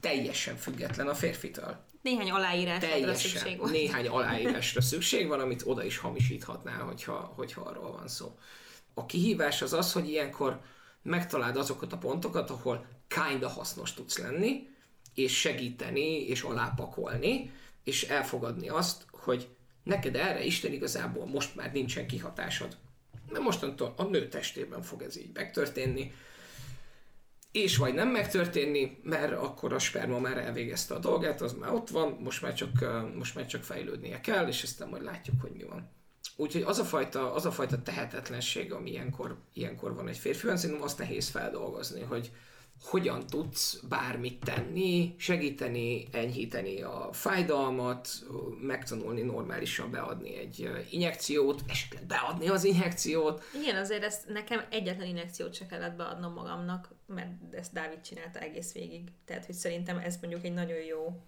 teljesen 0.00 0.56
független 0.56 1.08
a 1.08 1.14
férfitől. 1.14 1.84
Néhány 2.02 2.30
aláírásra 2.30 2.88
teljesen, 2.88 3.30
szükség 3.30 3.58
van. 3.58 3.70
Néhány 3.70 4.08
aláírásra 4.18 4.80
szükség 4.80 5.28
van, 5.28 5.40
amit 5.40 5.62
oda 5.66 5.84
is 5.84 5.98
hamisíthatnál, 5.98 6.82
hogyha, 6.82 7.32
hogyha 7.36 7.60
arról 7.60 7.92
van 7.92 8.08
szó. 8.08 8.38
A 8.94 9.06
kihívás 9.06 9.62
az 9.62 9.72
az, 9.72 9.92
hogy 9.92 10.08
ilyenkor 10.08 10.60
megtaláld 11.02 11.56
azokat 11.56 11.92
a 11.92 11.98
pontokat, 11.98 12.50
ahol 12.50 12.86
kinda 13.08 13.48
hasznos 13.48 13.94
tudsz 13.94 14.18
lenni, 14.18 14.68
és 15.14 15.40
segíteni, 15.40 16.26
és 16.26 16.42
alápakolni, 16.42 17.52
és 17.84 18.02
elfogadni 18.02 18.68
azt, 18.68 19.06
hogy 19.10 19.48
neked 19.82 20.16
erre 20.16 20.44
Isten 20.44 20.72
igazából 20.72 21.26
most 21.26 21.54
már 21.54 21.72
nincsen 21.72 22.06
kihatásod. 22.06 22.76
Mert 23.30 23.44
mostantól 23.44 23.94
a 23.96 24.02
nő 24.02 24.28
testében 24.28 24.82
fog 24.82 25.02
ez 25.02 25.18
így 25.18 25.30
megtörténni, 25.34 26.12
és 27.52 27.76
vagy 27.76 27.94
nem 27.94 28.08
megtörténni, 28.08 28.98
mert 29.02 29.32
akkor 29.32 29.72
a 29.72 29.78
sperma 29.78 30.18
már 30.18 30.38
elvégezte 30.38 30.94
a 30.94 30.98
dolgát, 30.98 31.40
az 31.40 31.52
már 31.52 31.72
ott 31.72 31.88
van, 31.88 32.18
most 32.20 32.42
már 32.42 32.54
csak, 32.54 32.70
most 33.16 33.34
már 33.34 33.46
csak 33.46 33.62
fejlődnie 33.62 34.20
kell, 34.20 34.48
és 34.48 34.62
aztán 34.62 34.88
majd 34.88 35.02
látjuk, 35.02 35.40
hogy 35.40 35.50
mi 35.50 35.62
van. 35.62 35.90
Úgyhogy 36.36 36.62
az 36.62 36.78
a 36.78 36.84
fajta, 36.84 37.34
az 37.34 37.46
a 37.46 37.50
fajta 37.50 37.82
tehetetlenség, 37.82 38.72
ami 38.72 38.90
ilyenkor, 38.90 39.36
ilyenkor 39.52 39.94
van 39.94 40.08
egy 40.08 40.18
férfiban, 40.18 40.56
szerintem 40.56 40.84
azt 40.84 40.98
nehéz 40.98 41.28
feldolgozni, 41.28 42.02
hogy, 42.02 42.30
hogyan 42.82 43.26
tudsz 43.26 43.80
bármit 43.88 44.44
tenni, 44.44 45.14
segíteni, 45.18 46.06
enyhíteni 46.12 46.82
a 46.82 47.08
fájdalmat, 47.12 48.08
megtanulni 48.60 49.22
normálisan 49.22 49.90
beadni 49.90 50.36
egy 50.36 50.70
injekciót, 50.90 51.62
esetleg 51.68 52.06
beadni 52.06 52.48
az 52.48 52.64
injekciót. 52.64 53.42
Igen, 53.62 53.76
azért 53.76 54.04
ezt 54.04 54.28
nekem 54.28 54.64
egyetlen 54.70 55.06
injekciót 55.06 55.54
se 55.54 55.66
kellett 55.66 55.96
beadnom 55.96 56.32
magamnak, 56.32 56.88
mert 57.06 57.32
ezt 57.52 57.72
Dávid 57.72 58.00
csinálta 58.00 58.38
egész 58.38 58.72
végig. 58.72 59.02
Tehát, 59.24 59.46
hogy 59.46 59.54
szerintem 59.54 59.98
ez 59.98 60.16
mondjuk 60.20 60.44
egy 60.44 60.54
nagyon 60.54 60.82
jó 60.82 61.20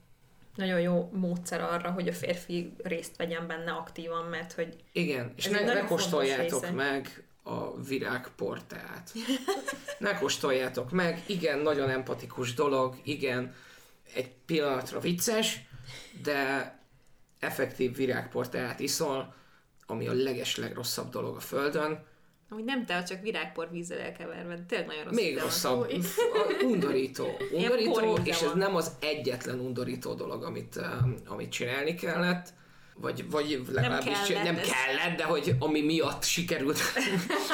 nagyon 0.55 0.81
jó 0.81 1.11
módszer 1.13 1.61
arra, 1.61 1.91
hogy 1.91 2.09
a 2.09 2.13
férfi 2.13 2.73
részt 2.83 3.17
vegyen 3.17 3.47
benne 3.47 3.73
aktívan, 3.73 4.25
mert 4.25 4.53
hogy... 4.53 4.77
Igen, 4.93 5.33
és 5.37 5.49
ne, 5.49 5.61
ne 5.61 5.85
kóstoljátok 5.85 6.71
meg 6.71 7.25
a 7.47 7.81
virágportát. 7.89 9.13
Ne 9.99 10.19
kóstoljátok 10.19 10.91
meg, 10.91 11.23
igen, 11.27 11.59
nagyon 11.59 11.91
empatikus 11.91 12.55
dolog, 12.55 12.97
igen, 13.03 13.55
egy 14.15 14.31
pillanatra 14.47 15.01
vicces, 15.01 15.61
de 16.23 16.73
effektív 17.39 17.97
virágportát 17.97 18.81
iszol, 18.81 19.35
ami 19.87 20.09
a 20.09 20.13
leges 20.13 20.57
legrosszabb 20.57 21.11
dolog 21.11 21.37
a 21.37 21.41
Földön. 21.41 22.05
Ami 22.51 22.63
nem 22.63 22.87
te, 22.87 23.03
csak 23.03 23.23
virágpor 23.23 23.71
vízzel 23.71 23.99
elkeverve, 23.99 24.65
tényleg 24.69 24.87
nagyon 24.87 25.05
rossz. 25.05 25.15
Még 25.15 25.39
rosszabb. 25.39 25.93
Undorító. 26.63 27.27
Undorító, 27.53 28.19
és 28.25 28.41
ez 28.41 28.53
nem 28.55 28.77
az 28.77 28.93
egyetlen 29.01 29.61
undorító 29.61 30.15
dolog, 30.15 30.43
amit, 30.43 30.81
amit 31.27 31.51
csinálni 31.51 31.95
kellett 31.95 32.49
vagy, 33.01 33.31
vagy 33.31 33.63
legalábbis 33.73 34.13
nem 34.13 34.25
kellett, 34.27 34.45
nem 34.45 34.55
kellett, 34.55 35.17
de 35.17 35.25
hogy 35.25 35.57
ami 35.59 35.81
miatt 35.81 36.25
sikerült. 36.25 36.79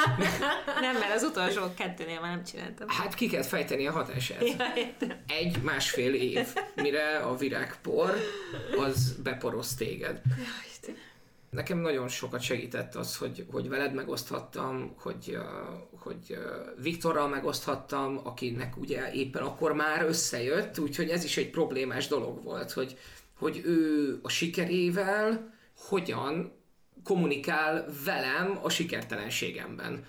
nem, 0.81 0.93
mert 0.93 1.15
az 1.15 1.23
utolsó 1.23 1.61
kettőnél 1.77 2.19
már 2.19 2.35
nem 2.35 2.43
csináltam. 2.43 2.87
Hát 2.87 3.13
ki 3.13 3.27
kell 3.27 3.41
fejteni 3.41 3.87
a 3.87 3.91
hatását. 3.91 4.47
Ja, 4.47 4.73
Egy 5.27 5.61
másfél 5.61 6.13
év, 6.13 6.47
mire 6.75 7.17
a 7.17 7.35
virágpor 7.35 8.13
az 8.77 9.15
beporoz 9.23 9.75
téged. 9.75 10.21
Nekem 11.49 11.77
nagyon 11.77 12.07
sokat 12.07 12.41
segített 12.41 12.95
az, 12.95 13.17
hogy, 13.17 13.45
hogy 13.51 13.69
veled 13.69 13.93
megoszthattam, 13.93 14.95
hogy, 14.99 15.37
hogy 15.99 16.37
Viktorral 16.81 17.27
megoszthattam, 17.27 18.19
akinek 18.23 18.77
ugye 18.77 19.11
éppen 19.11 19.43
akkor 19.43 19.73
már 19.73 20.05
összejött, 20.05 20.79
úgyhogy 20.79 21.09
ez 21.09 21.23
is 21.23 21.37
egy 21.37 21.49
problémás 21.49 22.07
dolog 22.07 22.43
volt, 22.43 22.71
hogy, 22.71 22.97
hogy 23.43 23.61
ő 23.65 24.19
a 24.21 24.29
sikerével 24.29 25.53
hogyan 25.77 26.51
kommunikál 27.03 27.85
velem 28.05 28.59
a 28.61 28.69
sikertelenségemben. 28.69 30.05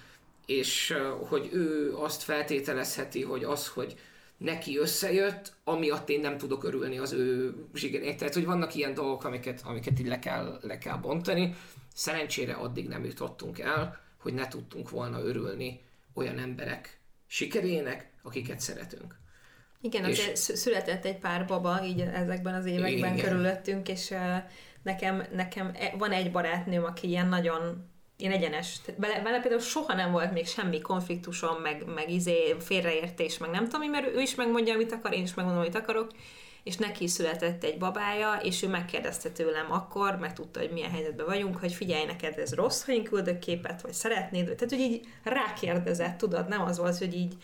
És 0.47 0.95
hogy 1.29 1.49
ő 1.53 1.95
azt 1.97 2.23
feltételezheti, 2.23 3.23
hogy 3.23 3.45
az, 3.45 3.69
hogy 3.69 3.97
neki 4.37 4.79
összejött, 4.79 5.53
amiatt 5.65 6.09
én 6.09 6.21
nem 6.21 6.39
tudok 6.39 6.65
örülni 6.65 6.99
az 6.99 7.13
ő 7.13 7.55
sikerének. 7.75 8.17
Tehát, 8.17 8.35
hogy 8.35 8.45
vannak 8.45 8.75
ilyen 8.75 8.95
dolgok, 8.95 9.25
amiket, 9.25 9.63
amiket 9.65 10.01
így 10.01 10.07
le 10.07 10.19
kell, 10.19 10.59
le 10.63 10.79
kell 10.79 10.97
bontani. 10.97 11.55
Szerencsére 11.95 12.53
addig 12.53 12.89
nem 12.89 13.05
jutottunk 13.05 13.59
el, 13.59 14.01
hogy 14.17 14.35
ne 14.35 14.49
tudtunk 14.49 14.91
volna 14.91 15.23
örülni 15.23 15.81
olyan 16.15 16.39
emberek 16.39 16.99
sikerének, 17.27 18.11
akiket 18.23 18.61
szeretünk. 18.61 19.23
Igen, 19.85 20.05
és... 20.05 20.19
azért 20.19 20.57
született 20.57 21.05
egy 21.05 21.19
pár 21.19 21.47
baba 21.47 21.85
így 21.85 22.01
ezekben 22.01 22.55
az 22.55 22.67
években 22.67 23.13
Igen. 23.13 23.17
körülöttünk, 23.17 23.89
és 23.89 24.15
nekem, 24.83 25.27
nekem 25.33 25.71
e, 25.75 25.95
van 25.99 26.11
egy 26.11 26.31
barátnőm, 26.31 26.85
aki 26.85 27.09
ilyen 27.09 27.29
nagyon 27.29 27.93
ilyen 28.17 28.33
egyenes. 28.33 28.81
Vele, 28.97 29.23
vele 29.23 29.41
például 29.41 29.61
soha 29.61 29.95
nem 29.95 30.13
volt 30.13 30.33
még 30.33 30.47
semmi 30.47 30.81
konfliktusom, 30.81 31.61
meg, 31.61 31.85
meg 31.95 32.11
izé, 32.11 32.57
félreértés, 32.61 33.39
meg 33.39 33.51
nem 33.51 33.69
tudom, 33.69 33.91
mert 33.91 34.07
ő 34.07 34.21
is 34.21 34.35
megmondja, 34.35 34.75
amit 34.75 34.93
akar, 34.93 35.13
én 35.13 35.23
is 35.23 35.35
megmondom, 35.35 35.63
amit 35.63 35.77
akarok, 35.77 36.11
és 36.63 36.77
neki 36.77 37.09
született 37.09 37.65
egy 37.65 37.79
babája, 37.79 38.41
és 38.43 38.63
ő 38.63 38.69
megkérdezte 38.69 39.31
tőlem 39.31 39.73
akkor, 39.73 40.17
mert 40.17 40.35
tudta, 40.35 40.61
hogy 40.61 40.71
milyen 40.71 40.91
helyzetben 40.91 41.27
vagyunk, 41.27 41.57
hogy 41.57 41.73
figyelj, 41.73 42.05
neked 42.05 42.39
ez 42.39 42.55
rossz, 42.55 42.85
ha 42.85 42.93
én 42.93 43.05
küldök 43.05 43.39
képet, 43.39 43.83
vagy 43.83 43.93
szeretnéd, 43.93 44.45
tehát 44.45 44.71
hogy 44.71 44.81
így 44.81 45.07
rákérdezett, 45.23 46.19
tudod, 46.19 46.49
nem 46.49 46.63
az 46.63 46.79
volt, 46.79 46.99
hogy 46.99 47.15
így 47.15 47.35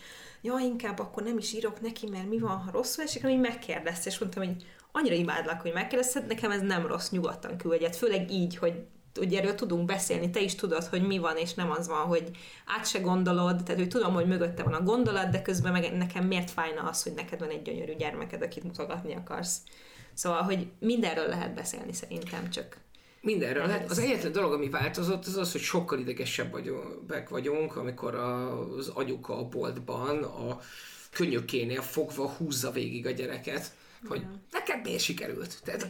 ja, 0.41 0.57
inkább 0.57 0.99
akkor 0.99 1.23
nem 1.23 1.37
is 1.37 1.53
írok 1.53 1.81
neki, 1.81 2.09
mert 2.09 2.29
mi 2.29 2.39
van, 2.39 2.57
ha 2.57 2.71
rosszul 2.71 3.03
esik, 3.03 3.21
hanem 3.21 3.39
megkérdezte, 3.39 4.09
és 4.09 4.19
mondtam, 4.19 4.43
hogy 4.43 4.65
annyira 4.91 5.15
imádlak, 5.15 5.61
hogy 5.61 5.73
megkérdezted, 5.73 6.27
nekem 6.27 6.51
ez 6.51 6.61
nem 6.61 6.87
rossz, 6.87 7.09
nyugodtan 7.09 7.57
küldjet, 7.57 7.95
főleg 7.95 8.31
így, 8.31 8.57
hogy 8.57 8.73
ugye 9.19 9.39
erről 9.39 9.55
tudunk 9.55 9.85
beszélni, 9.85 10.29
te 10.29 10.39
is 10.39 10.55
tudod, 10.55 10.83
hogy 10.83 11.07
mi 11.07 11.17
van, 11.17 11.37
és 11.37 11.53
nem 11.53 11.71
az 11.71 11.87
van, 11.87 12.05
hogy 12.05 12.31
át 12.65 12.87
se 12.87 12.99
gondolod, 12.99 13.63
tehát 13.63 13.81
hogy 13.81 13.89
tudom, 13.89 14.13
hogy 14.13 14.27
mögötte 14.27 14.63
van 14.63 14.73
a 14.73 14.83
gondolat, 14.83 15.29
de 15.29 15.41
közben 15.41 15.71
meg 15.71 15.97
nekem 15.97 16.25
miért 16.25 16.51
fájna 16.51 16.81
az, 16.81 17.03
hogy 17.03 17.13
neked 17.13 17.39
van 17.39 17.49
egy 17.49 17.61
gyönyörű 17.61 17.95
gyermeked, 17.95 18.41
akit 18.41 18.63
mutogatni 18.63 19.15
akarsz. 19.15 19.57
Szóval, 20.13 20.41
hogy 20.41 20.67
mindenről 20.79 21.27
lehet 21.27 21.53
beszélni 21.53 21.93
szerintem, 21.93 22.49
csak 22.49 22.77
Mindenről. 23.21 23.67
Hát 23.67 23.89
az 23.89 23.99
egyetlen 23.99 24.31
dolog, 24.31 24.53
ami 24.53 24.69
változott, 24.69 25.25
az 25.25 25.37
az, 25.37 25.51
hogy 25.51 25.61
sokkal 25.61 25.99
idegesebb 25.99 26.51
vagyunk, 26.51 27.29
vagyunk 27.29 27.75
amikor 27.75 28.15
az 28.15 28.87
anyuka 28.87 29.37
a 29.37 29.47
boltban 29.47 30.23
a 30.23 30.59
könyökénél 31.11 31.81
fogva 31.81 32.27
húzza 32.29 32.71
végig 32.71 33.05
a 33.05 33.11
gyereket, 33.11 33.71
hogy 34.07 34.21
neked 34.51 34.81
miért 34.83 35.01
sikerült. 35.01 35.57
Tehát 35.63 35.87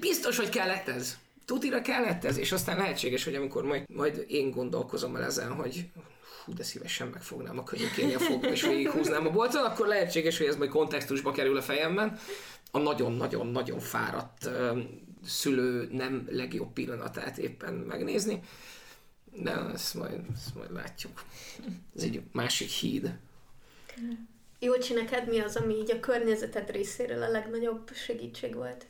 biztos, 0.00 0.36
hogy 0.36 0.48
kellett 0.48 0.88
ez. 0.88 1.18
Tutira 1.44 1.80
kellett 1.80 2.24
ez, 2.24 2.38
és 2.38 2.52
aztán 2.52 2.76
lehetséges, 2.76 3.24
hogy 3.24 3.34
amikor 3.34 3.64
majd, 3.64 3.90
majd 3.90 4.24
én 4.28 4.50
gondolkozom 4.50 5.16
el 5.16 5.24
ezen, 5.24 5.52
hogy 5.52 5.84
hú, 6.44 6.54
de 6.54 6.62
szívesen 6.62 7.08
megfognám 7.08 7.58
a 7.58 7.64
könyökénél 7.64 8.18
fogva, 8.18 8.48
és 8.48 8.62
végighúznám 8.62 9.26
a 9.26 9.30
bolton, 9.30 9.64
akkor 9.64 9.86
lehetséges, 9.86 10.38
hogy 10.38 10.46
ez 10.46 10.56
majd 10.56 10.70
kontextusba 10.70 11.32
kerül 11.32 11.56
a 11.56 11.62
fejemben. 11.62 12.18
A 12.70 12.78
nagyon-nagyon-nagyon 12.78 13.78
fáradt 13.78 14.50
szülő 15.26 15.88
nem 15.92 16.26
legjobb 16.30 16.72
pillanatát 16.72 17.38
éppen 17.38 17.74
megnézni. 17.74 18.40
De 19.32 19.52
ezt 19.72 19.94
majd, 19.94 20.20
ezt 20.34 20.54
majd 20.54 20.72
látjuk. 20.72 21.24
Ez 21.96 22.02
egy 22.02 22.22
másik 22.32 22.68
híd. 22.68 23.18
Jócsi, 24.58 24.92
neked 24.92 25.28
mi 25.28 25.38
az, 25.38 25.56
ami 25.56 25.74
így 25.74 25.90
a 25.90 26.00
környezeted 26.00 26.70
részéről 26.70 27.22
a 27.22 27.28
legnagyobb 27.28 27.90
segítség 27.94 28.54
volt? 28.54 28.86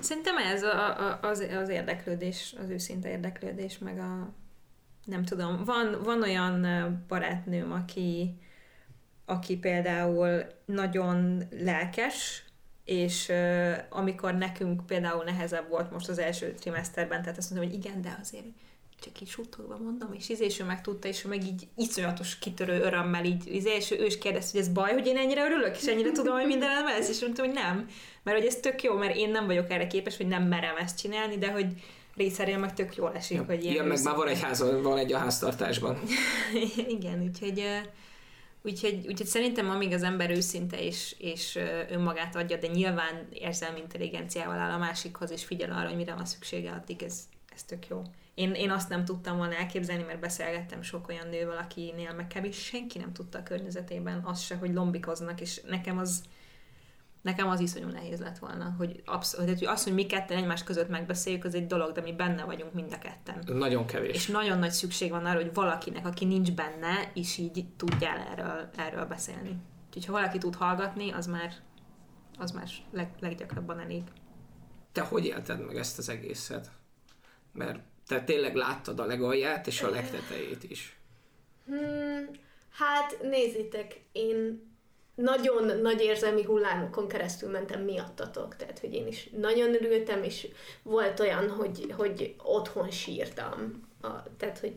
Szerintem 0.00 0.36
ez 0.36 0.62
a, 0.62 1.08
a, 1.08 1.18
az, 1.22 1.38
az 1.40 1.68
érdeklődés, 1.68 2.54
az 2.62 2.68
őszinte 2.68 3.10
érdeklődés, 3.10 3.78
meg 3.78 3.98
a 3.98 4.32
nem 5.08 5.24
tudom, 5.24 5.64
van, 5.64 6.02
van 6.02 6.22
olyan 6.22 6.66
barátnőm, 7.08 7.72
aki, 7.72 8.34
aki 9.24 9.56
például 9.56 10.46
nagyon 10.64 11.42
lelkes, 11.50 12.44
és 12.88 13.28
uh, 13.28 13.76
amikor 13.88 14.34
nekünk 14.34 14.86
például 14.86 15.24
nehezebb 15.24 15.68
volt 15.68 15.90
most 15.90 16.08
az 16.08 16.18
első 16.18 16.54
trimeszterben, 16.60 17.22
tehát 17.22 17.38
azt 17.38 17.50
mondom, 17.50 17.68
hogy 17.68 17.78
igen, 17.78 18.02
de 18.02 18.18
azért 18.20 18.44
csak 19.00 19.20
így 19.20 19.28
suttogva 19.28 19.78
mondom, 19.78 20.12
és 20.12 20.28
íz, 20.28 20.40
és 20.40 20.60
ő 20.60 20.64
meg 20.64 20.80
tudta, 20.80 21.08
és 21.08 21.24
ő 21.24 21.28
meg 21.28 21.44
így 21.46 21.68
iszonyatos 21.76 22.38
kitörő 22.38 22.80
örömmel 22.80 23.24
így, 23.24 23.54
íz, 23.54 23.66
és 23.66 23.90
ő, 23.90 24.04
is 24.04 24.18
kérdezte, 24.18 24.58
hogy 24.58 24.60
ez 24.60 24.72
baj, 24.72 24.92
hogy 24.92 25.06
én 25.06 25.16
ennyire 25.16 25.44
örülök, 25.44 25.76
és 25.76 25.86
ennyire 25.86 26.12
tudom, 26.12 26.34
hogy 26.34 26.46
minden 26.46 26.86
ez, 26.98 27.08
és 27.08 27.20
mondtam, 27.20 27.44
hogy 27.44 27.54
nem, 27.54 27.88
mert 28.22 28.38
hogy 28.38 28.46
ez 28.46 28.56
tök 28.56 28.82
jó, 28.82 28.94
mert 28.94 29.16
én 29.16 29.30
nem 29.30 29.46
vagyok 29.46 29.70
erre 29.70 29.86
képes, 29.86 30.16
hogy 30.16 30.26
nem 30.26 30.42
merem 30.42 30.76
ezt 30.76 30.98
csinálni, 30.98 31.38
de 31.38 31.50
hogy 31.50 31.66
részéről 32.16 32.58
meg 32.58 32.74
tök 32.74 32.96
jól 32.96 33.12
esik, 33.14 33.36
ja, 33.36 33.44
hogy 33.44 33.62
ilyen... 33.62 33.74
Igen, 33.74 33.86
meg 33.86 34.02
már 34.02 34.16
van 34.16 34.28
egy 34.28 34.40
házon, 34.40 34.82
van 34.82 34.98
egy 34.98 35.12
a 35.12 35.18
háztartásban. 35.18 35.98
igen, 36.98 37.22
úgyhogy 37.22 37.64
Úgyhogy, 38.62 39.06
úgyhogy 39.06 39.26
szerintem 39.26 39.70
amíg 39.70 39.92
az 39.92 40.02
ember 40.02 40.30
őszinte 40.30 40.80
és, 40.80 41.14
és 41.18 41.58
önmagát 41.90 42.36
adja, 42.36 42.56
de 42.56 42.66
nyilván 42.66 43.28
érzelmi 43.32 43.78
intelligenciával 43.78 44.58
áll 44.58 44.72
a 44.72 44.78
másikhoz, 44.78 45.30
és 45.30 45.44
figyel 45.44 45.72
arra, 45.72 45.86
hogy 45.86 45.96
mire 45.96 46.14
van 46.14 46.24
szüksége, 46.24 46.70
addig 46.70 47.02
ez, 47.02 47.28
ez 47.54 47.62
tök 47.62 47.88
jó. 47.88 48.02
Én, 48.34 48.52
én 48.52 48.70
azt 48.70 48.88
nem 48.88 49.04
tudtam 49.04 49.36
volna 49.36 49.54
elképzelni, 49.54 50.02
mert 50.02 50.20
beszélgettem 50.20 50.82
sok 50.82 51.08
olyan 51.08 51.28
nővel, 51.28 51.56
akinél 51.56 52.12
meg 52.12 52.26
kb. 52.26 52.52
senki 52.52 52.98
nem 52.98 53.12
tudta 53.12 53.38
a 53.38 53.42
környezetében 53.42 54.22
azt 54.24 54.44
se, 54.44 54.56
hogy 54.56 54.72
lombikoznak, 54.72 55.40
és 55.40 55.60
nekem 55.66 55.98
az, 55.98 56.22
nekem 57.22 57.48
az 57.48 57.60
iszonyú 57.60 57.88
nehéz 57.88 58.20
lett 58.20 58.38
volna, 58.38 58.74
hogy, 58.78 59.02
absz- 59.04 59.36
hogy 59.36 59.64
az, 59.64 59.84
hogy 59.84 59.94
mi 59.94 60.06
ketten 60.06 60.36
egymás 60.36 60.64
között 60.64 60.88
megbeszéljük, 60.88 61.44
az 61.44 61.54
egy 61.54 61.66
dolog, 61.66 61.92
de 61.92 62.00
mi 62.00 62.12
benne 62.12 62.44
vagyunk 62.44 62.72
mind 62.72 62.92
a 62.92 62.98
ketten. 62.98 63.56
Nagyon 63.56 63.86
kevés. 63.86 64.14
És 64.14 64.26
nagyon 64.26 64.58
nagy 64.58 64.70
szükség 64.70 65.10
van 65.10 65.26
arra, 65.26 65.40
hogy 65.40 65.54
valakinek, 65.54 66.06
aki 66.06 66.24
nincs 66.24 66.52
benne, 66.52 67.10
is 67.14 67.38
így 67.38 67.64
tudjál 67.76 68.18
erről, 68.18 68.70
erről 68.76 69.04
beszélni. 69.04 69.56
Úgyhogy 69.86 70.04
ha 70.04 70.12
valaki 70.12 70.38
tud 70.38 70.54
hallgatni, 70.54 71.10
az 71.10 71.26
már, 71.26 71.52
az 72.38 72.50
már 72.50 72.68
leg, 72.92 73.10
leggyakrabban 73.20 73.80
elég. 73.80 74.02
Te 74.92 75.00
hogy 75.00 75.26
élted 75.26 75.66
meg 75.66 75.76
ezt 75.76 75.98
az 75.98 76.08
egészet? 76.08 76.70
Mert 77.52 77.80
te 78.06 78.24
tényleg 78.24 78.54
láttad 78.54 79.00
a 79.00 79.06
legalját 79.06 79.66
és 79.66 79.82
a 79.82 79.90
legtetejét 79.90 80.64
is. 80.64 80.98
Hmm, 81.66 82.30
hát 82.70 83.18
nézzétek, 83.22 84.00
én 84.12 84.67
nagyon 85.20 85.76
nagy 85.80 86.00
érzelmi 86.00 86.42
hullámokon 86.42 87.08
keresztül 87.08 87.50
mentem 87.50 87.82
miattatok, 87.82 88.56
tehát 88.56 88.78
hogy 88.78 88.94
én 88.94 89.06
is 89.06 89.30
nagyon 89.36 89.74
örültem, 89.74 90.22
és 90.22 90.48
volt 90.82 91.20
olyan, 91.20 91.50
hogy, 91.50 91.94
hogy 91.96 92.34
otthon 92.42 92.90
sírtam. 92.90 93.88
A, 94.00 94.08
tehát, 94.36 94.58
hogy 94.58 94.74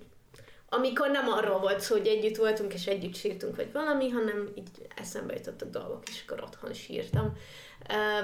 amikor 0.69 1.09
nem 1.09 1.27
arról 1.27 1.59
volt 1.59 1.79
szó, 1.79 1.95
hogy 1.95 2.07
együtt 2.07 2.37
voltunk, 2.37 2.73
és 2.73 2.87
együtt 2.87 3.15
sírtunk, 3.15 3.55
vagy 3.55 3.71
valami, 3.71 4.09
hanem 4.09 4.49
így 4.55 4.69
eszembe 4.95 5.33
jutottak 5.33 5.69
dolgok, 5.69 6.03
és 6.09 6.23
akkor 6.27 6.43
otthon 6.43 6.73
sírtam. 6.73 7.37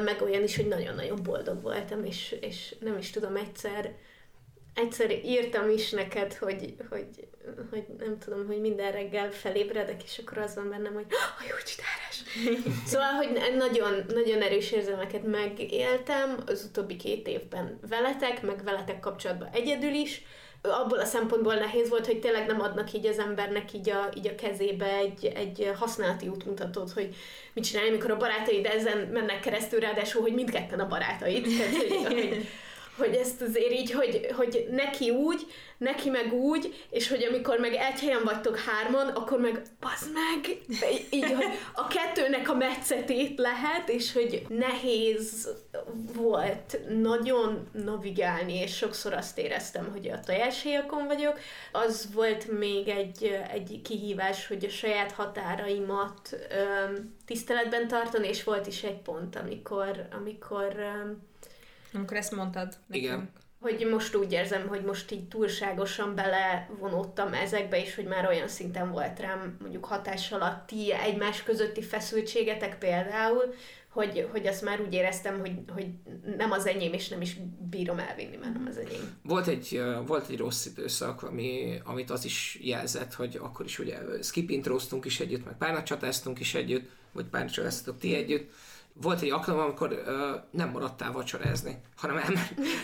Meg 0.03 0.21
olyan 0.21 0.43
is, 0.43 0.55
hogy 0.55 0.67
nagyon-nagyon 0.67 1.23
boldog 1.23 1.61
voltam, 1.61 2.05
és, 2.05 2.35
és 2.41 2.75
nem 2.79 2.97
is 2.97 3.09
tudom, 3.09 3.35
egyszer 3.35 3.95
egyszer 4.77 5.11
írtam 5.11 5.69
is 5.69 5.89
neked, 5.89 6.33
hogy, 6.33 6.73
hogy, 6.89 7.27
hogy 7.69 7.85
nem 7.99 8.17
tudom, 8.19 8.47
hogy 8.47 8.59
minden 8.59 8.91
reggel 8.91 9.31
felébredek, 9.31 10.03
és 10.03 10.17
akkor 10.17 10.37
az 10.37 10.55
van 10.55 10.69
bennem, 10.69 10.93
hogy 10.93 11.05
a 11.09 11.43
jó 11.49 11.55
csitárás. 11.65 12.23
szóval, 12.91 13.11
hogy 13.11 13.55
nagyon, 13.57 14.05
nagyon 14.07 14.41
erős 14.41 14.71
érzelmeket 14.71 15.23
megéltem 15.23 16.37
az 16.45 16.65
utóbbi 16.69 16.95
két 16.95 17.27
évben 17.27 17.79
veletek, 17.89 18.41
meg 18.41 18.63
veletek 18.63 18.99
kapcsolatban 18.99 19.49
egyedül 19.51 19.93
is, 19.93 20.21
abból 20.61 20.99
a 20.99 21.05
szempontból 21.05 21.53
nehéz 21.53 21.89
volt, 21.89 22.05
hogy 22.05 22.19
tényleg 22.19 22.47
nem 22.47 22.61
adnak 22.61 22.93
így 22.93 23.05
az 23.05 23.19
embernek 23.19 23.73
így 23.73 23.89
a, 23.89 24.09
így 24.17 24.27
a 24.27 24.35
kezébe 24.35 24.95
egy, 24.95 25.25
egy 25.25 25.71
használati 25.75 26.27
útmutatót, 26.27 26.91
hogy 26.91 27.15
mit 27.53 27.65
csinálni, 27.65 27.89
amikor 27.89 28.11
a 28.11 28.17
barátaid 28.17 28.65
ezen 28.65 28.97
mennek 28.97 29.39
keresztül, 29.39 29.79
ráadásul, 29.79 30.21
hogy 30.21 30.33
mindketten 30.33 30.79
a 30.79 30.87
barátaid. 30.87 31.47
Tehát, 31.57 31.75
hogy, 31.75 32.05
hogy, 32.05 32.47
hogy 32.97 33.13
ezt 33.15 33.41
azért 33.41 33.71
így, 33.71 33.91
hogy, 33.91 34.27
hogy 34.35 34.67
neki 34.71 35.09
úgy, 35.09 35.47
neki 35.77 36.09
meg 36.09 36.33
úgy, 36.33 36.85
és 36.89 37.09
hogy 37.09 37.23
amikor 37.23 37.59
meg 37.59 37.73
egy 37.73 37.99
helyen 37.99 38.23
vagytok 38.23 38.57
hárman, 38.57 39.07
akkor 39.07 39.39
meg 39.39 39.61
az 39.79 40.09
meg, 40.13 40.57
így, 41.09 41.33
hogy 41.33 41.45
a 41.73 41.87
kettőnek 41.87 42.49
a 42.49 42.55
metszetét 42.55 43.39
lehet, 43.39 43.89
és 43.89 44.13
hogy 44.13 44.45
nehéz 44.49 45.49
volt 46.13 46.79
nagyon 47.01 47.67
navigálni, 47.71 48.53
és 48.53 48.75
sokszor 48.75 49.13
azt 49.13 49.37
éreztem, 49.37 49.89
hogy 49.91 50.09
a 50.09 50.19
tojáshéjakon 50.19 51.05
vagyok. 51.07 51.39
Az 51.71 52.13
volt 52.13 52.51
még 52.59 52.87
egy, 52.87 53.39
egy 53.51 53.81
kihívás, 53.83 54.47
hogy 54.47 54.65
a 54.65 54.69
saját 54.69 55.11
határaimat 55.11 56.37
öm, 56.49 57.15
tiszteletben 57.25 57.87
tartani, 57.87 58.27
és 58.27 58.43
volt 58.43 58.67
is 58.67 58.83
egy 58.83 59.01
pont, 59.01 59.35
amikor, 59.35 60.07
amikor 60.11 60.75
öm, 60.77 61.21
amikor 61.93 62.17
ezt 62.17 62.35
mondtad. 62.35 62.65
Nekünk. 62.65 63.05
Igen. 63.05 63.29
Hogy 63.59 63.87
most 63.91 64.15
úgy 64.15 64.31
érzem, 64.31 64.67
hogy 64.67 64.83
most 64.83 65.11
így 65.11 65.27
túlságosan 65.27 66.15
belevonódtam 66.15 67.33
ezekbe, 67.33 67.81
és 67.81 67.95
hogy 67.95 68.05
már 68.05 68.27
olyan 68.27 68.47
szinten 68.47 68.91
volt 68.91 69.19
rám 69.19 69.57
mondjuk 69.61 69.85
hatás 69.85 70.31
alatti 70.31 70.93
egymás 70.93 71.43
közötti 71.43 71.81
feszültségetek 71.81 72.77
például, 72.77 73.53
hogy, 73.97 74.27
hogy 74.31 74.47
azt 74.47 74.61
már 74.61 74.81
úgy 74.81 74.93
éreztem, 74.93 75.39
hogy, 75.39 75.51
hogy 75.73 75.87
nem 76.37 76.51
az 76.51 76.67
enyém, 76.67 76.93
és 76.93 77.07
nem 77.07 77.21
is 77.21 77.37
bírom 77.69 77.99
elvinni, 77.99 78.35
mert 78.35 78.53
nem 78.53 78.65
az 78.69 78.77
enyém. 78.77 79.17
Volt 79.23 79.47
egy, 79.47 79.81
volt 80.05 80.29
egy 80.29 80.37
rossz 80.37 80.65
időszak, 80.65 81.23
ami, 81.23 81.79
amit 81.83 82.09
az 82.09 82.25
is 82.25 82.59
jelzett, 82.61 83.13
hogy 83.13 83.39
akkor 83.41 83.65
is 83.65 83.79
ugye 83.79 83.97
skipintroztunk 84.21 85.05
is 85.05 85.19
együtt, 85.19 85.45
meg 85.45 85.57
párnacsatáztunk 85.57 86.39
is 86.39 86.55
együtt, 86.55 86.89
vagy 87.11 87.25
párnacsatáztatok 87.25 87.99
ti 87.99 88.15
együtt, 88.15 88.51
volt 89.01 89.21
egy 89.21 89.31
alkalom, 89.31 89.59
amikor 89.59 89.91
uh, 89.91 90.41
nem 90.51 90.69
maradtál 90.69 91.11
vacsorázni, 91.11 91.81
hanem 91.95 92.17
el, 92.17 92.33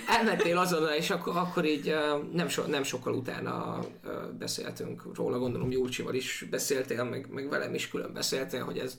elmentél 0.17 0.57
azonnal, 0.57 0.93
és 0.93 1.09
akkor, 1.09 1.37
akkor 1.37 1.65
így 1.65 1.87
uh, 1.87 2.31
nem, 2.31 2.47
so, 2.47 2.67
nem 2.67 2.83
sokkal 2.83 3.13
utána 3.13 3.79
uh, 4.03 4.13
beszéltünk 4.31 5.15
róla, 5.15 5.39
gondolom 5.39 5.71
Júlcsival 5.71 6.13
is 6.13 6.45
beszéltél, 6.49 7.03
meg, 7.03 7.27
meg 7.29 7.49
velem 7.49 7.73
is 7.73 7.89
külön 7.89 8.13
beszéltél, 8.13 8.63
hogy 8.63 8.77
ez, 8.77 8.97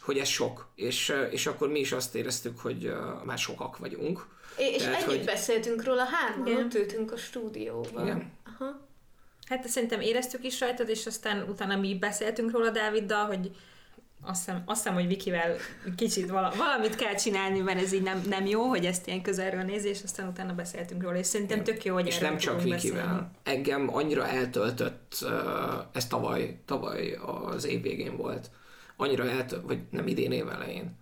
hogy 0.00 0.18
ez 0.18 0.28
sok. 0.28 0.68
És, 0.74 1.14
és 1.30 1.46
akkor 1.46 1.68
mi 1.68 1.78
is 1.78 1.92
azt 1.92 2.14
éreztük, 2.14 2.58
hogy 2.58 2.86
uh, 2.86 3.24
már 3.24 3.38
sokak 3.38 3.78
vagyunk. 3.78 4.26
És 4.56 4.82
Tehát, 4.82 4.96
együtt 4.96 5.16
hogy... 5.16 5.24
beszéltünk 5.24 5.84
róla, 5.84 6.04
hárman 6.04 6.56
ott 6.56 6.74
ültünk 6.74 7.12
a 7.12 7.16
stúdióban. 7.16 8.06
Igen. 8.06 8.32
Aha. 8.44 8.86
Hát 9.48 9.68
szerintem 9.68 10.00
éreztük 10.00 10.44
is 10.44 10.60
rajtad, 10.60 10.88
és 10.88 11.06
aztán 11.06 11.42
utána 11.48 11.76
mi 11.76 11.98
beszéltünk 11.98 12.50
róla 12.50 12.70
Dáviddal, 12.70 13.26
hogy 13.26 13.50
azt 14.20 14.44
hiszem, 14.44 14.62
azt 14.66 14.82
hiszem, 14.82 14.94
hogy 14.94 15.06
Vikivel 15.06 15.56
kicsit 15.96 16.30
vala, 16.30 16.52
valamit 16.56 16.96
kell 16.96 17.14
csinálni, 17.14 17.60
mert 17.60 17.80
ez 17.80 17.92
így 17.92 18.02
nem, 18.02 18.22
nem 18.28 18.46
jó, 18.46 18.62
hogy 18.62 18.86
ezt 18.86 19.06
ilyen 19.06 19.22
közelről 19.22 19.62
nézi, 19.62 19.88
és 19.88 20.02
aztán 20.02 20.28
utána 20.28 20.54
beszéltünk 20.54 21.02
róla, 21.02 21.16
és 21.16 21.26
szerintem 21.26 21.64
tök 21.64 21.84
jó, 21.84 21.94
hogy 21.94 22.06
És 22.06 22.18
nem 22.18 22.36
csak 22.36 22.62
Vikivel. 22.62 23.04
Beszélni. 23.04 23.26
Engem 23.42 23.94
annyira 23.94 24.26
eltöltött, 24.26 25.26
ez 25.92 26.06
tavaly, 26.06 26.60
tavaly 26.64 27.18
az 27.52 27.66
év 27.66 27.82
végén 27.82 28.16
volt, 28.16 28.50
annyira 28.96 29.24
eltöltött, 29.24 29.66
vagy 29.66 29.80
nem 29.90 30.06
idén 30.06 30.32
év 30.32 30.48
elején, 30.48 30.98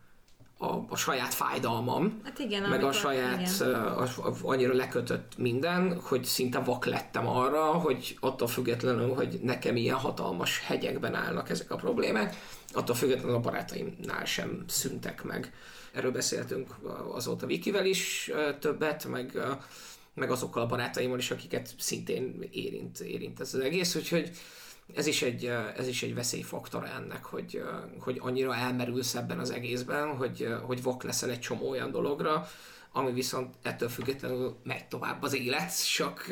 a, 0.59 0.67
a 0.89 0.97
saját 0.97 1.35
fájdalmam, 1.35 2.21
Hát 2.25 2.39
igen, 2.39 2.63
meg 2.63 2.71
amikor- 2.71 2.89
a 2.89 2.93
saját, 2.93 3.51
igen. 3.61 3.75
a, 3.75 4.03
a, 4.03 4.35
annyira 4.43 4.75
lekötött 4.75 5.33
minden, 5.39 6.01
hogy 6.01 6.25
szinte 6.25 6.59
vak 6.59 6.85
lettem 6.87 7.29
arra, 7.29 7.65
hogy 7.65 8.17
attól 8.21 8.49
függetlenül, 8.49 9.15
hogy 9.15 9.39
nekem 9.43 9.77
ilyen 9.77 9.97
hatalmas 9.97 10.63
hegyekben 10.67 11.15
állnak 11.15 11.51
ezek 11.51 11.71
a 11.71 11.77
problémák, 11.77 12.37
attól 12.73 12.95
függetlenül 12.97 13.35
a 13.35 13.41
barátaimnál 13.41 14.25
sem 14.25 14.65
szüntek 14.69 15.23
meg. 15.23 15.53
Erről 15.93 16.13
beszéltünk 16.13 16.75
azóta 17.13 17.47
Vikivel 17.47 17.87
is 17.87 18.31
többet, 18.61 19.05
meg, 19.05 19.39
meg 20.15 20.31
azokkal 20.31 20.63
a 20.63 20.67
barátaimmal 20.67 21.19
is, 21.19 21.31
akiket 21.31 21.75
szintén 21.79 22.49
érint, 22.51 23.01
érint 23.01 23.41
ez 23.41 23.55
az 23.55 23.61
egész, 23.61 23.95
úgyhogy 23.95 24.31
ez 24.95 25.07
is 25.07 25.23
egy, 25.23 25.45
uh, 25.45 25.79
ez 25.79 25.89
is 25.89 26.03
egy 26.03 26.15
veszélyfaktor 26.15 26.85
ennek, 26.85 27.25
hogy, 27.25 27.57
uh, 27.57 28.03
hogy 28.03 28.19
annyira 28.21 28.55
elmerülsz 28.55 29.15
ebben 29.15 29.39
az 29.39 29.51
egészben, 29.51 30.17
hogy, 30.17 30.43
uh, 30.43 30.61
hogy 30.61 30.83
vak 30.83 31.03
leszel 31.03 31.31
egy 31.31 31.41
csomó 31.41 31.69
olyan 31.69 31.91
dologra, 31.91 32.49
ami 32.93 33.13
viszont 33.13 33.55
ettől 33.63 33.89
függetlenül 33.89 34.57
megy 34.63 34.89
tovább 34.89 35.23
az 35.23 35.35
élet, 35.35 35.93
csak, 35.95 36.27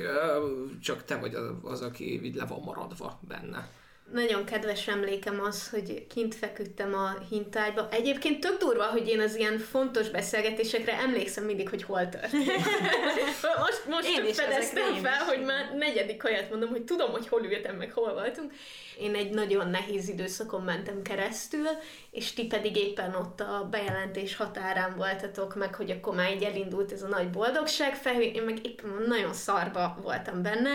csak 0.80 1.04
te 1.04 1.16
vagy 1.16 1.34
az, 1.34 1.50
az, 1.62 1.80
aki 1.80 2.24
így 2.24 2.34
le 2.34 2.44
van 2.44 2.60
maradva 2.60 3.18
benne. 3.28 3.70
Nagyon 4.14 4.44
kedves 4.44 4.88
emlékem 4.88 5.40
az, 5.40 5.68
hogy 5.68 6.06
kint 6.06 6.34
feküdtem 6.34 6.94
a 6.94 7.24
hintályba. 7.28 7.88
Egyébként 7.90 8.40
tök 8.40 8.58
durva, 8.58 8.84
hogy 8.84 9.08
én 9.08 9.20
az 9.20 9.36
ilyen 9.36 9.58
fontos 9.58 10.08
beszélgetésekre 10.08 10.98
emlékszem 10.98 11.44
mindig, 11.44 11.68
hogy 11.68 11.82
hol 11.82 12.08
történt. 12.08 12.46
most 13.64 13.86
most 13.88 14.08
Én 14.08 14.24
is, 14.24 14.36
fedeztem 14.36 14.94
fel, 14.94 15.20
is. 15.20 15.28
hogy 15.28 15.44
már 15.44 15.74
negyedik 15.76 16.24
olyat 16.24 16.50
mondom, 16.50 16.68
hogy 16.68 16.84
tudom, 16.84 17.10
hogy 17.10 17.28
hol 17.28 17.44
ültem, 17.44 17.76
meg 17.76 17.92
hol 17.92 18.12
voltunk. 18.12 18.52
Én 18.98 19.14
egy 19.14 19.30
nagyon 19.30 19.70
nehéz 19.70 20.08
időszakon 20.08 20.62
mentem 20.62 21.02
keresztül, 21.02 21.66
és 22.10 22.32
ti 22.32 22.46
pedig 22.46 22.76
éppen 22.76 23.14
ott 23.14 23.40
a 23.40 23.68
bejelentés 23.70 24.36
határán 24.36 24.96
voltatok 24.96 25.54
meg, 25.54 25.74
hogy 25.74 25.90
akkor 25.90 26.14
már 26.14 26.34
így 26.34 26.42
elindult 26.42 26.92
ez 26.92 27.02
a 27.02 27.08
nagy 27.08 27.30
boldogság 27.30 27.94
felhő, 27.94 28.20
én 28.20 28.42
meg 28.42 28.66
éppen 28.66 29.04
nagyon 29.06 29.32
szarba 29.32 29.98
voltam 30.02 30.42
benne. 30.42 30.70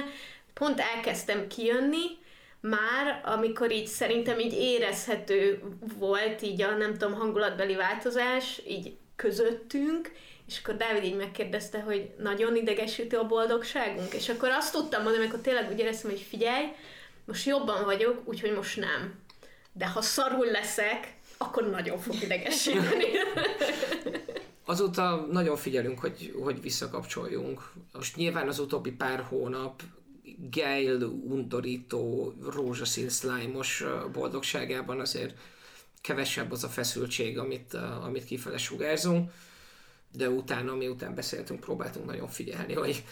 Pont 0.53 0.80
elkezdtem 0.95 1.48
kijönni, 1.48 2.19
már, 2.61 3.22
amikor 3.26 3.72
így 3.72 3.88
szerintem 3.88 4.40
így 4.40 4.53
érezhető 4.53 5.61
volt 5.98 6.41
így 6.41 6.61
a 6.61 6.76
nem 6.76 6.98
tudom 6.98 7.14
hangulatbeli 7.14 7.76
változás 7.76 8.61
így 8.68 8.98
közöttünk, 9.15 10.11
és 10.48 10.60
akkor 10.64 10.77
Dávid 10.77 11.03
így 11.03 11.15
megkérdezte, 11.15 11.80
hogy 11.80 12.10
nagyon 12.18 12.56
idegesítő 12.56 13.18
a 13.18 13.27
boldogságunk, 13.27 14.14
és 14.14 14.30
akkor 14.30 14.49
azt 14.49 14.73
tudtam 14.73 15.03
mondani, 15.03 15.23
amikor 15.23 15.41
tényleg 15.41 15.72
úgy 15.72 15.80
éreztem, 15.80 16.10
hogy 16.10 16.19
figyelj, 16.19 16.65
most 17.26 17.45
jobban 17.45 17.86
vagyok, 17.86 18.22
úgyhogy 18.26 18.53
most 18.56 18.80
nem. 18.80 19.19
De 19.73 19.88
ha 19.88 20.02
szarul 20.02 20.45
leszek, 20.45 21.14
akkor 21.38 21.69
nagyon 21.69 21.99
fog 21.99 22.15
idegesíteni. 22.22 23.06
Azóta 24.65 25.27
nagyon 25.31 25.57
figyelünk, 25.57 25.99
hogy, 25.99 26.34
hogy 26.44 26.61
visszakapcsoljunk. 26.61 27.72
Most 27.94 28.15
nyilván 28.15 28.48
az 28.48 28.60
utóbbi 28.60 28.91
pár 28.91 29.26
hónap 29.30 29.81
Gail 30.52 31.03
undorító 31.03 32.34
rózsaszín 32.49 33.10
szlájmos 33.10 33.84
boldogságában 34.11 34.99
azért 34.99 35.38
kevesebb 36.02 36.52
az 36.52 36.64
a 36.64 36.68
feszültség, 36.68 37.38
amit, 37.38 37.74
amit 37.74 38.26
kifele 38.26 38.57
sugárzunk, 38.57 39.32
de 40.11 40.30
utána, 40.30 40.76
miután 40.76 41.16
beszéltünk, 41.16 41.60
próbáltunk 41.60 42.06
nagyon 42.06 42.28
figyelni, 42.28 42.74
hogy 42.74 43.03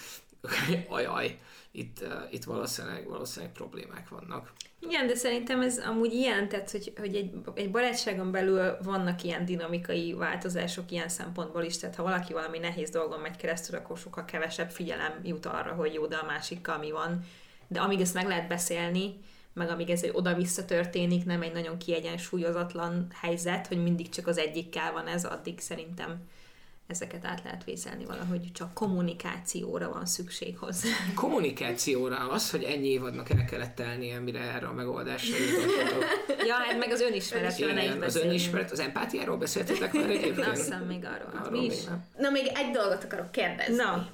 ajaj, 0.87 1.39
itt, 1.71 2.05
itt 2.31 2.43
valószínűleg, 2.43 3.07
valószínűleg 3.07 3.53
problémák 3.53 4.09
vannak. 4.09 4.53
Igen, 4.87 5.07
de 5.07 5.15
szerintem 5.15 5.61
ez 5.61 5.77
amúgy 5.77 6.13
ilyen, 6.13 6.49
tehát 6.49 6.71
hogy, 6.71 6.93
hogy 6.99 7.15
egy, 7.15 7.31
egy 7.53 7.71
barátságon 7.71 8.31
belül 8.31 8.77
vannak 8.83 9.23
ilyen 9.23 9.45
dinamikai 9.45 10.13
változások 10.13 10.91
ilyen 10.91 11.09
szempontból 11.09 11.63
is, 11.63 11.77
tehát 11.77 11.95
ha 11.95 12.03
valaki 12.03 12.33
valami 12.33 12.57
nehéz 12.57 12.89
dolgon 12.89 13.19
megy 13.19 13.35
keresztül, 13.35 13.77
akkor 13.77 13.97
sokkal 13.97 14.25
kevesebb 14.25 14.69
figyelem 14.69 15.19
jut 15.23 15.45
arra, 15.45 15.73
hogy 15.73 15.93
jó, 15.93 16.05
de 16.05 16.15
a 16.15 16.25
másikkal 16.25 16.77
mi 16.77 16.91
van. 16.91 17.25
De 17.67 17.79
amíg 17.79 18.01
ezt 18.01 18.13
meg 18.13 18.27
lehet 18.27 18.47
beszélni, 18.47 19.19
meg 19.53 19.69
amíg 19.69 19.89
ez 19.89 20.03
oda-vissza 20.11 20.65
történik, 20.65 21.25
nem 21.25 21.41
egy 21.41 21.53
nagyon 21.53 21.77
kiegyensúlyozatlan 21.77 23.07
helyzet, 23.21 23.67
hogy 23.67 23.83
mindig 23.83 24.09
csak 24.09 24.27
az 24.27 24.37
egyikkel 24.37 24.91
van 24.91 25.07
ez, 25.07 25.25
addig 25.25 25.59
szerintem 25.59 26.21
ezeket 26.87 27.25
át 27.25 27.41
lehet 27.43 27.63
vészelni 27.63 28.05
valahogy, 28.05 28.51
csak 28.51 28.73
kommunikációra 28.73 29.89
van 29.89 30.05
szükség 30.05 30.57
hozzá. 30.57 30.89
Kommunikációra 31.15 32.29
az, 32.29 32.49
hogy 32.51 32.63
ennyi 32.63 32.87
évadnak 32.87 33.29
el 33.29 33.45
kellett 33.45 33.75
telnie, 33.75 34.19
mire 34.19 34.39
erre 34.39 34.67
a 34.67 34.73
megoldásra 34.73 35.35
jutottunk. 35.45 36.05
Ja, 36.45 36.53
hát 36.55 36.77
meg 36.77 36.91
az 36.91 37.01
önismeretről 37.01 37.73
ne 37.73 37.91
az 37.91 37.97
beszéljünk. 37.97 38.31
önismeret, 38.31 38.71
az 38.71 38.79
empátiáról 38.79 39.37
beszéltetek 39.37 39.93
már 39.93 40.09
egyébként? 40.09 40.47
Azt 40.47 40.61
hiszem 40.61 40.83
még 40.83 41.05
arról. 41.05 41.39
Arról 41.39 41.51
mi 41.51 41.59
még 41.59 41.71
is? 41.71 41.83
nem. 41.83 42.05
Na, 42.17 42.29
még 42.29 42.47
egy 42.53 42.71
dolgot 42.71 43.03
akarok 43.03 43.31
kérdezni. 43.31 43.75
Na. 43.75 44.07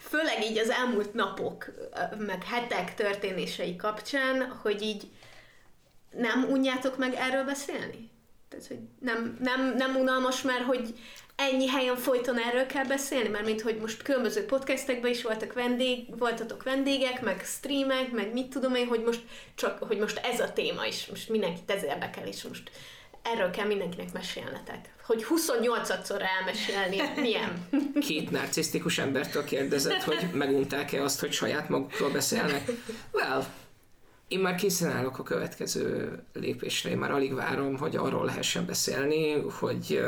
Főleg 0.00 0.44
így 0.50 0.58
az 0.58 0.70
elmúlt 0.70 1.14
napok, 1.14 1.70
meg 2.18 2.44
hetek 2.44 2.94
történései 2.94 3.76
kapcsán, 3.76 4.58
hogy 4.62 4.82
így 4.82 5.10
nem 6.10 6.44
unjátok 6.50 6.98
meg 6.98 7.14
erről 7.14 7.44
beszélni? 7.44 8.10
Tehát, 8.48 8.66
hogy 8.66 8.78
nem, 9.00 9.36
nem, 9.40 9.74
nem 9.76 9.96
unalmas 9.96 10.42
már, 10.42 10.60
hogy 10.60 10.94
ennyi 11.36 11.68
helyen 11.68 11.96
folyton 11.96 12.38
erről 12.38 12.66
kell 12.66 12.84
beszélni, 12.84 13.28
mert 13.28 13.44
mint 13.44 13.60
hogy 13.60 13.76
most 13.76 14.02
különböző 14.02 14.44
podcastekben 14.44 15.10
is 15.10 15.22
voltak 15.22 15.52
vendég, 15.52 16.18
voltatok 16.18 16.62
vendégek, 16.62 17.22
meg 17.22 17.44
streamek, 17.44 18.10
meg 18.10 18.32
mit 18.32 18.48
tudom 18.48 18.74
én, 18.74 18.86
hogy 18.86 19.02
most 19.02 19.20
csak, 19.54 19.82
hogy 19.82 19.98
most 19.98 20.20
ez 20.32 20.40
a 20.40 20.52
téma 20.52 20.86
is, 20.86 21.06
most 21.06 21.28
mindenkit 21.28 21.70
ez 21.70 21.82
érdekel, 21.82 22.26
és 22.26 22.42
most 22.42 22.70
erről 23.22 23.50
kell 23.50 23.66
mindenkinek 23.66 24.12
mesélnetek. 24.12 24.94
Hogy 25.06 25.26
28-szor 25.30 26.22
elmesélni, 26.38 27.20
milyen. 27.20 27.68
Két 28.08 28.30
narcisztikus 28.30 28.98
embertől 28.98 29.44
kérdezett, 29.44 30.02
hogy 30.02 30.26
megunták-e 30.32 31.02
azt, 31.02 31.20
hogy 31.20 31.32
saját 31.32 31.68
magukról 31.68 32.10
beszélnek. 32.10 32.70
Well, 33.12 33.46
én 34.32 34.40
már 34.40 34.54
készen 34.54 34.90
állok 34.90 35.18
a 35.18 35.22
következő 35.22 36.18
lépésre, 36.32 36.90
én 36.90 36.98
már 36.98 37.10
alig 37.10 37.34
várom, 37.34 37.76
hogy 37.76 37.96
arról 37.96 38.24
lehessen 38.24 38.66
beszélni, 38.66 39.32
hogy, 39.32 40.00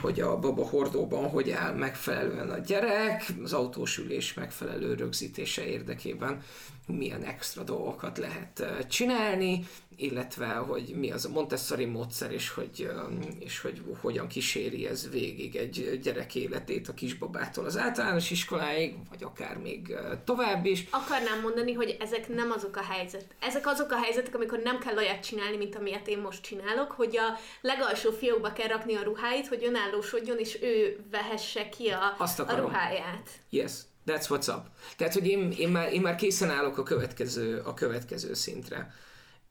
hogy 0.00 0.20
a 0.20 0.38
baba 0.38 0.64
hordóban 0.66 1.28
hogy 1.28 1.50
áll 1.50 1.74
megfelelően 1.74 2.50
a 2.50 2.58
gyerek, 2.58 3.24
az 3.42 3.52
autós 3.52 3.98
ülés 3.98 4.34
megfelelő 4.34 4.94
rögzítése 4.94 5.66
érdekében 5.66 6.42
milyen 6.86 7.22
extra 7.22 7.62
dolgokat 7.62 8.18
lehet 8.18 8.86
csinálni, 8.88 9.66
illetve 9.96 10.46
hogy 10.46 10.94
mi 10.96 11.10
az 11.10 11.24
a 11.24 11.28
Montessori 11.28 11.84
módszer, 11.84 12.32
és 12.32 12.48
hogy, 12.48 12.88
ö, 12.88 13.00
és 13.38 13.60
hogy 13.60 13.82
hogyan 14.00 14.26
kíséri 14.28 14.86
ez 14.86 15.10
végig 15.10 15.56
egy 15.56 16.00
gyerek 16.02 16.34
életét 16.34 16.88
a 16.88 16.94
kisbabától 16.94 17.64
az 17.64 17.76
általános 17.76 18.30
iskoláig, 18.30 18.94
vagy 19.10 19.22
akár 19.22 19.56
még 19.56 19.88
ö, 19.90 20.12
tovább 20.24 20.64
is. 20.64 20.86
Akarnám 20.90 21.40
mondani, 21.40 21.72
hogy 21.72 21.96
ezek 22.00 22.28
nem 22.28 22.50
azok 22.50 22.76
a 22.76 22.82
helyzet. 22.82 23.26
Ezek 23.40 23.66
azok 23.66 23.90
a 23.90 23.96
helyzetek, 23.96 24.34
amikor 24.34 24.58
nem 24.58 24.78
kell 24.78 24.96
olyat 24.96 25.20
csinálni, 25.20 25.56
mint 25.56 25.76
amilyet 25.76 26.08
én 26.08 26.18
most 26.18 26.42
csinálok, 26.42 26.92
hogy 26.92 27.16
a 27.16 27.38
legalsó 27.60 28.10
fiókba 28.10 28.52
kell 28.52 28.68
rakni 28.68 28.94
a 28.94 29.02
ruháit, 29.02 29.48
hogy 29.48 29.64
önállósodjon, 29.64 30.38
és 30.38 30.58
ő 30.62 30.98
vehesse 31.10 31.68
ki 31.68 31.88
a, 31.88 32.14
Azt 32.18 32.40
a 32.40 32.56
ruháját. 32.56 33.30
Yes, 33.50 33.72
that's 34.06 34.26
what's 34.28 34.48
up. 34.48 34.66
Tehát, 34.96 35.12
hogy 35.12 35.26
én, 35.26 35.50
én, 35.58 35.68
már, 35.68 35.92
én 35.92 36.00
már 36.00 36.14
készen 36.14 36.50
állok 36.50 36.78
a 36.78 36.82
következő, 36.82 37.62
a 37.64 37.74
következő 37.74 38.34
szintre. 38.34 38.94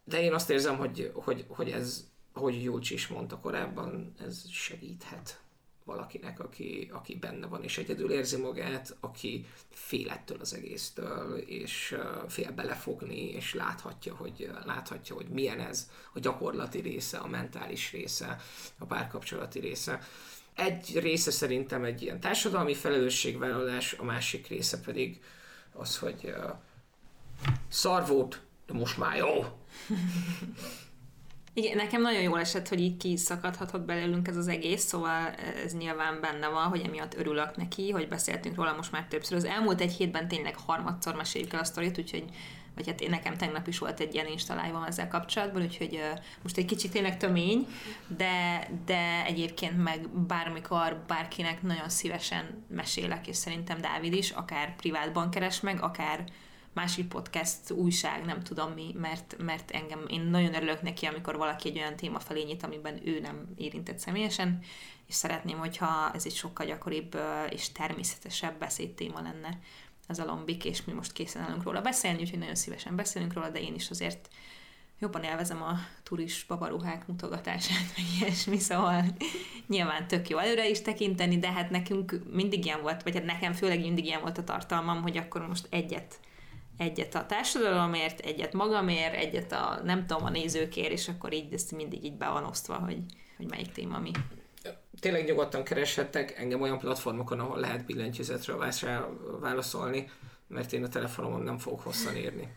De 0.03 0.21
én 0.21 0.33
azt 0.33 0.49
érzem, 0.49 0.77
hogy, 0.77 1.11
hogy, 1.13 1.45
hogy 1.47 1.69
ez, 1.69 2.07
ahogy 2.33 2.63
Júlcs 2.63 2.89
is 2.89 3.07
mondta 3.07 3.39
korábban, 3.39 4.13
ez 4.19 4.49
segíthet 4.49 5.43
valakinek, 5.85 6.39
aki, 6.39 6.89
aki 6.93 7.15
benne 7.15 7.47
van, 7.47 7.63
és 7.63 7.77
egyedül 7.77 8.11
érzi 8.11 8.37
magát, 8.37 8.95
aki 8.99 9.45
fél 9.69 10.09
ettől 10.09 10.37
az 10.39 10.53
egésztől, 10.53 11.37
és 11.37 11.97
fél 12.27 12.51
belefogni, 12.51 13.29
és 13.29 13.53
láthatja, 13.53 14.15
hogy, 14.15 14.51
láthatja, 14.65 15.15
hogy 15.15 15.27
milyen 15.27 15.59
ez 15.59 15.89
a 16.13 16.19
gyakorlati 16.19 16.79
része, 16.79 17.17
a 17.17 17.27
mentális 17.27 17.91
része, 17.91 18.37
a 18.77 18.85
párkapcsolati 18.85 19.59
része. 19.59 19.99
Egy 20.53 20.99
része 20.99 21.31
szerintem 21.31 21.83
egy 21.83 22.01
ilyen 22.01 22.19
társadalmi 22.19 22.73
felelősségvállalás, 22.73 23.93
a 23.93 24.03
másik 24.03 24.47
része 24.47 24.79
pedig 24.81 25.21
az, 25.73 25.97
hogy 25.97 26.33
szar 27.67 28.07
volt, 28.07 28.41
de 28.65 28.73
most 28.73 28.97
már 28.97 29.15
jó. 29.15 29.43
Igen, 31.55 31.75
nekem 31.75 32.01
nagyon 32.01 32.21
jól 32.21 32.39
esett, 32.39 32.67
hogy 32.67 32.79
így 32.79 32.97
kiszakadhatott 32.97 33.81
belőlünk 33.81 34.27
ez 34.27 34.37
az 34.37 34.47
egész, 34.47 34.83
szóval 34.83 35.27
ez 35.63 35.73
nyilván 35.73 36.21
benne 36.21 36.47
van, 36.47 36.67
hogy 36.67 36.81
emiatt 36.81 37.17
örülök 37.17 37.55
neki, 37.55 37.91
hogy 37.91 38.07
beszéltünk 38.07 38.55
róla 38.55 38.75
most 38.75 38.91
már 38.91 39.05
többször. 39.07 39.37
Az 39.37 39.45
elmúlt 39.45 39.81
egy 39.81 39.93
hétben 39.93 40.27
tényleg 40.27 40.55
harmadszor 40.57 41.15
meséljük 41.15 41.53
el 41.53 41.59
a 41.59 41.63
sztorit, 41.63 41.97
úgyhogy 41.97 42.25
vagy 42.75 42.87
hát 42.87 43.01
én 43.01 43.09
nekem 43.09 43.37
tegnap 43.37 43.67
is 43.67 43.79
volt 43.79 43.99
egy 43.99 44.13
ilyen 44.13 44.27
instalálvom 44.27 44.83
ezzel 44.83 45.07
kapcsolatban, 45.07 45.61
úgyhogy 45.61 45.93
uh, 45.93 46.19
most 46.41 46.57
egy 46.57 46.65
kicsit 46.65 46.91
tényleg 46.91 47.17
tömény, 47.17 47.67
de, 48.07 48.67
de 48.85 49.23
egyébként 49.25 49.83
meg 49.83 50.09
bármikor 50.09 51.03
bárkinek 51.07 51.61
nagyon 51.61 51.89
szívesen 51.89 52.65
mesélek, 52.67 53.27
és 53.27 53.35
szerintem 53.35 53.81
Dávid 53.81 54.13
is, 54.13 54.31
akár 54.31 54.75
privátban 54.75 55.29
keres 55.29 55.59
meg, 55.59 55.81
akár 55.81 56.23
másik 56.73 57.07
podcast, 57.07 57.71
újság, 57.71 58.25
nem 58.25 58.43
tudom 58.43 58.71
mi, 58.71 58.95
mert, 58.97 59.35
mert 59.37 59.71
engem, 59.71 60.05
én 60.07 60.21
nagyon 60.21 60.55
örülök 60.55 60.81
neki, 60.81 61.05
amikor 61.05 61.37
valaki 61.37 61.69
egy 61.69 61.77
olyan 61.77 61.95
téma 61.95 62.19
felé 62.19 62.43
nyit, 62.43 62.63
amiben 62.63 63.07
ő 63.07 63.19
nem 63.19 63.47
érintett 63.55 63.99
személyesen, 63.99 64.59
és 65.07 65.15
szeretném, 65.15 65.57
hogyha 65.57 66.11
ez 66.13 66.25
egy 66.25 66.35
sokkal 66.35 66.65
gyakoribb 66.65 67.17
és 67.49 67.71
természetesebb 67.71 68.59
beszédtéma 68.59 69.21
lenne 69.21 69.59
ez 70.07 70.19
a 70.19 70.25
lombik, 70.25 70.65
és 70.65 70.83
mi 70.83 70.93
most 70.93 71.11
készen 71.11 71.41
állunk 71.41 71.63
róla 71.63 71.81
beszélni, 71.81 72.21
úgyhogy 72.21 72.39
nagyon 72.39 72.55
szívesen 72.55 72.95
beszélünk 72.95 73.33
róla, 73.33 73.49
de 73.49 73.61
én 73.61 73.73
is 73.73 73.89
azért 73.89 74.29
jobban 74.99 75.23
élvezem 75.23 75.61
a 75.61 75.77
turis 76.03 76.45
babaruhák 76.47 77.07
mutogatását, 77.07 77.95
meg 77.95 78.05
ilyesmi, 78.19 78.57
szóval 78.57 79.03
nyilván 79.67 80.07
tök 80.07 80.29
jó 80.29 80.37
előre 80.37 80.69
is 80.69 80.81
tekinteni, 80.81 81.37
de 81.37 81.51
hát 81.51 81.69
nekünk 81.69 82.19
mindig 82.31 82.65
ilyen 82.65 82.81
volt, 82.81 83.03
vagy 83.03 83.13
hát 83.13 83.25
nekem 83.25 83.53
főleg 83.53 83.79
mindig 83.79 84.05
ilyen 84.05 84.21
volt 84.21 84.37
a 84.37 84.43
tartalmam, 84.43 85.01
hogy 85.01 85.17
akkor 85.17 85.47
most 85.47 85.67
egyet 85.69 86.19
egyet 86.77 87.15
a 87.15 87.25
társadalomért, 87.25 88.19
egyet 88.19 88.53
magamért, 88.53 89.13
egyet 89.13 89.51
a 89.51 89.79
nem 89.83 90.05
tudom, 90.05 90.23
a 90.23 90.29
nézőkért, 90.29 90.91
és 90.91 91.07
akkor 91.07 91.33
így 91.33 91.53
ezt 91.53 91.71
mindig 91.71 92.03
így 92.03 92.17
be 92.17 92.29
van 92.29 92.43
osztva, 92.43 92.75
hogy, 92.75 92.97
hogy 93.37 93.49
melyik 93.49 93.71
téma 93.71 93.99
mi. 93.99 94.11
Tényleg 94.99 95.25
nyugodtan 95.25 95.63
kereshettek 95.63 96.37
engem 96.37 96.61
olyan 96.61 96.77
platformokon, 96.77 97.39
ahol 97.39 97.59
lehet 97.59 97.85
billentyűzetről 97.85 98.71
válaszolni 99.39 100.09
mert 100.53 100.73
én 100.73 100.83
a 100.83 100.87
telefonomon 100.87 101.41
nem 101.41 101.57
fogok 101.57 101.81
hosszan 101.81 102.17
írni. 102.17 102.47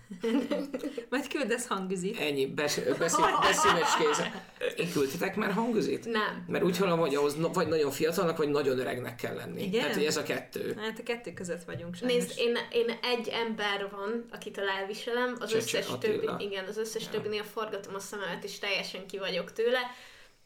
Majd 1.10 1.28
küldesz 1.28 1.66
hangüzit. 1.66 2.18
Ennyi, 2.18 2.46
besz- 2.46 2.98
beszív, 2.98 3.24
Én 4.76 4.92
küldtetek 4.92 5.36
már 5.36 5.52
hangüzit? 5.52 6.04
Nem. 6.04 6.44
Mert 6.46 6.64
úgy 6.64 6.76
hallom, 6.76 6.98
hogy 6.98 7.14
ahhoz 7.14 7.36
vagy 7.52 7.68
nagyon 7.68 7.90
fiatalnak, 7.90 8.36
vagy 8.36 8.48
nagyon 8.48 8.78
öregnek 8.78 9.16
kell 9.16 9.34
lenni. 9.34 9.62
Igen? 9.62 9.80
Tehát, 9.80 9.94
hogy 9.94 10.04
ez 10.04 10.16
a 10.16 10.22
kettő. 10.22 10.76
Hát 10.80 10.98
a 10.98 11.02
kettő 11.02 11.32
között 11.32 11.64
vagyunk 11.64 11.94
sajnos. 11.94 12.16
Nézd, 12.16 12.32
én, 12.38 12.56
én 12.72 12.98
egy 13.02 13.28
ember 13.28 13.88
van, 13.90 14.24
akit 14.30 14.58
elviselem, 14.58 15.36
az 15.40 15.50
Csecse 15.50 15.78
összes 15.78 15.98
többi, 16.00 16.28
igen, 16.38 16.64
az 16.64 16.76
összes 16.76 17.02
ja. 17.02 17.10
többinél 17.10 17.42
forgatom 17.42 17.94
a 17.94 18.00
szememet, 18.00 18.44
és 18.44 18.58
teljesen 18.58 19.06
ki 19.06 19.18
vagyok 19.18 19.52
tőle 19.52 19.80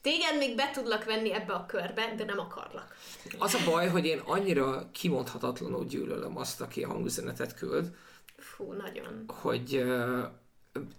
Téged 0.03 0.37
még 0.39 0.57
be 0.57 0.71
tudlak 0.71 1.05
venni 1.05 1.33
ebbe 1.33 1.53
a 1.53 1.67
körbe, 1.67 2.15
de 2.17 2.25
nem 2.25 2.39
akarlak. 2.39 2.97
Az 3.39 3.55
a 3.55 3.71
baj, 3.71 3.89
hogy 3.89 4.07
én 4.07 4.19
annyira 4.19 4.89
kimondhatatlanul 4.93 5.85
gyűlölöm 5.85 6.37
azt, 6.37 6.61
aki 6.61 6.83
a 6.83 6.89
hangüzenetet 6.89 7.55
küld. 7.55 7.95
Fú, 8.37 8.73
nagyon. 8.73 9.25
Hogy 9.27 9.85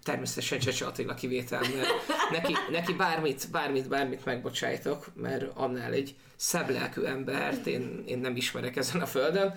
természetesen 0.04 0.60
Csecse 0.60 0.86
Attila 0.86 1.14
kivétel, 1.14 1.60
mert 1.60 1.90
neki, 2.32 2.54
neki 2.72 2.94
bármit, 2.94 3.48
bármit, 3.52 3.88
bármit 3.88 4.26
megbocsájtok, 4.26 5.06
mert 5.16 5.52
annál 5.54 5.94
egy 5.94 6.16
szebb 6.36 6.70
lelkű 6.70 7.02
embert 7.02 7.66
én, 7.66 8.04
én 8.06 8.20
nem 8.20 8.36
ismerek 8.36 8.76
ezen 8.76 9.02
a 9.02 9.06
földön, 9.06 9.56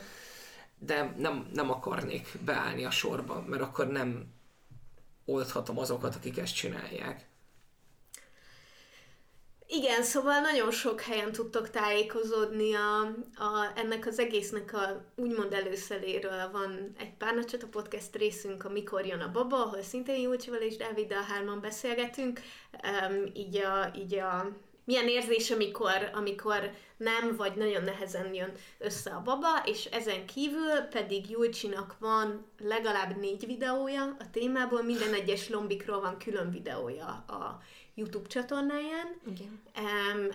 de 0.79 1.15
nem, 1.17 1.49
nem 1.53 1.71
akarnék 1.71 2.39
beállni 2.45 2.85
a 2.85 2.91
sorba, 2.91 3.45
mert 3.47 3.63
akkor 3.63 3.87
nem 3.87 4.33
oldhatom 5.25 5.79
azokat, 5.79 6.15
akik 6.15 6.39
ezt 6.39 6.55
csinálják. 6.55 7.27
Igen, 9.77 10.03
szóval 10.03 10.41
nagyon 10.41 10.71
sok 10.71 11.01
helyen 11.01 11.33
tudtok 11.33 11.71
tájékozódni 11.71 12.75
a, 12.75 13.01
a, 13.45 13.73
ennek 13.75 14.07
az 14.07 14.19
egésznek 14.19 14.75
a 14.75 15.05
úgymond 15.17 15.53
előszeléről. 15.53 16.51
Van 16.53 16.93
egy 16.99 17.15
pár 17.17 17.35
a 17.63 17.67
podcast 17.71 18.17
részünk, 18.17 18.65
a 18.65 19.01
jön 19.05 19.21
a 19.21 19.31
baba, 19.31 19.57
ahol 19.57 19.83
szintén 19.83 20.21
Júlcsival 20.21 20.61
és 20.61 20.77
Dáviddal 20.77 21.23
hárman 21.23 21.61
beszélgetünk. 21.61 22.41
Um, 22.83 23.31
így, 23.35 23.57
a, 23.57 23.91
így 23.97 24.15
a 24.15 24.49
milyen 24.85 25.09
érzés, 25.09 25.51
amikor, 25.51 26.11
amikor 26.13 26.71
nem, 26.97 27.37
vagy 27.37 27.55
nagyon 27.55 27.85
nehezen 27.85 28.35
jön 28.35 28.53
össze 28.79 29.11
a 29.11 29.23
baba, 29.23 29.63
és 29.65 29.85
ezen 29.85 30.27
kívül 30.27 30.81
pedig 30.91 31.31
Júlcsinak 31.31 31.97
van 31.99 32.47
legalább 32.59 33.17
négy 33.17 33.47
videója 33.47 34.17
a 34.19 34.31
témából, 34.33 34.83
minden 34.83 35.15
egyes 35.15 35.49
lombikról 35.49 36.01
van 36.01 36.19
külön 36.19 36.51
videója 36.51 37.25
a 37.27 37.61
YouTube 37.95 38.29
csatornáján. 38.29 39.21
Igen. 39.27 39.61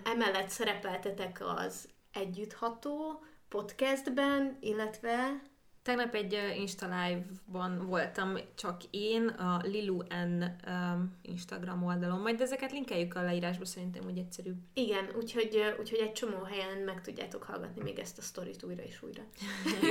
Emellett 0.04 0.48
szerepeltetek 0.48 1.42
az 1.56 1.88
Együttható 2.12 3.24
podcastben, 3.48 4.56
illetve 4.60 5.42
Tegnap 5.82 6.14
egy 6.14 6.38
Insta 6.56 6.86
Live-ban 6.86 7.86
voltam, 7.86 8.38
csak 8.54 8.80
én 8.90 9.28
a 9.28 9.60
Lilu 9.62 10.02
N 10.02 10.44
um, 10.66 11.18
Instagram 11.22 11.84
oldalon, 11.84 12.20
majd 12.20 12.40
ezeket 12.40 12.72
linkeljük 12.72 13.14
a 13.14 13.22
leírásba, 13.22 13.64
szerintem, 13.64 14.02
hogy 14.04 14.18
egyszerűbb. 14.18 14.56
Igen, 14.74 15.08
úgyhogy, 15.16 15.74
úgyhogy 15.78 15.98
egy 15.98 16.12
csomó 16.12 16.42
helyen 16.42 16.78
meg 16.78 17.00
tudjátok 17.00 17.42
hallgatni 17.42 17.82
még 17.82 17.98
ezt 17.98 18.18
a 18.18 18.22
sztorit 18.22 18.62
újra 18.62 18.82
és 18.82 19.02
újra. 19.02 19.22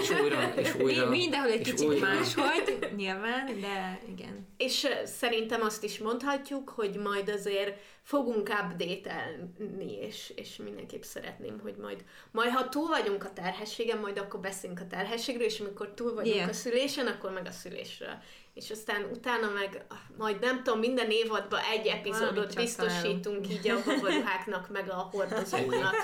és 0.01 0.09
újra, 0.21 0.53
és 0.55 0.75
újra. 0.75 1.09
Mindenhol 1.09 1.51
egy 1.51 1.61
kicsit 1.61 1.87
újra. 1.87 2.07
máshogy, 2.07 2.93
nyilván, 2.95 3.45
de 3.45 3.99
igen. 4.07 4.47
És 4.57 4.87
szerintem 5.05 5.61
azt 5.61 5.83
is 5.83 5.97
mondhatjuk, 5.97 6.69
hogy 6.69 6.95
majd 6.95 7.29
azért 7.29 7.79
fogunk 8.09 8.49
update-elni, 8.49 9.97
és, 9.99 10.33
és 10.35 10.55
mindenképp 10.55 11.01
szeretném, 11.01 11.59
hogy 11.59 11.75
majd, 11.75 12.03
majd 12.31 12.51
ha 12.51 12.69
túl 12.69 12.87
vagyunk 12.87 13.23
a 13.23 13.33
terhességen, 13.33 13.97
majd 13.97 14.17
akkor 14.17 14.39
beszélünk 14.39 14.79
a 14.79 14.87
terhességről, 14.87 15.45
és 15.45 15.59
amikor 15.59 15.93
túl 15.93 16.13
vagyunk 16.13 16.35
yeah. 16.35 16.49
a 16.49 16.53
szülésen, 16.53 17.07
akkor 17.07 17.31
meg 17.31 17.45
a 17.45 17.51
szülésről. 17.51 18.17
És 18.53 18.71
aztán 18.71 19.03
utána 19.11 19.49
meg, 19.49 19.85
majd 20.17 20.39
nem 20.39 20.63
tudom, 20.63 20.79
minden 20.79 21.09
évadban 21.09 21.59
egy 21.71 21.87
epizódot 21.87 22.55
biztosítunk 22.55 23.21
találunk. 23.23 23.49
így 23.49 23.69
a 23.69 23.83
babaruháknak, 23.85 24.69
meg 24.69 24.89
a 24.89 25.09
hordozóknak. 25.11 25.95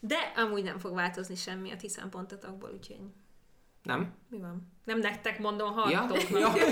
De 0.00 0.32
amúgy 0.36 0.62
nem 0.62 0.78
fog 0.78 0.94
változni 0.94 1.34
semmi 1.34 1.72
a 1.72 1.76
ti 1.76 1.88
szempontotokból, 1.88 2.70
úgyhogy... 2.74 3.00
Nem? 3.88 4.14
Mi 4.28 4.38
van? 4.38 4.72
Nem 4.84 4.98
nektek 4.98 5.38
mondom, 5.38 5.72
hallgatóknak. 5.72 6.40
Ja? 6.40 6.52
ja. 6.56 6.64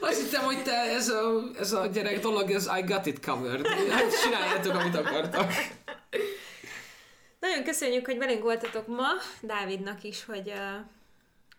Azt 0.08 0.22
hittem, 0.22 0.44
hogy 0.44 0.62
te 0.62 0.72
ez 0.72 1.08
a, 1.08 1.42
ez 1.58 1.72
a 1.72 1.86
gyerek 1.86 2.20
dolog, 2.20 2.50
ez 2.50 2.68
I 2.78 2.82
got 2.82 3.06
it 3.06 3.24
covered. 3.24 3.66
Hát 3.66 4.22
csináljátok, 4.22 4.74
amit 4.74 4.96
akartak. 4.96 5.52
Nagyon 7.40 7.64
köszönjük, 7.64 8.06
hogy 8.06 8.18
velünk 8.18 8.42
voltatok 8.42 8.86
ma. 8.86 9.08
Dávidnak 9.40 10.02
is, 10.02 10.24
hogy 10.24 10.48
uh, 10.48 10.86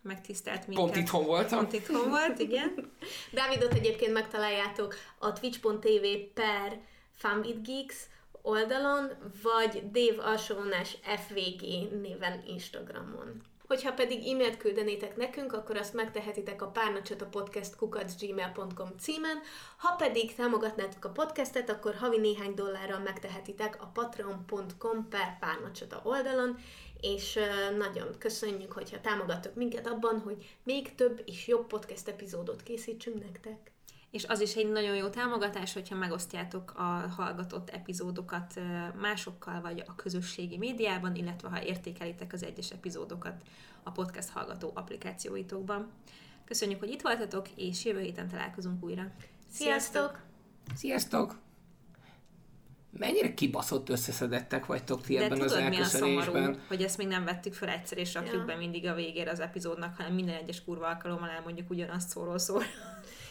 megtisztelt 0.02 0.68
minket. 0.68 0.86
Pont 0.86 0.95
itthon 0.95 1.26
voltam. 1.26 1.60
Pont 1.60 1.74
itthon 1.74 2.10
volt, 2.10 2.40
igen. 2.40 2.91
Dávidot 3.32 3.74
egyébként 3.74 4.14
megtaláljátok 4.14 4.95
a 5.20 5.34
twitch.tv 5.34 6.06
per 6.34 6.80
Geeks 7.64 7.95
oldalon, 8.41 9.12
vagy 9.44 9.91
Dave 9.91 10.24
alsóvonás 10.24 10.98
FVG 11.02 11.62
néven 12.02 12.44
Instagramon. 12.48 13.41
Hogyha 13.68 13.94
pedig 13.94 14.27
e-mailt 14.27 14.57
küldenétek 14.57 15.15
nekünk, 15.15 15.53
akkor 15.53 15.77
azt 15.77 15.94
megtehetitek 15.94 16.61
a 16.61 16.68
párnacsot 16.68 17.22
a 17.22 17.26
podcast 17.26 17.76
kukacgmail.com 17.76 18.89
címen, 18.99 19.39
ha 19.77 19.95
pedig 19.95 20.35
támogatnátok 20.35 21.06
a 21.06 21.10
podcastet, 21.10 21.69
akkor 21.69 21.95
havi 21.95 22.18
néhány 22.18 22.53
dollárral 22.53 22.99
megtehetitek 22.99 23.81
a 23.81 23.85
patreon.com 23.85 25.07
per 25.10 25.39
párnacsota 25.39 26.02
oldalon, 26.03 26.57
és 27.02 27.39
nagyon 27.77 28.18
köszönjük, 28.18 28.72
hogyha 28.72 29.02
támogattok 29.02 29.56
minket 29.56 29.88
abban, 29.88 30.19
hogy 30.19 30.56
még 30.64 30.95
több 30.95 31.22
és 31.26 31.48
jobb 31.48 31.68
podcast 31.68 32.07
epizódot 32.07 32.64
készítsünk 32.64 33.23
nektek 33.23 33.72
és 34.11 34.25
az 34.25 34.41
is 34.41 34.55
egy 34.55 34.71
nagyon 34.71 34.95
jó 34.95 35.07
támogatás, 35.07 35.73
hogyha 35.73 35.95
megosztjátok 35.95 36.73
a 36.75 37.13
hallgatott 37.17 37.69
epizódokat 37.69 38.59
másokkal, 39.01 39.61
vagy 39.61 39.84
a 39.88 39.95
közösségi 39.95 40.57
médiában, 40.57 41.15
illetve 41.15 41.49
ha 41.49 41.63
értékelitek 41.63 42.34
az 42.34 42.43
egyes 42.43 42.71
epizódokat 42.71 43.41
a 43.84 43.91
podcast 43.91 44.29
hallgató 44.29 44.71
applikációitokban. 44.73 45.91
Köszönjük, 46.45 46.79
hogy 46.79 46.89
itt 46.89 47.01
voltatok, 47.01 47.47
és 47.55 47.85
jövő 47.85 47.99
héten 47.99 48.27
találkozunk 48.27 48.84
újra. 48.84 49.11
Sziasztok! 49.51 50.19
Sziasztok! 50.75 51.35
Mennyire 52.97 53.34
kibaszott 53.34 53.89
összeszedettek 53.89 54.65
vagytok 54.65 55.01
ti 55.01 55.17
ebben 55.17 55.38
De 55.38 55.43
az 55.43 55.51
elköszönésben? 55.51 56.59
hogy 56.67 56.84
ezt 56.84 56.97
még 56.97 57.07
nem 57.07 57.23
vettük 57.23 57.53
fel 57.53 57.69
egyszer, 57.69 57.97
és 57.97 58.13
rakjuk 58.13 58.35
ja. 58.35 58.45
be 58.45 58.55
mindig 58.55 58.85
a 58.85 58.93
végére 58.93 59.31
az 59.31 59.39
epizódnak, 59.39 59.95
hanem 59.97 60.13
minden 60.13 60.35
egyes 60.35 60.63
kurva 60.63 60.88
alkalommal 60.88 61.29
elmondjuk 61.29 61.69
ugyanazt 61.69 62.09
szóról 62.09 62.38
szóra. 62.38 62.65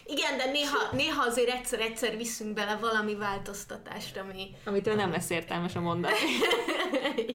Igen, 0.07 0.37
de 0.37 0.51
néha, 0.51 0.79
néha 0.93 1.25
azért 1.25 1.51
egyszer-egyszer 1.51 2.17
viszünk 2.17 2.55
bele 2.55 2.77
valami 2.81 3.15
változtatást, 3.15 4.17
ami... 4.17 4.51
Amitől 4.65 4.95
nem 4.95 5.11
lesz 5.11 5.31
értelmes 5.31 5.77
a 5.77 5.81
mondat. 5.81 6.13